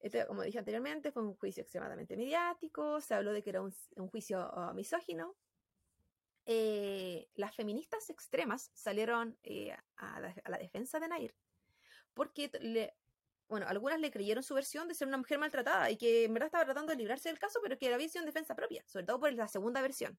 Este, 0.00 0.26
como 0.26 0.42
dije 0.42 0.58
anteriormente, 0.58 1.10
fue 1.10 1.22
un 1.22 1.34
juicio 1.36 1.62
extremadamente 1.62 2.16
mediático. 2.16 3.00
Se 3.00 3.14
habló 3.14 3.32
de 3.32 3.42
que 3.42 3.50
era 3.50 3.62
un, 3.62 3.72
juicio 4.10 4.50
uh, 4.54 4.72
misógino. 4.74 5.34
Eh, 6.46 7.28
las 7.34 7.54
feministas 7.54 8.08
extremas 8.08 8.70
salieron 8.72 9.36
eh, 9.42 9.76
a, 9.96 10.20
la, 10.20 10.34
la, 10.46 10.56
defensa 10.56 10.98
de 10.98 11.08
Nair 11.08 11.34
porque 12.18 12.50
bueno, 13.48 13.66
algunas 13.68 14.00
le 14.00 14.10
creyeron 14.10 14.42
su 14.42 14.52
versión 14.52 14.88
de 14.88 14.94
ser 14.94 15.06
una 15.06 15.18
mujer 15.18 15.38
maltratada 15.38 15.88
y 15.88 15.96
que 15.96 16.24
en 16.24 16.34
verdad 16.34 16.48
estaba 16.48 16.64
tratando 16.64 16.90
de 16.90 16.98
librarse 16.98 17.28
del 17.28 17.38
caso, 17.38 17.60
pero 17.62 17.78
que 17.78 17.94
había 17.94 18.08
sido 18.08 18.22
en 18.22 18.26
defensa 18.26 18.56
propia, 18.56 18.82
sobre 18.88 19.06
todo 19.06 19.20
por 19.20 19.32
la 19.32 19.46
segunda 19.46 19.80
versión. 19.80 20.18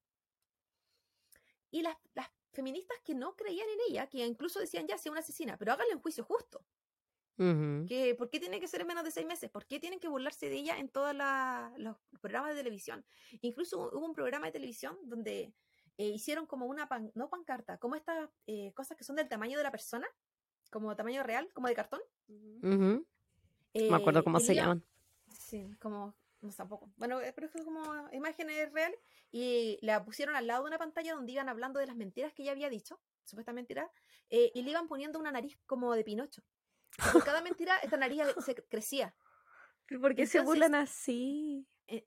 Y 1.70 1.82
las, 1.82 1.96
feministas 2.52 2.98
que 3.04 3.14
no 3.14 3.36
creían 3.36 3.68
en 3.68 3.78
ella, 3.88 4.08
que 4.08 4.26
incluso 4.26 4.58
decían 4.58 4.86
ya 4.86 4.98
sea 4.98 5.12
una 5.12 5.20
asesina, 5.20 5.56
pero 5.56 5.72
háganle 5.72 5.94
un 5.94 6.02
juicio 6.02 6.24
justo. 6.24 6.64
que, 7.36 8.14
¿Por 8.18 8.28
qué 8.28 8.40
tiene 8.40 8.60
que 8.60 8.66
ser 8.66 8.80
en 8.80 8.88
menos 8.88 9.04
de 9.04 9.10
seis 9.10 9.26
meses? 9.26 9.50
¿Por 9.50 9.66
qué 9.66 9.78
tienen 9.78 10.00
que 10.00 10.08
burlarse 10.08 10.48
de 10.48 10.56
ella 10.56 10.78
en 10.78 10.88
todos 10.88 11.14
los 11.76 11.96
programas 12.20 12.50
de 12.50 12.56
televisión? 12.56 13.04
Incluso 13.40 13.90
hubo 13.92 14.04
un 14.04 14.14
programa 14.14 14.46
de 14.46 14.52
televisión 14.52 14.98
donde 15.04 15.54
eh, 15.96 16.08
hicieron 16.08 16.46
como 16.46 16.66
una, 16.66 16.88
no 17.14 17.28
pancarta, 17.28 17.78
como 17.78 17.94
estas 17.94 18.28
eh, 18.46 18.72
cosas 18.74 18.96
que 18.96 19.04
son 19.04 19.16
del 19.16 19.28
tamaño 19.28 19.56
de 19.56 19.64
la 19.64 19.70
persona, 19.70 20.06
como 20.70 20.96
tamaño 20.96 21.22
real, 21.22 21.48
como 21.52 21.68
de 21.68 21.74
cartón. 21.74 22.00
Me 23.74 23.94
acuerdo 23.94 24.24
cómo 24.24 24.38
eh, 24.38 24.40
se 24.40 24.54
llaman. 24.54 24.84
Sí, 25.38 25.70
como, 25.78 26.14
no 26.40 26.52
tampoco. 26.52 26.90
Bueno, 26.96 27.20
eh, 27.20 27.32
pero 27.32 27.46
es 27.46 27.64
como 27.64 28.08
imágenes 28.12 28.72
reales. 28.72 28.98
Y 29.32 29.78
la 29.82 30.04
pusieron 30.04 30.34
al 30.36 30.46
lado 30.46 30.64
de 30.64 30.68
una 30.68 30.78
pantalla 30.78 31.14
donde 31.14 31.32
iban 31.32 31.48
hablando 31.48 31.78
de 31.78 31.86
las 31.86 31.96
mentiras 31.96 32.32
que 32.32 32.42
ella 32.42 32.52
había 32.52 32.68
dicho, 32.68 33.00
supuestamente 33.24 33.72
era, 33.74 33.90
eh, 34.28 34.50
y 34.54 34.62
le 34.62 34.70
iban 34.70 34.88
poniendo 34.88 35.18
una 35.18 35.30
nariz 35.30 35.58
como 35.66 35.94
de 35.94 36.02
Pinocho. 36.04 36.42
Por 37.12 37.24
cada 37.24 37.40
mentira, 37.40 37.76
esta 37.78 37.96
nariz 37.96 38.22
se 38.44 38.54
crecía. 38.54 39.14
¿Pero 39.86 40.00
por 40.00 40.14
qué 40.14 40.26
se 40.26 40.40
burlan 40.40 40.74
así? 40.74 41.66
eh, 41.86 42.06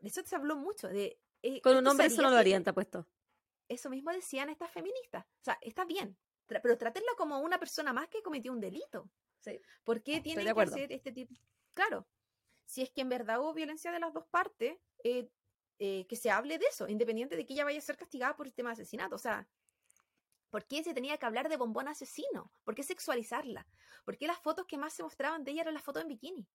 de 0.00 0.08
eso 0.08 0.22
se 0.24 0.36
habló 0.36 0.56
mucho. 0.56 0.88
De, 0.88 1.18
Con 1.62 1.76
un 1.76 1.86
hombre 1.86 2.06
eso 2.06 2.22
no 2.22 2.30
lo 2.30 2.36
harían, 2.36 2.62
te 2.62 2.70
apuesto. 2.70 3.08
Eso 3.68 3.88
mismo 3.90 4.10
decían 4.12 4.48
estas 4.50 4.70
feministas. 4.70 5.24
O 5.24 5.44
sea, 5.44 5.58
está 5.62 5.84
bien, 5.84 6.16
tra- 6.46 6.60
pero 6.62 6.76
trátenla 6.76 7.10
como 7.16 7.40
una 7.40 7.58
persona 7.58 7.92
más 7.92 8.08
que 8.08 8.22
cometió 8.22 8.52
un 8.52 8.60
delito. 8.60 9.10
Sí. 9.40 9.60
¿Por 9.82 10.02
qué 10.02 10.20
tienen 10.20 10.52
que 10.54 10.60
hacer 10.60 10.92
este 10.92 11.10
tipo? 11.10 11.34
Claro, 11.74 12.06
si 12.66 12.82
es 12.82 12.90
que 12.90 13.02
en 13.02 13.08
verdad 13.08 13.40
hubo 13.40 13.54
violencia 13.54 13.92
de 13.92 14.00
las 14.00 14.12
dos 14.12 14.26
partes, 14.26 14.78
eh, 15.04 15.28
eh, 15.78 16.06
que 16.06 16.16
se 16.16 16.30
hable 16.30 16.58
de 16.58 16.66
eso, 16.66 16.88
independiente 16.88 17.36
de 17.36 17.44
que 17.44 17.54
ella 17.54 17.64
vaya 17.64 17.78
a 17.78 17.82
ser 17.82 17.96
castigada 17.96 18.36
por 18.36 18.46
el 18.46 18.54
tema 18.54 18.70
de 18.70 18.74
asesinato. 18.74 19.16
O 19.16 19.18
sea, 19.18 19.48
¿por 20.50 20.64
qué 20.66 20.84
se 20.84 20.94
tenía 20.94 21.18
que 21.18 21.26
hablar 21.26 21.48
de 21.48 21.56
bombón 21.56 21.88
asesino? 21.88 22.52
¿Por 22.62 22.74
qué 22.74 22.82
sexualizarla? 22.82 23.66
¿Por 24.04 24.16
qué 24.16 24.26
las 24.26 24.38
fotos 24.38 24.66
que 24.66 24.78
más 24.78 24.92
se 24.92 25.02
mostraban 25.02 25.44
de 25.44 25.50
ella 25.50 25.62
eran 25.62 25.74
las 25.74 25.82
fotos 25.82 26.02
en 26.02 26.08
bikini? 26.08 26.46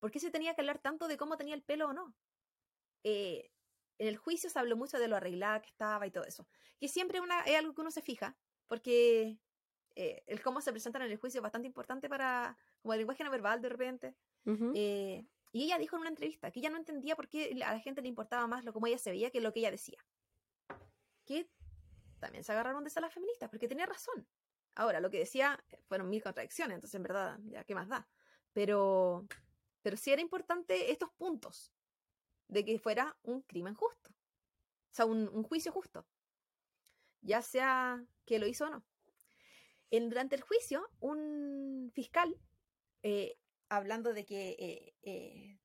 ¿Por 0.00 0.10
qué 0.10 0.18
se 0.18 0.30
tenía 0.30 0.54
que 0.54 0.60
hablar 0.60 0.80
tanto 0.80 1.06
de 1.08 1.16
cómo 1.16 1.36
tenía 1.36 1.54
el 1.54 1.62
pelo 1.62 1.88
o 1.88 1.92
no? 1.92 2.14
Eh, 3.04 3.50
en 3.98 4.08
el 4.08 4.16
juicio 4.16 4.50
se 4.50 4.58
habló 4.58 4.76
mucho 4.76 4.98
de 4.98 5.06
lo 5.06 5.16
arreglada 5.16 5.62
que 5.62 5.68
estaba 5.68 6.06
y 6.06 6.10
todo 6.10 6.24
eso. 6.24 6.48
Que 6.80 6.88
siempre 6.88 7.20
una, 7.20 7.42
es 7.42 7.56
algo 7.56 7.74
que 7.74 7.80
uno 7.80 7.92
se 7.92 8.02
fija, 8.02 8.36
porque 8.66 9.38
el 9.94 10.42
cómo 10.42 10.60
se 10.60 10.72
presentan 10.72 11.02
en 11.02 11.12
el 11.12 11.18
juicio 11.18 11.38
es 11.38 11.42
bastante 11.42 11.68
importante 11.68 12.08
para, 12.08 12.58
como 12.82 12.92
el 12.92 12.98
lenguaje 12.98 13.22
no 13.22 13.30
verbal 13.30 13.62
de 13.62 13.68
repente. 13.68 14.16
Eh, 14.74 15.26
y 15.52 15.64
ella 15.64 15.78
dijo 15.78 15.96
en 15.96 16.00
una 16.00 16.10
entrevista 16.10 16.50
que 16.50 16.60
ella 16.60 16.70
no 16.70 16.76
entendía 16.76 17.16
por 17.16 17.28
qué 17.28 17.52
a 17.64 17.72
la 17.74 17.80
gente 17.80 18.02
le 18.02 18.08
importaba 18.08 18.46
más 18.46 18.64
lo 18.64 18.72
como 18.72 18.86
ella 18.86 18.98
se 18.98 19.10
veía 19.10 19.30
que 19.30 19.40
lo 19.40 19.52
que 19.52 19.60
ella 19.60 19.70
decía. 19.70 20.04
Que 21.24 21.48
también 22.18 22.44
se 22.44 22.52
agarraron 22.52 22.84
de 22.84 22.88
esas 22.88 23.02
las 23.02 23.12
feministas, 23.14 23.48
porque 23.48 23.68
tenía 23.68 23.86
razón. 23.86 24.26
Ahora, 24.74 25.00
lo 25.00 25.10
que 25.10 25.18
decía 25.18 25.62
eh, 25.70 25.78
fueron 25.86 26.10
mil 26.10 26.22
contradicciones, 26.22 26.74
entonces 26.74 26.96
en 26.96 27.02
verdad, 27.04 27.38
ya, 27.44 27.64
¿qué 27.64 27.74
más 27.74 27.88
da? 27.88 28.08
Pero, 28.52 29.26
pero 29.82 29.96
sí 29.96 30.12
era 30.12 30.20
importante 30.20 30.90
estos 30.90 31.10
puntos 31.12 31.72
de 32.48 32.64
que 32.64 32.78
fuera 32.78 33.16
un 33.22 33.42
crimen 33.42 33.74
justo. 33.74 34.10
O 34.10 34.94
sea, 34.94 35.06
un, 35.06 35.28
un 35.28 35.42
juicio 35.42 35.72
justo. 35.72 36.06
Ya 37.20 37.40
sea 37.42 38.04
que 38.26 38.38
lo 38.38 38.46
hizo 38.46 38.66
o 38.66 38.70
no. 38.70 38.84
En- 39.90 40.08
durante 40.08 40.36
el 40.36 40.42
juicio, 40.42 40.88
un 41.00 41.90
fiscal, 41.94 42.36
eh, 43.02 43.36
hablando 43.76 44.12
de 44.12 44.24
que 44.24 44.56
eh, 44.58 44.94
eh, 45.02 45.58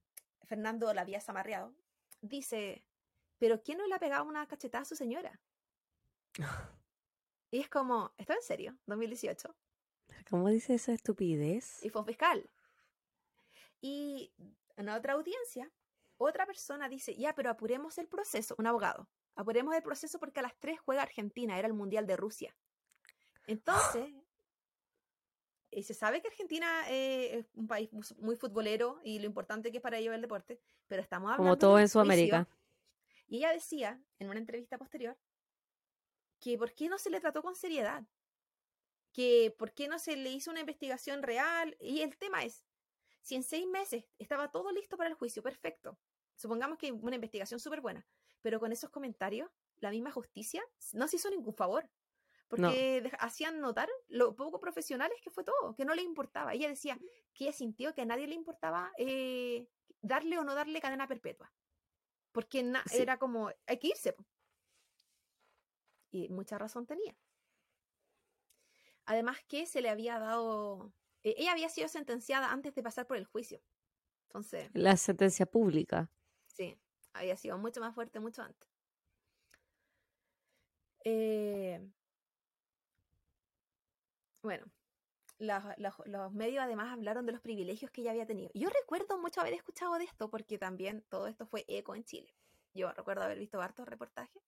Fernando 0.45 0.93
la 0.93 1.01
había 1.01 1.21
zamarreado, 1.21 1.73
dice, 2.21 2.83
pero 3.37 3.61
¿quién 3.61 3.77
no 3.77 3.87
le 3.87 3.95
ha 3.95 3.99
pegado 3.99 4.25
una 4.25 4.47
cachetada 4.47 4.83
a 4.83 4.85
su 4.85 4.95
señora? 4.95 5.39
Y 7.51 7.59
es 7.59 7.67
como, 7.67 8.13
¿está 8.17 8.35
en 8.35 8.43
serio? 8.43 8.77
2018. 8.85 9.55
¿Cómo 10.29 10.49
dice 10.49 10.75
esa 10.75 10.93
estupidez? 10.93 11.83
Y 11.83 11.89
fue 11.89 12.01
un 12.01 12.07
fiscal. 12.07 12.47
Y 13.81 14.31
en 14.77 14.89
otra 14.89 15.13
audiencia, 15.13 15.71
otra 16.17 16.45
persona 16.45 16.89
dice, 16.89 17.15
ya, 17.15 17.33
pero 17.33 17.49
apuremos 17.49 17.97
el 17.97 18.07
proceso, 18.07 18.55
un 18.59 18.67
abogado, 18.67 19.09
apuremos 19.35 19.73
el 19.75 19.81
proceso 19.81 20.19
porque 20.19 20.41
a 20.41 20.43
las 20.43 20.57
3 20.59 20.79
juega 20.79 21.01
Argentina, 21.01 21.57
era 21.57 21.67
el 21.67 21.73
Mundial 21.73 22.05
de 22.05 22.17
Rusia. 22.17 22.55
Entonces, 23.47 24.13
y 25.71 25.83
se 25.83 25.93
sabe 25.93 26.21
que 26.21 26.27
Argentina 26.29 26.89
eh, 26.89 27.39
es 27.39 27.45
un 27.55 27.67
país 27.67 27.91
mu- 27.91 28.01
muy 28.17 28.35
futbolero 28.35 28.99
y 29.03 29.19
lo 29.19 29.25
importante 29.25 29.71
que 29.71 29.77
es 29.77 29.83
para 29.83 29.97
ellos 29.97 30.13
el 30.15 30.21
deporte, 30.21 30.59
pero 30.87 31.01
estamos 31.01 31.31
hablando 31.31 31.43
Como 31.43 31.57
todo 31.57 31.79
en 31.79 31.87
Sudamérica. 31.89 32.47
Y 33.27 33.37
ella 33.37 33.51
decía, 33.53 34.01
en 34.17 34.29
una 34.29 34.39
entrevista 34.39 34.77
posterior, 34.77 35.17
que 36.39 36.57
por 36.57 36.73
qué 36.73 36.89
no 36.89 36.97
se 36.97 37.09
le 37.09 37.19
trató 37.19 37.41
con 37.43 37.55
seriedad, 37.55 38.03
que 39.11 39.53
por 39.57 39.73
qué 39.73 39.87
no 39.87 39.99
se 39.99 40.15
le 40.15 40.31
hizo 40.31 40.51
una 40.51 40.61
investigación 40.61 41.21
real. 41.21 41.75
Y 41.79 42.01
el 42.01 42.17
tema 42.17 42.43
es, 42.43 42.65
si 43.21 43.35
en 43.35 43.43
seis 43.43 43.67
meses 43.67 44.05
estaba 44.17 44.49
todo 44.51 44.71
listo 44.71 44.97
para 44.97 45.09
el 45.09 45.15
juicio, 45.15 45.43
perfecto. 45.43 45.99
Supongamos 46.35 46.77
que 46.77 46.91
una 46.91 47.15
investigación 47.15 47.59
súper 47.59 47.81
buena, 47.81 48.07
pero 48.41 48.59
con 48.59 48.71
esos 48.71 48.89
comentarios, 48.89 49.49
la 49.77 49.91
misma 49.91 50.11
justicia 50.11 50.63
no 50.93 51.07
se 51.07 51.17
hizo 51.17 51.29
ningún 51.29 51.53
favor. 51.53 51.89
Porque 52.49 53.11
hacían 53.19 53.61
notar 53.61 53.89
lo 54.07 54.35
poco 54.35 54.59
profesionales 54.59 55.17
que 55.21 55.29
fue 55.29 55.43
todo, 55.43 55.75
que 55.75 55.85
no 55.85 55.93
le 55.93 56.01
importaba. 56.01 56.53
Ella 56.53 56.67
decía 56.67 56.97
que 57.33 57.43
ella 57.45 57.53
sintió 57.53 57.93
que 57.93 58.01
a 58.01 58.05
nadie 58.05 58.27
le 58.27 58.35
importaba 58.35 58.91
eh, 58.97 59.69
darle 60.01 60.37
o 60.39 60.43
no 60.43 60.55
darle 60.55 60.81
cadena 60.81 61.07
perpetua. 61.07 61.53
Porque 62.31 62.63
Sí. 62.87 63.01
era 63.01 63.17
como, 63.19 63.51
hay 63.67 63.77
que 63.77 63.89
irse. 63.89 64.15
Y 66.11 66.27
mucha 66.29 66.57
razón 66.57 66.87
tenía. 66.87 67.15
Además 69.05 69.37
que 69.47 69.65
se 69.67 69.81
le 69.81 69.89
había 69.89 70.17
dado... 70.19 70.91
eh, 71.23 71.35
ella 71.37 71.51
había 71.51 71.69
sido 71.69 71.87
sentenciada 71.87 72.51
antes 72.51 72.73
de 72.73 72.81
pasar 72.83 73.05
por 73.07 73.17
el 73.17 73.25
juicio. 73.25 73.61
Entonces, 74.27 74.69
La 74.73 74.97
sentencia 74.97 75.45
pública. 75.45 76.11
sí, 76.45 76.79
había 77.13 77.37
sido 77.37 77.57
mucho 77.59 77.79
más 77.79 77.93
fuerte 77.93 78.19
mucho 78.19 78.41
antes. 78.41 78.69
Eh, 81.05 81.89
bueno, 84.49 84.65
los 85.37 86.33
medios 86.33 86.63
además 86.63 86.91
hablaron 86.91 87.27
de 87.27 87.33
los 87.33 87.41
privilegios 87.41 87.91
que 87.91 88.01
ella 88.01 88.09
había 88.09 88.25
tenido. 88.25 88.49
Yo 88.55 88.67
recuerdo 88.69 89.19
mucho 89.19 89.41
haber 89.41 89.53
escuchado 89.53 89.93
de 89.99 90.05
esto 90.05 90.31
porque 90.31 90.57
también 90.57 91.05
todo 91.07 91.27
esto 91.27 91.45
fue 91.45 91.65
eco 91.67 91.93
en 91.93 92.03
Chile. 92.03 92.35
Yo 92.73 92.91
recuerdo 92.91 93.23
haber 93.25 93.37
visto 93.37 93.61
hartos 93.61 93.87
reportajes 93.87 94.41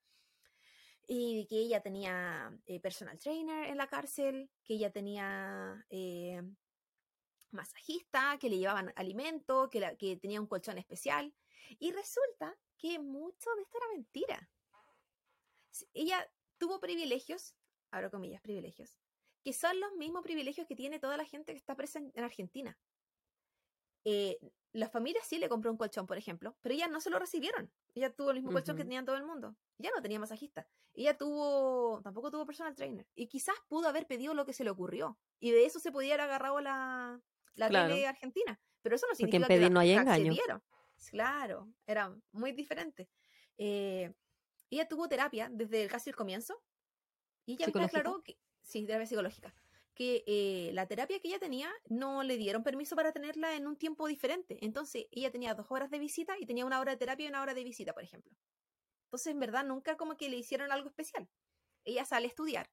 y 1.08 1.46
que 1.48 1.58
ella 1.58 1.82
tenía 1.82 2.52
eh, 2.66 2.80
personal 2.80 3.20
trainer 3.20 3.70
en 3.70 3.78
la 3.78 3.86
cárcel, 3.88 4.50
que 4.64 4.74
ella 4.74 4.92
tenía 4.92 5.86
eh, 5.92 6.42
masajista, 7.52 8.40
que 8.40 8.50
le 8.50 8.58
llevaban 8.58 8.92
alimento, 8.96 9.70
que, 9.70 9.82
la- 9.82 9.96
que 9.96 10.18
tenía 10.18 10.42
un 10.42 10.48
colchón 10.48 10.80
especial. 10.80 11.32
Y 11.78 11.92
resulta 11.92 12.58
que 12.78 12.98
mucho 12.98 13.52
de 13.56 13.62
esto 13.62 13.78
era 13.78 13.88
mentira. 13.94 14.50
Ella 15.94 16.28
tuvo 16.58 16.80
privilegios, 16.80 17.56
abro 17.92 18.10
comillas, 18.12 18.42
privilegios, 18.42 18.98
que 19.44 19.54
son 19.54 19.80
los 19.80 19.94
mismos 19.94 20.24
privilegios 20.24 20.68
que 20.68 20.76
tiene 20.76 21.00
toda 21.00 21.18
la 21.18 21.26
gente 21.26 21.52
que 21.54 21.58
está 21.58 21.76
presa 21.76 22.00
en, 22.00 22.12
en 22.16 22.24
Argentina. 22.24 22.78
Eh, 24.04 24.38
la 24.74 24.90
familia 24.90 25.22
sí 25.24 25.38
le 25.38 25.50
compró 25.50 25.70
un 25.72 25.78
colchón, 25.78 26.08
por 26.08 26.18
ejemplo, 26.18 26.56
pero 26.62 26.74
ella 26.74 26.88
no 26.88 27.02
se 27.02 27.10
lo 27.10 27.20
recibieron. 27.20 27.72
Ella 27.94 28.12
tuvo 28.14 28.30
el 28.32 28.38
mismo 28.38 28.52
colchón 28.52 28.78
que 28.78 28.84
tenía 28.84 29.04
todo 29.04 29.18
el 29.18 29.26
mundo. 29.26 29.56
Ella 29.78 29.92
no 29.96 30.02
tenía 30.02 30.18
masajista. 30.20 30.68
Ella 30.94 31.18
tuvo, 31.18 32.02
tampoco 32.04 32.32
tuvo 32.32 32.46
personal 32.46 32.74
trainer. 32.76 33.06
Y 33.14 33.28
quizás 33.28 33.56
pudo 33.68 33.90
haber 33.90 34.08
pedido 34.08 34.34
lo 34.34 34.46
que 34.46 34.54
se 34.54 34.64
le 34.64 34.70
ocurrió. 34.70 35.20
Y 35.40 35.52
de 35.52 35.66
eso 35.66 35.80
se 35.80 35.92
podía 35.92 36.14
haber 36.14 36.22
agarrado 36.26 36.62
la, 36.62 37.20
la 37.56 37.68
Claro. 37.68 37.90
tele 37.94 38.08
argentina. 38.08 38.60
Pero 38.82 38.96
eso 38.96 39.06
no 39.08 39.12
Porque 39.12 39.24
en 39.26 39.32
significa 39.32 39.48
que, 39.48 39.54
pedir 39.54 39.64
la- 39.68 39.74
no 39.74 39.80
hay 39.82 39.90
que 39.94 39.96
engaño. 40.00 40.34
Claro, 41.10 41.68
era 41.86 42.16
muy 42.32 42.52
diferente. 42.54 43.10
Eh, 43.58 44.14
ella 44.70 44.88
tuvo 44.88 45.10
terapia 45.10 45.50
desde 45.52 45.88
casi 45.88 46.10
el 46.12 46.16
comienzo. 46.16 46.64
Y 47.46 47.54
ella 47.56 47.66
¿Psicológica? 47.66 48.00
aclaró 48.00 48.24
que, 48.24 48.38
sí, 48.62 48.86
terapia 48.86 49.08
psicológica, 49.08 49.54
que 49.94 50.24
eh, 50.26 50.72
la 50.74 50.88
terapia 50.88 51.20
que 51.20 51.28
ella 51.28 51.40
tenía 51.40 51.72
no 51.90 52.24
le 52.24 52.38
dieron 52.38 52.64
permiso 52.64 52.96
para 52.96 53.12
tenerla 53.12 53.56
en 53.56 53.68
un 53.68 53.78
tiempo 53.78 54.08
diferente. 54.08 54.58
Entonces, 54.62 55.06
ella 55.12 55.32
tenía 55.32 55.54
dos 55.54 55.68
horas 55.70 55.90
de 55.90 56.00
visita 56.00 56.36
y 56.40 56.46
tenía 56.46 56.66
una 56.66 56.80
hora 56.80 56.92
de 56.92 56.98
terapia 56.98 57.26
y 57.26 57.30
una 57.30 57.42
hora 57.42 57.54
de 57.54 57.64
visita, 57.64 57.94
por 57.94 58.04
ejemplo. 58.04 58.32
Entonces, 59.06 59.34
en 59.34 59.40
verdad, 59.40 59.66
nunca 59.66 59.98
como 59.98 60.16
que 60.16 60.30
le 60.30 60.38
hicieron 60.38 60.72
algo 60.72 60.88
especial. 60.88 61.28
Ella 61.84 62.06
sale 62.06 62.26
a 62.26 62.30
estudiar. 62.30 62.70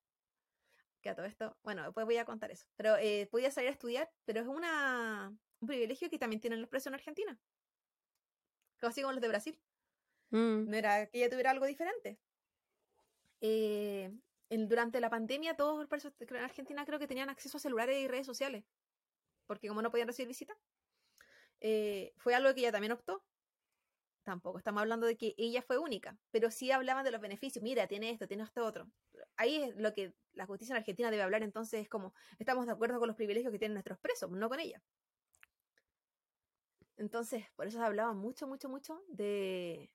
Que 1.03 1.11
a 1.11 1.15
todo 1.15 1.27
esto, 1.27 1.57
bueno, 1.63 1.83
después 1.85 2.07
voy 2.07 2.17
a 2.17 2.25
contar 2.25 2.51
eso. 2.51 2.67
Pero 2.77 2.97
eh, 2.97 3.29
podía 3.31 3.51
salir 3.51 3.71
a 3.71 3.73
estudiar, 3.73 4.11
pero 4.25 4.41
es 4.41 4.47
una, 4.47 5.37
un 5.61 5.69
privilegio 5.69 6.11
que 6.11 6.19
también 6.19 6.41
tienen 6.41 6.61
los 6.61 6.71
presos 6.71 6.89
en 6.89 6.95
Argentina. 6.95 7.41
Así 8.81 9.03
como 9.03 9.13
los 9.13 9.21
de 9.21 9.29
Brasil. 9.29 9.61
Mm. 10.31 10.71
No 10.71 10.77
era 10.77 11.07
que 11.07 11.19
ella 11.19 11.31
tuviera 11.31 11.51
algo 11.51 11.67
diferente. 11.67 12.19
Eh, 13.41 14.13
durante 14.51 15.01
la 15.01 15.11
pandemia, 15.11 15.57
todos 15.57 15.79
los 15.79 15.89
presos 15.89 16.13
en 16.19 16.37
Argentina 16.37 16.85
creo 16.87 16.99
que 16.99 17.07
tenían 17.07 17.29
acceso 17.29 17.57
a 17.57 17.61
celulares 17.61 18.03
y 18.03 18.09
redes 18.09 18.27
sociales. 18.27 18.65
Porque 19.47 19.69
como 19.69 19.83
no 19.83 19.91
podían 19.91 20.09
recibir 20.09 20.29
visita, 20.29 20.57
eh, 21.61 22.13
fue 22.17 22.35
algo 22.35 22.53
que 22.55 22.61
ella 22.61 22.73
también 22.73 22.93
optó. 22.93 23.25
Tampoco 24.23 24.59
estamos 24.59 24.83
hablando 24.83 25.07
de 25.07 25.17
que 25.17 25.35
ella 25.39 25.63
fue 25.63 25.79
única, 25.79 26.19
pero 26.31 26.51
sí 26.51 26.71
hablaban 26.71 27.05
de 27.05 27.11
los 27.11 27.21
beneficios. 27.21 27.63
Mira, 27.63 27.87
tiene 27.87 28.11
esto, 28.11 28.29
tiene 28.29 28.43
esto 28.43 28.65
otro. 28.65 28.91
Ahí 29.37 29.57
es 29.57 29.77
lo 29.77 29.95
que 29.95 30.15
la 30.35 30.47
justicia 30.47 30.75
en 30.75 30.79
Argentina 30.79 31.11
debe 31.11 31.23
hablar, 31.23 31.43
entonces 31.43 31.81
es 31.81 31.89
como, 31.89 32.13
estamos 32.39 32.67
de 32.67 32.73
acuerdo 32.73 32.99
con 32.99 33.09
los 33.09 33.17
privilegios 33.17 33.51
que 33.53 33.59
tienen 33.59 33.75
nuestros 33.75 33.99
presos, 33.99 34.31
no 34.31 34.49
con 34.49 34.61
ella. 34.61 34.83
Entonces, 36.99 37.45
por 37.57 37.67
eso 37.67 37.79
se 37.79 37.85
hablaba 37.85 38.13
mucho, 38.13 38.47
mucho, 38.47 38.69
mucho 38.69 39.03
de 39.09 39.91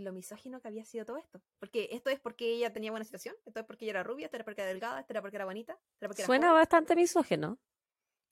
lo 0.00 0.12
misógino 0.12 0.60
que 0.60 0.68
había 0.68 0.84
sido 0.84 1.04
todo 1.04 1.16
esto. 1.18 1.40
Porque 1.58 1.88
esto 1.92 2.10
es 2.10 2.20
porque 2.20 2.52
ella 2.52 2.72
tenía 2.72 2.90
buena 2.90 3.04
situación, 3.04 3.34
esto 3.46 3.60
es 3.60 3.66
porque 3.66 3.84
ella 3.84 3.92
era 3.92 4.02
rubia, 4.02 4.26
esto 4.26 4.36
era 4.36 4.44
porque 4.44 4.60
era 4.62 4.68
delgada, 4.70 5.00
esto 5.00 5.12
era 5.12 5.20
porque 5.20 5.36
era 5.36 5.44
bonita, 5.44 5.72
esto 5.74 5.96
era 6.00 6.08
porque 6.08 6.22
era 6.22 6.26
Suena 6.26 6.46
joven. 6.48 6.60
bastante 6.60 6.96
misógeno. 6.96 7.58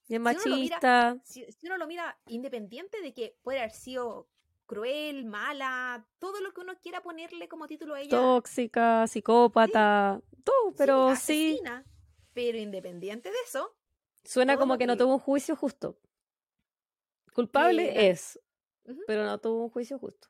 Si 0.04 0.16
uno 0.16 0.32
lo 0.32 0.56
mira- 0.56 0.76
machista. 0.76 1.18
Si, 1.24 1.44
si 1.52 1.66
uno 1.66 1.76
lo 1.78 1.86
mira 1.86 2.18
independiente 2.26 3.00
de 3.00 3.12
que 3.12 3.36
puede 3.42 3.58
haber 3.58 3.72
sido 3.72 4.28
cruel, 4.66 5.24
mala, 5.26 6.06
todo 6.18 6.40
lo 6.40 6.52
que 6.52 6.60
uno 6.60 6.74
quiera 6.80 7.02
ponerle 7.02 7.48
como 7.48 7.66
título 7.66 7.94
a 7.94 8.00
ella. 8.00 8.10
tóxica, 8.10 9.06
psicópata, 9.06 10.20
todo, 10.44 10.74
pero 10.76 11.08
sí, 11.16 11.52
asesina, 11.52 11.84
pero 12.32 12.58
independiente 12.58 13.30
de 13.30 13.36
eso, 13.46 13.76
suena 14.24 14.56
como 14.56 14.76
que 14.78 14.86
no 14.86 14.96
tuvo 14.96 15.14
un 15.14 15.20
juicio 15.20 15.54
justo. 15.56 15.98
Culpable 17.32 18.10
es, 18.10 18.40
pero 19.06 19.24
no 19.24 19.38
tuvo 19.38 19.64
un 19.64 19.70
juicio 19.70 19.98
justo. 19.98 20.28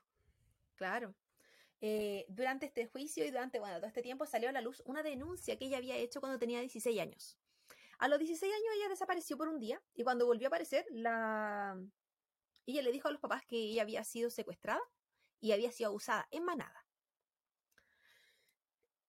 Claro. 0.75 1.15
Eh, 1.81 2.25
durante 2.29 2.67
este 2.67 2.87
juicio 2.87 3.25
y 3.25 3.31
durante 3.31 3.61
bueno, 3.61 3.77
todo 3.77 3.87
este 3.87 4.03
tiempo 4.03 4.25
salió 4.27 4.49
a 4.49 4.53
la 4.53 4.63
luz 4.63 4.83
una 4.87 5.03
denuncia 5.03 5.59
que 5.59 5.67
ella 5.67 5.77
había 5.77 5.97
hecho 5.97 6.21
cuando 6.21 6.39
tenía 6.39 6.61
16 6.61 7.01
años. 7.01 7.39
A 7.99 8.09
los 8.09 8.19
16 8.19 8.53
años 8.53 8.75
ella 8.77 8.89
desapareció 8.89 9.37
por 9.37 9.49
un 9.49 9.59
día 9.59 9.83
y 9.95 10.05
cuando 10.05 10.27
volvió 10.27 10.47
a 10.47 10.49
aparecer, 10.49 10.87
la... 10.91 11.79
ella 12.67 12.83
le 12.83 12.93
dijo 12.93 13.09
a 13.09 13.11
los 13.11 13.21
papás 13.21 13.45
que 13.47 13.57
ella 13.57 13.83
había 13.83 14.05
sido 14.05 14.31
secuestrada 14.31 14.81
y 15.41 15.53
había 15.53 15.71
sido 15.71 15.89
abusada 15.89 16.29
en 16.31 16.45
manada. 16.45 16.87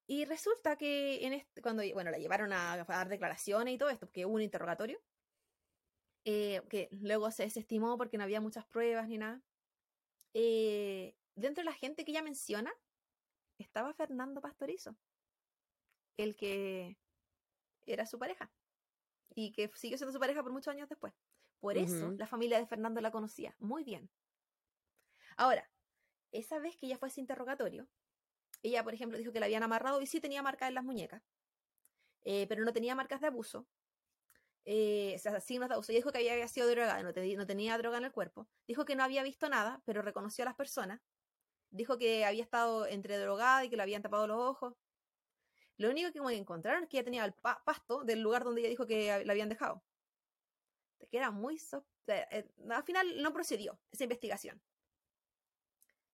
Y 0.10 0.24
resulta 0.24 0.78
que 0.78 1.46
cuando 1.62 1.84
bueno, 1.94 2.12
la 2.12 2.18
llevaron 2.18 2.54
a, 2.54 2.74
a 2.74 2.86
dar 2.86 3.10
declaraciones 3.10 3.74
y 3.74 3.78
todo 3.78 3.90
esto, 3.90 4.06
porque 4.06 4.26
hubo 4.26 4.36
un 4.36 4.42
interrogatorio, 4.42 5.02
eh, 6.30 6.62
que 6.70 6.90
luego 6.92 7.32
se 7.32 7.44
desestimó 7.44 7.98
porque 7.98 8.18
no 8.18 8.26
había 8.26 8.42
muchas 8.42 8.66
pruebas 8.66 9.08
ni 9.08 9.18
nada. 9.18 9.42
Eh, 10.34 11.16
dentro 11.38 11.62
de 11.64 11.70
la 11.70 11.74
gente 11.76 12.04
que 12.04 12.12
ella 12.12 12.22
menciona 12.24 12.74
estaba 13.58 13.94
Fernando 13.94 14.42
Pastorizo, 14.42 14.98
el 16.18 16.36
que 16.36 16.98
era 17.86 18.06
su 18.06 18.20
pareja 18.20 18.52
y 19.36 19.52
que 19.54 19.72
siguió 19.76 19.98
siendo 19.98 20.14
su 20.14 20.20
pareja 20.20 20.44
por 20.44 20.52
muchos 20.52 20.72
años 20.74 20.90
después. 20.90 21.14
Por 21.60 21.78
eso 21.78 22.14
la 22.18 22.28
familia 22.28 22.60
de 22.60 22.68
Fernando 22.68 23.02
la 23.02 23.12
conocía 23.12 23.56
muy 23.60 23.84
bien. 23.84 24.10
Ahora, 25.38 25.72
esa 26.32 26.60
vez 26.60 26.78
que 26.78 26.88
ella 26.88 26.98
fue 26.98 27.08
a 27.08 27.12
ese 27.12 27.22
interrogatorio, 27.22 27.88
ella, 28.64 28.84
por 28.84 28.94
ejemplo, 28.94 29.18
dijo 29.18 29.32
que 29.34 29.40
la 29.40 29.46
habían 29.48 29.64
amarrado 29.64 30.02
y 30.02 30.08
sí 30.08 30.22
tenía 30.22 30.44
marcas 30.44 30.70
en 30.70 30.76
las 30.76 30.84
muñecas, 30.84 31.24
eh, 32.24 32.46
pero 32.48 32.64
no 32.66 32.74
tenía 32.74 32.96
marcas 32.96 33.22
de 33.22 33.28
abuso. 33.28 33.68
Eh, 34.66 35.14
o 35.16 35.20
sea, 35.20 35.40
signos 35.40 35.70
de 35.70 35.76
abuso. 35.76 35.92
Ella 35.92 36.00
dijo 36.00 36.12
que 36.12 36.18
había 36.30 36.48
sido 36.48 36.70
drogada, 36.70 37.02
no, 37.04 37.14
te- 37.14 37.36
no 37.38 37.48
tenía 37.48 37.78
droga 37.78 37.98
en 38.00 38.06
el 38.06 38.12
cuerpo. 38.12 38.50
Dijo 38.68 38.86
que 38.86 38.96
no 38.96 39.04
había 39.04 39.24
visto 39.24 39.50
nada, 39.50 39.82
pero 39.86 40.02
reconoció 40.02 40.44
a 40.44 40.48
las 40.48 40.56
personas. 40.56 41.02
Dijo 41.70 41.98
que 41.98 42.26
había 42.26 42.44
estado 42.44 42.88
entre 42.88 43.18
drogada 43.18 43.66
y 43.66 43.70
que 43.70 43.76
le 43.78 43.84
habían 43.84 44.02
tapado 44.02 44.28
los 44.28 44.38
ojos. 44.38 44.74
Lo 45.78 45.90
único 45.90 46.12
que 46.12 46.20
encontraron 46.36 46.84
es 46.84 46.90
que 46.90 46.98
ella 46.98 47.06
tenía 47.06 47.26
el 47.26 47.34
pa- 47.34 47.64
pasto 47.64 48.04
del 48.04 48.22
lugar 48.22 48.44
donde 48.44 48.62
ella 48.62 48.70
dijo 48.70 48.88
que 48.88 49.24
la 49.26 49.32
habían 49.32 49.50
dejado. 49.50 49.84
Que 51.10 51.18
era 51.18 51.30
muy... 51.32 51.60
so- 51.60 51.86
eh, 52.08 52.26
eh, 52.32 52.52
al 52.70 52.84
final 52.84 53.22
no 53.22 53.32
procedió 53.32 53.80
esa 53.92 54.04
investigación. 54.04 54.62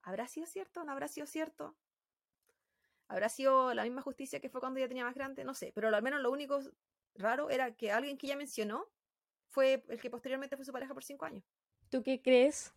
¿Habrá 0.01 0.27
sido 0.27 0.45
cierto 0.47 0.83
no 0.83 0.91
habrá 0.91 1.07
sido 1.07 1.25
cierto? 1.27 1.77
¿Habrá 3.07 3.29
sido 3.29 3.73
la 3.73 3.83
misma 3.83 4.01
justicia 4.01 4.39
que 4.39 4.49
fue 4.49 4.59
cuando 4.59 4.79
ella 4.79 4.87
tenía 4.87 5.05
más 5.05 5.15
grande? 5.15 5.43
No 5.43 5.53
sé, 5.53 5.71
pero 5.73 5.87
al 5.87 6.03
menos 6.03 6.19
lo 6.21 6.31
único 6.31 6.59
raro 7.15 7.49
era 7.49 7.75
que 7.75 7.91
alguien 7.91 8.17
que 8.17 8.27
ella 8.27 8.35
mencionó 8.35 8.89
fue 9.49 9.83
el 9.87 10.01
que 10.01 10.09
posteriormente 10.09 10.55
fue 10.55 10.65
su 10.65 10.71
pareja 10.73 10.93
por 10.93 11.03
cinco 11.03 11.25
años. 11.25 11.43
¿Tú 11.89 12.01
qué 12.01 12.21
crees? 12.21 12.73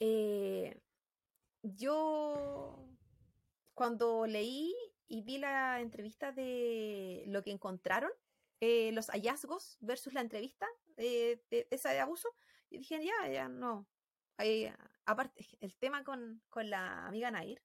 Eh, 0.00 0.80
yo 1.64 2.88
cuando 3.74 4.26
leí 4.26 4.74
y 5.06 5.22
vi 5.22 5.38
la 5.38 5.80
entrevista 5.80 6.32
de 6.32 7.24
lo 7.26 7.42
que 7.42 7.50
encontraron, 7.50 8.10
eh, 8.60 8.92
los 8.92 9.08
hallazgos 9.08 9.76
versus 9.80 10.14
la 10.14 10.20
entrevista 10.20 10.66
eh, 10.96 11.42
de, 11.50 12.00
abuso, 12.00 12.28
y 12.70 12.78
dije, 12.78 13.04
ya, 13.04 13.28
ya 13.28 13.48
no. 13.48 13.86
Ahí, 14.36 14.72
aparte, 15.04 15.46
el 15.60 15.76
tema 15.76 16.04
con, 16.04 16.42
con 16.48 16.70
la 16.70 17.06
amiga 17.06 17.30
Nair 17.30 17.62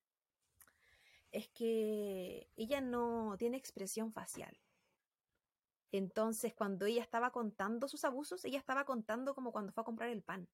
es 1.32 1.48
que 1.50 2.50
ella 2.56 2.82
no 2.82 3.36
tiene 3.38 3.58
expresión 3.58 4.12
facial. 4.12 4.58
Entonces, 5.92 6.54
cuando 6.54 6.86
ella 6.86 7.02
estaba 7.02 7.32
contando 7.32 7.88
sus 7.88 8.04
abusos, 8.04 8.46
ella 8.46 8.60
estaba 8.60 8.86
contando 8.86 9.34
como 9.34 9.52
cuando 9.52 9.72
fue 9.72 9.82
a 9.82 9.86
comprar 9.86 10.10
el 10.10 10.22
pan 10.22 10.48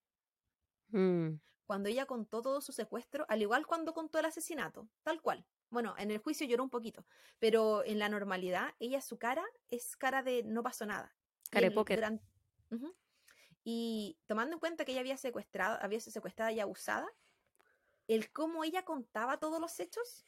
Mm, 0.89 1.39
cuando 1.65 1.89
ella 1.89 2.05
contó 2.05 2.41
todo 2.41 2.61
su 2.61 2.71
secuestro, 2.71 3.25
al 3.27 3.41
igual 3.41 3.65
cuando 3.65 3.93
contó 3.93 4.19
el 4.19 4.25
asesinato, 4.25 4.87
tal 5.03 5.21
cual. 5.21 5.45
Bueno, 5.69 5.95
en 5.97 6.11
el 6.11 6.19
juicio 6.19 6.47
lloró 6.47 6.63
un 6.63 6.69
poquito, 6.69 7.05
pero 7.39 7.83
en 7.83 7.99
la 7.99 8.09
normalidad, 8.09 8.73
ella, 8.79 9.01
su 9.01 9.17
cara 9.17 9.43
es 9.67 9.97
cara 9.97 10.23
de 10.23 10.43
no 10.43 10.63
pasó 10.63 10.85
nada. 10.85 11.15
Y 11.45 11.49
Cara 11.49 11.69
de 11.69 11.71
póker. 11.71 12.19
Y 13.63 14.19
tomando 14.27 14.53
en 14.53 14.59
cuenta 14.59 14.85
que 14.85 14.91
ella 14.91 15.01
había 15.01 15.17
secuestrado, 15.17 15.79
había 15.81 15.99
sido 15.99 16.13
secuestrada 16.13 16.51
y 16.51 16.59
abusada, 16.59 17.07
el 18.07 18.31
cómo 18.31 18.63
ella 18.63 18.85
contaba 18.85 19.39
todos 19.39 19.59
los 19.59 19.79
hechos, 19.79 20.27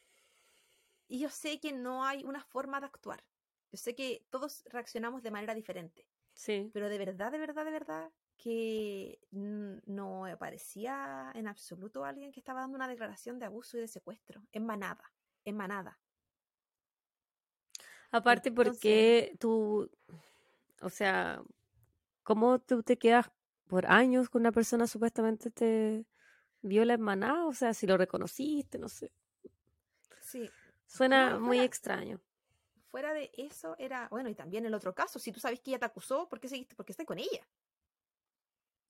y 1.06 1.20
yo 1.20 1.30
sé 1.30 1.60
que 1.60 1.72
no 1.72 2.04
hay 2.04 2.24
una 2.24 2.42
forma 2.42 2.80
de 2.80 2.86
actuar. 2.86 3.24
Yo 3.70 3.78
sé 3.78 3.94
que 3.94 4.26
todos 4.30 4.64
reaccionamos 4.66 5.22
de 5.22 5.30
manera 5.30 5.54
diferente. 5.54 6.06
sí. 6.34 6.70
Pero 6.72 6.88
de 6.88 6.98
verdad, 6.98 7.32
de 7.32 7.38
verdad, 7.38 7.64
de 7.64 7.70
verdad, 7.70 8.12
que 8.38 9.18
no 9.30 10.24
parecía 10.38 11.30
en 11.34 11.46
absoluto 11.48 12.04
alguien 12.04 12.32
que 12.32 12.40
estaba 12.40 12.60
dando 12.60 12.76
una 12.76 12.88
declaración 12.88 13.38
de 13.38 13.46
abuso 13.46 13.76
y 13.76 13.80
de 13.80 13.88
secuestro. 13.88 14.42
En 14.52 14.64
manada, 14.64 15.12
en 15.44 15.56
manada. 15.56 15.98
Aparte, 18.10 18.48
Entonces- 18.48 18.72
porque 18.80 19.36
tú, 19.38 19.90
o 20.80 20.88
sea, 20.88 21.42
¿cómo 22.22 22.58
tú 22.58 22.82
te 22.82 22.96
quedas 22.96 23.30
por 23.66 23.86
años 23.86 24.30
con 24.30 24.40
una 24.42 24.52
persona 24.52 24.86
supuestamente 24.86 25.50
te 25.50 26.06
viola 26.62 26.94
en 26.94 27.02
manada? 27.02 27.44
O 27.46 27.52
sea, 27.52 27.74
si 27.74 27.86
lo 27.86 27.96
reconociste, 27.98 28.78
no 28.78 28.88
sé. 28.88 29.12
Sí, 30.22 30.50
Suena 30.86 31.30
No, 31.32 31.40
muy 31.40 31.58
fuera- 31.58 31.64
extraño. 31.64 32.20
fuera 32.90 33.12
de 33.12 33.30
eso 33.36 33.76
era, 33.78 34.08
bueno, 34.10 34.30
y 34.30 34.34
también 34.34 34.64
el 34.64 34.72
otro 34.72 34.94
caso, 34.94 35.18
si 35.18 35.32
tú 35.32 35.38
sabes 35.40 35.60
que 35.60 35.70
ella 35.70 35.78
te 35.80 35.84
acusó, 35.84 36.26
¿por 36.30 36.40
qué 36.40 36.48
seguiste? 36.48 36.74
Porque 36.74 36.92
estás 36.92 37.04
con 37.04 37.18
ella. 37.18 37.46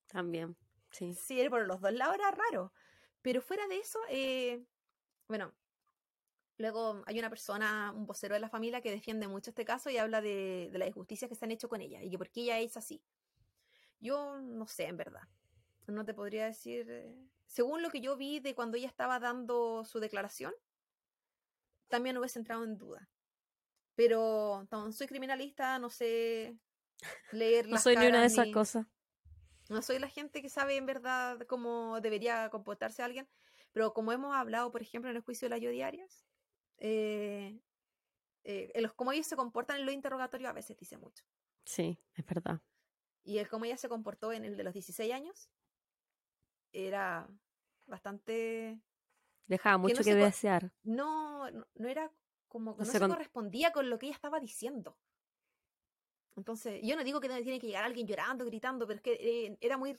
También, 0.09 0.57
sí. 0.91 1.15
Sí, 1.15 1.49
por 1.49 1.67
los 1.67 1.81
dos 1.81 1.93
lados 1.93 2.17
era 2.17 2.31
raro. 2.31 2.73
Pero 3.23 3.41
fuera 3.41 3.67
de 3.69 3.79
eso, 3.79 3.99
eh, 4.09 4.65
bueno, 5.29 5.53
luego 6.57 7.03
hay 7.07 7.19
una 7.19 7.31
persona, 7.31 7.93
un 7.95 8.07
vocero 8.07 8.35
de 8.35 8.41
la 8.41 8.49
familia 8.49 8.81
que 8.81 8.91
defiende 8.91 9.29
mucho 9.29 9.51
este 9.51 9.65
caso 9.65 9.91
y 9.91 9.99
habla 9.99 10.21
de, 10.21 10.69
de 10.73 10.79
las 10.79 10.89
injusticias 10.89 11.29
que 11.29 11.35
se 11.35 11.45
han 11.45 11.51
hecho 11.51 11.69
con 11.69 11.81
ella 11.81 12.03
y 12.03 12.11
que 12.11 12.19
por 12.19 12.31
qué 12.31 12.43
ella 12.43 12.59
es 12.61 12.77
así. 12.77 13.03
Yo 14.01 14.41
no 14.41 14.67
sé, 14.67 14.85
en 14.87 14.97
verdad. 14.97 15.23
No 15.87 16.05
te 16.05 16.15
podría 16.15 16.47
decir. 16.47 16.87
eh, 16.91 17.15
Según 17.47 17.83
lo 17.83 17.91
que 17.91 18.01
yo 18.01 18.17
vi 18.17 18.41
de 18.41 18.55
cuando 18.55 18.77
ella 18.77 18.89
estaba 18.89 19.19
dando 19.21 19.85
su 19.85 20.01
declaración, 20.01 20.53
también 21.89 22.17
hubiese 22.19 22.39
entrado 22.39 22.65
en 22.65 22.77
duda. 22.79 23.09
Pero 23.95 24.67
no 24.71 24.93
soy 24.93 25.07
criminalista, 25.07 25.79
no 25.79 25.91
sé 25.91 26.57
leer 27.33 27.67
No 27.69 27.79
soy 27.79 27.97
ni 27.97 28.07
una 28.07 28.21
de 28.21 28.27
esas 28.27 28.47
ni- 28.47 28.53
cosas. 28.53 28.87
No 29.69 29.83
soy 29.83 29.99
la 29.99 30.09
gente 30.09 30.43
que 30.43 30.49
sabe 30.49 30.77
en 30.77 30.87
verdad 30.87 31.41
cómo 31.47 32.01
debería 32.01 32.49
comportarse 32.51 33.03
alguien, 33.03 33.29
pero 33.73 33.93
como 33.93 34.13
hemos 34.13 34.35
hablado, 34.35 34.71
por 34.73 34.83
ejemplo, 34.83 35.11
en 35.11 35.17
el 35.17 35.23
juicio 35.23 35.47
de 35.47 35.51
las 35.51 35.61
diarias, 35.61 36.25
eh, 36.79 37.61
eh, 38.45 38.71
el 38.75 38.95
cómo 38.95 39.13
ellos 39.13 39.27
se 39.27 39.37
comportan 39.37 39.79
en 39.81 39.87
los 39.87 39.95
interrogatorios 39.95 40.49
a 40.51 40.55
veces 40.55 40.77
dice 40.77 40.97
mucho. 40.97 41.25
Sí, 41.65 41.99
es 42.15 42.25
verdad. 42.25 42.61
Y 43.25 43.39
el 43.39 43.49
cómo 43.49 43.67
ella 43.67 43.77
se 43.77 43.89
comportó 43.89 44.33
en 44.33 44.45
el 44.45 44.57
de 44.57 44.65
los 44.65 44.73
16 44.73 45.13
años 45.13 45.51
era 46.73 47.29
bastante... 47.87 48.81
Dejaba 49.47 49.79
mucho 49.79 49.97
no 49.97 50.05
que, 50.05 50.15
desear. 50.15 50.73
No, 50.83 51.51
no, 51.51 51.67
no 51.75 51.89
era 51.89 52.13
como 52.49 52.75
que 52.77 52.81
No 52.81 52.85
no, 52.87 52.93
se 52.93 52.93
se 52.93 52.99
con- 53.01 53.11
correspondía 53.11 53.73
con 53.73 53.89
lo 53.89 53.99
que 53.99 54.07
ella 54.07 54.15
estaba 54.15 54.41
diciendo. 54.41 54.99
Entonces, 56.39 56.81
yo 56.83 56.97
no 56.97 57.05
digo 57.05 57.21
que 57.21 57.29
tiene 57.29 57.61
que 57.61 57.67
llegar 57.67 57.85
alguien 57.85 58.07
llorando, 58.07 58.45
gritando, 58.45 58.87
pero 58.87 58.97
es 58.97 59.03
que 59.03 59.13
eh, 59.21 59.59
era 59.61 59.77
muy, 59.77 59.99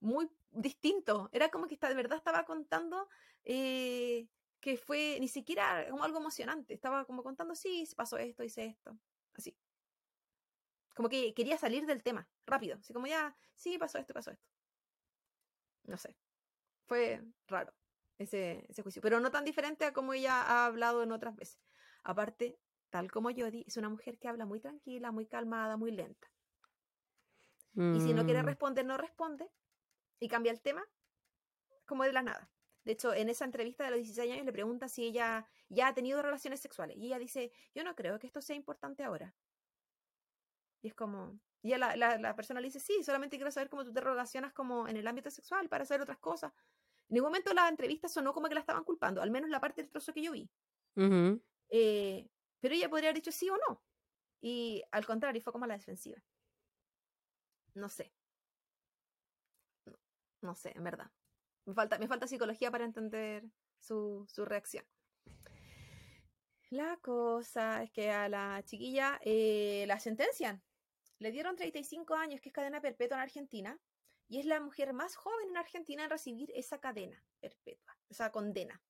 muy 0.00 0.30
distinto. 0.50 1.30
Era 1.32 1.48
como 1.50 1.66
que 1.66 1.74
está, 1.74 1.88
de 1.88 1.94
verdad 1.94 2.18
estaba 2.18 2.44
contando 2.44 3.08
eh, 3.44 4.28
que 4.60 4.76
fue 4.76 5.18
ni 5.20 5.28
siquiera 5.28 5.86
como 5.88 6.04
algo 6.04 6.18
emocionante. 6.18 6.74
Estaba 6.74 7.04
como 7.04 7.22
contando, 7.22 7.54
sí, 7.54 7.88
pasó 7.96 8.18
esto, 8.18 8.44
hice 8.44 8.66
esto. 8.66 8.98
Así. 9.34 9.56
Como 10.94 11.08
que 11.08 11.32
quería 11.34 11.56
salir 11.56 11.86
del 11.86 12.02
tema, 12.02 12.28
rápido. 12.46 12.76
Así 12.78 12.92
como 12.92 13.06
ya, 13.06 13.36
sí, 13.54 13.78
pasó 13.78 13.98
esto, 13.98 14.12
pasó 14.12 14.32
esto. 14.32 14.46
No 15.84 15.96
sé. 15.96 16.16
Fue 16.86 17.22
raro 17.46 17.72
ese, 18.18 18.66
ese 18.68 18.82
juicio. 18.82 19.00
Pero 19.00 19.20
no 19.20 19.30
tan 19.30 19.44
diferente 19.44 19.84
a 19.84 19.92
como 19.92 20.12
ella 20.12 20.42
ha 20.42 20.66
hablado 20.66 21.02
en 21.02 21.12
otras 21.12 21.36
veces. 21.36 21.58
Aparte, 22.02 22.58
tal 22.90 23.10
como 23.10 23.30
Jodie, 23.30 23.64
es 23.66 23.76
una 23.76 23.88
mujer 23.88 24.18
que 24.18 24.28
habla 24.28 24.46
muy 24.46 24.60
tranquila, 24.60 25.12
muy 25.12 25.26
calmada, 25.26 25.76
muy 25.76 25.90
lenta. 25.92 26.30
Y 27.74 28.00
si 28.00 28.12
no 28.12 28.24
quiere 28.24 28.42
Mm, 28.42 28.46
responder, 28.46 28.84
no 28.84 28.96
responde. 28.98 29.48
Y 30.18 30.28
cambia 30.28 30.52
el 30.52 30.60
tema 30.60 30.84
como 31.86 32.04
de 32.04 32.12
la 32.12 32.22
nada. 32.22 32.50
De 32.84 32.92
hecho, 32.92 33.14
en 33.14 33.28
esa 33.28 33.44
entrevista 33.44 33.84
de 33.84 33.90
los 33.90 33.98
16 33.98 34.32
años 34.32 34.44
le 34.46 34.52
pregunta 34.52 34.88
si 34.88 35.04
ella 35.04 35.46
ya 35.68 35.88
ha 35.88 35.94
tenido 35.94 36.20
relaciones 36.22 36.60
sexuales. 36.60 36.96
Y 36.96 37.06
ella 37.06 37.18
dice, 37.18 37.52
yo 37.74 37.84
no 37.84 37.94
creo 37.94 38.18
que 38.18 38.26
esto 38.26 38.40
sea 38.40 38.56
importante 38.56 39.04
ahora. 39.04 39.34
Y 40.82 40.88
es 40.88 40.94
como... 40.94 41.38
Y 41.62 41.76
la, 41.76 41.94
la, 41.94 42.16
la 42.16 42.34
persona 42.34 42.60
le 42.60 42.68
dice, 42.68 42.80
sí, 42.80 43.02
solamente 43.02 43.36
quiero 43.36 43.50
saber 43.50 43.68
cómo 43.68 43.84
tú 43.84 43.92
te 43.92 44.00
relacionas 44.00 44.52
como 44.54 44.88
en 44.88 44.96
el 44.96 45.06
ámbito 45.06 45.30
sexual 45.30 45.68
para 45.68 45.82
hacer 45.82 46.00
otras 46.00 46.18
cosas. 46.18 46.52
En 47.08 47.14
ningún 47.14 47.28
momento 47.30 47.52
la 47.52 47.68
entrevista 47.68 48.08
sonó 48.08 48.32
como 48.32 48.48
que 48.48 48.54
la 48.54 48.60
estaban 48.60 48.84
culpando, 48.84 49.20
al 49.20 49.30
menos 49.30 49.50
la 49.50 49.60
parte 49.60 49.82
del 49.82 49.90
trozo 49.90 50.14
que 50.14 50.22
yo 50.22 50.32
vi. 50.32 50.48
Eh, 51.68 52.30
pero 52.60 52.74
ella 52.74 52.88
podría 52.88 53.08
haber 53.08 53.22
dicho 53.22 53.32
sí 53.32 53.48
o 53.48 53.56
no. 53.68 53.82
Y 54.40 54.82
al 54.90 55.06
contrario, 55.06 55.42
fue 55.42 55.52
como 55.52 55.64
a 55.64 55.68
la 55.68 55.76
defensiva. 55.76 56.22
No 57.74 57.88
sé. 57.88 58.12
No, 59.86 59.98
No 60.42 60.54
sé, 60.54 60.72
en 60.74 60.84
verdad. 60.84 61.10
Me 61.66 61.74
falta, 61.74 61.98
me 61.98 62.08
falta 62.08 62.26
psicología 62.26 62.70
para 62.70 62.84
entender 62.84 63.44
su, 63.78 64.26
su 64.28 64.44
reacción. 64.44 64.84
La 66.70 66.96
cosa 66.98 67.82
es 67.82 67.90
que 67.90 68.10
a 68.10 68.28
la 68.28 68.62
chiquilla 68.64 69.20
eh, 69.24 69.84
la 69.88 69.98
sentencian. 69.98 70.62
Le 71.18 71.32
dieron 71.32 71.56
35 71.56 72.14
años, 72.14 72.40
que 72.40 72.48
es 72.48 72.52
cadena 72.54 72.80
perpetua 72.80 73.16
en 73.18 73.22
Argentina, 73.22 73.78
y 74.28 74.38
es 74.38 74.46
la 74.46 74.60
mujer 74.60 74.92
más 74.92 75.16
joven 75.16 75.50
en 75.50 75.56
Argentina 75.56 76.04
en 76.04 76.10
recibir 76.10 76.50
esa 76.54 76.78
cadena 76.78 77.22
perpetua, 77.40 77.98
esa 78.08 78.30
condena. 78.30 78.80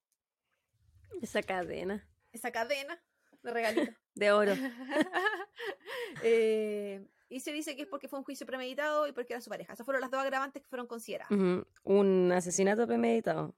Esa 1.23 1.43
cadena. 1.43 2.07
Esa 2.31 2.53
cadena 2.53 3.03
de 3.43 3.51
regalito. 3.51 3.93
de 4.15 4.33
oro. 4.33 4.53
eh, 6.23 7.07
y 7.29 7.41
se 7.41 7.53
dice 7.53 7.77
que 7.77 7.83
es 7.83 7.89
porque 7.89 8.09
fue 8.09 8.19
un 8.19 8.25
juicio 8.25 8.47
premeditado 8.47 9.07
y 9.07 9.13
porque 9.13 9.35
era 9.35 9.41
su 9.41 9.51
pareja. 9.51 9.73
Esas 9.73 9.85
fueron 9.85 10.01
las 10.01 10.11
dos 10.11 10.21
agravantes 10.21 10.63
que 10.63 10.69
fueron 10.69 10.87
consideradas. 10.87 11.31
Ujú, 11.31 11.65
Un 11.85 12.33
asesinato 12.33 12.87
premeditado. 12.87 13.55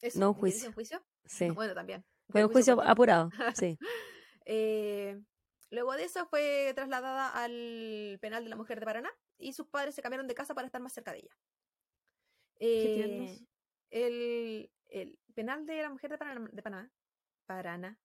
Eso, 0.00 0.18
No 0.18 0.30
un 0.30 0.34
¿qué 0.34 0.40
juicio. 0.40 0.68
¿Un 0.68 0.74
juicio? 0.74 1.04
Sí. 1.24 1.50
Bueno, 1.50 1.74
también. 1.74 2.04
Fue 2.30 2.44
un 2.44 2.50
juicio 2.50 2.80
apurado. 2.82 3.30
Sí. 3.62 3.78
Eh, 4.46 5.20
luego 5.70 5.92
de 5.94 6.04
eso 6.04 6.26
fue 6.26 6.72
trasladada 6.74 7.28
al 7.28 8.18
penal 8.20 8.44
de 8.44 8.50
la 8.50 8.56
mujer 8.56 8.80
de 8.80 8.86
Paraná 8.86 9.10
y 9.38 9.52
sus 9.52 9.66
padres 9.66 9.94
se 9.94 10.02
cambiaron 10.02 10.26
de 10.26 10.34
casa 10.34 10.54
para 10.54 10.66
estar 10.66 10.80
más 10.80 10.92
cerca 10.92 11.12
de 11.12 11.18
ella. 11.18 11.36
Qué 12.58 13.00
Eh, 13.00 13.46
el, 13.90 14.70
el 14.88 15.18
penal 15.34 15.66
de 15.66 15.82
la 15.82 15.90
mujer 15.90 16.10
de 16.10 16.18
Paraná, 16.18 16.48
de 16.52 16.62
Paraná, 16.62 16.92
Paraná 17.46 17.98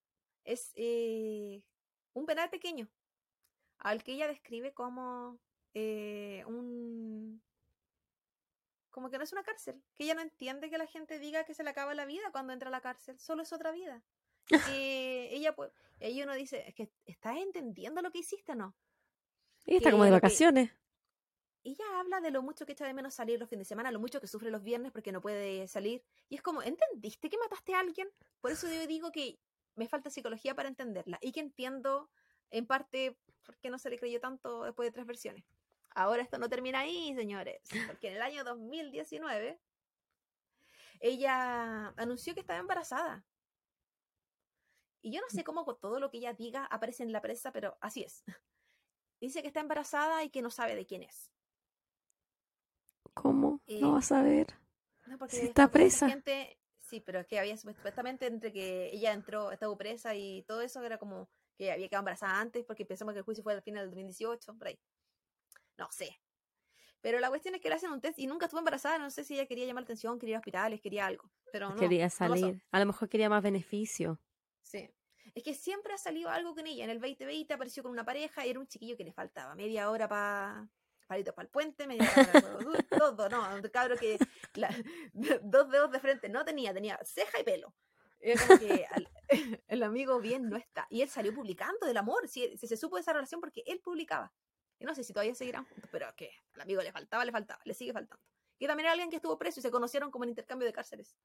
es 0.44 0.72
eh, 0.76 1.64
un 2.14 2.26
penal 2.26 2.50
pequeño 2.50 2.90
al 3.80 4.04
que 4.04 4.14
ella 4.14 4.28
describe 4.28 4.74
como 4.74 5.40
eh, 5.74 6.44
un 6.48 7.42
como 8.90 9.10
que 9.10 9.18
no 9.18 9.24
es 9.24 9.32
una 9.32 9.44
cárcel, 9.44 9.82
que 9.96 10.04
ella 10.04 10.16
no 10.16 10.22
entiende 10.22 10.70
que 10.70 10.78
la 10.78 10.88
gente 10.88 11.20
diga 11.20 11.46
que 11.46 11.54
se 11.54 11.64
le 11.64 11.70
acaba 11.70 11.94
la 11.94 12.06
vida 12.06 12.32
cuando 12.32 12.54
entra 12.54 12.70
a 12.70 12.72
la 12.72 12.82
cárcel, 12.82 13.20
solo 13.20 13.44
es 13.44 13.54
otra 13.54 13.72
vida. 13.72 14.04
Que 14.76 15.30
ella 15.32 15.56
pues, 15.56 15.72
y 16.00 16.06
ahí 16.06 16.24
uno 16.24 16.34
dice, 16.34 16.68
es 16.68 16.74
que 16.74 16.92
estás 17.06 17.38
entendiendo 17.38 18.02
lo 18.02 18.12
que 18.12 18.20
hiciste 18.20 18.54
o 18.54 18.56
no. 18.56 18.76
Y 19.66 19.76
está 19.76 19.90
Que 19.90 19.92
como 19.92 20.06
de 20.06 20.12
vacaciones. 20.12 20.72
Ella 21.64 21.86
habla 22.00 22.20
de 22.20 22.32
lo 22.32 22.42
mucho 22.42 22.66
que 22.66 22.72
echa 22.72 22.88
de 22.88 22.94
menos 22.94 23.14
salir 23.14 23.40
los 23.40 23.50
fines 23.50 23.68
de 23.68 23.70
semana, 23.70 23.92
lo 23.92 24.00
mucho 24.00 24.20
que 24.20 24.28
sufre 24.28 24.50
los 24.50 24.64
viernes 24.64 24.92
porque 24.92 25.12
no 25.12 25.22
puede 25.22 25.68
salir. 25.68 26.04
Y 26.30 26.36
es 26.36 26.42
como, 26.42 26.64
¿entendiste 26.64 27.30
que 27.30 27.38
mataste 27.38 27.76
a 27.76 27.82
alguien? 27.82 28.10
Por 28.42 28.52
eso 28.52 28.68
yo 28.68 28.88
digo 28.88 29.12
que 29.12 29.40
me 29.80 29.88
falta 29.88 30.10
psicología 30.10 30.54
para 30.56 30.68
entenderla. 30.70 31.18
Y 31.22 31.32
que 31.32 31.40
entiendo, 31.40 32.10
en 32.52 32.68
parte, 32.68 33.18
por 33.46 33.58
qué 33.58 33.70
no 33.70 33.80
se 33.80 33.90
le 33.90 33.98
creyó 33.98 34.20
tanto 34.20 34.64
después 34.64 34.88
de 34.88 34.92
tres 34.92 35.06
versiones. 35.06 35.46
Ahora 35.92 36.22
esto 36.22 36.38
no 36.38 36.50
termina 36.50 36.82
ahí, 36.82 37.16
señores. 37.16 37.62
Porque 37.88 38.10
en 38.10 38.16
el 38.18 38.22
año 38.22 38.44
2019, 38.44 39.60
ella 41.00 41.88
anunció 41.98 42.34
que 42.34 42.42
estaba 42.42 42.60
embarazada. 42.60 43.26
Y 45.02 45.12
yo 45.14 45.22
no 45.22 45.30
sé 45.30 45.44
cómo 45.46 45.64
con 45.64 45.80
todo 45.80 46.00
lo 46.02 46.12
que 46.12 46.18
ella 46.18 46.34
diga 46.34 46.66
aparece 46.66 47.04
en 47.04 47.14
la 47.14 47.22
prensa, 47.22 47.52
pero 47.54 47.78
así 47.80 48.04
es. 48.04 48.24
Dice 49.22 49.42
que 49.42 49.48
está 49.48 49.62
embarazada 49.62 50.24
y 50.24 50.30
que 50.30 50.42
no 50.42 50.50
sabe 50.52 50.76
de 50.76 50.86
quién 50.86 51.04
es. 51.04 51.32
¿Cómo? 53.14 53.62
Eh, 53.66 53.80
No 53.82 53.94
vas 53.94 54.12
a 54.12 54.22
ver. 54.22 54.48
No, 55.08 55.18
porque 55.18 55.38
Si 55.38 55.46
está 55.48 55.70
presa. 55.72 56.10
gente- 56.10 56.59
sí, 56.90 57.00
pero 57.00 57.20
es 57.20 57.28
que 57.28 57.40
había 57.40 57.56
supuestamente 57.56 58.26
entre 58.26 58.52
que 58.52 58.90
ella 58.94 59.14
entró, 59.14 59.52
estuvo 59.52 59.78
presa 59.78 60.16
y 60.16 60.44
todo 60.44 60.62
eso 60.62 60.84
era 60.84 60.98
como 60.98 61.30
que 61.56 61.72
había 61.72 61.88
quedado 61.88 62.02
embarazada 62.02 62.40
antes 62.40 62.66
porque 62.66 62.86
pensamos 62.86 63.14
que 63.14 63.20
el 63.20 63.26
juicio 63.26 63.44
fue 63.44 63.54
al 63.54 63.62
final 63.62 63.84
del 63.84 63.92
2018, 63.92 64.58
por 64.58 64.68
ahí. 64.68 64.80
No 65.78 65.88
sé. 65.92 66.20
Pero 67.02 67.20
la 67.20 67.30
cuestión 67.30 67.56
es 67.56 67.62
que 67.62 67.70
le 67.70 67.76
hacen 67.76 67.92
un 67.92 68.02
test 68.02 68.20
y 68.20 68.28
nunca 68.28 68.46
estuvo 68.46 68.60
embarazada. 68.60 68.98
No 68.98 69.10
sé 69.10 69.24
si 69.24 69.36
ella 69.36 69.46
quería 69.46 69.66
llamar 69.66 69.84
la 69.84 69.86
atención, 69.86 70.20
quería 70.20 70.34
ir 70.34 70.38
a 70.38 70.40
hospitales, 70.40 70.82
quería 70.82 71.06
algo. 71.06 71.32
Pero 71.52 71.70
no. 71.70 71.76
quería 71.76 72.06
no 72.06 72.10
salir. 72.10 72.62
a 72.72 72.80
lo 72.80 72.86
mejor 72.86 73.08
quería 73.08 73.30
más 73.30 73.42
beneficio. 73.42 74.20
Sí. 74.64 74.90
Es 75.36 75.44
que 75.44 75.54
siempre 75.54 75.94
ha 75.94 75.98
salido 75.98 76.30
algo 76.30 76.56
con 76.56 76.68
ella. 76.68 76.84
En 76.84 76.90
el 76.90 77.00
2020 77.00 77.54
apareció 77.54 77.84
con 77.84 77.92
una 77.92 78.04
pareja 78.04 78.46
y 78.46 78.50
era 78.50 78.60
un 78.60 78.68
chiquillo 78.68 78.98
que 78.98 79.04
le 79.04 79.14
faltaba 79.14 79.56
media 79.56 79.90
hora 79.90 80.10
para 80.10 80.70
palitos 81.10 81.34
para 81.34 81.46
el 81.46 81.50
puente, 81.52 81.86
para 81.88 82.42
todo, 82.98 83.28
no, 83.30 83.56
un 83.56 83.62
cabro 83.64 83.98
que 83.98 84.18
la- 84.54 84.74
dos 85.44 85.70
dedos 85.70 85.92
de 85.92 86.00
frente 86.00 86.30
no 86.30 86.46
tenía, 86.46 86.74
tenía 86.74 86.98
ceja 87.04 87.40
y 87.40 87.44
pelo. 87.44 87.74
Era 88.22 88.42
como 88.48 88.60
que 88.60 88.86
al- 88.92 89.10
el 89.68 89.84
amigo 89.84 90.20
bien 90.20 90.50
no 90.50 90.56
está. 90.56 90.88
Y 90.90 91.02
él 91.02 91.10
salió 91.10 91.34
publicando 91.34 91.86
del 91.88 91.98
amor, 91.98 92.28
si, 92.28 92.58
si 92.58 92.68
se 92.68 92.78
supo 92.78 92.96
de 92.96 93.02
esa 93.02 93.14
relación 93.14 93.42
porque 93.42 93.64
él 93.66 93.82
publicaba. 93.82 94.32
Y 94.78 94.86
no 94.86 94.96
sé 94.96 95.04
si 95.04 95.12
todavía 95.12 95.36
seguirán 95.36 95.66
juntos, 95.66 95.90
pero 95.92 96.08
que 96.16 96.32
al 96.54 96.62
amigo 96.62 96.82
le 96.82 96.92
faltaba, 96.92 97.26
le 97.26 97.32
faltaba, 97.32 97.60
le 97.66 97.74
sigue 97.74 97.92
faltando. 97.92 98.24
Y 98.60 98.68
también 98.68 98.86
era 98.86 98.92
alguien 98.94 99.10
que 99.10 99.18
estuvo 99.18 99.38
preso 99.38 99.60
y 99.60 99.64
se 99.64 99.72
conocieron 99.72 100.12
como 100.12 100.24
en 100.26 100.30
intercambio 100.30 100.66
de 100.68 100.74
cárceles. 100.74 101.16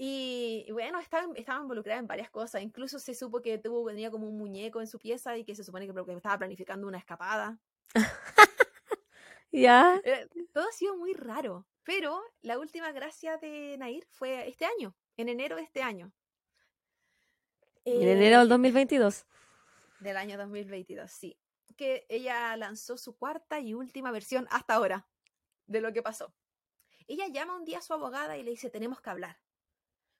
Y, 0.00 0.64
y 0.68 0.72
bueno, 0.72 1.00
estaba, 1.00 1.26
estaba 1.34 1.60
involucrada 1.60 1.98
en 1.98 2.06
varias 2.06 2.30
cosas. 2.30 2.62
Incluso 2.62 2.98
se 2.98 3.14
supo 3.14 3.42
que 3.42 3.58
tuvo, 3.58 3.86
tenía 3.88 4.10
como 4.10 4.28
un 4.28 4.38
muñeco 4.38 4.80
en 4.80 4.86
su 4.86 4.98
pieza 4.98 5.36
y 5.36 5.44
que 5.44 5.54
se 5.54 5.64
supone 5.64 5.86
que 5.92 6.12
estaba 6.12 6.38
planificando 6.38 6.86
una 6.86 6.98
escapada. 6.98 7.58
¿Ya? 9.52 10.00
Era- 10.04 10.26
todo 10.52 10.68
ha 10.68 10.72
sido 10.72 10.96
muy 10.96 11.14
raro. 11.14 11.66
Pero 11.84 12.20
la 12.42 12.58
última 12.58 12.92
gracia 12.92 13.38
de 13.38 13.76
Nair 13.78 14.06
fue 14.10 14.46
este 14.48 14.66
año, 14.66 14.94
en 15.16 15.28
enero 15.30 15.56
de 15.56 15.62
este 15.62 15.82
año. 15.82 16.12
En 17.84 18.02
Eh, 18.02 18.12
enero 18.12 18.40
del 18.40 18.48
2022. 18.50 19.24
del 20.00 20.16
año 20.18 20.36
2022, 20.36 21.10
sí. 21.10 21.38
Que 21.76 22.04
ella 22.10 22.56
lanzó 22.56 22.98
su 22.98 23.16
cuarta 23.16 23.58
y 23.60 23.72
última 23.74 24.10
versión 24.10 24.46
hasta 24.50 24.74
ahora 24.74 25.08
de 25.66 25.80
lo 25.80 25.92
que 25.92 26.02
pasó. 26.02 26.34
Ella 27.06 27.26
llama 27.28 27.56
un 27.56 27.64
día 27.64 27.78
a 27.78 27.82
su 27.82 27.94
abogada 27.94 28.36
y 28.36 28.42
le 28.42 28.50
dice, 28.50 28.68
tenemos 28.68 29.00
que 29.00 29.08
hablar. 29.08 29.40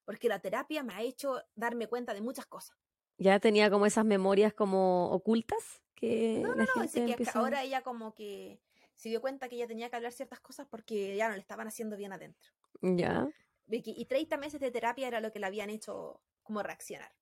Porque 0.07 0.29
la 0.29 0.39
terapia 0.39 0.83
me 0.83 0.95
ha 0.95 1.03
hecho 1.03 1.43
darme 1.55 1.87
cuenta 1.87 2.15
de 2.15 2.23
muchas 2.23 2.47
cosas. 2.47 2.79
Ya 3.19 3.39
tenía 3.41 3.69
como 3.71 3.85
esas 3.85 4.07
memorias 4.07 4.55
como 4.55 5.11
ocultas 5.11 5.83
que 5.99 6.41
No, 6.43 6.55
la 6.55 6.65
No, 6.65 6.67
gente 6.75 6.83
dice 6.83 7.05
que 7.05 7.11
empieza... 7.13 7.39
ahora 7.39 7.63
ella 7.63 7.83
como 7.83 8.15
que 8.15 8.61
se 8.95 9.09
dio 9.09 9.21
cuenta 9.21 9.49
que 9.49 9.57
ella 9.57 9.67
tenía 9.67 9.91
que 9.91 9.97
hablar 9.97 10.13
ciertas 10.13 10.41
cosas 10.41 10.67
porque 10.69 11.17
ya 11.17 11.29
no 11.29 11.35
le 11.35 11.41
estaban 11.41 11.67
haciendo 11.67 11.97
bien 11.97 12.13
adentro. 12.13 12.53
Ya. 12.81 13.29
Y 13.71 14.05
30 14.07 14.37
meses 14.39 14.61
de 14.61 14.71
terapia 14.71 15.09
era 15.09 15.21
lo 15.21 15.33
que 15.33 15.39
le 15.41 15.47
habían 15.47 15.71
hecho 15.71 16.21
como 16.43 16.63
reaccionar. 16.63 17.13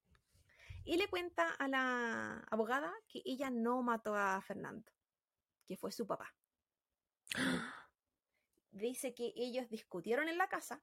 Y 0.85 0.97
le 0.97 1.09
cuenta 1.09 1.51
a 1.51 1.66
la 1.66 2.39
abogada 2.51 2.93
que 3.09 3.20
ella 3.24 3.51
no 3.51 3.82
mató 3.82 4.15
a 4.15 4.40
Fernando, 4.40 4.93
que 5.66 5.77
fue 5.77 5.90
su 5.90 6.07
papá. 6.07 6.32
Dice 8.70 9.15
que 9.15 9.32
ellos 9.36 9.69
discutieron 9.69 10.28
en 10.28 10.39
la 10.39 10.48
casa, 10.48 10.82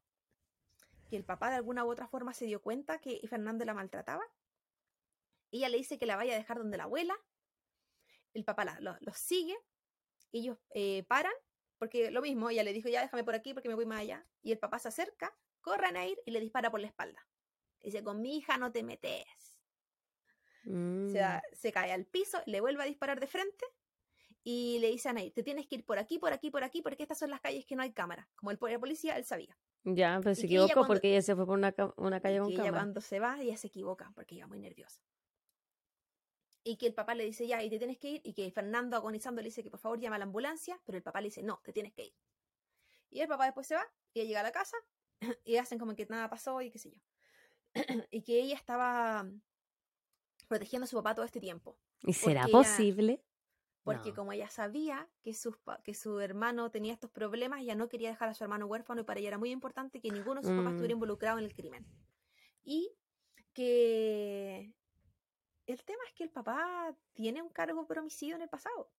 que 1.10 1.16
el 1.16 1.24
papá 1.24 1.50
de 1.50 1.56
alguna 1.56 1.86
u 1.86 1.92
otra 1.92 2.08
forma 2.08 2.34
se 2.34 2.46
dio 2.46 2.62
cuenta 2.62 3.00
que 3.00 3.22
Fernando 3.30 3.64
la 3.66 3.74
maltrataba. 3.74 4.24
Ella 5.52 5.70
le 5.70 5.78
dice 5.78 5.98
que 5.98 6.06
la 6.06 6.18
vaya 6.18 6.34
a 6.34 6.38
dejar 6.38 6.58
donde 6.58 6.78
la 6.78 6.84
abuela. 6.84 7.16
El 8.34 8.44
papá 8.46 8.66
la- 8.66 8.98
los 9.02 9.18
sigue. 9.18 9.56
Ellos 10.32 10.58
eh, 10.74 11.04
paran, 11.08 11.34
porque 11.78 12.10
lo 12.12 12.22
mismo, 12.22 12.50
ella 12.50 12.64
le 12.64 12.74
dijo, 12.74 12.90
ya 12.90 13.02
déjame 13.02 13.24
por 13.24 13.36
aquí 13.36 13.54
porque 13.54 13.70
me 13.70 13.76
voy 13.76 13.86
más 13.86 14.00
allá. 14.02 14.26
Y 14.42 14.52
el 14.52 14.60
papá 14.60 14.80
se 14.80 14.88
acerca, 14.88 15.36
corre 15.62 15.88
a 15.88 16.08
ir 16.08 16.18
y 16.26 16.32
le 16.32 16.40
dispara 16.40 16.72
por 16.72 16.80
la 16.80 16.88
espalda. 16.88 17.28
Dice, 17.82 18.04
con 18.04 18.22
mi 18.22 18.38
hija 18.38 18.58
no 18.58 18.72
te 18.72 18.82
metes. 18.84 19.26
Mm. 20.66 21.12
Se, 21.12 21.18
da- 21.20 21.44
se 21.52 21.72
cae 21.72 21.92
al 21.92 22.06
piso, 22.06 22.42
le 22.46 22.62
vuelve 22.62 22.84
a 22.84 22.86
disparar 22.86 23.20
de 23.20 23.28
frente 23.28 23.66
y 24.44 24.80
le 24.80 24.90
dice 24.90 25.10
a 25.10 25.14
Nair, 25.14 25.34
te 25.34 25.44
tienes 25.44 25.68
que 25.68 25.76
ir 25.76 25.86
por 25.86 26.00
aquí, 26.00 26.20
por 26.20 26.34
aquí, 26.34 26.50
por 26.52 26.64
aquí, 26.64 26.82
porque 26.82 27.04
estas 27.04 27.20
son 27.20 27.30
las 27.30 27.42
calles 27.42 27.66
que 27.66 27.76
no 27.76 27.84
hay 27.84 27.92
cámara. 27.94 28.30
Como 28.36 28.52
el 28.52 28.58
policía, 28.58 29.18
él 29.18 29.26
sabía. 29.26 29.58
Ya, 29.84 30.20
pero 30.24 30.34
se 30.36 30.44
y 30.44 30.46
equivocó 30.46 30.88
porque 30.88 31.10
ella 31.12 31.22
se 31.22 31.36
fue 31.36 31.46
por 31.46 31.58
una, 31.58 31.74
ca- 31.74 31.94
una 31.98 32.22
calle 32.22 32.36
Y 32.36 32.40
con 32.40 32.48
ella 32.48 32.58
cámara. 32.64 32.78
cuando 32.84 33.02
se 33.02 33.20
va, 33.20 33.40
ella 33.42 33.58
se 33.58 33.68
equivoca 33.68 34.12
porque 34.16 34.36
ella 34.36 34.48
muy 34.48 34.60
nerviosa. 34.60 35.02
Y 36.64 36.78
que 36.78 36.88
el 36.88 36.94
papá 36.94 37.14
le 37.16 37.26
dice, 37.26 37.46
ya, 37.46 37.62
y 37.62 37.70
te 37.70 37.78
tienes 37.78 37.98
que 37.98 38.10
ir. 38.10 38.22
Y 38.24 38.34
que 38.34 38.50
Fernando 38.52 38.96
agonizando 38.96 39.42
le 39.42 39.48
dice 39.50 39.64
que 39.64 39.70
por 39.70 39.80
favor 39.80 40.00
llama 40.00 40.16
a 40.16 40.20
la 40.20 40.26
ambulancia, 40.26 40.80
pero 40.86 40.98
el 40.98 41.04
papá 41.04 41.20
le 41.22 41.28
dice, 41.28 41.44
no, 41.44 41.60
te 41.64 41.74
tienes 41.74 41.94
que 41.94 42.06
ir. 42.06 42.14
Y 43.10 43.20
el 43.22 43.28
papá 43.28 43.46
después 43.46 43.68
se 43.68 43.76
va, 43.76 43.86
y 44.14 44.22
ella 44.22 44.28
llega 44.30 44.40
a 44.40 44.44
la 44.44 44.52
casa, 44.52 44.78
y 45.44 45.58
hacen 45.58 45.78
como 45.78 45.96
que 45.96 46.06
nada 46.08 46.30
pasó 46.30 46.62
y 46.62 46.72
qué 46.72 46.80
sé 46.80 46.92
yo. 46.92 47.02
y 48.12 48.22
que 48.24 48.40
ella 48.40 48.56
estaba 48.56 49.28
protegiendo 50.48 50.86
a 50.86 50.88
su 50.88 50.96
papá 50.98 51.16
todo 51.16 51.26
este 51.26 51.40
tiempo. 51.42 51.78
¿Y 52.04 52.14
será 52.14 52.44
ella- 52.44 52.52
posible? 52.52 53.24
Porque 53.84 54.10
No. 54.10 54.16
como 54.16 54.32
ella 54.32 54.50
sabía 54.50 55.10
que, 55.22 55.34
pa- 55.66 55.82
que 55.84 55.94
su 55.94 56.20
hermano 56.22 56.72
tenía 56.72 56.94
estos 56.94 57.12
problemas, 57.12 57.60
ella 57.60 57.76
no 57.76 57.90
quería 57.90 58.10
dejar 58.10 58.30
a 58.30 58.34
su 58.34 58.44
hermano 58.46 58.66
huérfano 58.68 59.02
y 59.02 59.04
para 59.04 59.20
ella 59.20 59.28
era 59.28 59.38
muy 59.38 59.52
importante 59.52 60.00
que 60.00 60.10
ninguno 60.10 60.40
de 60.40 60.48
sus 60.48 60.56
papás 60.56 60.72
Mm. 60.72 60.76
estuviera 60.76 60.94
involucrado 60.94 61.38
en 61.40 61.44
el 61.46 61.54
crimen. 61.54 61.86
Y 62.64 62.90
que 63.54 64.74
el 65.68 65.84
tema 65.86 66.04
es 66.08 66.14
que 66.14 66.24
el 66.24 66.32
papá 66.32 66.96
tiene 67.14 67.42
un 67.42 67.50
cargo 67.50 67.86
por 67.88 68.00
homicidio 68.00 68.36
en 68.36 68.42
el 68.44 68.50
pasado. 68.50 68.92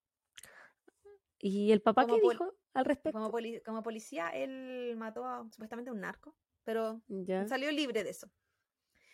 ¿Y 1.39 1.71
el 1.71 1.81
papá 1.81 2.03
Como 2.03 2.15
qué 2.15 2.21
dijo 2.21 2.53
al 2.73 2.85
respecto? 2.85 3.19
Como, 3.19 3.31
poli- 3.31 3.61
como 3.63 3.83
policía, 3.83 4.29
él 4.29 4.95
mató 4.97 5.25
a, 5.25 5.43
supuestamente 5.51 5.89
a 5.89 5.93
un 5.93 6.01
narco, 6.01 6.35
pero 6.63 7.01
Ya. 7.09 7.45
salió 7.47 7.71
libre 7.71 8.03
de 8.03 8.09
eso. 8.11 8.31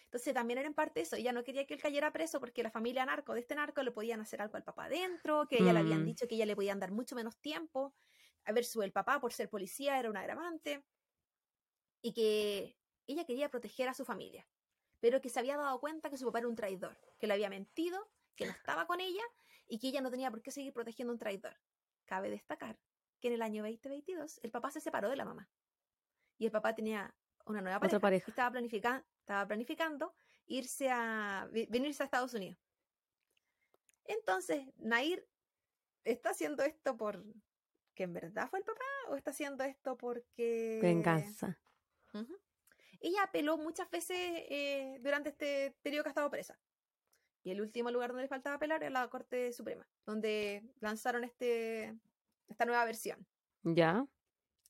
Entonces 0.06 0.34
también 0.34 0.60
era 0.60 0.68
en 0.68 0.74
parte 0.76 1.02
eso. 1.02 1.16
Ella 1.18 1.34
no 1.34 1.44
quería 1.44 1.66
que 1.68 1.76
él 1.76 1.82
cayera 1.82 2.12
preso 2.14 2.40
porque 2.40 2.64
la 2.64 2.72
familia 2.72 3.06
narco 3.06 3.34
de 3.34 3.42
este 3.42 3.56
narco 3.56 3.84
le 3.84 3.92
podían 3.92 4.22
hacer 4.22 4.42
algo 4.42 4.58
al 4.58 4.64
papá 4.64 4.86
adentro, 4.86 5.48
que 5.48 5.58
a 5.58 5.60
ella 5.60 5.74
le 5.74 5.80
habían 5.80 6.04
Mm. 6.04 6.06
dicho 6.06 6.28
que 6.28 6.36
ella 6.36 6.46
le 6.48 6.56
podían 6.56 6.80
dar 6.80 6.92
mucho 6.92 7.16
menos 7.16 7.40
tiempo. 7.42 7.96
versus 8.54 8.84
el 8.84 8.92
papá 8.94 9.22
por 9.22 9.34
ser 9.34 9.50
policía, 9.50 10.00
era 10.00 10.10
un 10.10 10.18
agravante, 10.18 10.86
y 12.02 12.14
que 12.14 12.78
ella 13.08 13.26
quería 13.26 13.50
proteger 13.50 13.90
a 13.90 13.94
su 13.94 14.06
familia, 14.06 14.48
pero 15.02 15.20
que 15.20 15.30
se 15.30 15.40
había 15.40 15.58
dado 15.58 15.80
cuenta 15.82 16.10
que 16.10 16.18
su 16.18 16.26
papá 16.26 16.40
era 16.40 16.48
un 16.48 16.56
traidor, 16.56 16.98
que 17.20 17.28
le 17.28 17.34
había 17.34 17.50
mentido, 17.50 18.10
que 18.36 18.46
no 18.46 18.52
estaba 18.52 18.88
con 18.88 19.02
ella 19.02 19.24
y 19.68 19.80
que 19.80 19.90
ella 19.90 20.00
no 20.00 20.12
tenía 20.12 20.32
por 20.32 20.42
qué 20.42 20.52
seguir 20.52 20.72
protegiendo 20.72 21.12
a 21.12 21.16
un 21.16 21.20
traidor. 21.20 21.60
Cabe 22.06 22.30
destacar 22.30 22.80
que 23.20 23.28
en 23.28 23.34
el 23.34 23.42
año 23.42 23.64
2022 23.64 24.40
el 24.44 24.52
papá 24.52 24.72
se 24.72 24.80
separó 24.80 25.10
de 25.10 25.16
la 25.16 25.26
mamá 25.26 25.50
y 26.38 26.46
el 26.46 26.52
papá 26.52 26.74
tenía 26.74 27.14
una 27.46 27.62
nueva 27.62 27.80
pareja, 27.80 28.00
pareja. 28.00 28.26
y 28.28 28.32
estaba, 28.32 28.52
planificando, 28.52 29.06
estaba 29.20 29.48
planificando 29.48 30.16
irse 30.46 30.90
a 30.90 31.50
venirse 31.52 32.04
a 32.04 32.06
Estados 32.06 32.34
Unidos. 32.34 32.60
Entonces, 34.06 34.66
Nair 34.78 35.28
está 36.04 36.32
haciendo 36.32 36.64
esto 36.64 36.96
por 36.96 37.24
que 37.96 38.04
en 38.04 38.14
verdad 38.14 38.50
fue 38.50 38.60
el 38.60 38.66
papá 38.66 38.86
o 39.10 39.16
está 39.16 39.32
haciendo 39.32 39.64
esto 39.64 39.98
porque 39.98 40.80
Venganza. 40.82 41.60
Ella 43.02 43.24
apeló 43.24 43.58
muchas 43.58 43.90
veces 43.90 44.18
eh, 44.18 44.98
durante 45.02 45.30
este 45.30 45.76
periodo 45.82 46.04
que 46.04 46.10
ha 46.10 46.12
estado 46.12 46.30
presa. 46.30 46.58
Y 47.44 47.50
el 47.52 47.60
último 47.60 47.90
lugar 47.90 48.10
donde 48.12 48.24
le 48.24 48.28
faltaba 48.30 48.56
apelar 48.58 48.84
era 48.84 48.92
la 48.92 49.10
Corte 49.10 49.52
Suprema, 49.52 49.90
donde 50.06 50.64
lanzaron 50.80 51.24
este, 51.24 51.98
esta 52.48 52.66
nueva 52.66 52.86
versión. 52.86 53.26
¿Ya? 53.64 54.06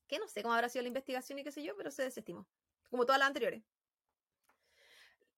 Que 0.08 0.18
no 0.20 0.28
sé 0.28 0.42
cómo 0.42 0.54
habrá 0.54 0.70
sido 0.70 0.84
la 0.84 0.88
investigación 0.88 1.38
y 1.40 1.44
qué 1.44 1.52
sé 1.52 1.62
yo, 1.64 1.76
pero 1.76 1.92
se 1.92 2.04
desestimó. 2.04 2.48
Como 2.90 3.06
todas 3.06 3.20
las 3.20 3.28
anteriores. 3.28 3.64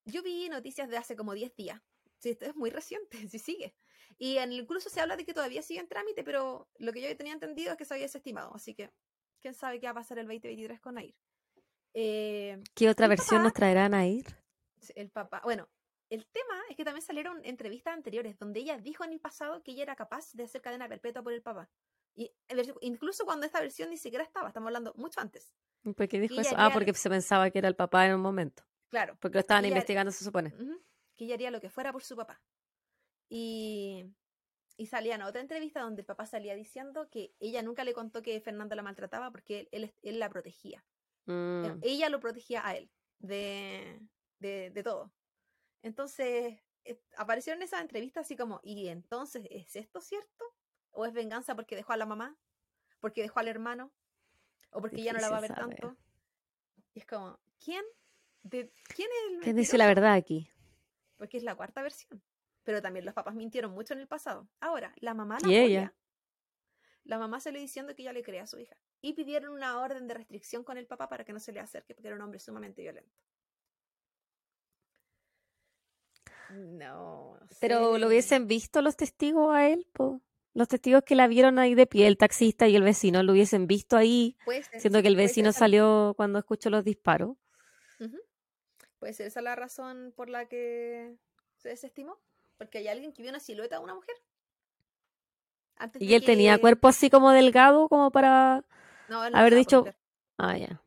Yo 0.05 0.21
vi 0.21 0.49
noticias 0.49 0.89
de 0.89 0.97
hace 0.97 1.15
como 1.15 1.33
10 1.33 1.55
días. 1.55 1.81
Sí, 2.19 2.29
esto 2.29 2.45
es 2.45 2.55
muy 2.55 2.69
reciente, 2.69 3.17
si 3.29 3.39
sigue. 3.39 3.75
Y 4.17 4.37
en- 4.37 4.51
incluso 4.53 4.89
se 4.89 5.01
habla 5.01 5.17
de 5.17 5.25
que 5.25 5.33
todavía 5.33 5.61
sigue 5.63 5.79
en 5.79 5.87
trámite, 5.87 6.23
pero 6.23 6.69
lo 6.77 6.93
que 6.93 7.01
yo 7.01 7.17
tenía 7.17 7.33
entendido 7.33 7.71
es 7.71 7.77
que 7.77 7.85
se 7.85 7.93
había 7.95 8.05
desestimado. 8.05 8.53
Así 8.53 8.75
que, 8.75 8.91
quién 9.41 9.53
sabe 9.55 9.79
qué 9.79 9.87
va 9.87 9.91
a 9.91 9.95
pasar 9.95 10.19
el 10.19 10.27
2023 10.27 10.79
con 10.79 10.95
Nair. 10.95 11.15
Eh, 11.93 12.61
¿Qué 12.75 12.89
otra 12.89 13.07
versión 13.07 13.39
papá- 13.39 13.43
nos 13.43 13.53
traerán 13.53 13.93
a 13.93 14.05
ir? 14.07 14.25
El 14.95 15.09
papá. 15.09 15.41
Bueno, 15.43 15.69
el 16.09 16.25
tema 16.27 16.61
es 16.69 16.75
que 16.75 16.83
también 16.83 17.05
salieron 17.05 17.43
entrevistas 17.45 17.93
anteriores 17.93 18.37
donde 18.37 18.59
ella 18.59 18.77
dijo 18.77 19.03
en 19.03 19.13
el 19.13 19.19
pasado 19.19 19.61
que 19.63 19.71
ella 19.71 19.83
era 19.83 19.95
capaz 19.95 20.33
de 20.33 20.43
hacer 20.43 20.61
cadena 20.61 20.87
perpetua 20.89 21.23
por 21.23 21.33
el 21.33 21.41
papá. 21.41 21.69
Y 22.15 22.31
incluso 22.81 23.25
cuando 23.25 23.45
esta 23.45 23.59
versión 23.59 23.89
ni 23.89 23.97
siquiera 23.97 24.23
estaba, 24.23 24.47
estamos 24.49 24.67
hablando 24.67 24.93
mucho 24.95 25.19
antes. 25.19 25.53
¿Por 25.83 26.07
qué 26.07 26.19
dijo 26.19 26.39
eso? 26.39 26.53
Ah, 26.57 26.69
porque 26.71 26.93
se 26.93 27.09
pensaba 27.09 27.49
que 27.49 27.57
era 27.59 27.67
el 27.67 27.75
papá 27.75 28.05
en 28.05 28.15
un 28.15 28.21
momento. 28.21 28.63
Claro, 28.89 29.17
Porque 29.19 29.37
lo 29.37 29.39
estaban 29.39 29.65
investigando, 29.65 30.11
se 30.11 30.23
supone. 30.23 30.53
que 31.15 31.25
ella 31.25 31.33
haría 31.33 31.49
lo 31.51 31.59
que 31.59 31.69
fuera 31.69 31.91
por 31.91 32.03
su 32.03 32.15
papá. 32.15 32.39
Y, 33.29 34.05
y 34.77 34.85
salían 34.85 35.21
a 35.21 35.27
otra 35.27 35.41
entrevista 35.41 35.81
donde 35.81 36.01
el 36.01 36.05
papá 36.05 36.25
salía 36.27 36.55
diciendo 36.55 37.09
que 37.09 37.33
ella 37.39 37.63
nunca 37.63 37.83
le 37.83 37.93
contó 37.93 38.21
que 38.21 38.39
Fernando 38.39 38.75
la 38.75 38.83
maltrataba 38.83 39.31
porque 39.31 39.61
él, 39.61 39.69
él, 39.71 39.93
él 40.03 40.19
la 40.19 40.29
protegía. 40.29 40.85
Mm, 41.25 41.79
Ella 41.81 42.09
lo 42.09 42.19
protegía 42.19 42.65
a 42.67 42.75
él 42.75 42.91
de, 43.19 43.99
de, 44.39 44.69
de 44.71 44.83
todo. 44.83 45.13
Entonces, 45.81 46.59
eh, 46.85 47.01
aparecieron 47.17 47.61
esas 47.63 47.81
entrevistas 47.81 48.25
así 48.25 48.35
como, 48.35 48.59
¿y 48.63 48.87
entonces 48.89 49.47
es 49.49 49.75
esto 49.75 50.01
cierto? 50.01 50.45
¿O 50.91 51.05
es 51.05 51.13
venganza 51.13 51.55
porque 51.55 51.75
dejó 51.75 51.93
a 51.93 51.97
la 51.97 52.05
mamá? 52.05 52.37
¿Porque 52.99 53.21
dejó 53.21 53.39
al 53.39 53.47
hermano? 53.47 53.91
¿O 54.71 54.81
porque 54.81 55.03
ya 55.03 55.13
no 55.13 55.19
la 55.19 55.29
va 55.29 55.37
a 55.37 55.41
ver 55.41 55.53
saber. 55.53 55.79
tanto? 55.79 55.97
Y 56.93 56.99
es 56.99 57.05
como, 57.05 57.39
¿quién? 57.63 57.83
De, 58.43 58.71
¿Quién 58.95 59.09
es 59.09 59.33
el 59.33 59.39
¿Quién 59.41 59.55
dice 59.55 59.77
la 59.77 59.87
verdad 59.87 60.13
aquí? 60.13 60.49
Porque 61.17 61.37
es 61.37 61.43
la 61.43 61.55
cuarta 61.55 61.81
versión. 61.81 62.21
Pero 62.63 62.81
también 62.81 63.05
los 63.05 63.13
papás 63.13 63.35
mintieron 63.35 63.71
mucho 63.71 63.93
en 63.93 63.99
el 63.99 64.07
pasado. 64.07 64.49
Ahora, 64.59 64.93
la 64.97 65.13
mamá 65.13 65.37
la 65.41 65.49
¿Y 65.49 65.57
apoya. 65.57 65.65
ella? 65.65 65.95
La 67.03 67.17
mamá 67.17 67.39
salió 67.39 67.59
diciendo 67.59 67.93
que 67.95 68.03
ella 68.03 68.13
le 68.13 68.23
creía 68.23 68.43
a 68.43 68.47
su 68.47 68.59
hija. 68.59 68.77
Y 69.03 69.13
pidieron 69.13 69.53
una 69.53 69.79
orden 69.81 70.07
de 70.07 70.15
restricción 70.15 70.63
con 70.63 70.77
el 70.79 70.87
papá 70.87 71.09
para 71.09 71.25
que 71.25 71.33
no 71.33 71.39
se 71.39 71.51
le 71.51 71.59
acerque, 71.59 71.93
porque 71.93 72.07
era 72.07 72.15
un 72.15 72.23
hombre 72.23 72.39
sumamente 72.39 72.81
violento. 72.81 73.13
No. 76.49 77.37
no 77.39 77.47
Pero 77.59 77.91
sé. 77.91 77.99
lo 77.99 78.07
hubiesen 78.07 78.47
visto 78.47 78.81
los 78.81 78.95
testigos 78.95 79.53
a 79.53 79.67
él, 79.67 79.87
po. 79.93 80.21
Los 80.53 80.67
testigos 80.67 81.03
que 81.03 81.15
la 81.15 81.27
vieron 81.27 81.59
ahí 81.59 81.75
de 81.75 81.87
pie, 81.87 82.07
el 82.07 82.17
taxista 82.17 82.67
y 82.67 82.75
el 82.75 82.83
vecino, 82.83 83.23
lo 83.23 83.33
hubiesen 83.33 83.67
visto 83.67 83.97
ahí, 83.97 84.37
siendo 84.77 84.99
sí, 84.99 85.01
que 85.01 85.07
el 85.09 85.15
vecino 85.15 85.51
salió 85.51 86.13
cuando 86.15 86.39
escuchó 86.39 86.69
los 86.69 86.83
disparos. 86.85 87.35
Ser 89.11 89.27
esa 89.27 89.41
la 89.41 89.55
razón 89.55 90.13
por 90.15 90.29
la 90.29 90.47
que 90.47 91.17
se 91.57 91.69
desestimó. 91.69 92.17
Porque 92.57 92.77
hay 92.77 92.87
alguien 92.87 93.11
que 93.11 93.21
vio 93.21 93.31
una 93.31 93.39
silueta 93.39 93.77
de 93.77 93.83
una 93.83 93.95
mujer. 93.95 94.15
Antes 95.75 96.01
Y 96.01 96.07
de 96.07 96.15
él 96.15 96.23
tenía 96.23 96.57
cuerpo 96.59 96.87
así 96.87 97.09
como 97.09 97.31
delgado, 97.31 97.89
como 97.89 98.11
para 98.11 98.63
No, 99.09 99.21
haber 99.21 99.55
dicho-. 99.55 99.85
Ah, 100.37 100.57
ya. 100.57 100.81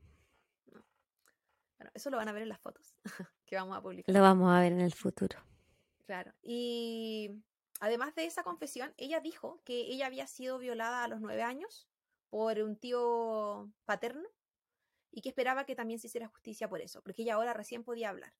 Bueno, 0.66 1.90
eso 1.94 2.10
lo 2.10 2.16
van 2.16 2.28
a 2.28 2.32
ver 2.32 2.42
en 2.42 2.48
las 2.48 2.60
fotos 2.60 2.94
que 3.46 3.56
vamos 3.56 3.76
a 3.76 3.82
publicar. 3.82 4.14
Lo 4.14 4.22
vamos 4.22 4.52
a 4.52 4.60
ver 4.60 4.72
en 4.72 4.80
el 4.80 4.92
futuro. 4.92 5.38
Claro. 6.06 6.32
Y 6.42 7.42
además 7.80 8.14
de 8.14 8.26
esa 8.26 8.42
confesión, 8.42 8.94
ella 8.96 9.20
dijo 9.20 9.60
que 9.64 9.80
ella 9.80 10.06
había 10.06 10.26
sido 10.26 10.58
violada 10.58 11.04
a 11.04 11.08
los 11.08 11.20
nueve 11.20 11.42
años 11.42 11.88
por 12.30 12.58
un 12.60 12.76
tío 12.76 13.70
paterno 13.84 14.28
y 15.10 15.22
que 15.22 15.28
esperaba 15.30 15.64
que 15.64 15.74
también 15.74 15.98
se 15.98 16.08
hiciera 16.08 16.28
justicia 16.28 16.68
por 16.68 16.80
eso, 16.80 17.02
porque 17.02 17.22
ella 17.22 17.34
ahora 17.34 17.54
recién 17.54 17.84
podía 17.84 18.10
hablar. 18.10 18.34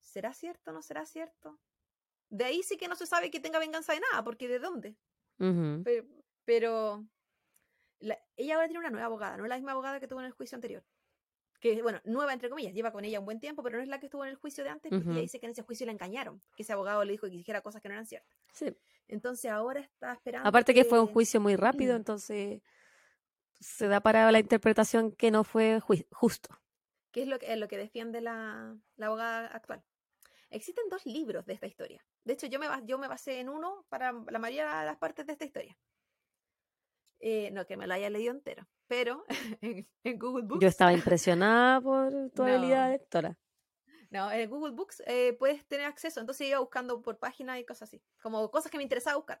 ¿Será 0.00 0.32
cierto 0.32 0.70
o 0.70 0.74
no 0.74 0.82
será 0.82 1.06
cierto? 1.06 1.60
De 2.30 2.44
ahí 2.44 2.62
sí 2.62 2.76
que 2.76 2.88
no 2.88 2.96
se 2.96 3.06
sabe 3.06 3.30
que 3.30 3.40
tenga 3.40 3.58
venganza 3.58 3.92
de 3.92 4.00
nada, 4.00 4.24
porque 4.24 4.48
¿de 4.48 4.58
dónde? 4.58 4.96
Pero 6.44 7.06
la- 8.02 8.18
ella 8.36 8.54
ahora 8.56 8.66
tiene 8.68 8.80
una 8.80 8.90
nueva 8.90 9.06
abogada, 9.06 9.36
no 9.36 9.44
es 9.44 9.48
la 9.48 9.56
misma 9.56 9.72
abogada 9.72 9.98
que 10.00 10.06
tuvo 10.08 10.20
en 10.20 10.26
el 10.26 10.32
juicio 10.32 10.56
anterior. 10.56 10.84
Que, 11.60 11.80
bueno, 11.80 12.00
nueva 12.04 12.32
entre 12.32 12.50
comillas, 12.50 12.74
lleva 12.74 12.90
con 12.90 13.04
ella 13.04 13.20
un 13.20 13.24
buen 13.24 13.38
tiempo, 13.38 13.62
pero 13.62 13.76
no 13.76 13.82
es 13.82 13.88
la 13.88 14.00
que 14.00 14.06
estuvo 14.06 14.24
en 14.24 14.30
el 14.30 14.36
juicio 14.36 14.64
de 14.64 14.70
antes, 14.70 14.90
porque 14.90 15.02
Ujú. 15.04 15.12
ella 15.12 15.20
dice 15.22 15.38
que 15.38 15.46
en 15.46 15.52
ese 15.52 15.62
juicio 15.62 15.86
la 15.86 15.92
engañaron, 15.92 16.40
que 16.56 16.62
ese 16.64 16.72
abogado 16.72 17.04
le 17.04 17.12
dijo 17.12 17.26
que 17.28 17.32
dijera 17.36 17.60
cosas 17.62 17.80
que 17.80 17.88
no 17.88 17.94
eran 17.94 18.06
ciertas. 18.06 18.36
Sí. 18.52 18.76
Entonces 19.08 19.50
ahora 19.50 19.80
está 19.80 20.12
esperando. 20.12 20.48
Aparte 20.48 20.74
que 20.74 20.84
fue 20.84 21.00
un 21.00 21.06
juicio 21.06 21.40
muy 21.40 21.54
rápido, 21.56 21.94
Mm. 21.94 21.96
entonces 21.96 22.62
se 23.60 23.86
da 23.86 24.00
para 24.00 24.30
la 24.32 24.40
interpretación 24.40 25.12
que 25.12 25.30
no 25.30 25.44
fue 25.44 25.80
justo. 25.80 26.58
que 27.12 27.22
es 27.22 27.28
lo 27.28 27.38
que, 27.38 27.52
es 27.52 27.58
lo 27.58 27.68
que 27.68 27.76
defiende 27.76 28.20
la, 28.22 28.74
la 28.96 29.06
abogada 29.06 29.46
actual. 29.48 29.84
Existen 30.48 30.88
dos 30.88 31.04
libros 31.06 31.44
de 31.46 31.52
esta 31.52 31.66
historia. 31.66 32.02
De 32.24 32.32
hecho, 32.32 32.46
yo 32.46 32.58
me, 32.58 32.66
yo 32.86 32.96
me 32.98 33.06
basé 33.06 33.38
en 33.40 33.50
uno 33.50 33.84
para 33.90 34.12
la 34.30 34.38
mayoría 34.38 34.80
de 34.80 34.86
las 34.86 34.96
partes 34.96 35.26
de 35.26 35.32
esta 35.32 35.44
historia. 35.44 35.76
Eh, 37.24 37.50
no 37.52 37.64
que 37.66 37.76
me 37.76 37.86
lo 37.86 37.94
haya 37.94 38.10
leído 38.10 38.32
entero, 38.32 38.66
pero 38.88 39.24
en, 39.62 39.88
en 40.02 40.18
Google 40.18 40.42
Books. 40.44 40.60
Yo 40.60 40.68
estaba 40.68 40.92
impresionada 40.92 41.80
por 41.80 42.10
tu 42.32 42.42
No. 42.42 42.48
habilidad 42.52 42.86
de 42.86 42.92
lectora. 42.98 43.38
No, 44.10 44.30
en 44.30 44.50
Google 44.50 44.72
Books 44.74 45.02
eh, 45.06 45.32
puedes 45.38 45.64
tener 45.66 45.86
acceso, 45.86 46.18
entonces 46.20 46.48
iba 46.48 46.58
buscando 46.58 47.00
por 47.00 47.18
páginas 47.18 47.60
y 47.60 47.64
cosas 47.64 47.88
así, 47.88 48.02
como 48.20 48.50
cosas 48.50 48.70
que 48.72 48.76
me 48.76 48.82
interesaba 48.82 49.16
buscar. 49.16 49.40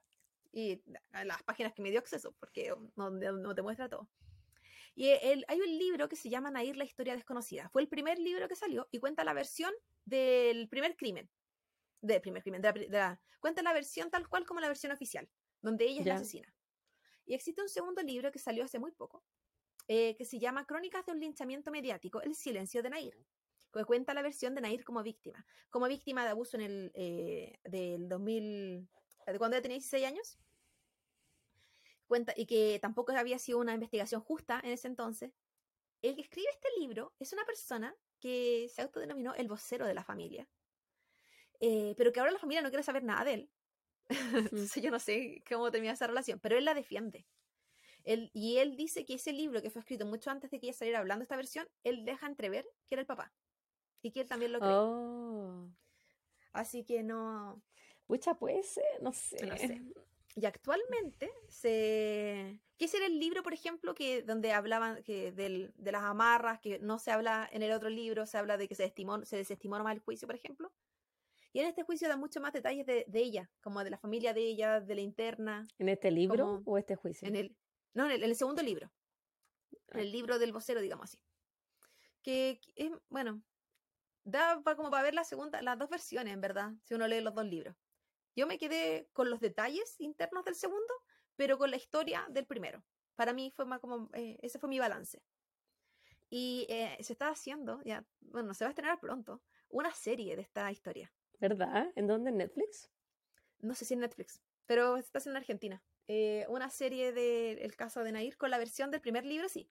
Y 0.52 0.80
las 1.24 1.42
páginas 1.42 1.72
que 1.72 1.82
me 1.82 1.90
dio 1.90 1.98
acceso, 1.98 2.32
porque 2.38 2.72
no, 2.94 3.10
no- 3.10 3.54
te 3.54 3.62
muestra 3.62 3.88
todo. 3.88 4.08
Y 4.94 5.08
el- 5.08 5.44
hay 5.48 5.60
un 5.60 5.78
libro 5.78 6.08
que 6.08 6.16
se 6.16 6.28
llama 6.30 6.50
Nair, 6.50 6.76
la 6.76 6.84
historia 6.84 7.14
desconocida. 7.14 7.68
Fue 7.70 7.82
el 7.82 7.88
primer 7.88 8.18
libro 8.18 8.46
que 8.48 8.54
salió 8.56 8.86
y 8.92 8.98
cuenta 9.00 9.24
la 9.24 9.32
versión 9.34 9.72
del 10.04 10.68
primer 10.68 10.94
crimen. 10.96 11.28
Del 12.00 12.20
primer 12.20 12.42
crimen, 12.42 12.62
de 12.62 12.68
la 12.68 12.72
de 12.72 12.88
la- 12.88 13.20
cuenta 13.40 13.62
la 13.62 13.72
versión 13.72 14.08
tal 14.10 14.28
cual 14.28 14.46
como 14.46 14.60
la 14.60 14.68
versión 14.68 14.92
oficial, 14.92 15.28
donde 15.62 15.86
ella 15.86 16.00
es 16.00 16.06
la 16.06 16.14
Ya. 16.14 16.20
asesina. 16.20 16.54
Y 17.26 17.34
existe 17.34 17.62
un 17.62 17.68
segundo 17.68 18.02
libro 18.02 18.32
que 18.32 18.38
salió 18.38 18.64
hace 18.64 18.78
muy 18.78 18.92
poco, 18.92 19.22
eh, 19.88 20.14
que 20.16 20.24
se 20.24 20.38
llama 20.38 20.66
Crónicas 20.66 21.06
de 21.06 21.12
un 21.12 21.20
linchamiento 21.20 21.70
mediático, 21.70 22.20
El 22.22 22.34
silencio 22.34 22.82
de 22.82 22.90
Nair 22.90 23.16
que 23.72 23.84
cuenta 23.84 24.14
la 24.14 24.22
versión 24.22 24.54
de 24.54 24.60
Nair 24.60 24.84
como 24.84 25.02
víctima, 25.02 25.44
como 25.70 25.88
víctima 25.88 26.24
de 26.24 26.30
abuso 26.30 26.56
en 26.56 26.62
el 26.62 26.92
eh, 26.94 27.58
del 27.64 28.08
2000, 28.08 28.88
de 29.26 29.38
cuando 29.38 29.60
tenía 29.62 29.76
16 29.76 30.06
años. 30.06 30.38
Cuenta, 32.06 32.34
y 32.36 32.46
que 32.46 32.78
tampoco 32.80 33.12
había 33.12 33.38
sido 33.38 33.58
una 33.58 33.72
investigación 33.72 34.20
justa 34.20 34.60
en 34.62 34.72
ese 34.72 34.88
entonces. 34.88 35.32
El 36.02 36.14
que 36.14 36.22
escribe 36.22 36.48
este 36.50 36.68
libro 36.78 37.14
es 37.18 37.32
una 37.32 37.44
persona 37.44 37.94
que 38.20 38.68
se 38.68 38.82
autodenominó 38.82 39.34
el 39.34 39.48
vocero 39.48 39.86
de 39.86 39.94
la 39.94 40.04
familia, 40.04 40.46
eh, 41.60 41.94
pero 41.96 42.12
que 42.12 42.20
ahora 42.20 42.32
la 42.32 42.38
familia 42.38 42.60
no 42.60 42.68
quiere 42.68 42.82
saber 42.82 43.02
nada 43.02 43.24
de 43.24 43.34
él. 43.34 43.50
Entonces 44.50 44.82
yo 44.82 44.90
no 44.90 44.98
sé 44.98 45.42
cómo 45.48 45.70
termina 45.70 45.92
esa 45.92 46.06
relación, 46.06 46.40
pero 46.40 46.56
él 46.56 46.64
la 46.64 46.74
defiende. 46.74 47.26
Él, 48.04 48.30
y 48.34 48.58
él 48.58 48.76
dice 48.76 49.04
que 49.04 49.14
ese 49.14 49.32
libro 49.32 49.62
que 49.62 49.70
fue 49.70 49.80
escrito 49.80 50.06
mucho 50.06 50.30
antes 50.30 50.50
de 50.50 50.58
que 50.58 50.66
ella 50.66 50.76
saliera 50.76 50.98
hablando 50.98 51.22
esta 51.22 51.36
versión, 51.36 51.68
él 51.84 52.04
deja 52.04 52.26
entrever 52.26 52.68
que 52.88 52.96
era 52.96 53.02
el 53.02 53.06
papá. 53.06 53.32
Y 54.02 54.10
que 54.10 54.22
él 54.22 54.28
también 54.28 54.52
lo 54.52 54.58
cree. 54.58 54.72
Oh. 54.72 55.68
Así 56.52 56.84
que 56.84 57.02
no, 57.02 57.62
Pucha, 58.06 58.34
puede 58.34 58.62
ser, 58.62 58.84
no 59.00 59.12
sé. 59.12 59.46
no 59.46 59.56
sé. 59.56 59.80
Y 60.34 60.46
actualmente 60.46 61.30
se... 61.48 62.60
¿Qué 62.78 62.88
será 62.88 63.06
el 63.06 63.18
libro, 63.18 63.42
por 63.42 63.52
ejemplo, 63.52 63.94
que 63.94 64.22
donde 64.22 64.52
hablaban 64.52 65.02
que 65.02 65.30
del- 65.32 65.72
de 65.76 65.92
las 65.92 66.02
amarras, 66.02 66.58
que 66.60 66.78
no 66.78 66.98
se 66.98 67.10
habla 67.10 67.48
en 67.52 67.62
el 67.62 67.72
otro 67.72 67.88
libro, 67.88 68.26
se 68.26 68.38
habla 68.38 68.56
de 68.56 68.66
que 68.66 68.74
se, 68.74 68.84
estimó, 68.84 69.24
se 69.24 69.36
desestimó 69.36 69.78
nomás 69.78 69.94
el 69.94 70.00
juicio, 70.00 70.26
por 70.26 70.34
ejemplo? 70.34 70.72
Y 71.52 71.60
en 71.60 71.66
este 71.66 71.82
juicio 71.82 72.08
da 72.08 72.16
mucho 72.16 72.40
más 72.40 72.52
detalles 72.52 72.86
de, 72.86 73.04
de 73.06 73.20
ella, 73.20 73.50
como 73.60 73.84
de 73.84 73.90
la 73.90 73.98
familia 73.98 74.32
de 74.32 74.40
ella, 74.40 74.80
de 74.80 74.94
la 74.94 75.02
interna, 75.02 75.66
¿En 75.78 75.88
este 75.88 76.10
libro 76.10 76.44
Como 76.44 76.62
o 76.64 76.78
este 76.78 76.96
juicio? 76.96 77.28
en 77.28 77.36
el, 77.36 77.56
No, 77.92 78.10
en 78.10 78.22
el, 78.22 78.34
segundo 78.36 78.62
libro. 78.62 78.90
En 79.88 80.00
el 80.00 80.12
libro 80.12 80.38
del 80.38 80.52
vocero, 80.52 80.80
digamos 80.80 81.10
así. 81.10 81.18
Que, 82.22 82.58
es, 82.76 82.90
bueno, 83.10 83.42
da 84.24 84.62
como 84.76 84.90
para 84.90 85.02
ver 85.02 85.14
la 85.14 85.24
segunda, 85.24 85.60
las 85.60 85.78
dos 85.78 85.90
versiones, 85.90 86.32
en 86.32 86.40
verdad, 86.40 86.72
si 86.82 86.94
uno 86.94 87.06
lee 87.06 87.20
los 87.20 87.34
dos 87.34 87.44
libros. 87.44 87.76
Yo 88.34 88.46
me 88.46 88.56
quedé 88.56 89.08
con 89.12 89.28
los 89.28 89.40
detalles 89.40 90.00
internos 90.00 90.44
del 90.44 90.54
segundo, 90.54 90.94
pero 91.36 91.58
con 91.58 91.70
la 91.70 91.76
historia 91.76 92.26
del 92.30 92.46
primero. 92.46 92.82
Para 93.14 93.34
mí 93.34 93.52
fue 93.54 93.66
más 93.66 93.80
como, 93.80 94.08
eh, 94.14 94.38
ese 94.40 94.58
fue 94.58 94.70
mi 94.70 94.78
balance. 94.78 95.22
Y 96.30 96.64
eh, 96.70 96.96
se 97.02 97.12
está 97.12 97.28
haciendo, 97.28 97.82
ya, 97.84 98.06
bueno, 98.20 98.54
se 98.54 98.64
va 98.64 98.68
a 98.68 98.72
estrenar 98.72 98.98
pronto, 99.00 99.42
una 99.68 99.92
serie 99.92 100.34
de 100.34 100.42
esta 100.42 100.70
historia. 100.72 101.12
¿Verdad? 101.42 101.90
¿En 101.96 102.06
dónde? 102.06 102.30
¿En 102.30 102.36
Netflix? 102.36 102.88
No 103.58 103.74
sé 103.74 103.84
si 103.84 103.94
en 103.94 104.00
Netflix, 104.00 104.40
pero 104.64 104.96
está 104.96 105.18
en 105.28 105.36
Argentina. 105.36 105.82
Eh, 106.06 106.46
una 106.48 106.70
serie 106.70 107.12
del 107.12 107.58
el 107.58 107.74
caso 107.74 108.04
de 108.04 108.12
Nair 108.12 108.36
con 108.36 108.48
la 108.48 108.58
versión 108.58 108.92
del 108.92 109.00
primer 109.00 109.26
libro, 109.26 109.48
sí. 109.48 109.68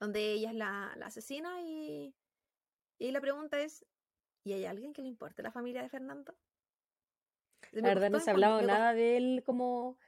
Donde 0.00 0.32
ella 0.32 0.50
es 0.50 0.56
la, 0.56 0.92
la 0.96 1.06
asesina 1.06 1.62
y, 1.62 2.12
y 2.98 3.12
la 3.12 3.20
pregunta 3.20 3.60
es, 3.60 3.86
¿y 4.42 4.54
hay 4.54 4.64
alguien 4.64 4.92
que 4.92 5.02
le 5.02 5.08
importe 5.08 5.40
la 5.44 5.52
familia 5.52 5.82
de 5.82 5.88
Fernando? 5.88 6.36
La 7.70 7.88
verdad 7.88 8.10
no 8.10 8.18
se 8.18 8.30
ha 8.30 8.32
hablado 8.32 8.60
nada 8.62 8.92
de 8.92 9.16
él 9.16 9.42
como... 9.46 9.98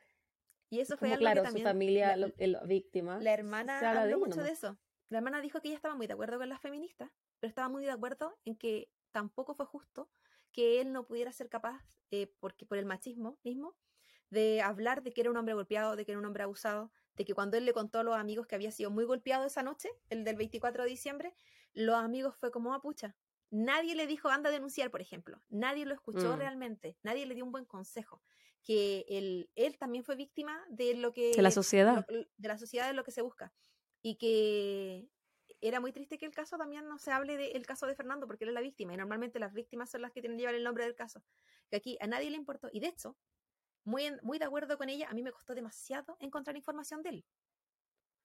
Y 0.71 0.81
eso 0.81 0.97
fue 0.97 1.09
algo 1.09 1.21
claro, 1.21 1.45
que 1.45 1.51
su 1.51 1.59
familia, 1.61 2.17
la, 2.17 2.61
víctima. 2.65 3.21
La 3.21 3.33
hermana 3.33 3.79
habló 3.79 4.19
mucho 4.19 4.43
de 4.43 4.51
eso. 4.51 4.77
La 5.09 5.19
hermana 5.19 5.41
dijo 5.41 5.61
que 5.61 5.69
ella 5.69 5.77
estaba 5.77 5.95
muy 5.95 6.09
de 6.09 6.15
acuerdo 6.15 6.39
con 6.39 6.49
las 6.49 6.61
feministas, 6.61 7.11
pero 7.39 7.49
estaba 7.49 7.69
muy 7.69 7.85
de 7.85 7.93
acuerdo 7.93 8.37
en 8.45 8.57
que 8.57 8.91
tampoco 9.13 9.55
fue 9.55 9.67
justo 9.67 10.11
que 10.53 10.81
él 10.81 10.93
no 10.93 11.07
pudiera 11.07 11.33
ser 11.33 11.49
capaz, 11.49 11.85
eh, 12.11 12.33
porque 12.41 12.67
por 12.67 12.79
el 12.79 12.87
machismo 12.87 13.39
mismo, 13.45 13.77
de 14.31 14.61
hablar 14.61 15.03
de 15.03 15.13
que 15.13 15.21
era 15.21 15.31
un 15.31 15.37
hombre 15.37 15.55
golpeado, 15.55 15.97
de 15.97 16.05
que 16.05 16.13
era 16.13 16.19
un 16.19 16.27
hombre 16.27 16.43
abusado, 16.43 16.91
de 17.17 17.25
que 17.25 17.35
cuando 17.35 17.57
él 17.57 17.65
le 17.65 17.73
contó 17.73 17.99
a 17.99 18.03
los 18.03 18.17
amigos 18.17 18.47
que 18.47 18.55
había 18.55 18.71
sido 18.71 18.91
muy 18.91 19.05
golpeado 19.05 19.47
esa 19.47 19.63
noche, 19.63 19.91
el 20.11 20.25
del 20.25 20.37
24 20.37 20.85
de 20.85 20.89
diciembre, 20.89 21.35
los 21.73 21.97
amigos 21.97 22.37
fue 22.37 22.51
como, 22.51 22.75
a 22.75 22.81
pucha, 22.81 23.17
Nadie 23.51 23.95
le 23.95 24.07
dijo 24.07 24.29
anda 24.29 24.51
a 24.51 24.53
denunciar, 24.53 24.91
por 24.91 25.01
ejemplo. 25.01 25.41
Nadie 25.49 25.87
lo 25.87 25.95
escuchó 25.95 26.35
mm. 26.35 26.39
realmente. 26.39 26.99
Nadie 27.03 27.27
le 27.27 27.35
dio 27.35 27.45
un 27.45 27.53
buen 27.53 27.65
consejo. 27.65 28.23
Que 28.63 29.07
él, 29.09 29.51
él 29.55 29.79
también 29.79 30.05
fue 30.05 30.17
víctima 30.17 30.61
de 30.69 30.95
lo 30.95 31.13
que... 31.13 31.33
De 31.35 31.43
la 31.43 31.51
sociedad. 31.51 32.07
de 32.09 32.49
la 32.49 32.59
sociedad 32.59 32.87
de 32.87 32.93
lo 32.93 33.05
que 33.05 33.11
se 33.11 33.23
busca. 33.23 33.53
Y 34.03 34.17
que 34.17 35.09
era 35.61 35.81
muy 35.81 35.93
triste 35.93 36.19
que 36.19 36.27
el 36.27 36.33
caso 36.33 36.57
también 36.57 36.87
no 36.89 36.99
se 36.99 37.11
hable 37.11 37.37
del 37.37 37.67
caso 37.67 37.87
de 37.87 37.95
Fernando, 37.95 38.27
porque 38.27 38.45
él 38.45 38.51
es 38.51 38.55
la 38.55 38.61
víctima. 38.61 38.95
Y 38.95 38.97
normalmente 38.97 39.39
las 39.39 39.53
víctimas 39.53 39.91
son 39.91 40.03
las 40.03 40.13
que 40.13 40.21
tienen 40.21 40.37
que 40.37 40.43
llevar 40.43 40.55
el 40.55 40.65
nombre 40.65 40.85
del 40.85 40.95
caso. 40.95 41.23
Que 41.71 41.77
aquí 41.77 41.99
a 42.01 42.07
nadie 42.07 42.31
le 42.31 42.37
importó. 42.37 42.69
Y 42.73 42.81
de 42.81 42.89
hecho, 42.89 43.17
muy, 43.85 44.05
muy 44.23 44.39
de 44.39 44.45
acuerdo 44.45 44.79
con 44.79 44.89
ella, 44.89 45.09
a 45.09 45.15
mí 45.15 45.23
me 45.23 45.33
costó 45.33 45.55
demasiado 45.55 46.17
encontrar 46.21 46.57
información 46.57 47.03
de 47.03 47.09
él. 47.11 47.25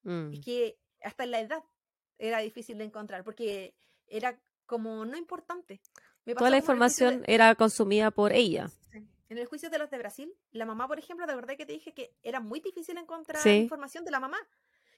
Es 0.03 0.39
mm. 0.39 0.41
que 0.41 0.77
hasta 1.01 1.23
en 1.23 1.31
la 1.31 1.39
edad 1.39 1.63
era 2.17 2.39
difícil 2.39 2.77
de 2.77 2.83
encontrar, 2.83 3.23
porque 3.23 3.75
era 4.07 4.39
como 4.65 5.05
no 5.05 5.17
importante. 5.17 5.81
Toda 6.37 6.49
la 6.49 6.57
información 6.57 7.23
era 7.27 7.55
consumida 7.55 8.11
por 8.11 8.31
ella. 8.31 8.69
En 9.29 9.37
el 9.37 9.45
juicio 9.47 9.69
de 9.69 9.79
los 9.79 9.89
de 9.89 9.97
Brasil, 9.97 10.33
la 10.51 10.65
mamá, 10.65 10.87
por 10.87 10.99
ejemplo, 10.99 11.25
de 11.25 11.35
verdad 11.35 11.57
que 11.57 11.65
te 11.65 11.73
dije 11.73 11.93
que 11.93 12.15
era 12.21 12.39
muy 12.39 12.59
difícil 12.59 12.97
encontrar 12.97 13.45
información 13.47 14.05
de 14.05 14.11
la 14.11 14.19
mamá. 14.19 14.37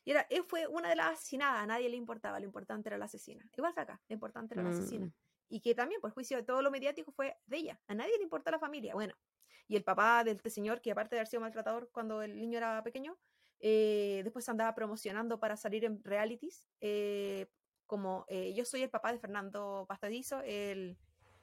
Y 0.06 0.12
era, 0.12 0.26
él 0.30 0.44
fue 0.48 0.68
una 0.68 0.88
de 0.88 0.96
las 0.96 1.14
asesinadas, 1.14 1.64
a 1.64 1.66
nadie 1.66 1.90
le 1.90 1.98
importaba, 1.98 2.40
lo 2.40 2.46
importante 2.46 2.88
era 2.90 2.98
la 2.98 3.06
asesina. 3.06 3.44
Igual 3.58 3.74
que 3.74 3.82
acá, 3.82 4.02
lo 4.08 4.14
importante 4.14 4.54
era 4.54 4.64
la 4.64 4.70
asesina. 4.70 5.08
Mm. 5.08 5.14
Y 5.50 5.60
que 5.62 5.74
también, 5.74 6.00
por 6.00 6.12
juicio 6.12 6.38
de 6.38 6.44
todo 6.44 6.62
lo 6.62 6.72
mediático, 6.72 7.12
fue 7.12 7.38
de 7.48 7.58
ella. 7.58 7.80
A 7.88 7.96
nadie 7.96 8.16
le 8.18 8.24
importa 8.24 8.52
la 8.52 8.60
familia. 8.60 8.94
Bueno, 8.94 9.16
y 9.68 9.76
el 9.76 9.84
papá 9.84 10.24
de 10.24 10.32
este 10.32 10.50
señor, 10.52 10.80
que 10.80 10.92
aparte 10.92 11.16
de 11.16 11.22
haber 11.22 11.28
sido 11.28 11.42
maltratador 11.42 11.90
cuando 11.92 12.22
el 12.22 12.40
niño 12.40 12.58
era 12.58 12.84
pequeño, 12.84 13.18
eh, 13.60 14.22
después 14.24 14.48
andaba 14.48 14.76
promocionando 14.76 15.40
para 15.40 15.58
salir 15.58 15.86
en 15.86 16.04
realities, 16.04 16.64
eh, 16.82 17.48
como 17.88 18.26
eh, 18.28 18.54
yo 18.54 18.66
soy 18.66 18.84
el 18.84 18.90
papá 18.90 19.12
de 19.12 19.20
Fernando 19.20 19.86
Pastadizo, 19.88 20.42
el, 20.42 20.98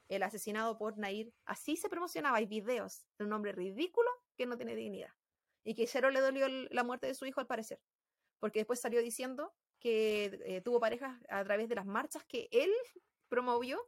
el, 0.08 0.22
asesinado 0.22 0.78
por 0.78 0.98
Nair. 0.98 1.32
Así 1.44 1.76
se 1.76 1.88
promocionaba, 1.88 2.36
hay 2.36 2.46
videos 2.46 3.06
de 3.18 3.24
un 3.24 3.32
hombre 3.32 3.52
ridículo 3.52 4.08
que 4.36 4.46
no 4.46 4.56
tiene 4.56 4.76
dignidad. 4.76 5.10
Y 5.64 5.74
que 5.74 5.86
cero 5.86 6.10
le 6.10 6.20
dolió 6.20 6.48
la 6.48 6.84
muerte 6.84 7.06
de 7.06 7.14
su 7.14 7.24
hijo 7.26 7.40
al 7.40 7.46
parecer. 7.46 7.80
Porque 8.42 8.58
después 8.58 8.80
salió 8.80 9.00
diciendo 9.00 9.54
que 9.78 10.40
eh, 10.44 10.60
tuvo 10.62 10.80
parejas 10.80 11.16
a 11.28 11.44
través 11.44 11.68
de 11.68 11.76
las 11.76 11.86
marchas 11.86 12.24
que 12.24 12.48
él 12.50 12.70
promovió 13.28 13.80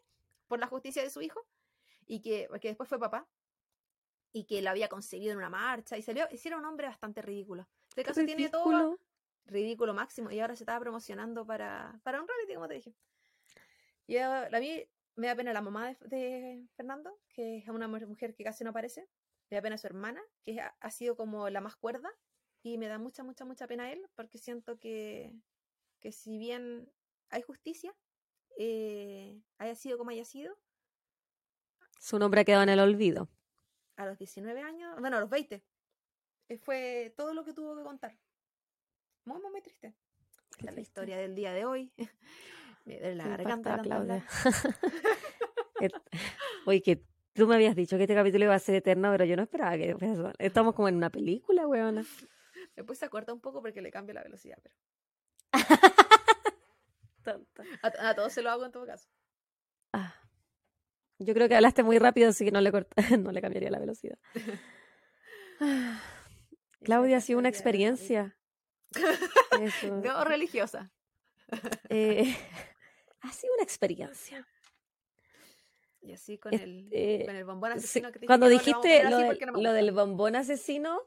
por 0.46 0.60
la 0.60 0.68
justicia 0.68 1.02
de 1.02 1.10
su 1.10 1.20
hijo 1.20 1.44
y 2.06 2.20
que, 2.20 2.48
que 2.60 2.68
después 2.68 2.88
fue 2.88 3.00
papá 3.00 3.26
y 4.32 4.44
que 4.44 4.62
la 4.62 4.70
había 4.70 4.88
conseguido 4.88 5.32
en 5.32 5.38
una 5.38 5.50
marcha 5.50 5.98
y 5.98 6.02
salió, 6.02 6.28
hicieron 6.30 6.60
un 6.60 6.66
hombre 6.66 6.86
bastante 6.86 7.20
ridículo. 7.20 7.68
Este 7.88 8.04
caso 8.04 8.24
tiene 8.24 8.48
todo 8.48 9.00
ridículo 9.46 9.92
máximo 9.92 10.30
y 10.30 10.38
ahora 10.38 10.54
se 10.54 10.62
estaba 10.62 10.78
promocionando 10.78 11.44
para, 11.44 11.98
para 12.04 12.20
un 12.20 12.28
reality, 12.28 12.54
como 12.54 12.68
te 12.68 12.74
dije. 12.74 12.94
Y 14.06 14.18
a, 14.18 14.48
mí 14.60 14.88
me 15.16 15.26
da 15.26 15.34
pena 15.34 15.52
la 15.52 15.62
mamá 15.62 15.94
de, 16.00 16.66
Fernando, 16.76 17.18
que 17.28 17.58
es 17.58 17.68
una 17.68 17.88
mujer 17.88 18.34
que 18.34 18.44
casi 18.44 18.62
no 18.62 18.70
aparece. 18.70 19.08
Me 19.50 19.56
da 19.56 19.62
pena 19.62 19.78
su 19.78 19.86
hermana, 19.86 20.22
que 20.42 20.60
ha, 20.60 20.90
sido 20.90 21.16
como 21.16 21.48
la 21.50 21.60
más 21.60 21.76
cuerda. 21.76 22.10
Y 22.64 22.78
me 22.78 22.88
da 22.88 22.98
mucha, 22.98 23.22
mucha, 23.22 23.44
mucha 23.44 23.68
pena 23.68 23.92
él, 23.92 24.04
porque 24.16 24.38
siento 24.38 24.80
que, 24.80 25.32
que 26.00 26.10
si 26.10 26.38
bien 26.38 26.90
hay 27.30 27.42
justicia, 27.42 27.94
eh, 28.58 29.40
haya 29.58 29.76
sido 29.76 29.98
como 29.98 30.10
haya 30.10 30.24
sido. 30.24 30.58
Su 32.00 32.18
nombre 32.18 32.40
ha 32.40 32.44
quedado 32.44 32.64
en 32.64 32.70
el 32.70 32.80
olvido. 32.80 33.28
A 33.96 34.06
los 34.06 34.18
19 34.18 34.60
años, 34.62 34.98
bueno, 34.98 35.18
a 35.18 35.20
los 35.20 35.30
20. 35.30 35.62
Eh, 36.48 36.58
fue 36.58 37.14
todo 37.16 37.32
lo 37.34 37.44
que 37.44 37.52
tuvo 37.52 37.76
que 37.76 37.84
contar 37.84 38.18
muy, 39.24 39.40
muy, 39.50 39.60
triste. 39.62 39.94
Esta 40.58 40.70
es 40.70 40.74
la 40.74 40.80
historia 40.80 41.16
del 41.16 41.34
día 41.34 41.52
de 41.52 41.64
hoy. 41.64 41.92
de 42.84 43.14
la 43.14 43.28
garganta, 43.28 43.80
Claudia. 43.82 44.24
Oye, 46.66 46.82
que 46.82 47.04
tú 47.32 47.46
me 47.46 47.54
habías 47.54 47.74
dicho 47.74 47.96
que 47.96 48.04
este 48.04 48.14
capítulo 48.14 48.44
iba 48.44 48.54
a 48.54 48.58
ser 48.58 48.76
eterno, 48.76 49.10
pero 49.10 49.24
yo 49.24 49.36
no 49.36 49.42
esperaba 49.42 49.76
que 49.76 49.96
Estamos 50.38 50.74
como 50.74 50.88
en 50.88 50.96
una 50.96 51.10
película, 51.10 51.66
weona. 51.66 52.04
Después 52.76 52.98
se 52.98 53.04
acorta 53.04 53.32
un 53.32 53.40
poco 53.40 53.62
porque 53.62 53.80
le 53.82 53.90
cambia 53.90 54.14
la 54.14 54.22
velocidad, 54.22 54.58
pero. 54.62 54.74
A, 57.82 58.14
todos 58.14 58.32
se 58.32 58.42
lo 58.42 58.50
hago 58.50 58.66
en 58.66 58.72
todo 58.72 58.86
caso. 58.86 59.08
Ah. 59.92 60.14
Yo 61.18 61.32
creo 61.32 61.48
que 61.48 61.54
hablaste 61.54 61.82
muy 61.82 61.98
rápido, 61.98 62.28
así 62.28 62.44
que 62.44 62.50
no 62.50 62.60
le, 62.60 62.70
no 63.18 63.32
le 63.32 63.40
cambiaría 63.40 63.70
la 63.70 63.78
velocidad. 63.78 64.18
Claudia, 66.82 67.16
ha 67.18 67.20
sido 67.20 67.38
una 67.38 67.48
experiencia. 67.48 68.36
no 70.02 70.24
religiosa. 70.24 70.92
Eh, 71.88 72.36
ha 73.20 73.32
sido 73.32 73.54
una 73.54 73.62
experiencia. 73.62 74.46
Y 76.02 76.12
así 76.12 76.36
con, 76.36 76.52
el, 76.52 77.24
con 77.26 77.46
bombón 77.46 77.72
asesino. 77.72 78.12
Que 78.12 78.26
cuando 78.26 78.48
dijiste 78.48 79.04
lo, 79.04 79.72
del 79.72 79.92
bombón 79.92 80.36
asesino, 80.36 81.00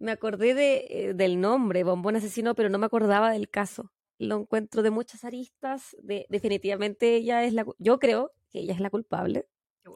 me 0.00 0.12
acordé 0.12 0.54
de, 0.54 0.86
eh, 0.88 1.14
del 1.14 1.40
nombre, 1.40 1.84
bombón 1.84 2.16
asesino, 2.16 2.54
pero 2.54 2.70
no 2.70 2.78
me 2.78 2.86
acordaba 2.86 3.30
del 3.30 3.50
caso. 3.50 3.92
Lo 4.18 4.40
encuentro 4.40 4.82
de 4.82 4.90
muchas 4.90 5.24
aristas. 5.24 5.94
De, 6.02 6.26
definitivamente 6.30 7.16
ella 7.16 7.44
es 7.44 7.52
la. 7.52 7.66
Yo 7.78 7.98
creo 7.98 8.32
que 8.50 8.60
ella 8.60 8.74
es 8.74 8.80
la 8.80 8.90
culpable. 8.90 9.46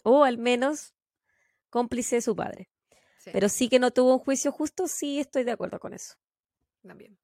O 0.02 0.24
al 0.24 0.38
menos 0.38 0.94
cómplice 1.70 2.16
de 2.16 2.22
su 2.22 2.36
padre. 2.36 2.70
Pero 3.32 3.48
sí 3.48 3.70
que 3.70 3.78
no 3.78 3.90
tuvo 3.90 4.12
un 4.12 4.18
juicio 4.18 4.52
justo, 4.52 4.86
sí 4.86 5.18
estoy 5.18 5.44
de 5.44 5.52
acuerdo 5.52 5.80
con 5.80 5.94
eso. 5.94 6.14
También. 6.86 7.18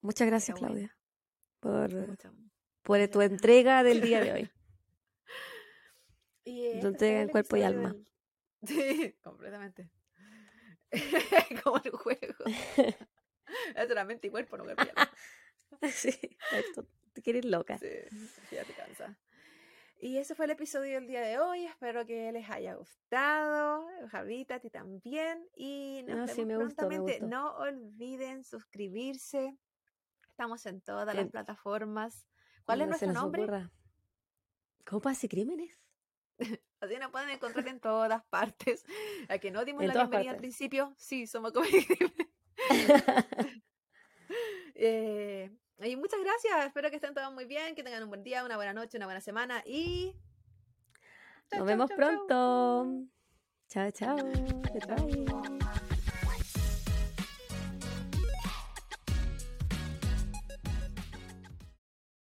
Muchas 0.00 0.26
gracias, 0.26 0.58
Claudia, 0.58 0.96
por, 1.60 1.90
por 2.82 3.08
tu 3.08 3.20
entrega 3.22 3.84
del 3.84 4.00
día 4.00 4.20
de 4.20 4.32
hoy. 4.32 4.50
y 6.44 6.80
tu 6.80 6.88
entrega 6.88 7.22
en 7.22 7.28
cuerpo 7.28 7.56
y 7.56 7.62
alma. 7.62 7.94
Sí, 8.62 9.14
completamente. 9.22 9.90
Como 11.64 11.80
el 11.82 11.90
juego. 11.90 12.44
es 13.76 13.88
la 13.88 14.04
mente 14.04 14.28
y 14.28 14.30
cuerpo, 14.30 14.56
no 14.56 14.64
cuerpo 14.64 14.84
Sí, 15.92 16.10
esto, 16.52 16.86
te 17.12 17.22
quieres 17.22 17.44
loca. 17.44 17.78
Sí, 17.78 17.88
ya 18.50 18.64
te 18.64 18.72
cansa. 18.72 19.18
Y 19.98 20.18
ese 20.18 20.34
fue 20.34 20.44
el 20.44 20.52
episodio 20.52 20.94
del 20.96 21.06
día 21.06 21.20
de 21.22 21.38
hoy. 21.38 21.64
Espero 21.64 22.04
que 22.04 22.30
les 22.32 22.48
haya 22.50 22.74
gustado. 22.74 23.86
Javita, 24.10 24.56
a 24.56 24.60
ti 24.60 24.70
también. 24.70 25.48
Y 25.56 26.04
nos 26.06 26.16
no, 26.16 26.26
vemos 26.26 26.30
sí, 26.30 26.44
prontamente. 26.44 27.20
No 27.20 27.56
olviden 27.56 28.44
suscribirse, 28.44 29.58
Estamos 30.36 30.66
en 30.66 30.82
todas 30.82 31.16
las 31.16 31.30
plataformas. 31.30 32.26
¿Cuál 32.66 32.82
es 32.82 32.88
nuestro 32.88 33.10
nombre? 33.10 33.46
Copas 34.84 35.24
y 35.24 35.30
Crímenes. 35.30 35.80
Así 36.80 36.96
nos 36.96 37.10
pueden 37.10 37.30
encontrar 37.30 37.66
en 37.68 37.80
todas 37.80 38.22
partes. 38.24 38.84
A 39.28 39.38
que 39.38 39.50
no 39.50 39.64
dimos 39.64 39.84
la 39.84 39.94
bienvenida 39.94 40.30
al 40.32 40.36
principio, 40.36 40.94
sí, 40.96 41.26
somos 41.26 41.52
Crímenes. 41.52 41.98
Eh, 44.78 45.50
y 45.78 45.96
muchas 45.96 46.20
gracias. 46.20 46.66
Espero 46.66 46.90
que 46.90 46.96
estén 46.96 47.14
todos 47.14 47.32
muy 47.32 47.46
bien, 47.46 47.74
que 47.74 47.82
tengan 47.82 48.02
un 48.02 48.10
buen 48.10 48.22
día, 48.22 48.44
una 48.44 48.56
buena 48.56 48.74
noche, 48.74 48.98
una 48.98 49.06
buena 49.06 49.22
semana 49.22 49.62
y. 49.64 50.14
Nos 51.50 51.64
vemos 51.66 51.90
pronto. 51.90 53.06
Chao, 53.68 53.90
chao. 53.92 54.18
chao. 54.86 55.58